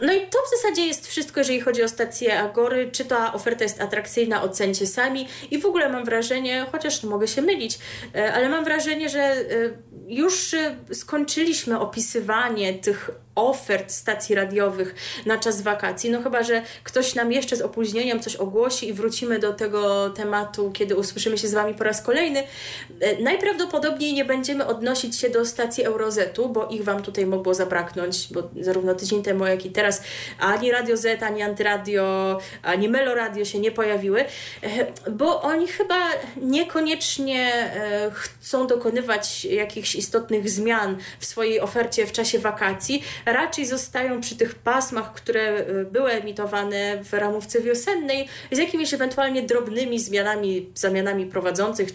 No 0.03 0.13
i 0.13 0.21
to 0.21 0.39
w 0.47 0.51
zasadzie 0.51 0.87
jest 0.87 1.07
wszystko, 1.09 1.41
jeżeli 1.41 1.61
chodzi 1.61 1.83
o 1.83 1.89
stację 1.89 2.41
Agory. 2.41 2.91
Czy 2.93 3.05
ta 3.05 3.33
oferta 3.33 3.65
jest 3.65 3.81
atrakcyjna, 3.81 4.43
ocencie 4.43 4.87
sami. 4.87 5.29
I 5.51 5.59
w 5.59 5.67
ogóle 5.67 5.89
mam 5.89 6.05
wrażenie, 6.05 6.67
chociaż 6.73 7.03
mogę 7.03 7.29
się 7.29 7.43
mylić, 7.43 7.79
e, 8.15 8.33
ale 8.33 8.49
mam 8.49 8.65
wrażenie, 8.65 9.09
że 9.09 9.21
e, 9.21 9.45
już 10.09 10.55
e, 10.55 10.77
skończyliśmy 10.93 11.81
opisywanie 11.81 12.75
tych 12.75 13.11
ofert 13.39 13.93
stacji 13.93 14.35
radiowych 14.35 14.95
na 15.27 15.39
czas 15.39 15.63
wakacji. 15.63 16.11
No 16.11 16.23
chyba, 16.23 16.43
że 16.43 16.63
ktoś 16.85 17.15
nam 17.15 17.33
jeszcze 17.33 17.57
z 17.57 17.63
opóźnieniem 17.63 18.21
coś 18.21 18.37
ogłosi 18.37 18.89
i 18.89 18.93
wrócimy 18.93 19.39
do 19.39 19.53
tego 19.53 20.11
tematu, 20.11 20.71
kiedy 20.75 20.97
usłyszymy 20.97 21.39
się 21.39 21.49
z 21.49 21.55
Wami 21.55 21.75
po 21.75 21.85
raz 21.85 22.03
kolejny. 22.03 22.43
E, 23.01 23.23
najprawdopodobniej 23.23 24.15
nie 24.15 24.25
będziemy 24.25 24.67
odnosić 24.67 25.17
się 25.17 25.31
do 25.31 25.45
stacji 25.45 25.85
Eurozetu, 25.85 26.49
bo 26.49 26.67
ich 26.67 26.85
Wam 26.85 27.03
tutaj 27.03 27.27
mogło 27.27 27.55
zabraknąć, 27.55 28.29
bo 28.33 28.51
zarówno 28.61 28.95
tydzień 28.95 29.23
temu, 29.23 29.47
jak 29.47 29.67
i 29.67 29.71
teraz 29.71 30.03
ani 30.41 30.71
Radio 30.71 30.97
Z, 30.97 31.23
ani 31.23 31.43
Antyradio, 31.43 32.39
ani 32.63 32.89
Meloradio 32.89 33.45
się 33.45 33.59
nie 33.59 33.71
pojawiły, 33.71 34.25
e, 34.63 35.11
bo 35.11 35.43
oni 35.43 35.69
chyba 35.69 36.09
niekoniecznie 36.37 37.53
e, 37.55 38.11
chcą 38.11 38.67
dokonywać 38.67 39.45
jakichś 39.45 39.95
istotnych 39.95 40.51
zmian 40.51 40.97
w 41.19 41.27
swojej 41.27 41.61
ofercie 41.61 42.07
w 42.07 42.13
czasie 42.13 42.39
wakacji, 42.39 43.03
raczej 43.33 43.67
zostają 43.67 44.21
przy 44.21 44.37
tych 44.37 44.55
pasmach, 44.55 45.13
które 45.15 45.41
e, 45.41 45.85
były 45.85 46.11
emitowane 46.11 47.05
w 47.05 47.13
ramówce 47.13 47.61
wiosennej, 47.61 48.29
z 48.53 48.59
jakimiś 48.59 48.95
ewentualnie 48.95 49.43
drobnymi 49.43 50.01
zmianami, 50.01 50.67
zamianami 50.75 51.27
prowadzących, 51.27 51.89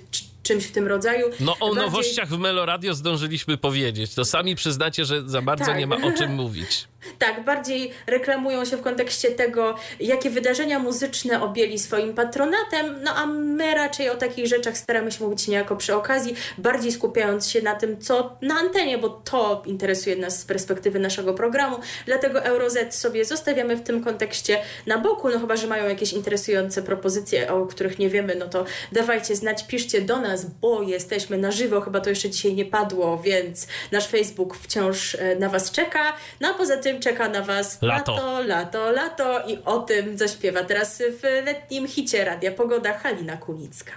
czymś 0.43 0.65
w 0.65 0.71
tym 0.71 0.87
rodzaju. 0.87 1.27
No 1.39 1.55
o 1.59 1.65
Bardziej... 1.65 1.85
nowościach 1.85 2.29
w 2.29 2.37
Meloradio 2.37 2.93
zdążyliśmy 2.93 3.57
powiedzieć. 3.57 4.15
To 4.15 4.25
sami 4.25 4.55
przyznacie, 4.55 5.05
że 5.05 5.29
za 5.29 5.41
bardzo 5.41 5.65
tak. 5.65 5.77
nie 5.77 5.87
ma 5.87 5.95
o 5.95 6.11
czym 6.11 6.33
mówić. 6.43 6.87
Tak, 7.19 7.43
bardziej 7.43 7.91
reklamują 8.07 8.65
się 8.65 8.77
w 8.77 8.81
kontekście 8.81 9.31
tego, 9.31 9.75
jakie 9.99 10.29
wydarzenia 10.29 10.79
muzyczne 10.79 11.41
objęli 11.41 11.79
swoim 11.79 12.13
patronatem, 12.13 13.03
no 13.03 13.15
a 13.15 13.25
my 13.25 13.75
raczej 13.75 14.09
o 14.09 14.15
takich 14.15 14.47
rzeczach 14.47 14.77
staramy 14.77 15.11
się 15.11 15.23
mówić 15.23 15.47
niejako 15.47 15.75
przy 15.75 15.95
okazji, 15.95 16.35
bardziej 16.57 16.91
skupiając 16.91 17.49
się 17.49 17.61
na 17.61 17.75
tym, 17.75 18.01
co 18.01 18.37
na 18.41 18.55
antenie, 18.55 18.97
bo 18.97 19.09
to 19.09 19.63
interesuje 19.65 20.15
nas 20.15 20.39
z 20.39 20.45
perspektywy 20.45 20.99
naszego 20.99 21.33
programu. 21.33 21.77
Dlatego 22.05 22.43
Euroz 22.43 22.73
sobie 22.89 23.25
zostawiamy 23.25 23.75
w 23.75 23.83
tym 23.83 24.03
kontekście 24.03 24.57
na 24.87 24.97
boku, 24.97 25.29
no 25.29 25.39
chyba, 25.39 25.55
że 25.55 25.67
mają 25.67 25.89
jakieś 25.89 26.13
interesujące 26.13 26.83
propozycje, 26.83 27.53
o 27.53 27.65
których 27.65 27.99
nie 27.99 28.09
wiemy, 28.09 28.35
no 28.35 28.47
to 28.47 28.65
dawajcie 28.91 29.35
znać, 29.35 29.67
piszcie 29.67 30.01
do 30.01 30.19
nas, 30.19 30.45
bo 30.45 30.81
jesteśmy 30.81 31.37
na 31.37 31.51
żywo, 31.51 31.81
chyba 31.81 31.99
to 31.99 32.09
jeszcze 32.09 32.29
dzisiaj 32.29 32.53
nie 32.53 32.65
padło, 32.65 33.17
więc 33.17 33.67
nasz 33.91 34.07
Facebook 34.07 34.57
wciąż 34.57 35.15
e, 35.15 35.35
na 35.35 35.49
Was 35.49 35.71
czeka. 35.71 36.13
No 36.41 36.47
a 36.49 36.53
poza 36.53 36.77
tym 36.77 36.92
czeka 36.99 37.29
na 37.29 37.41
Was 37.41 37.81
lato, 37.81 38.13
lato, 38.13 38.41
lato, 38.41 38.91
lato 38.91 39.47
i 39.47 39.57
o 39.65 39.79
tym 39.79 40.17
zaśpiewa 40.17 40.63
teraz 40.63 41.03
w 41.21 41.45
letnim 41.45 41.87
hicie 41.87 42.25
Radia 42.25 42.51
Pogoda 42.51 42.97
Halina 42.97 43.37
Kunicka. 43.37 43.93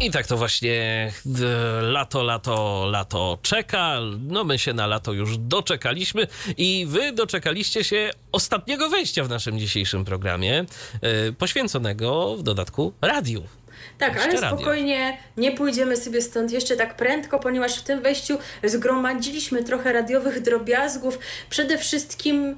I 0.00 0.10
tak 0.10 0.26
to 0.26 0.36
właśnie 0.36 1.12
lato, 1.82 2.22
lato, 2.22 2.86
lato 2.90 3.38
czeka. 3.42 3.98
No 4.20 4.44
my 4.44 4.58
się 4.58 4.72
na 4.72 4.86
lato 4.86 5.12
już 5.12 5.38
doczekaliśmy 5.38 6.26
i 6.56 6.86
wy 6.88 7.12
doczekaliście 7.12 7.84
się 7.84 8.10
ostatniego 8.32 8.88
wejścia 8.88 9.24
w 9.24 9.28
naszym 9.28 9.58
dzisiejszym 9.58 10.04
programie, 10.04 10.64
yy, 11.02 11.32
poświęconego 11.32 12.36
w 12.36 12.42
dodatku 12.42 12.92
radiu. 13.02 13.42
Tak, 13.98 14.22
ale 14.22 14.38
spokojnie 14.38 15.18
nie 15.36 15.52
pójdziemy 15.52 15.96
sobie 15.96 16.22
stąd 16.22 16.52
jeszcze 16.52 16.76
tak 16.76 16.96
prędko, 16.96 17.38
ponieważ 17.38 17.78
w 17.78 17.82
tym 17.82 18.02
wejściu 18.02 18.38
zgromadziliśmy 18.64 19.64
trochę 19.64 19.92
radiowych 19.92 20.40
drobiazgów, 20.40 21.18
przede 21.50 21.78
wszystkim 21.78 22.56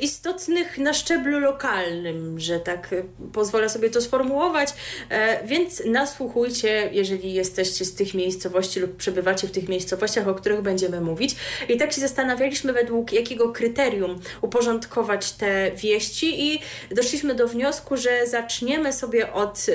istotnych 0.00 0.78
na 0.78 0.92
szczeblu 0.92 1.40
lokalnym, 1.40 2.40
że 2.40 2.60
tak 2.60 2.92
e, 2.92 3.02
pozwolę 3.32 3.68
sobie 3.68 3.90
to 3.90 4.00
sformułować, 4.00 4.68
e, 5.10 5.46
więc 5.46 5.82
nasłuchujcie, 5.86 6.88
jeżeli 6.92 7.34
jesteście 7.34 7.84
z 7.84 7.94
tych 7.94 8.14
miejscowości 8.14 8.80
lub 8.80 8.96
przebywacie 8.96 9.46
w 9.46 9.50
tych 9.50 9.68
miejscowościach, 9.68 10.28
o 10.28 10.34
których 10.34 10.62
będziemy 10.62 11.00
mówić. 11.00 11.36
I 11.68 11.76
tak 11.76 11.92
się 11.92 12.00
zastanawialiśmy, 12.00 12.72
według 12.72 13.12
jakiego 13.12 13.52
kryterium 13.52 14.20
uporządkować 14.40 15.32
te 15.32 15.70
wieści 15.70 16.52
i 16.52 16.60
doszliśmy 16.90 17.34
do 17.34 17.48
wniosku, 17.48 17.96
że 17.96 18.26
zaczniemy 18.26 18.92
sobie 18.92 19.32
od 19.32 19.66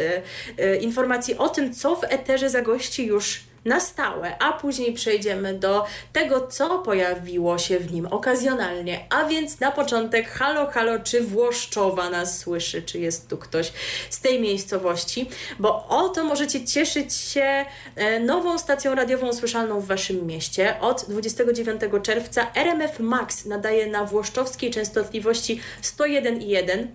informacji 0.82 1.38
o 1.38 1.50
tym, 1.50 1.74
co 1.74 1.96
w 1.96 2.04
eterze 2.04 2.50
zagości 2.50 3.06
już 3.06 3.49
na 3.66 3.80
stałe, 3.80 4.38
a 4.40 4.54
później 4.54 4.94
przejdziemy 4.94 5.54
do 5.54 5.86
tego, 6.14 6.48
co 6.48 6.80
pojawiło 6.80 7.58
się 7.58 7.80
w 7.80 7.94
nim 7.94 8.06
okazjonalnie. 8.06 9.06
A 9.10 9.26
więc 9.26 9.60
na 9.60 9.72
początek, 9.72 10.30
halo, 10.30 10.68
halo, 10.68 11.00
czy 11.00 11.24
Włoszczowa 11.24 12.10
nas 12.10 12.40
słyszy, 12.40 12.82
czy 12.82 13.00
jest 13.00 13.30
tu 13.30 13.38
ktoś 13.38 13.72
z 14.10 14.22
tej 14.22 14.42
miejscowości, 14.42 15.30
bo 15.60 15.88
oto 15.88 16.24
możecie 16.24 16.66
cieszyć 16.66 17.14
się 17.14 17.66
e, 17.96 18.20
nową 18.20 18.58
stacją 18.58 18.96
radiową 18.96 19.34
słyszalną 19.34 19.80
w 19.80 19.86
Waszym 19.86 20.28
mieście. 20.28 20.80
Od 20.82 21.06
29 21.10 21.82
czerwca 22.04 22.48
RMF 22.56 23.00
Max 23.00 23.46
nadaje 23.46 23.88
na 23.88 24.06
włoszczowskiej 24.06 24.72
częstotliwości 24.72 25.62
101,1 25.82 26.88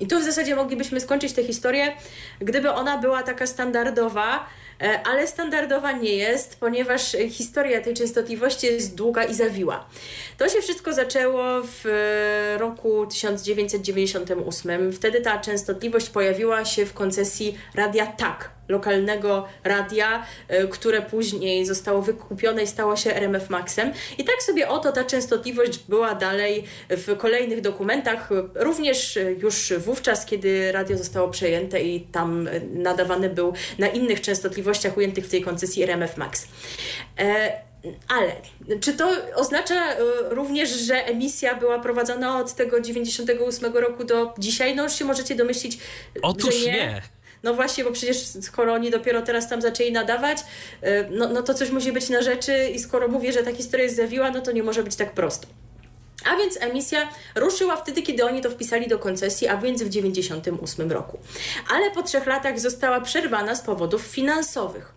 i 0.00 0.06
tu 0.06 0.20
w 0.20 0.24
zasadzie 0.24 0.56
moglibyśmy 0.56 1.00
skończyć 1.00 1.32
tę 1.32 1.44
historię, 1.44 1.92
gdyby 2.40 2.70
ona 2.70 2.98
była 2.98 3.22
taka 3.22 3.46
standardowa, 3.46 4.46
ale 5.04 5.26
standardowa 5.26 5.92
nie 5.92 6.14
jest, 6.16 6.60
ponieważ 6.60 7.16
historia 7.30 7.80
tej 7.80 7.94
częstotliwości 7.94 8.66
jest 8.66 8.94
długa 8.94 9.24
i 9.24 9.34
zawiła. 9.34 9.86
To 10.38 10.48
się 10.48 10.60
wszystko 10.60 10.92
zaczęło 10.92 11.42
w 11.62 11.86
e, 11.86 12.58
roku 12.58 13.06
1998. 13.06 14.92
Wtedy 14.92 15.20
ta 15.20 15.38
częstotliwość 15.38 16.08
pojawiła 16.08 16.64
się 16.64 16.86
w 16.86 16.92
koncesji 16.92 17.58
Radia 17.74 18.06
Tak, 18.06 18.55
lokalnego 18.68 19.48
radia, 19.64 20.26
e, 20.48 20.66
które 20.66 21.02
później 21.02 21.66
zostało 21.66 22.02
wykupione 22.02 22.62
i 22.62 22.66
stało 22.66 22.96
się 22.96 23.14
RMF 23.14 23.50
Maxem. 23.50 23.92
I 24.18 24.24
tak 24.24 24.42
sobie 24.42 24.68
oto 24.68 24.92
ta 24.92 25.04
częstotliwość 25.04 25.78
była 25.88 26.14
dalej 26.14 26.64
w 26.90 27.16
kolejnych 27.16 27.60
dokumentach, 27.60 28.30
również 28.54 29.18
już 29.42 29.72
wówczas, 29.78 30.26
kiedy 30.26 30.72
radio 30.72 30.98
zostało 30.98 31.28
przejęte 31.28 31.82
i 31.82 32.00
tam 32.00 32.48
nadawany 32.72 33.30
był 33.30 33.52
na 33.78 33.88
innych 33.88 34.20
częstotliwościach 34.20 34.96
ujętych 34.96 35.26
w 35.26 35.30
tej 35.30 35.42
koncesji 35.42 35.82
RMF 35.82 36.16
Max. 36.16 36.48
E, 37.18 37.66
ale 38.08 38.32
czy 38.80 38.92
to 38.92 39.10
oznacza 39.34 39.74
e, 39.74 39.96
również, 40.30 40.70
że 40.70 41.06
emisja 41.06 41.54
była 41.54 41.78
prowadzona 41.78 42.40
od 42.40 42.54
tego 42.54 42.80
98 42.80 43.76
roku 43.76 44.04
do 44.04 44.34
dzisiaj? 44.38 44.76
No 44.76 44.82
już 44.82 44.92
się 44.92 45.04
możecie 45.04 45.34
domyślić, 45.34 45.78
Otóż 46.22 46.54
że 46.54 46.66
nie. 46.66 46.72
nie. 46.72 47.02
No 47.42 47.54
właśnie, 47.54 47.84
bo 47.84 47.92
przecież 47.92 48.16
skoro 48.18 48.72
oni 48.72 48.90
dopiero 48.90 49.22
teraz 49.22 49.48
tam 49.48 49.62
zaczęli 49.62 49.92
nadawać, 49.92 50.38
e, 50.82 51.10
no, 51.10 51.28
no 51.28 51.42
to 51.42 51.54
coś 51.54 51.70
musi 51.70 51.92
być 51.92 52.08
na 52.08 52.22
rzeczy 52.22 52.68
i 52.74 52.78
skoro 52.78 53.08
mówię, 53.08 53.32
że 53.32 53.42
ta 53.42 53.52
historia 53.52 53.84
jest 53.84 53.96
zawiła, 53.96 54.30
no 54.30 54.40
to 54.40 54.52
nie 54.52 54.62
może 54.62 54.82
być 54.82 54.96
tak 54.96 55.12
prosto. 55.12 55.46
A 56.24 56.36
więc 56.36 56.58
emisja 56.60 57.08
ruszyła 57.34 57.76
wtedy, 57.76 58.02
kiedy 58.02 58.24
oni 58.24 58.40
to 58.40 58.50
wpisali 58.50 58.88
do 58.88 58.98
koncesji, 58.98 59.48
a 59.48 59.56
więc 59.56 59.82
w 59.82 59.88
1998 59.88 60.92
roku. 60.92 61.18
Ale 61.70 61.90
po 61.90 62.02
trzech 62.02 62.26
latach 62.26 62.60
została 62.60 63.00
przerwana 63.00 63.54
z 63.54 63.60
powodów 63.60 64.02
finansowych. 64.02 64.95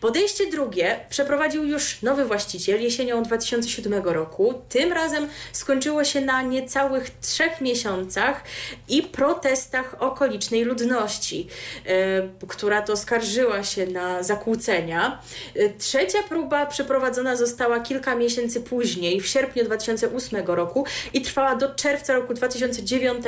Podejście 0.00 0.50
drugie 0.50 1.00
przeprowadził 1.10 1.64
już 1.64 2.02
nowy 2.02 2.24
właściciel 2.24 2.82
jesienią 2.82 3.22
2007 3.22 4.04
roku. 4.04 4.54
Tym 4.68 4.92
razem 4.92 5.28
skończyło 5.52 6.04
się 6.04 6.20
na 6.20 6.42
niecałych 6.42 7.10
trzech 7.20 7.60
miesiącach 7.60 8.42
i 8.88 9.02
protestach 9.02 9.96
okolicznej 9.98 10.64
ludności, 10.64 11.48
yy, 11.84 12.48
która 12.48 12.82
to 12.82 12.96
skarżyła 12.96 13.64
się 13.64 13.86
na 13.86 14.22
zakłócenia. 14.22 15.22
Yy, 15.54 15.74
trzecia 15.78 16.18
próba 16.28 16.66
przeprowadzona 16.66 17.36
została 17.36 17.80
kilka 17.80 18.14
miesięcy 18.14 18.60
później, 18.60 19.20
w 19.20 19.26
sierpniu 19.26 19.64
2008 19.64 20.46
roku 20.46 20.86
i 21.12 21.22
trwała 21.22 21.54
do 21.54 21.74
czerwca 21.74 22.14
roku 22.14 22.34
2009. 22.34 23.24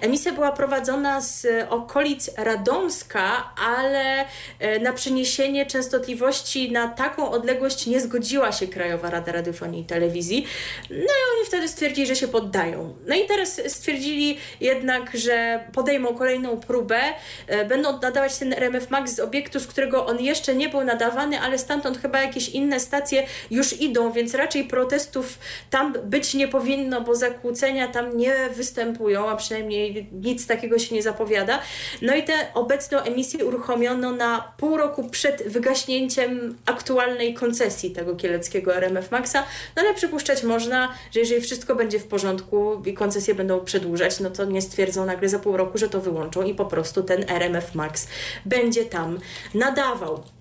Emisja 0.00 0.32
była 0.32 0.52
prowadzona 0.52 1.20
z 1.20 1.46
okolic 1.68 2.30
Radomska, 2.36 3.54
ale 3.56 4.24
yy, 4.60 4.80
na 4.80 4.92
przeniesienie 4.92 5.55
częstotliwości 5.64 6.72
na 6.72 6.88
taką 6.88 7.30
odległość 7.30 7.86
nie 7.86 8.00
zgodziła 8.00 8.52
się 8.52 8.66
Krajowa 8.66 9.10
Rada 9.10 9.32
Radiofonii 9.32 9.82
i 9.82 9.84
Telewizji. 9.84 10.46
No 10.90 10.96
i 10.96 11.22
oni 11.36 11.46
wtedy 11.46 11.68
stwierdzili, 11.68 12.06
że 12.06 12.16
się 12.16 12.28
poddają. 12.28 12.94
No 13.06 13.14
i 13.14 13.26
teraz 13.26 13.60
stwierdzili 13.66 14.38
jednak, 14.60 15.16
że 15.16 15.64
podejmą 15.72 16.14
kolejną 16.14 16.60
próbę, 16.60 17.00
e, 17.46 17.64
będą 17.64 18.00
nadawać 18.00 18.38
ten 18.38 18.52
RMF 18.52 18.90
Max 18.90 19.14
z 19.14 19.20
obiektu, 19.20 19.60
z 19.60 19.66
którego 19.66 20.06
on 20.06 20.20
jeszcze 20.20 20.54
nie 20.54 20.68
był 20.68 20.84
nadawany, 20.84 21.40
ale 21.40 21.58
stamtąd 21.58 21.98
chyba 21.98 22.22
jakieś 22.22 22.48
inne 22.48 22.80
stacje 22.80 23.26
już 23.50 23.80
idą, 23.80 24.12
więc 24.12 24.34
raczej 24.34 24.64
protestów 24.64 25.38
tam 25.70 25.92
być 26.04 26.34
nie 26.34 26.48
powinno, 26.48 27.00
bo 27.00 27.14
zakłócenia 27.14 27.88
tam 27.88 28.16
nie 28.16 28.34
występują, 28.50 29.28
a 29.28 29.36
przynajmniej 29.36 30.08
nic 30.12 30.46
takiego 30.46 30.78
się 30.78 30.94
nie 30.94 31.02
zapowiada. 31.02 31.58
No 32.02 32.14
i 32.14 32.22
tę 32.22 32.32
obecną 32.54 32.98
emisję 32.98 33.44
uruchomiono 33.44 34.12
na 34.12 34.52
pół 34.56 34.76
roku 34.76 35.08
przed 35.08 35.45
wygaśnięciem 35.46 36.56
aktualnej 36.66 37.34
koncesji 37.34 37.90
tego 37.90 38.16
kieleckiego 38.16 38.76
RMF 38.76 39.10
Maxa, 39.10 39.44
no 39.76 39.82
ale 39.82 39.94
przypuszczać 39.94 40.42
można, 40.42 40.94
że 41.10 41.20
jeżeli 41.20 41.40
wszystko 41.40 41.74
będzie 41.74 41.98
w 41.98 42.06
porządku 42.06 42.82
i 42.86 42.94
koncesje 42.94 43.34
będą 43.34 43.60
przedłużać, 43.60 44.20
no 44.20 44.30
to 44.30 44.44
nie 44.44 44.62
stwierdzą 44.62 45.06
nagle 45.06 45.28
za 45.28 45.38
pół 45.38 45.56
roku, 45.56 45.78
że 45.78 45.88
to 45.88 46.00
wyłączą 46.00 46.42
i 46.42 46.54
po 46.54 46.64
prostu 46.64 47.02
ten 47.02 47.24
RMF 47.28 47.74
Max 47.74 48.08
będzie 48.44 48.84
tam 48.84 49.18
nadawał. 49.54 50.35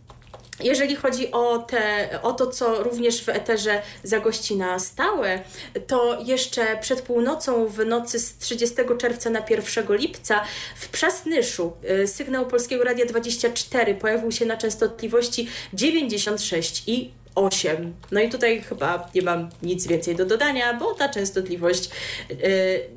Jeżeli 0.59 0.95
chodzi 0.95 1.31
o, 1.31 1.57
te, 1.57 2.09
o 2.21 2.33
to, 2.33 2.47
co 2.47 2.83
również 2.83 3.23
w 3.23 3.29
eterze 3.29 3.81
zagości 4.03 4.55
na 4.55 4.79
stałe, 4.79 5.41
to 5.87 6.21
jeszcze 6.25 6.77
przed 6.81 7.01
północą 7.01 7.67
w 7.67 7.85
nocy 7.85 8.19
z 8.19 8.37
30 8.37 8.75
czerwca 8.97 9.29
na 9.29 9.43
1 9.49 9.85
lipca 9.89 10.43
w 10.75 10.89
Przasnyszu 10.89 11.73
y, 12.03 12.07
sygnał 12.07 12.45
Polskiego 12.47 12.83
Radia 12.83 13.05
24 13.05 13.95
pojawił 13.95 14.31
się 14.31 14.45
na 14.45 14.57
częstotliwości 14.57 15.49
96 15.73 16.83
i 16.87 17.11
8. 17.35 17.93
No 18.11 18.21
i 18.21 18.29
tutaj 18.29 18.61
chyba 18.61 19.09
nie 19.15 19.21
mam 19.21 19.49
nic 19.63 19.87
więcej 19.87 20.15
do 20.15 20.25
dodania, 20.25 20.73
bo 20.73 20.93
ta 20.93 21.09
częstotliwość 21.09 21.89
y, 22.31 22.35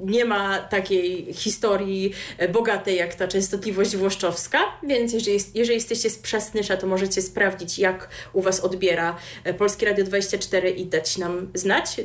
nie 0.01 0.24
ma 0.24 0.59
takiej 0.59 1.35
historii 1.35 2.12
bogatej 2.52 2.97
jak 2.97 3.15
ta 3.15 3.28
częstotliwość 3.28 3.97
włoszczowska, 3.97 4.59
więc 4.82 5.12
jeżeli, 5.12 5.39
jeżeli 5.55 5.74
jesteście 5.74 6.10
z 6.10 6.19
Przasnysza, 6.19 6.77
to 6.77 6.86
możecie 6.86 7.23
sprawdzić, 7.23 7.78
jak 7.78 8.09
u 8.32 8.43
Was 8.43 8.60
odbiera 8.60 9.16
e, 9.44 9.55
Polskie 9.55 9.86
Radio 9.86 10.05
24 10.05 10.70
i 10.70 10.86
dać 10.86 11.19
nam 11.19 11.48
znać, 11.55 12.01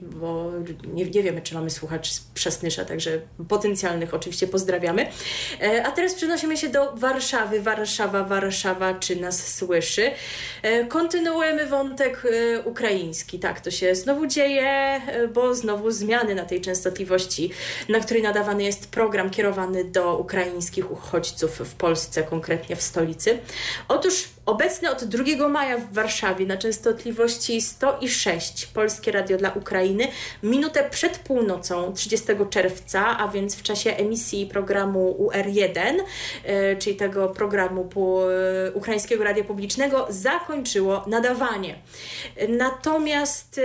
bo 0.00 0.52
nie, 0.94 1.04
nie 1.04 1.22
wiemy, 1.22 1.42
czy 1.42 1.54
mamy 1.54 1.70
słuchaczy 1.70 2.14
z 2.14 2.20
Przasnysza, 2.20 2.84
także 2.84 3.20
potencjalnych 3.48 4.14
oczywiście 4.14 4.46
pozdrawiamy. 4.46 5.06
E, 5.62 5.86
a 5.86 5.92
teraz 5.92 6.14
przenosimy 6.14 6.56
się 6.56 6.68
do 6.68 6.92
Warszawy. 6.92 7.60
Warszawa, 7.60 8.24
Warszawa, 8.24 8.94
czy 8.94 9.16
nas 9.16 9.54
słyszy? 9.54 10.10
E, 10.62 10.84
kontynuujemy 10.84 11.55
wątek 11.64 12.24
y, 12.24 12.62
ukraiński. 12.64 13.38
Tak, 13.38 13.60
to 13.60 13.70
się 13.70 13.94
znowu 13.94 14.26
dzieje, 14.26 15.00
y, 15.24 15.28
bo 15.28 15.54
znowu 15.54 15.90
zmiany 15.90 16.34
na 16.34 16.44
tej 16.44 16.60
częstotliwości, 16.60 17.50
na 17.88 18.00
której 18.00 18.22
nadawany 18.22 18.64
jest 18.64 18.90
program 18.90 19.30
kierowany 19.30 19.84
do 19.84 20.18
ukraińskich 20.18 20.90
uchodźców 20.92 21.50
w 21.50 21.74
Polsce, 21.74 22.22
konkretnie 22.22 22.76
w 22.76 22.82
stolicy. 22.82 23.38
Otóż 23.88 24.28
Obecne 24.46 24.90
od 24.90 25.04
2 25.04 25.48
maja 25.48 25.78
w 25.78 25.92
Warszawie 25.92 26.46
na 26.46 26.56
częstotliwości 26.56 27.60
106 27.60 28.66
Polskie 28.66 29.12
Radio 29.12 29.36
dla 29.36 29.50
Ukrainy, 29.52 30.08
minutę 30.42 30.90
przed 30.90 31.18
północą 31.18 31.92
30 31.92 32.26
czerwca, 32.50 33.18
a 33.18 33.28
więc 33.28 33.56
w 33.56 33.62
czasie 33.62 33.96
emisji 33.96 34.46
programu 34.46 35.16
UR1, 35.18 35.78
e, 36.44 36.76
czyli 36.76 36.96
tego 36.96 37.28
programu 37.28 37.88
Ukraińskiego 38.74 39.24
Radia 39.24 39.44
Publicznego, 39.44 40.06
zakończyło 40.08 41.04
nadawanie. 41.06 41.45
Natomiast 42.48 43.58
e, 43.58 43.62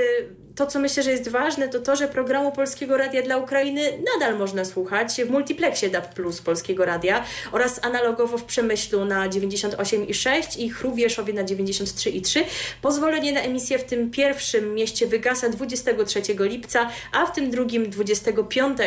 to, 0.56 0.68
co 0.68 0.80
myślę, 0.80 1.04
że 1.04 1.12
jest 1.12 1.30
ważne, 1.30 1.70
to 1.70 1.80
to, 1.80 1.96
że 1.96 2.08
programu 2.08 2.52
Polskiego 2.52 2.98
Radia 2.98 3.22
dla 3.22 3.38
Ukrainy 3.38 3.82
nadal 4.14 4.38
można 4.38 4.66
słuchać 4.66 5.22
w 5.26 5.30
multiplexie 5.30 5.90
DAB 5.90 6.14
Plus 6.14 6.42
Polskiego 6.42 6.86
Radia 6.86 7.24
oraz 7.52 7.86
analogowo 7.86 8.38
w 8.38 8.44
Przemyślu 8.44 9.06
na 9.06 9.30
98,6 9.30 10.60
i 10.60 10.70
Chrubieszowie 10.70 11.34
na 11.34 11.44
93,3. 11.44 12.44
Pozwolenie 12.82 13.32
na 13.32 13.42
emisję 13.42 13.80
w 13.80 13.84
tym 13.84 14.12
pierwszym 14.12 14.74
mieście 14.74 15.08
wygasa 15.08 15.50
23 15.50 16.22
lipca, 16.40 16.90
a 17.12 17.26
w 17.26 17.36
tym 17.36 17.52
drugim 17.52 17.90
25. 17.90 18.78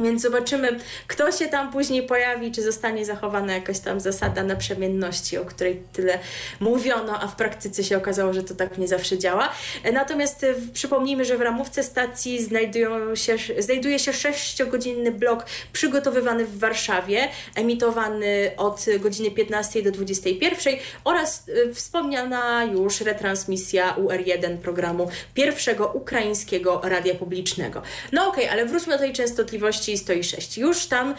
Więc 0.00 0.22
zobaczymy, 0.22 0.78
kto 1.06 1.32
się 1.32 1.48
tam 1.48 1.72
później 1.72 2.02
pojawi, 2.02 2.52
czy 2.52 2.62
zostanie 2.62 3.04
zachowana 3.04 3.54
jakaś 3.54 3.78
tam 3.78 4.00
zasada 4.00 4.42
naprzemienności, 4.42 5.38
o 5.38 5.44
której 5.44 5.82
tyle 5.92 6.18
mówiono, 6.60 7.20
a 7.20 7.26
w 7.26 7.36
praktyce 7.36 7.84
się 7.84 7.96
okazało, 7.96 8.32
że 8.32 8.42
to 8.42 8.54
tak 8.54 8.78
nie 8.78 8.88
zawsze 8.88 9.18
działa. 9.18 9.52
Natomiast 9.92 10.44
e, 10.44 10.54
przypomnijmy, 10.72 11.24
że 11.24 11.38
w 11.38 11.40
ramówce 11.40 11.82
stacji 11.82 12.48
się, 13.14 13.36
znajduje 13.58 13.98
się 13.98 14.12
6-godzinny 14.12 15.10
blok 15.10 15.46
przygotowywany 15.72 16.44
w 16.44 16.58
Warszawie, 16.58 17.28
emitowany 17.54 18.50
od 18.56 18.86
godziny 19.00 19.30
15 19.30 19.82
do 19.82 19.90
21 19.90 20.74
oraz 21.04 21.44
e, 21.48 21.72
wspomniana 21.74 22.64
już 22.64 23.00
retransmisja 23.00 23.96
UR1 23.98 24.56
programu 24.56 25.10
pierwszego 25.34 25.86
ukraińskiego 25.86 26.80
radia 26.84 27.14
publicznego. 27.14 27.82
No 28.12 28.28
okej, 28.28 28.44
okay, 28.44 28.52
ale 28.52 28.66
wróćmy 28.66 28.92
do 28.92 28.98
tej 28.98 29.12
częstotliwości 29.12 29.85
i 29.92 29.98
106. 29.98 30.58
Już 30.58 30.86
tam 30.86 31.08
yy, 31.08 31.14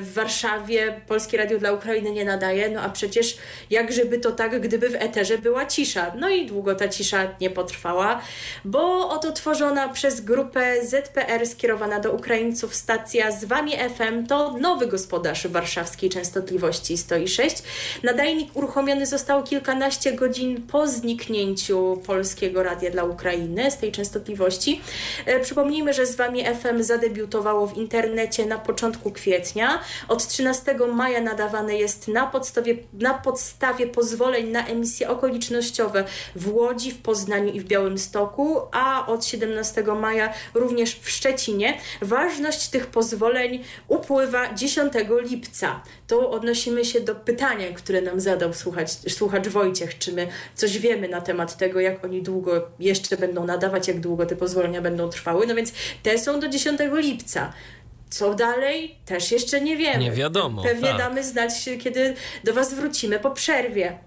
w 0.00 0.10
Warszawie 0.14 1.00
Polskie 1.06 1.36
Radio 1.36 1.58
dla 1.58 1.72
Ukrainy 1.72 2.10
nie 2.10 2.24
nadaje, 2.24 2.68
no 2.68 2.80
a 2.80 2.88
przecież 2.88 3.36
jak 3.70 3.92
żeby 3.92 4.18
to 4.18 4.32
tak, 4.32 4.60
gdyby 4.60 4.90
w 4.90 4.94
eterze 4.94 5.38
była 5.38 5.66
cisza. 5.66 6.12
No 6.18 6.28
i 6.28 6.46
długo 6.46 6.74
ta 6.74 6.88
cisza 6.88 7.28
nie 7.40 7.50
potrwała, 7.50 8.20
bo 8.64 9.10
oto 9.10 9.32
tworzona 9.32 9.88
przez 9.88 10.20
grupę 10.20 10.86
ZPR 10.86 11.46
skierowana 11.46 12.00
do 12.00 12.12
Ukraińców 12.12 12.74
stacja 12.74 13.30
z 13.30 13.44
Wami 13.44 13.72
FM 13.72 14.26
to 14.26 14.58
nowy 14.60 14.86
gospodarz 14.86 15.46
warszawskiej 15.46 16.10
częstotliwości 16.10 16.98
106. 16.98 17.62
Nadajnik 18.02 18.56
uruchomiony 18.56 19.06
został 19.06 19.44
kilkanaście 19.44 20.12
godzin 20.12 20.62
po 20.62 20.86
zniknięciu 20.86 22.02
Polskiego 22.06 22.62
Radia 22.62 22.90
dla 22.90 23.04
Ukrainy 23.04 23.70
z 23.70 23.76
tej 23.76 23.92
częstotliwości. 23.92 24.80
E, 25.26 25.40
przypomnijmy, 25.40 25.92
że 25.92 26.06
z 26.06 26.16
Wami 26.16 26.44
FM 26.44 26.82
zadebiutowało 26.82 27.66
w 27.66 27.77
internecie 27.78 28.46
na 28.46 28.58
początku 28.58 29.10
kwietnia. 29.10 29.80
Od 30.08 30.26
13 30.26 30.76
maja 30.92 31.20
nadawane 31.20 31.76
jest 31.76 32.08
na 32.08 32.26
podstawie, 32.26 32.76
na 32.92 33.14
podstawie 33.14 33.86
pozwoleń 33.86 34.48
na 34.48 34.66
emisje 34.66 35.10
okolicznościowe 35.10 36.04
w 36.36 36.54
Łodzi, 36.54 36.90
w 36.92 37.02
Poznaniu 37.02 37.52
i 37.52 37.60
w 37.60 37.64
Białymstoku, 37.64 38.60
a 38.72 39.06
od 39.06 39.24
17 39.24 39.82
maja 39.82 40.32
również 40.54 40.94
w 40.94 41.10
Szczecinie. 41.10 41.78
Ważność 42.02 42.68
tych 42.68 42.86
pozwoleń 42.86 43.64
upływa 43.88 44.54
10 44.54 44.92
lipca. 45.30 45.80
Tu 46.08 46.30
odnosimy 46.30 46.84
się 46.84 47.00
do 47.00 47.14
pytania, 47.14 47.66
które 47.74 48.02
nam 48.02 48.20
zadał 48.20 48.54
słuchacz, 48.54 48.90
słuchacz 49.08 49.48
Wojciech, 49.48 49.98
czy 49.98 50.12
my 50.12 50.28
coś 50.54 50.78
wiemy 50.78 51.08
na 51.08 51.20
temat 51.20 51.56
tego, 51.56 51.80
jak 51.80 52.04
oni 52.04 52.22
długo 52.22 52.68
jeszcze 52.78 53.16
będą 53.16 53.46
nadawać, 53.46 53.88
jak 53.88 54.00
długo 54.00 54.26
te 54.26 54.36
pozwolenia 54.36 54.82
będą 54.82 55.08
trwały. 55.08 55.46
No 55.46 55.54
więc 55.54 55.72
te 56.02 56.18
są 56.18 56.40
do 56.40 56.48
10 56.48 56.80
lipca. 56.92 57.52
Co 58.10 58.34
dalej? 58.34 58.94
Też 59.04 59.32
jeszcze 59.32 59.60
nie 59.60 59.76
wiemy. 59.76 59.98
Nie 59.98 60.12
wiadomo. 60.12 60.62
Pewnie 60.62 60.88
tak. 60.88 60.98
damy 60.98 61.24
znać, 61.24 61.52
kiedy 61.80 62.14
do 62.44 62.54
Was 62.54 62.74
wrócimy 62.74 63.18
po 63.18 63.30
przerwie. 63.30 63.98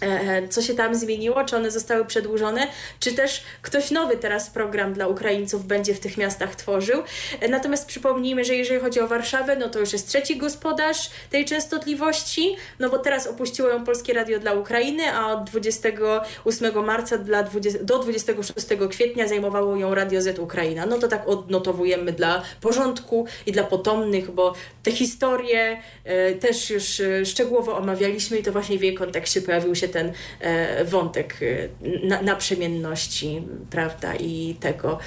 E, 0.00 0.48
co 0.48 0.62
się 0.62 0.74
tam 0.74 0.94
zmieniło, 0.94 1.44
czy 1.44 1.56
one 1.56 1.70
zostały 1.70 2.04
przedłużone, 2.04 2.66
czy 3.00 3.12
też 3.12 3.42
ktoś 3.62 3.90
nowy 3.90 4.16
teraz 4.16 4.50
program 4.50 4.92
dla 4.92 5.08
Ukraińców 5.08 5.66
będzie 5.66 5.94
w 5.94 6.00
tych 6.00 6.16
miastach 6.16 6.56
tworzył. 6.56 7.02
E, 7.40 7.48
natomiast 7.48 7.86
przypomnijmy, 7.86 8.44
że 8.44 8.54
jeżeli 8.54 8.80
chodzi 8.80 9.00
o 9.00 9.08
Warszawę, 9.08 9.56
no 9.56 9.68
to 9.68 9.78
już 9.78 9.92
jest 9.92 10.08
trzeci 10.08 10.36
gospodarz 10.36 11.10
tej 11.30 11.44
częstotliwości, 11.44 12.56
no 12.78 12.90
bo 12.90 12.98
teraz 12.98 13.26
opuściło 13.26 13.68
ją 13.68 13.84
Polskie 13.84 14.12
Radio 14.12 14.38
dla 14.38 14.52
Ukrainy, 14.52 15.12
a 15.12 15.32
od 15.32 15.44
28 15.44 16.84
marca 16.84 17.18
dla 17.18 17.42
20, 17.42 17.78
do 17.82 17.98
26 17.98 18.66
kwietnia 18.90 19.28
zajmowało 19.28 19.76
ją 19.76 19.94
Radio 19.94 20.22
Z 20.22 20.38
Ukraina. 20.38 20.86
No 20.86 20.98
to 20.98 21.08
tak 21.08 21.28
odnotowujemy 21.28 22.12
dla 22.12 22.42
porządku 22.60 23.26
i 23.46 23.52
dla 23.52 23.64
potomnych, 23.64 24.30
bo 24.30 24.54
te 24.82 24.92
historie 24.92 25.80
e, 26.04 26.32
też 26.32 26.70
już 26.70 27.00
e, 27.00 27.26
szczegółowo 27.26 27.76
omawialiśmy 27.76 28.38
i 28.38 28.42
to 28.42 28.52
właśnie 28.52 28.78
w 28.78 28.82
jej 28.82 28.94
kontekście 28.94 29.42
pojawił 29.42 29.74
się 29.74 29.89
ten 29.90 30.12
e, 30.40 30.84
wątek 30.84 31.36
e, 31.42 32.06
na, 32.06 32.22
naprzemienności, 32.22 33.42
prawda, 33.70 34.14
i 34.14 34.56
tego, 34.60 34.98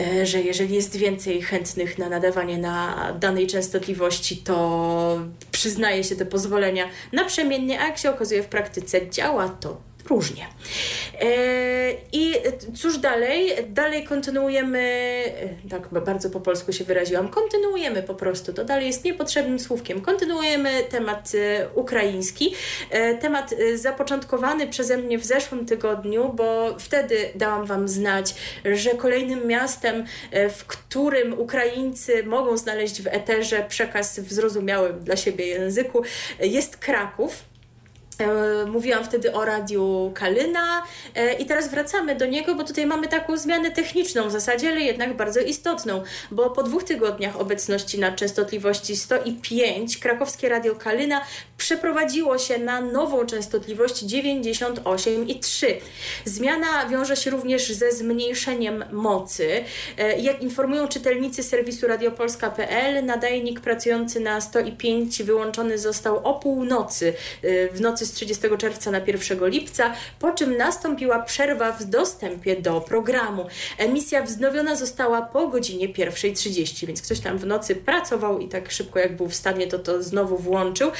e, 0.00 0.26
że 0.26 0.40
jeżeli 0.40 0.74
jest 0.74 0.96
więcej 0.96 1.42
chętnych 1.42 1.98
na 1.98 2.08
nadawanie 2.08 2.58
na 2.58 3.12
danej 3.20 3.46
częstotliwości, 3.46 4.36
to 4.36 5.20
przyznaje 5.52 6.04
się 6.04 6.16
te 6.16 6.26
pozwolenia. 6.26 6.84
Naprzemiennie, 7.12 7.80
a 7.80 7.86
jak 7.86 7.98
się 7.98 8.10
okazuje 8.10 8.42
w 8.42 8.46
praktyce 8.46 9.10
działa 9.10 9.48
to 9.48 9.88
różnie. 10.08 10.46
E, 11.20 11.92
I 12.12 12.34
cóż 12.76 12.98
dalej? 12.98 13.50
Dalej 13.68 14.04
kontynuujemy, 14.04 14.78
e, 15.64 15.68
tak 15.68 15.88
bardzo 15.88 16.30
po 16.30 16.40
polsku 16.40 16.72
się 16.72 16.84
wyraziłam, 16.84 17.28
kontynuujemy 17.28 18.02
po 18.02 18.14
prostu, 18.14 18.52
to 18.52 18.64
dalej 18.64 18.86
jest 18.86 19.04
niepotrzebnym 19.04 19.58
słówkiem. 19.58 20.00
Kontynuujemy 20.00 20.70
temat 20.90 21.32
e, 21.34 21.68
ukraiński, 21.74 22.54
temat 23.20 23.54
zapoczątkowany 23.74 24.66
przeze 24.66 24.96
mnie 24.96 25.18
w 25.18 25.24
zeszłym 25.24 25.66
tygodniu, 25.66 26.32
bo 26.32 26.76
wtedy 26.78 27.16
dałam 27.34 27.66
Wam 27.66 27.88
znać, 27.88 28.34
że 28.64 28.90
kolejnym 28.90 29.46
miastem, 29.46 30.04
w 30.32 30.64
którym 30.64 31.40
Ukraińcy 31.40 32.24
mogą 32.24 32.56
znaleźć 32.56 33.02
w 33.02 33.06
eterze 33.06 33.64
przekaz 33.68 34.20
w 34.20 34.32
zrozumiałym 34.32 35.00
dla 35.00 35.16
siebie 35.16 35.46
języku, 35.46 36.02
jest 36.40 36.76
Kraków. 36.76 37.47
E, 38.18 38.66
mówiłam 38.66 39.04
wtedy 39.04 39.32
o 39.32 39.44
radiu 39.44 40.12
Kalyna 40.14 40.82
e, 41.14 41.32
i 41.32 41.46
teraz 41.46 41.70
wracamy 41.70 42.16
do 42.16 42.26
niego, 42.26 42.54
bo 42.54 42.64
tutaj 42.64 42.86
mamy 42.86 43.08
taką 43.08 43.36
zmianę 43.36 43.70
techniczną 43.70 44.28
w 44.28 44.32
zasadzie, 44.32 44.68
ale 44.68 44.80
jednak 44.80 45.16
bardzo 45.16 45.40
istotną, 45.40 46.02
bo 46.30 46.50
po 46.50 46.62
dwóch 46.62 46.84
tygodniach 46.84 47.40
obecności 47.40 47.98
na 47.98 48.12
częstotliwości 48.12 48.96
105 48.96 49.98
krakowskie 49.98 50.48
radio 50.48 50.74
Kalyna 50.74 51.20
przeprowadziło 51.56 52.38
się 52.38 52.58
na 52.58 52.80
nową 52.80 53.26
częstotliwość 53.26 54.04
98,3. 54.04 55.66
Zmiana 56.24 56.88
wiąże 56.88 57.16
się 57.16 57.30
również 57.30 57.72
ze 57.72 57.92
zmniejszeniem 57.92 58.84
mocy. 58.92 59.64
E, 59.98 60.20
jak 60.20 60.42
informują 60.42 60.88
czytelnicy 60.88 61.42
serwisu 61.42 61.86
radiopolska.pl, 61.86 63.04
nadajnik 63.04 63.60
pracujący 63.60 64.20
na 64.20 64.40
105 64.40 65.22
wyłączony 65.22 65.78
został 65.78 66.16
o 66.26 66.34
północy 66.34 67.14
w 67.72 67.80
nocy 67.80 68.07
z 68.08 68.12
30 68.12 68.42
czerwca 68.58 68.90
na 68.90 68.98
1 69.06 69.48
lipca, 69.48 69.94
po 70.18 70.32
czym 70.32 70.56
nastąpiła 70.56 71.22
przerwa 71.22 71.72
w 71.72 71.84
dostępie 71.84 72.56
do 72.56 72.80
programu. 72.80 73.46
Emisja 73.78 74.22
wznowiona 74.22 74.76
została 74.76 75.22
po 75.22 75.48
godzinie 75.48 75.88
1.30, 75.88 76.86
więc 76.86 77.02
ktoś 77.02 77.20
tam 77.20 77.38
w 77.38 77.46
nocy 77.46 77.74
pracował 77.76 78.38
i 78.38 78.48
tak 78.48 78.70
szybko 78.70 78.98
jak 78.98 79.16
był 79.16 79.28
w 79.28 79.34
stanie, 79.34 79.66
to 79.66 79.78
to 79.78 80.02
znowu 80.02 80.38
włączył. 80.38 80.90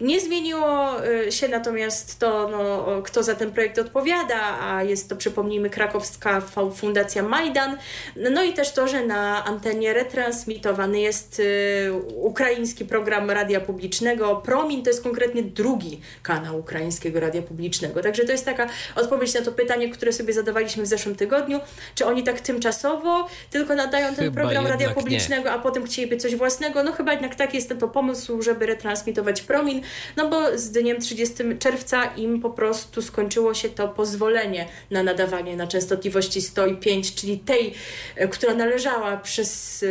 Nie 0.00 0.20
zmieniło 0.20 1.04
y, 1.04 1.32
się 1.32 1.48
natomiast 1.48 2.18
to, 2.18 2.48
no, 2.48 2.86
kto 3.02 3.22
za 3.22 3.34
ten 3.34 3.52
projekt 3.52 3.78
odpowiada, 3.78 4.58
a 4.60 4.82
jest 4.82 5.08
to, 5.08 5.16
przypomnijmy, 5.16 5.70
krakowska 5.70 6.42
Fundacja 6.74 7.22
Majdan. 7.22 7.76
No 8.16 8.42
i 8.42 8.52
też 8.52 8.72
to, 8.72 8.88
że 8.88 9.06
na 9.06 9.44
antenie 9.44 9.92
retransmitowany 9.92 11.00
jest 11.00 11.40
y, 11.40 11.92
ukraiński 12.16 12.84
program 12.84 13.30
radia 13.30 13.60
publicznego. 13.60 14.36
Promin 14.36 14.82
to 14.82 14.90
jest 14.90 15.02
konkretnie 15.02 15.42
drugi 15.42 16.00
kanał 16.22 16.55
Ukraińskiego 16.56 17.20
Radia 17.20 17.42
Publicznego. 17.42 18.02
Także 18.02 18.24
to 18.24 18.32
jest 18.32 18.44
taka 18.44 18.68
odpowiedź 18.96 19.34
na 19.34 19.42
to 19.42 19.52
pytanie, 19.52 19.90
które 19.90 20.12
sobie 20.12 20.32
zadawaliśmy 20.32 20.82
w 20.82 20.86
zeszłym 20.86 21.14
tygodniu. 21.14 21.60
Czy 21.94 22.06
oni 22.06 22.22
tak 22.22 22.40
tymczasowo 22.40 23.28
tylko 23.50 23.74
nadają 23.74 24.14
ten 24.14 24.24
Chyba 24.24 24.40
program 24.40 24.66
Radia 24.66 24.90
Publicznego, 24.90 25.50
a 25.50 25.58
potem 25.58 25.86
chcieliby 25.86 26.16
coś 26.16 26.36
własnego? 26.36 26.82
No 26.82 26.92
chyba 26.92 27.12
jednak 27.12 27.34
tak 27.34 27.54
jest 27.54 27.68
to 27.78 27.88
pomysł, 27.88 28.42
żeby 28.42 28.66
retransmitować 28.66 29.42
Promin, 29.42 29.82
no 30.16 30.28
bo 30.28 30.58
z 30.58 30.70
dniem 30.70 31.00
30 31.00 31.34
czerwca 31.58 32.04
im 32.04 32.40
po 32.40 32.50
prostu 32.50 33.02
skończyło 33.02 33.54
się 33.54 33.68
to 33.68 33.88
pozwolenie 33.88 34.68
na 34.90 35.02
nadawanie 35.02 35.56
na 35.56 35.66
częstotliwości 35.66 36.42
105, 36.42 37.14
czyli 37.14 37.38
tej, 37.38 37.74
e, 38.16 38.28
która 38.28 38.54
należała 38.54 39.16
przez 39.16 39.82
e, 39.82 39.86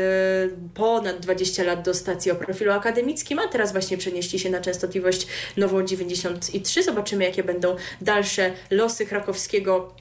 ponad 0.74 1.20
20 1.20 1.64
lat 1.64 1.82
do 1.82 1.94
stacji 1.94 2.32
o 2.32 2.36
profilu 2.36 2.72
akademickim, 2.72 3.40
a 3.40 3.48
teraz 3.48 3.72
właśnie 3.72 3.98
przenieśli 3.98 4.40
się 4.40 4.50
na 4.50 4.62
częstotliwość 4.62 5.28
nową 5.58 5.84
90 5.84 6.55
i 6.56 6.62
trzy. 6.62 6.84
Zobaczymy, 6.84 7.24
jakie 7.24 7.44
będą 7.44 7.76
dalsze 8.02 8.52
losy 8.70 9.06
krakowskiego 9.06 9.94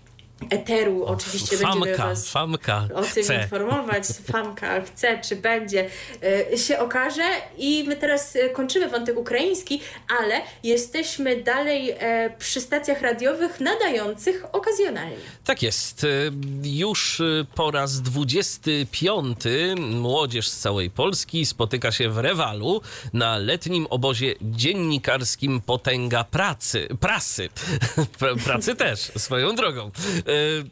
eteru. 0.50 1.04
Oczywiście 1.04 1.56
famka, 1.56 1.80
będziemy 1.80 1.96
Was 1.96 2.30
famka 2.30 2.88
o 2.94 3.02
tym 3.02 3.24
chce. 3.24 3.42
informować. 3.42 4.04
Famka 4.32 4.80
chce, 4.80 5.20
czy 5.20 5.36
będzie, 5.36 5.90
e, 6.52 6.58
się 6.58 6.78
okaże. 6.78 7.22
I 7.58 7.84
my 7.88 7.96
teraz 7.96 8.36
e, 8.36 8.48
kończymy 8.48 8.88
wątek 8.88 9.18
ukraiński, 9.18 9.80
ale 10.20 10.40
jesteśmy 10.62 11.42
dalej 11.42 11.90
e, 11.90 12.30
przy 12.38 12.60
stacjach 12.60 13.02
radiowych 13.02 13.60
nadających 13.60 14.44
okazjonalnie. 14.52 15.16
Tak 15.44 15.62
jest. 15.62 16.06
Już 16.62 17.22
po 17.54 17.70
raz 17.70 18.00
25 18.02 19.38
młodzież 19.76 20.48
z 20.48 20.58
całej 20.58 20.90
Polski 20.90 21.46
spotyka 21.46 21.92
się 21.92 22.10
w 22.10 22.18
Rewalu 22.18 22.80
na 23.12 23.38
letnim 23.38 23.86
obozie 23.90 24.34
dziennikarskim 24.42 25.60
Potęga 25.60 26.24
Pracy. 26.24 26.88
Prasy. 27.00 27.48
Pr- 28.20 28.44
Pracy 28.44 28.74
też, 28.74 29.00
swoją 29.00 29.54
drogą. 29.54 29.90
Y, 30.34 30.64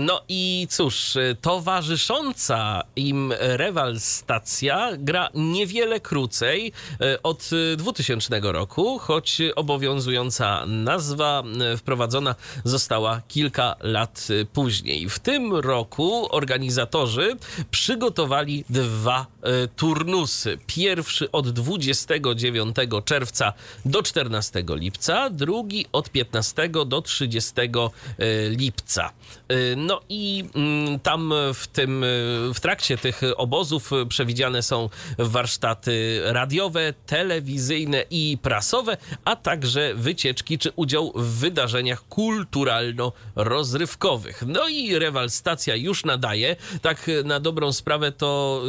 No 0.00 0.20
i 0.28 0.66
cóż, 0.70 1.14
towarzysząca 1.40 2.82
im 2.96 3.32
Rewal 3.38 4.00
stacja 4.00 4.90
gra 4.98 5.28
niewiele 5.34 6.00
krócej 6.00 6.72
y, 7.02 7.22
od 7.22 7.50
y, 7.52 7.76
2000 7.76 8.40
roku, 8.42 8.98
choć 8.98 9.38
obowiązująca 9.56 10.66
nazwa 10.66 11.42
y, 11.74 11.76
wprowadzona 11.76 12.34
została 12.64 13.22
kilka 13.28 13.76
lat 13.80 14.28
później. 14.52 15.08
W 15.08 15.18
tym 15.18 15.54
roku 15.54 16.28
organizatorzy 16.30 17.36
przygotowali 17.70 18.64
dwa 18.70 19.26
turnusy. 19.76 20.58
Pierwszy 20.66 21.30
od 21.32 21.50
29 21.50 22.76
czerwca 23.04 23.52
do 23.84 24.02
14 24.02 24.64
lipca, 24.68 25.30
drugi 25.30 25.86
od 25.92 26.10
15 26.10 26.68
do 26.86 27.02
30 27.02 27.52
y, 27.60 28.56
lipca. 28.60 29.12
Y, 29.52 29.74
No 29.76 30.00
i 30.08 30.44
mm, 30.54 31.00
tam 31.00 31.32
w 31.54 31.66
tym, 31.66 32.04
y, 32.04 32.06
w 32.54 32.60
trakcie 32.60 32.98
tych 32.98 33.20
obozów 33.36 33.90
przewidziane 34.08 34.62
są 34.62 34.88
warsztaty 35.18 36.20
radiowe, 36.24 36.94
telewizyjne 37.06 38.04
i 38.10 38.38
prasowe, 38.42 38.96
a 39.24 39.36
także 39.36 39.94
wycieczki 39.94 40.58
czy 40.58 40.72
udział 40.76 41.12
w 41.14 41.38
wydarzeniach 41.38 42.04
kulturalno-rozrywkowych. 42.08 44.42
No 44.46 44.68
i 44.68 44.98
Rewal 44.98 45.30
Stacja 45.30 45.76
już 45.76 46.04
nadaje. 46.04 46.56
Tak 46.82 47.10
na 47.24 47.40
dobrą 47.40 47.72
sprawę 47.72 48.12
to 48.12 48.62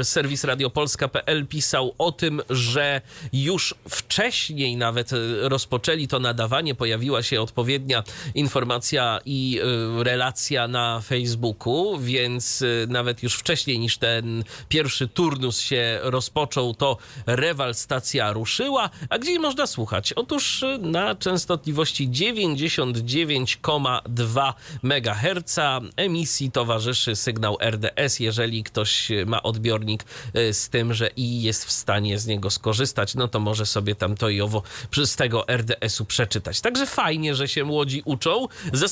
y, 0.00 0.04
serwis 0.04 0.44
radiopolska.pl 0.44 1.46
pisał 1.46 1.94
o 1.98 2.12
tym, 2.12 2.42
że 2.50 3.00
już 3.32 3.74
wcześniej 3.88 4.76
nawet 4.76 5.10
rozpoczęli 5.42 6.08
to 6.08 6.18
nadawanie, 6.18 6.74
pojawiła 6.74 7.22
się 7.22 7.40
odpowiednia 7.40 8.02
informacja 8.34 9.09
i 9.24 9.60
y, 10.00 10.04
relacja 10.04 10.68
na 10.68 11.00
Facebooku, 11.00 11.98
więc 11.98 12.62
y, 12.62 12.86
nawet 12.88 13.22
już 13.22 13.34
wcześniej 13.34 13.78
niż 13.78 13.98
ten 13.98 14.44
pierwszy 14.68 15.08
turnus 15.08 15.60
się 15.60 15.98
rozpoczął, 16.02 16.74
to 16.74 16.96
rewal 17.26 17.74
stacja 17.74 18.32
ruszyła. 18.32 18.90
A 19.08 19.18
gdzie 19.18 19.38
można 19.38 19.66
słuchać? 19.66 20.12
Otóż 20.12 20.62
y, 20.62 20.78
na 20.78 21.14
częstotliwości 21.14 22.08
99,2 22.08 24.52
MHz 24.82 25.56
emisji 25.96 26.50
towarzyszy 26.50 27.16
sygnał 27.16 27.56
RDS, 27.60 28.20
jeżeli 28.20 28.64
ktoś 28.64 29.08
ma 29.26 29.42
odbiornik 29.42 30.04
z 30.52 30.68
tym, 30.68 30.94
że 30.94 31.10
i 31.16 31.42
jest 31.42 31.64
w 31.64 31.72
stanie 31.72 32.18
z 32.18 32.26
niego 32.26 32.50
skorzystać, 32.50 33.14
no 33.14 33.28
to 33.28 33.40
może 33.40 33.66
sobie 33.66 33.94
tam 33.94 34.16
to 34.16 34.28
i 34.28 34.40
owo 34.40 34.62
z 35.04 35.16
tego 35.16 35.44
RDS-u 35.48 36.04
przeczytać. 36.04 36.60
Także 36.60 36.86
fajnie, 36.86 37.34
że 37.34 37.48
się 37.48 37.64
młodzi 37.64 38.02
uczą. 38.04 38.46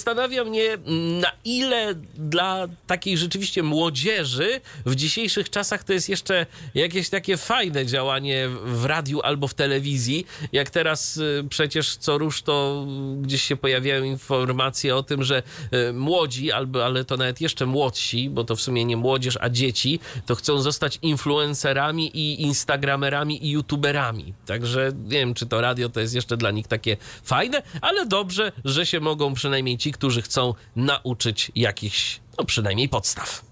Zastanawia 0.09 0.45
mnie, 0.45 0.73
mm, 0.73 1.21
na 1.21 1.31
ile 1.45 1.95
dla 2.15 2.67
takiej 2.87 3.19
rzeczywiście 3.19 3.63
młodzieży 3.63 4.61
w 4.87 4.95
dzisiejszych 4.95 5.51
czasach 5.51 5.85
to 5.85 5.93
jest 5.93 6.09
jeszcze 6.09 6.47
jakieś 6.75 7.09
takie 7.09 7.37
fajne 7.37 7.87
działanie 7.87 8.49
w 8.65 8.85
radiu 8.85 9.21
albo 9.21 9.49
w 9.49 9.55
telewizji. 9.55 10.27
Jak 10.53 10.71
teraz 10.71 11.17
y, 11.17 11.45
przecież 11.51 11.97
co 11.97 12.19
rusz 12.19 12.43
to 12.43 12.87
gdzieś 13.21 13.43
się 13.43 13.57
pojawiają 13.57 14.05
informacje 14.05 14.97
o 14.97 15.03
tym, 15.03 15.25
że 15.25 15.43
y, 15.89 15.93
młodzi, 15.93 16.53
albo, 16.53 16.85
ale 16.85 17.05
to 17.05 17.17
nawet 17.17 17.41
jeszcze 17.41 17.67
młodsi, 17.67 18.31
bo 18.31 18.45
to 18.45 18.57
w 18.57 18.61
sumie 18.61 18.85
nie 18.85 18.97
młodzież, 18.97 19.39
a 19.41 19.51
dzieci, 19.51 20.01
to 20.27 20.35
chcą 20.35 20.61
zostać 20.61 20.99
influencerami 21.03 22.17
i 22.17 22.43
instagramerami 22.43 23.47
i 23.47 23.51
youtuberami. 23.51 24.35
Także 24.47 24.93
nie 25.05 25.19
wiem, 25.19 25.35
czy 25.35 25.47
to 25.47 25.61
radio 25.61 25.89
to 25.89 26.01
jest 26.01 26.15
jeszcze 26.15 26.37
dla 26.37 26.51
nich 26.51 26.67
takie 26.67 26.97
fajne, 27.23 27.63
ale 27.81 28.07
dobrze, 28.07 28.53
że 28.65 28.87
się 28.87 29.01
mogą 29.01 29.35
przynajmniej 29.35 29.79
ci, 29.79 29.93
którzy 29.99 30.23
chcą 30.23 30.55
nauczyć 30.77 31.53
jakichś, 31.55 32.21
no 32.39 32.45
przynajmniej 32.45 32.89
podstaw. 32.89 33.49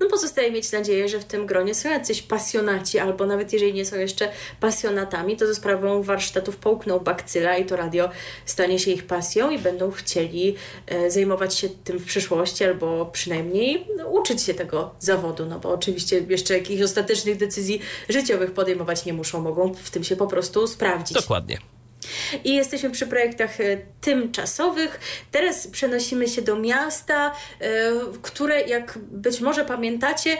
No 0.00 0.06
pozostaje 0.10 0.50
mieć 0.50 0.72
nadzieję, 0.72 1.08
że 1.08 1.20
w 1.20 1.24
tym 1.24 1.46
gronie 1.46 1.74
są 1.74 1.90
jacyś 1.90 2.22
pasjonaci, 2.22 2.98
albo 2.98 3.26
nawet 3.26 3.52
jeżeli 3.52 3.74
nie 3.74 3.84
są 3.84 3.96
jeszcze 3.96 4.28
pasjonatami, 4.60 5.36
to 5.36 5.46
ze 5.46 5.54
sprawą 5.54 6.02
warsztatów 6.02 6.56
połkną 6.56 6.98
bakcyla 6.98 7.56
i 7.56 7.64
to 7.66 7.76
radio 7.76 8.08
stanie 8.44 8.78
się 8.78 8.90
ich 8.90 9.06
pasją 9.06 9.50
i 9.50 9.58
będą 9.58 9.90
chcieli 9.90 10.54
e, 10.86 11.10
zajmować 11.10 11.54
się 11.54 11.68
tym 11.68 11.98
w 11.98 12.04
przyszłości, 12.04 12.64
albo 12.64 13.06
przynajmniej 13.06 13.86
no, 13.96 14.08
uczyć 14.08 14.42
się 14.42 14.54
tego 14.54 14.94
zawodu, 15.00 15.46
no 15.46 15.58
bo 15.58 15.70
oczywiście 15.70 16.26
jeszcze 16.28 16.58
jakichś 16.58 16.82
ostatecznych 16.82 17.36
decyzji 17.36 17.80
życiowych 18.08 18.52
podejmować 18.52 19.04
nie 19.04 19.12
muszą, 19.12 19.40
mogą 19.40 19.74
w 19.74 19.90
tym 19.90 20.04
się 20.04 20.16
po 20.16 20.26
prostu 20.26 20.66
sprawdzić. 20.66 21.16
Dokładnie. 21.16 21.73
I 22.44 22.54
jesteśmy 22.54 22.90
przy 22.90 23.06
projektach 23.06 23.60
e, 23.60 23.76
tymczasowych. 24.00 25.00
Teraz 25.30 25.66
przenosimy 25.66 26.28
się 26.28 26.42
do 26.42 26.56
miasta, 26.56 27.32
e, 27.60 27.92
które, 28.22 28.60
jak 28.60 28.98
być 28.98 29.40
może 29.40 29.64
pamiętacie, 29.64 30.30
e, 30.30 30.38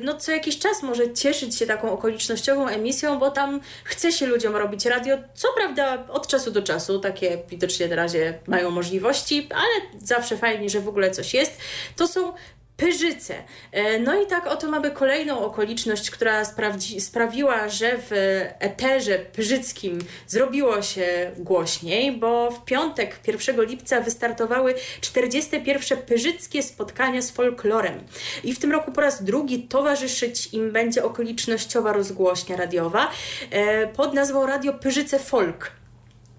no 0.00 0.14
co 0.14 0.32
jakiś 0.32 0.58
czas 0.58 0.82
może 0.82 1.12
cieszyć 1.12 1.56
się 1.56 1.66
taką 1.66 1.92
okolicznościową 1.92 2.68
emisją, 2.68 3.18
bo 3.18 3.30
tam 3.30 3.60
chce 3.84 4.12
się 4.12 4.26
ludziom 4.26 4.56
robić 4.56 4.86
radio. 4.86 5.16
Co 5.34 5.48
prawda 5.56 6.06
od 6.08 6.26
czasu 6.26 6.50
do 6.50 6.62
czasu, 6.62 6.98
takie 6.98 7.38
widocznie 7.48 7.88
na 7.88 7.96
razie 7.96 8.38
mają 8.46 8.70
możliwości, 8.70 9.48
ale 9.50 10.00
zawsze 10.02 10.36
fajnie, 10.36 10.68
że 10.68 10.80
w 10.80 10.88
ogóle 10.88 11.10
coś 11.10 11.34
jest. 11.34 11.58
To 11.96 12.06
są 12.08 12.32
Pyrzyce. 12.76 13.34
E, 13.72 13.98
no 13.98 14.22
i 14.22 14.26
tak 14.26 14.46
oto 14.46 14.68
mamy 14.68 14.90
kolejną 14.90 15.38
okoliczność, 15.38 16.10
która 16.10 16.44
sprawdzi, 16.44 17.00
sprawiła, 17.00 17.68
że 17.68 17.98
w 17.98 18.10
eterze 18.58 19.18
pyrzyckim 19.18 19.98
zrobiło 20.26 20.82
się 20.82 21.32
głośniej, 21.36 22.12
bo 22.12 22.50
w 22.50 22.64
piątek 22.64 23.20
1 23.26 23.64
lipca 23.64 24.00
wystartowały 24.00 24.74
41. 25.00 25.98
pyrzyckie 25.98 26.62
spotkania 26.62 27.22
z 27.22 27.30
folklorem. 27.30 28.00
I 28.44 28.54
w 28.54 28.58
tym 28.58 28.72
roku 28.72 28.92
po 28.92 29.00
raz 29.00 29.24
drugi 29.24 29.62
towarzyszyć 29.62 30.54
im 30.54 30.72
będzie 30.72 31.04
okolicznościowa 31.04 31.92
rozgłośnia 31.92 32.56
radiowa 32.56 33.10
e, 33.50 33.86
pod 33.86 34.14
nazwą 34.14 34.46
Radio 34.46 34.72
Pyrzyce 34.72 35.18
Folk. 35.18 35.83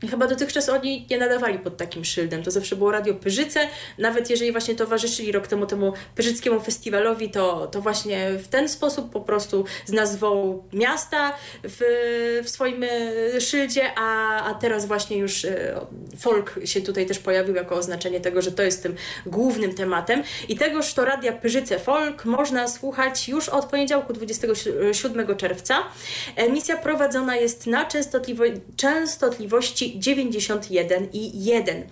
I 0.03 0.07
chyba 0.07 0.27
dotychczas 0.27 0.69
oni 0.69 1.07
nie 1.09 1.17
nadawali 1.17 1.59
pod 1.59 1.77
takim 1.77 2.05
szyldem. 2.05 2.43
To 2.43 2.51
zawsze 2.51 2.75
było 2.75 2.91
Radio 2.91 3.13
Pyrzyce. 3.13 3.67
Nawet 3.97 4.29
jeżeli 4.29 4.51
właśnie 4.51 4.75
towarzyszyli 4.75 5.31
rok 5.31 5.47
temu 5.47 5.65
temu 5.65 5.93
Pyrzyckiemu 6.15 6.59
Festiwalowi, 6.59 7.29
to, 7.29 7.67
to 7.67 7.81
właśnie 7.81 8.31
w 8.31 8.47
ten 8.47 8.69
sposób 8.69 9.11
po 9.11 9.21
prostu 9.21 9.65
z 9.85 9.91
nazwą 9.91 10.63
miasta 10.73 11.33
w, 11.63 11.79
w 12.43 12.49
swoim 12.49 12.83
e, 12.83 13.41
szyldzie, 13.41 13.91
a, 13.95 14.43
a 14.43 14.53
teraz 14.53 14.85
właśnie 14.85 15.17
już 15.17 15.45
e, 15.45 15.81
folk 16.19 16.59
się 16.65 16.81
tutaj 16.81 17.05
też 17.05 17.19
pojawił 17.19 17.55
jako 17.55 17.75
oznaczenie 17.75 18.19
tego, 18.19 18.41
że 18.41 18.51
to 18.51 18.63
jest 18.63 18.83
tym 18.83 18.95
głównym 19.25 19.73
tematem. 19.73 20.23
I 20.49 20.55
tegoż 20.55 20.93
to 20.93 21.05
Radia 21.05 21.33
Pyrzyce 21.33 21.79
Folk 21.79 22.25
można 22.25 22.67
słuchać 22.67 23.29
już 23.29 23.49
od 23.49 23.65
poniedziałku 23.65 24.13
27 24.13 25.37
czerwca. 25.37 25.83
Emisja 26.35 26.77
prowadzona 26.77 27.35
jest 27.35 27.67
na 27.67 27.85
częstotliwo 27.85 28.43
częstotliwości 28.75 29.94
91 29.99 31.07
i 31.13 31.45
1. 31.45 31.83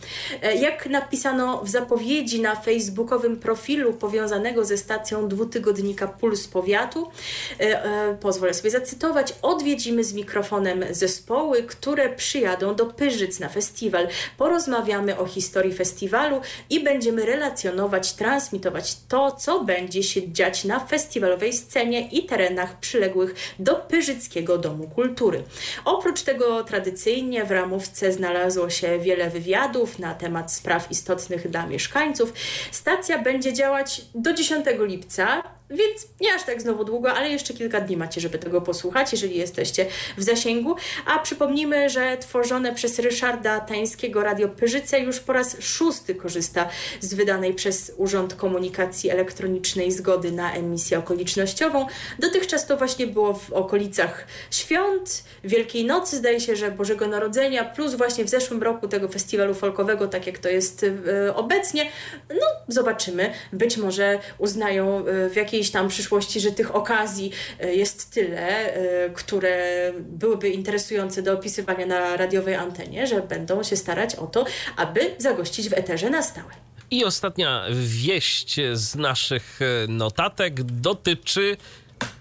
E, 0.42 0.56
jak 0.56 0.86
napisano 0.86 1.62
w 1.64 1.70
zapowiedzi 1.70 2.42
na 2.42 2.56
facebookowym 2.56 3.40
profilu 3.40 3.94
powiązanego 3.94 4.66
ze 4.66 4.78
stacją 4.78 5.28
dwutygodnika 5.28 6.08
Puls 6.08 6.48
Powiatu, 6.48 7.12
e, 7.60 7.86
e, 7.86 8.18
pozwolę 8.22 8.54
sobie 8.54 8.70
zacytować, 8.70 9.34
odwiedzimy 9.42 10.04
z 10.04 10.14
mikrofonem 10.14 10.86
zespoły, 10.92 11.64
które 11.64 12.10
przyjadą 12.10 12.76
do 12.76 12.86
Pyrzyc 12.86 13.40
na 13.40 13.50
festiwal. 13.50 14.08
Porozmawiamy 14.38 15.18
o 15.18 15.26
historii 15.26 15.74
festiwalu 15.74 16.42
i 16.70 16.80
będziemy 16.84 17.26
relacjonować, 17.26 18.14
transmitować 18.14 18.96
to, 19.08 19.32
co 19.32 19.64
będzie 19.64 20.04
się 20.04 20.32
dziać 20.32 20.64
na 20.64 20.80
festiwalowej 20.80 21.54
scenie 21.54 22.08
i 22.10 22.26
terenach 22.26 22.80
przyległych 22.80 23.36
do 23.60 23.76
Pyrzyckiego 23.76 24.58
Domu 24.58 24.88
Kultury. 24.88 25.44
Oprócz 25.86 26.22
tego 26.22 26.64
tradycyjnie 26.64 27.46
w 27.46 27.52
ramówce 27.84 28.12
znalazło 28.12 28.70
się 28.70 29.00
wiele 29.00 29.30
wywiadów 29.30 30.00
na 30.00 30.16
temat 30.16 30.54
spraw 30.54 30.92
istotnych 30.92 31.50
dla 31.50 31.66
mieszkańców. 31.66 32.34
Stacja 32.72 33.22
będzie 33.22 33.54
działać 33.54 34.02
do 34.16 34.34
10 34.34 34.66
lipca 34.80 35.44
więc 35.74 36.08
nie 36.22 36.34
aż 36.34 36.44
tak 36.44 36.62
znowu 36.62 36.86
długo, 36.86 37.14
ale 37.14 37.30
jeszcze 37.30 37.54
kilka 37.54 37.82
dni 37.82 37.98
macie, 37.98 38.22
żeby 38.22 38.40
tego 38.40 38.62
posłuchać, 38.62 39.12
jeżeli 39.12 39.38
jesteście 39.38 39.86
w 40.18 40.24
zasięgu. 40.24 40.76
A 41.06 41.20
przypomnijmy, 41.20 41.90
że 41.90 42.18
tworzone 42.18 42.76
przez 42.76 43.00
Ryszarda 43.00 43.60
Tańskiego 43.60 44.24
Radio 44.24 44.50
Pyrzyce 44.50 45.00
już 45.00 45.20
po 45.20 45.34
raz 45.34 45.58
szósty 45.60 46.16
korzysta 46.16 46.70
z 47.00 47.14
wydanej 47.14 47.54
przez 47.54 47.92
Urząd 47.98 48.36
Komunikacji 48.36 49.10
Elektronicznej 49.10 49.92
zgody 49.92 50.32
na 50.32 50.54
emisję 50.54 51.00
okolicznościową. 51.00 51.88
Dotychczas 52.20 52.68
to 52.68 52.78
właśnie 52.78 53.08
było 53.08 53.34
w 53.34 53.54
okolicach 53.54 54.28
świąt, 54.52 55.24
Wielkiej 55.44 55.86
Nocy, 55.86 56.18
zdaje 56.18 56.40
się, 56.40 56.56
że 56.56 56.72
Bożego 56.72 57.08
Narodzenia, 57.08 57.66
plus 57.76 57.96
właśnie 57.96 58.26
w 58.26 58.30
zeszłym 58.30 58.64
roku 58.64 58.88
tego 58.88 59.08
festiwalu 59.08 59.54
folkowego, 59.54 60.08
tak 60.08 60.28
jak 60.28 60.38
to 60.38 60.50
jest 60.50 60.86
e, 61.08 61.36
obecnie. 61.36 61.86
No, 62.30 62.46
zobaczymy. 62.68 63.34
Być 63.54 63.78
może 63.78 64.20
uznają 64.38 65.06
e, 65.06 65.30
w 65.30 65.36
jakiejś 65.36 65.72
tam 65.72 65.88
przyszłości, 65.88 66.40
że 66.40 66.52
tych 66.52 66.76
okazji 66.76 67.32
e, 67.60 67.76
jest 67.76 68.12
tyle, 68.12 68.74
które 69.14 69.92
byłyby 70.00 70.50
interesujące 70.50 71.22
do 71.22 71.34
opisywania 71.34 71.86
na 71.86 72.18
radiowej 72.18 72.56
antenie, 72.56 73.08
że 73.08 73.22
będą 73.22 73.64
się 73.64 73.76
starać 73.76 74.16
o 74.16 74.28
to, 74.28 74.46
aby 74.78 75.16
zagościć 75.18 75.70
w 75.70 75.74
eterze 75.74 76.10
na 76.10 76.22
stałe. 76.22 76.54
I 76.92 77.06
ostatnia 77.06 77.66
wieść 77.86 78.60
z 78.74 78.96
naszych 78.96 79.60
notatek 79.88 80.64
dotyczy 80.64 81.58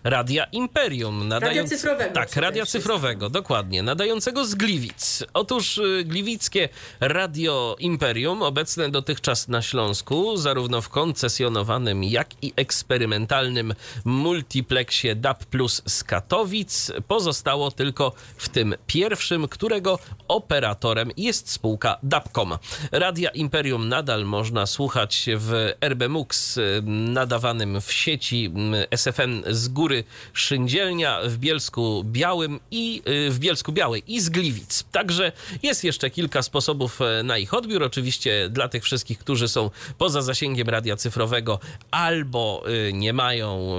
Radia 0.04 0.44
Imperium. 0.44 1.28
Nadając... 1.28 1.56
Radia 1.56 1.76
cyfrowego. 1.76 2.14
Tak, 2.14 2.36
radia 2.36 2.66
cyfrowego, 2.66 3.30
dokładnie. 3.30 3.82
Nadającego 3.82 4.44
z 4.44 4.54
Gliwic. 4.54 5.24
Otóż 5.34 5.78
y, 5.78 6.04
gliwickie 6.04 6.68
Radio 7.00 7.76
Imperium, 7.78 8.42
obecne 8.42 8.90
dotychczas 8.90 9.48
na 9.48 9.62
Śląsku, 9.62 10.36
zarówno 10.36 10.80
w 10.80 10.88
koncesjonowanym, 10.88 12.04
jak 12.04 12.28
i 12.42 12.52
eksperymentalnym 12.56 13.74
multiplexie 14.04 15.14
DAB 15.14 15.44
Plus 15.44 15.82
z 15.86 16.04
Katowic, 16.04 16.92
pozostało 17.09 17.70
tylko 17.70 18.12
w 18.36 18.48
tym 18.48 18.74
pierwszym, 18.86 19.48
którego 19.48 19.98
operatorem 20.28 21.10
jest 21.16 21.50
spółka 21.50 21.98
DABCOM. 22.02 22.59
Radia 22.92 23.30
Imperium 23.30 23.88
nadal 23.88 24.24
można 24.24 24.66
słuchać 24.66 25.26
w 25.36 25.72
RBMUX 25.80 26.56
y, 26.56 26.82
nadawanym 26.86 27.80
w 27.80 27.92
sieci 27.92 28.52
y, 28.92 28.96
SFN 28.96 29.42
z 29.46 29.68
góry 29.73 30.05
Szyndzielnia, 30.32 31.20
w 31.24 31.39
Bielsku 31.39 32.05
Białym 32.05 32.61
i 32.70 33.03
y, 33.09 33.31
w 33.31 33.39
Bielsku 33.39 33.73
Białej 33.73 34.03
i 34.07 34.20
z 34.20 34.28
Gliwic. 34.28 34.85
Także 34.93 35.32
jest 35.62 35.85
jeszcze 35.85 36.11
kilka 36.11 36.43
sposobów 36.43 37.01
e, 37.01 37.23
na 37.23 37.39
ich 37.39 37.55
odbiór. 37.55 37.82
Oczywiście 37.82 38.49
dla 38.51 38.69
tych 38.69 38.85
wszystkich, 38.85 39.19
którzy 39.19 39.49
są 39.49 39.70
poza 39.99 40.23
zasięgiem 40.23 40.69
radia 40.69 40.97
cyfrowego 40.97 41.59
albo 41.90 42.65
y, 42.89 42.93
nie 42.93 43.12
mają 43.12 43.78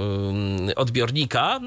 y, 0.70 0.74
odbiornika 0.74 1.60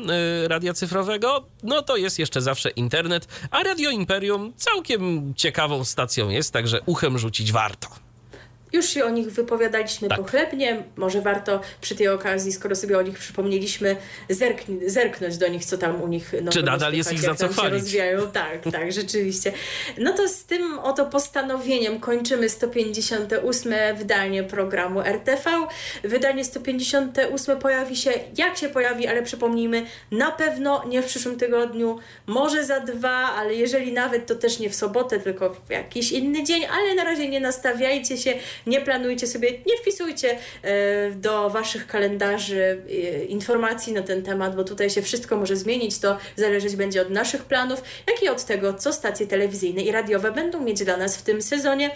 radia 0.47 0.73
cyfrowego, 0.73 1.45
no 1.63 1.81
to 1.81 1.97
jest 1.97 2.19
jeszcze 2.19 2.41
zawsze 2.41 2.69
internet, 2.69 3.27
a 3.51 3.63
Radio 3.63 3.89
Imperium 3.89 4.53
całkiem 4.55 5.33
ciekawą 5.35 5.83
stacją 5.83 6.29
jest, 6.29 6.53
także 6.53 6.81
uchem 6.85 7.17
rzucić 7.17 7.51
warto. 7.51 8.06
Już 8.73 8.89
się 8.89 9.05
o 9.05 9.09
nich 9.09 9.31
wypowiadaliśmy 9.31 10.07
Tak. 10.09 10.17
pochlebnie. 10.17 10.83
Może 10.95 11.21
warto 11.21 11.61
przy 11.81 11.95
tej 11.95 12.07
okazji, 12.07 12.51
skoro 12.51 12.75
sobie 12.75 12.97
o 12.97 13.01
nich 13.01 13.17
przypomnieliśmy, 13.19 13.95
zerkn- 14.29 14.89
zerknąć 14.89 15.37
do 15.37 15.47
nich, 15.47 15.65
co 15.65 15.77
tam 15.77 16.01
u 16.01 16.07
nich 16.07 16.33
nowego 16.33 16.51
Czy 16.51 16.63
nadal 16.63 16.93
jest 16.93 17.13
ich 17.13 17.19
za 17.21 17.35
co 17.35 17.47
chwalić. 17.47 17.97
Tak, 18.33 18.59
tak, 18.71 18.91
rzeczywiście. 18.91 19.51
No 19.97 20.13
to 20.13 20.27
z 20.27 20.43
tym 20.43 20.79
oto 20.79 21.05
postanowieniem 21.05 21.99
kończymy 21.99 22.49
158 22.49 23.73
wydanie 23.97 24.43
programu 24.43 25.01
RTV. 25.01 25.49
Wydanie 26.03 26.45
158 26.45 27.59
pojawi 27.59 27.95
się, 27.95 28.11
jak 28.37 28.57
się 28.57 28.69
pojawi, 28.69 29.07
ale 29.07 29.23
przypomnijmy, 29.23 29.85
na 30.11 30.31
pewno 30.31 30.83
nie 30.87 31.01
w 31.01 31.05
przyszłym 31.05 31.37
tygodniu, 31.39 31.99
może 32.27 32.65
za 32.65 32.79
dwa, 32.79 33.09
ale 33.15 33.53
jeżeli 33.53 33.93
nawet, 33.93 34.25
to 34.25 34.35
też 34.35 34.59
nie 34.59 34.69
w 34.69 34.75
sobotę, 34.75 35.19
tylko 35.19 35.49
w 35.53 35.69
jakiś 35.69 36.11
inny 36.11 36.43
dzień, 36.43 36.65
ale 36.65 36.95
na 36.95 37.03
razie 37.03 37.29
nie 37.29 37.39
nastawiajcie 37.39 38.17
się, 38.17 38.33
nie 38.65 38.81
planujcie 38.81 39.27
sobie, 39.27 39.51
nie 39.51 39.77
wpisujcie 39.81 40.37
e, 40.61 41.11
do 41.11 41.49
waszych 41.49 41.87
kalendarzy 41.87 42.81
e, 42.89 43.23
informacji 43.23 43.93
na 43.93 44.01
ten 44.01 44.23
temat, 44.23 44.55
bo 44.55 44.63
tutaj 44.63 44.89
się 44.89 45.01
wszystko 45.01 45.37
może 45.37 45.55
zmienić, 45.55 45.99
to 45.99 46.17
zależeć 46.35 46.75
będzie 46.75 47.01
od 47.01 47.09
naszych 47.09 47.43
planów, 47.43 47.83
jak 48.07 48.23
i 48.23 48.29
od 48.29 48.45
tego, 48.45 48.73
co 48.73 48.93
stacje 48.93 49.27
telewizyjne 49.27 49.81
i 49.81 49.91
radiowe 49.91 50.31
będą 50.31 50.61
mieć 50.61 50.83
dla 50.83 50.97
nas 50.97 51.17
w 51.17 51.21
tym 51.21 51.41
sezonie. 51.41 51.91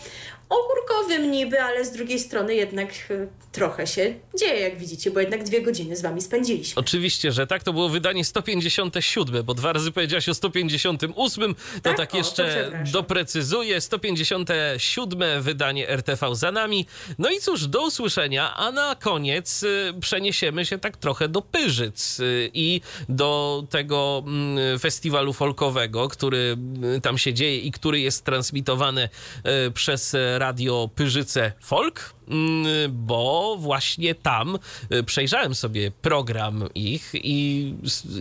Ogórkowym 0.51 1.31
niby, 1.31 1.61
ale 1.61 1.85
z 1.85 1.91
drugiej 1.91 2.19
strony 2.19 2.55
jednak 2.55 2.89
e, 2.89 3.27
trochę 3.51 3.87
się 3.87 4.13
dzieje, 4.39 4.59
jak 4.59 4.77
widzicie, 4.79 5.11
bo 5.11 5.19
jednak 5.19 5.43
dwie 5.43 5.61
godziny 5.61 5.95
z 5.95 6.01
wami 6.01 6.21
spędziliśmy. 6.21 6.79
Oczywiście, 6.79 7.31
że 7.31 7.47
tak. 7.47 7.63
To 7.63 7.73
było 7.73 7.89
wydanie 7.89 8.25
157, 8.25 9.43
bo 9.43 9.53
dwa 9.53 9.73
razy 9.73 9.91
powiedziałaś 9.91 10.29
o 10.29 10.33
158. 10.33 11.55
To 11.55 11.61
Tak? 11.81 11.97
tak, 11.97 12.09
O, 12.09 12.11
to 12.11 12.17
jeszcze 12.17 12.47
przepraszam. 12.63 12.91
doprecyzuję. 12.93 13.81
157 13.81 15.41
wydanie 15.41 15.89
RTV 15.89 16.35
za 16.35 16.51
nami. 16.51 16.85
No 17.19 17.29
i 17.29 17.39
cóż, 17.39 17.67
do 17.67 17.85
usłyszenia, 17.87 18.53
a 18.55 18.71
na 18.71 18.95
koniec 18.95 19.63
y, 19.63 19.93
przeniesiemy 20.01 20.65
się 20.65 20.77
tak 20.79 20.97
trochę 20.97 21.27
do 21.29 21.41
Pyrzyc 21.41 22.19
y, 22.19 22.49
i 22.53 22.81
do 23.09 23.63
tego 23.69 24.23
mm, 24.27 24.79
festiwalu 24.79 25.33
folkowego, 25.33 26.07
który 26.09 26.57
y, 26.97 27.01
tam 27.01 27.17
się 27.17 27.33
dzieje 27.33 27.59
i 27.59 27.71
który 27.71 27.99
jest 27.99 28.25
transmitowany 28.25 29.09
przez 29.73 30.15
radio 30.41 30.87
Pyrzyce 30.87 31.53
Folk. 31.59 32.13
Mm, 32.31 32.65
bo 32.89 33.55
właśnie 33.59 34.15
tam 34.15 34.59
y, 34.93 35.03
przejrzałem 35.03 35.55
sobie 35.55 35.91
program 36.01 36.69
ich 36.75 37.11
i, 37.13 37.73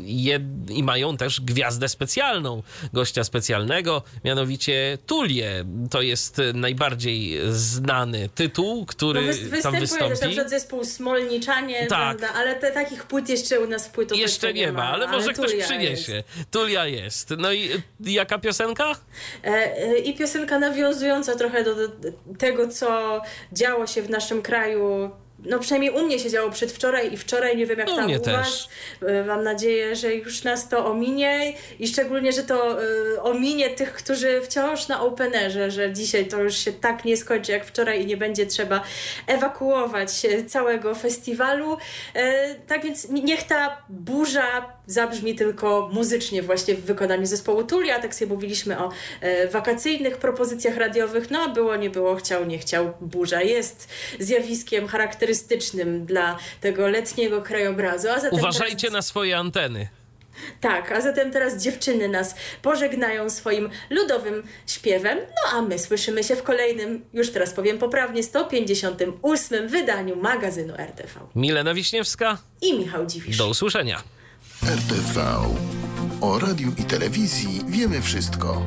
jed, 0.04 0.42
i 0.70 0.82
mają 0.82 1.16
też 1.16 1.40
gwiazdę 1.40 1.88
specjalną, 1.88 2.62
gościa 2.92 3.24
specjalnego, 3.24 4.02
mianowicie 4.24 4.98
Tulię. 5.06 5.64
To 5.90 6.02
jest 6.02 6.38
y, 6.38 6.52
najbardziej 6.54 7.40
znany 7.50 8.28
tytuł, 8.34 8.86
który 8.86 9.20
No, 9.20 9.32
wys- 9.32 9.40
tam 9.40 9.50
występuje 9.50 9.80
też 9.80 9.90
na 10.00 10.08
wystąpi. 10.08 10.26
przykład 10.34 10.50
zespół 10.50 10.84
Smolniczanie, 10.84 11.86
Tak. 11.86 12.18
prawda? 12.18 12.38
ale 12.40 12.54
te, 12.54 12.70
takich 12.72 13.04
płyt 13.04 13.28
jeszcze 13.28 13.60
u 13.60 13.66
nas 13.68 13.88
płytotece 13.88 14.20
Jeszcze 14.22 14.52
nie 14.54 14.72
ma, 14.72 14.84
ale 14.92 15.06
może 15.06 15.32
ktoś 15.32 15.54
przyniesie. 15.64 16.12
jest. 16.12 16.28
Tulia 16.50 16.86
jest. 16.86 17.30
No 17.38 17.52
i 17.52 17.70
y, 17.72 17.82
jaka 18.10 18.38
piosenka? 18.38 18.92
E, 19.44 19.48
e, 19.48 19.98
I 19.98 20.14
piosenka 20.14 20.58
nawiązująca 20.58 21.36
trochę 21.36 21.64
do 21.64 21.74
tego, 22.38 22.68
co 22.68 23.20
działo 23.52 23.86
się 23.86 23.99
w 24.02 24.10
naszym 24.10 24.42
kraju. 24.42 25.10
No 25.44 25.58
przynajmniej 25.58 25.90
u 25.90 26.02
mnie 26.06 26.18
się 26.18 26.30
działo 26.30 26.50
przedwczoraj 26.50 27.12
i 27.12 27.16
wczoraj, 27.16 27.56
nie 27.56 27.66
wiem 27.66 27.78
jak 27.78 27.88
U 27.88 27.96
tam 27.96 28.10
u 28.12 28.18
też. 28.18 28.34
was. 28.36 28.68
E, 29.10 29.24
Mam 29.24 29.44
nadzieję, 29.44 29.96
że 29.96 30.14
już 30.14 30.44
nas 30.44 30.68
to 30.68 30.86
ominie 30.86 31.52
i 31.78 31.88
szczególnie, 31.88 32.32
że 32.32 32.42
to 32.42 32.82
e, 32.82 33.22
ominie 33.22 33.70
tych, 33.70 33.92
którzy 33.92 34.40
wciąż 34.42 34.88
na 34.88 35.02
openerze, 35.02 35.70
że 35.70 35.92
dzisiaj 35.92 36.26
to 36.26 36.42
już 36.42 36.56
się 36.56 36.72
tak 36.72 37.04
nie 37.04 37.16
skończy 37.16 37.52
jak 37.52 37.64
wczoraj 37.64 38.02
i 38.02 38.06
nie 38.06 38.16
będzie 38.16 38.46
trzeba 38.46 38.82
ewakuować 39.26 40.10
całego 40.46 40.94
festiwalu. 40.94 41.76
E, 42.14 42.54
Tak 42.54 42.84
więc 42.84 43.08
ni- 43.08 43.22
niech 43.24 43.42
ta 43.42 43.82
burza 43.88 44.72
zabrzmi 44.86 45.34
tylko 45.34 45.90
muzycznie 45.92 46.42
właśnie 46.42 46.74
w 46.74 46.80
wykonaniu 46.84 47.26
zespołu 47.26 47.64
Tulia. 47.64 47.98
Tak 48.00 48.14
sobie 48.14 48.34
mówiliśmy 48.34 48.78
o 48.78 48.90
e, 49.20 49.48
wakacyjnych 49.48 50.16
propozycjach 50.16 50.76
radiowych. 50.76 51.30
No 51.30 51.48
było, 51.48 51.76
nie 51.76 51.90
było, 51.90 52.16
chciał, 52.16 52.46
nie 52.46 52.58
chciał. 52.58 52.92
Burza 53.00 53.42
jest 53.42 53.88
zjawiskiem 54.18 54.86
charakterystycznym 54.88 55.29
dla 56.06 56.38
tego 56.60 56.88
letniego 56.88 57.42
krajobrazu. 57.42 58.08
A 58.08 58.20
zatem 58.20 58.38
Uważajcie 58.38 58.76
teraz... 58.76 58.92
na 58.92 59.02
swoje 59.02 59.38
anteny. 59.38 59.88
Tak, 60.60 60.92
a 60.92 61.00
zatem 61.00 61.30
teraz 61.30 61.62
dziewczyny 61.62 62.08
nas 62.08 62.34
pożegnają 62.62 63.30
swoim 63.30 63.70
ludowym 63.90 64.42
śpiewem, 64.66 65.18
no 65.18 65.58
a 65.58 65.62
my 65.62 65.78
słyszymy 65.78 66.24
się 66.24 66.36
w 66.36 66.42
kolejnym, 66.42 67.04
już 67.12 67.30
teraz 67.30 67.52
powiem 67.52 67.78
poprawnie, 67.78 68.22
158 68.22 69.68
wydaniu 69.68 70.16
magazynu 70.16 70.74
RTV. 70.74 71.20
Milena 71.34 71.74
Wiśniewska, 71.74 72.38
I 72.62 72.78
Michał 72.78 73.06
Dziwisz. 73.06 73.36
do 73.36 73.48
usłyszenia. 73.48 74.02
RTV. 74.66 75.36
O 76.20 76.38
radiu 76.38 76.72
i 76.78 76.84
telewizji 76.84 77.60
wiemy 77.68 78.02
wszystko. 78.02 78.66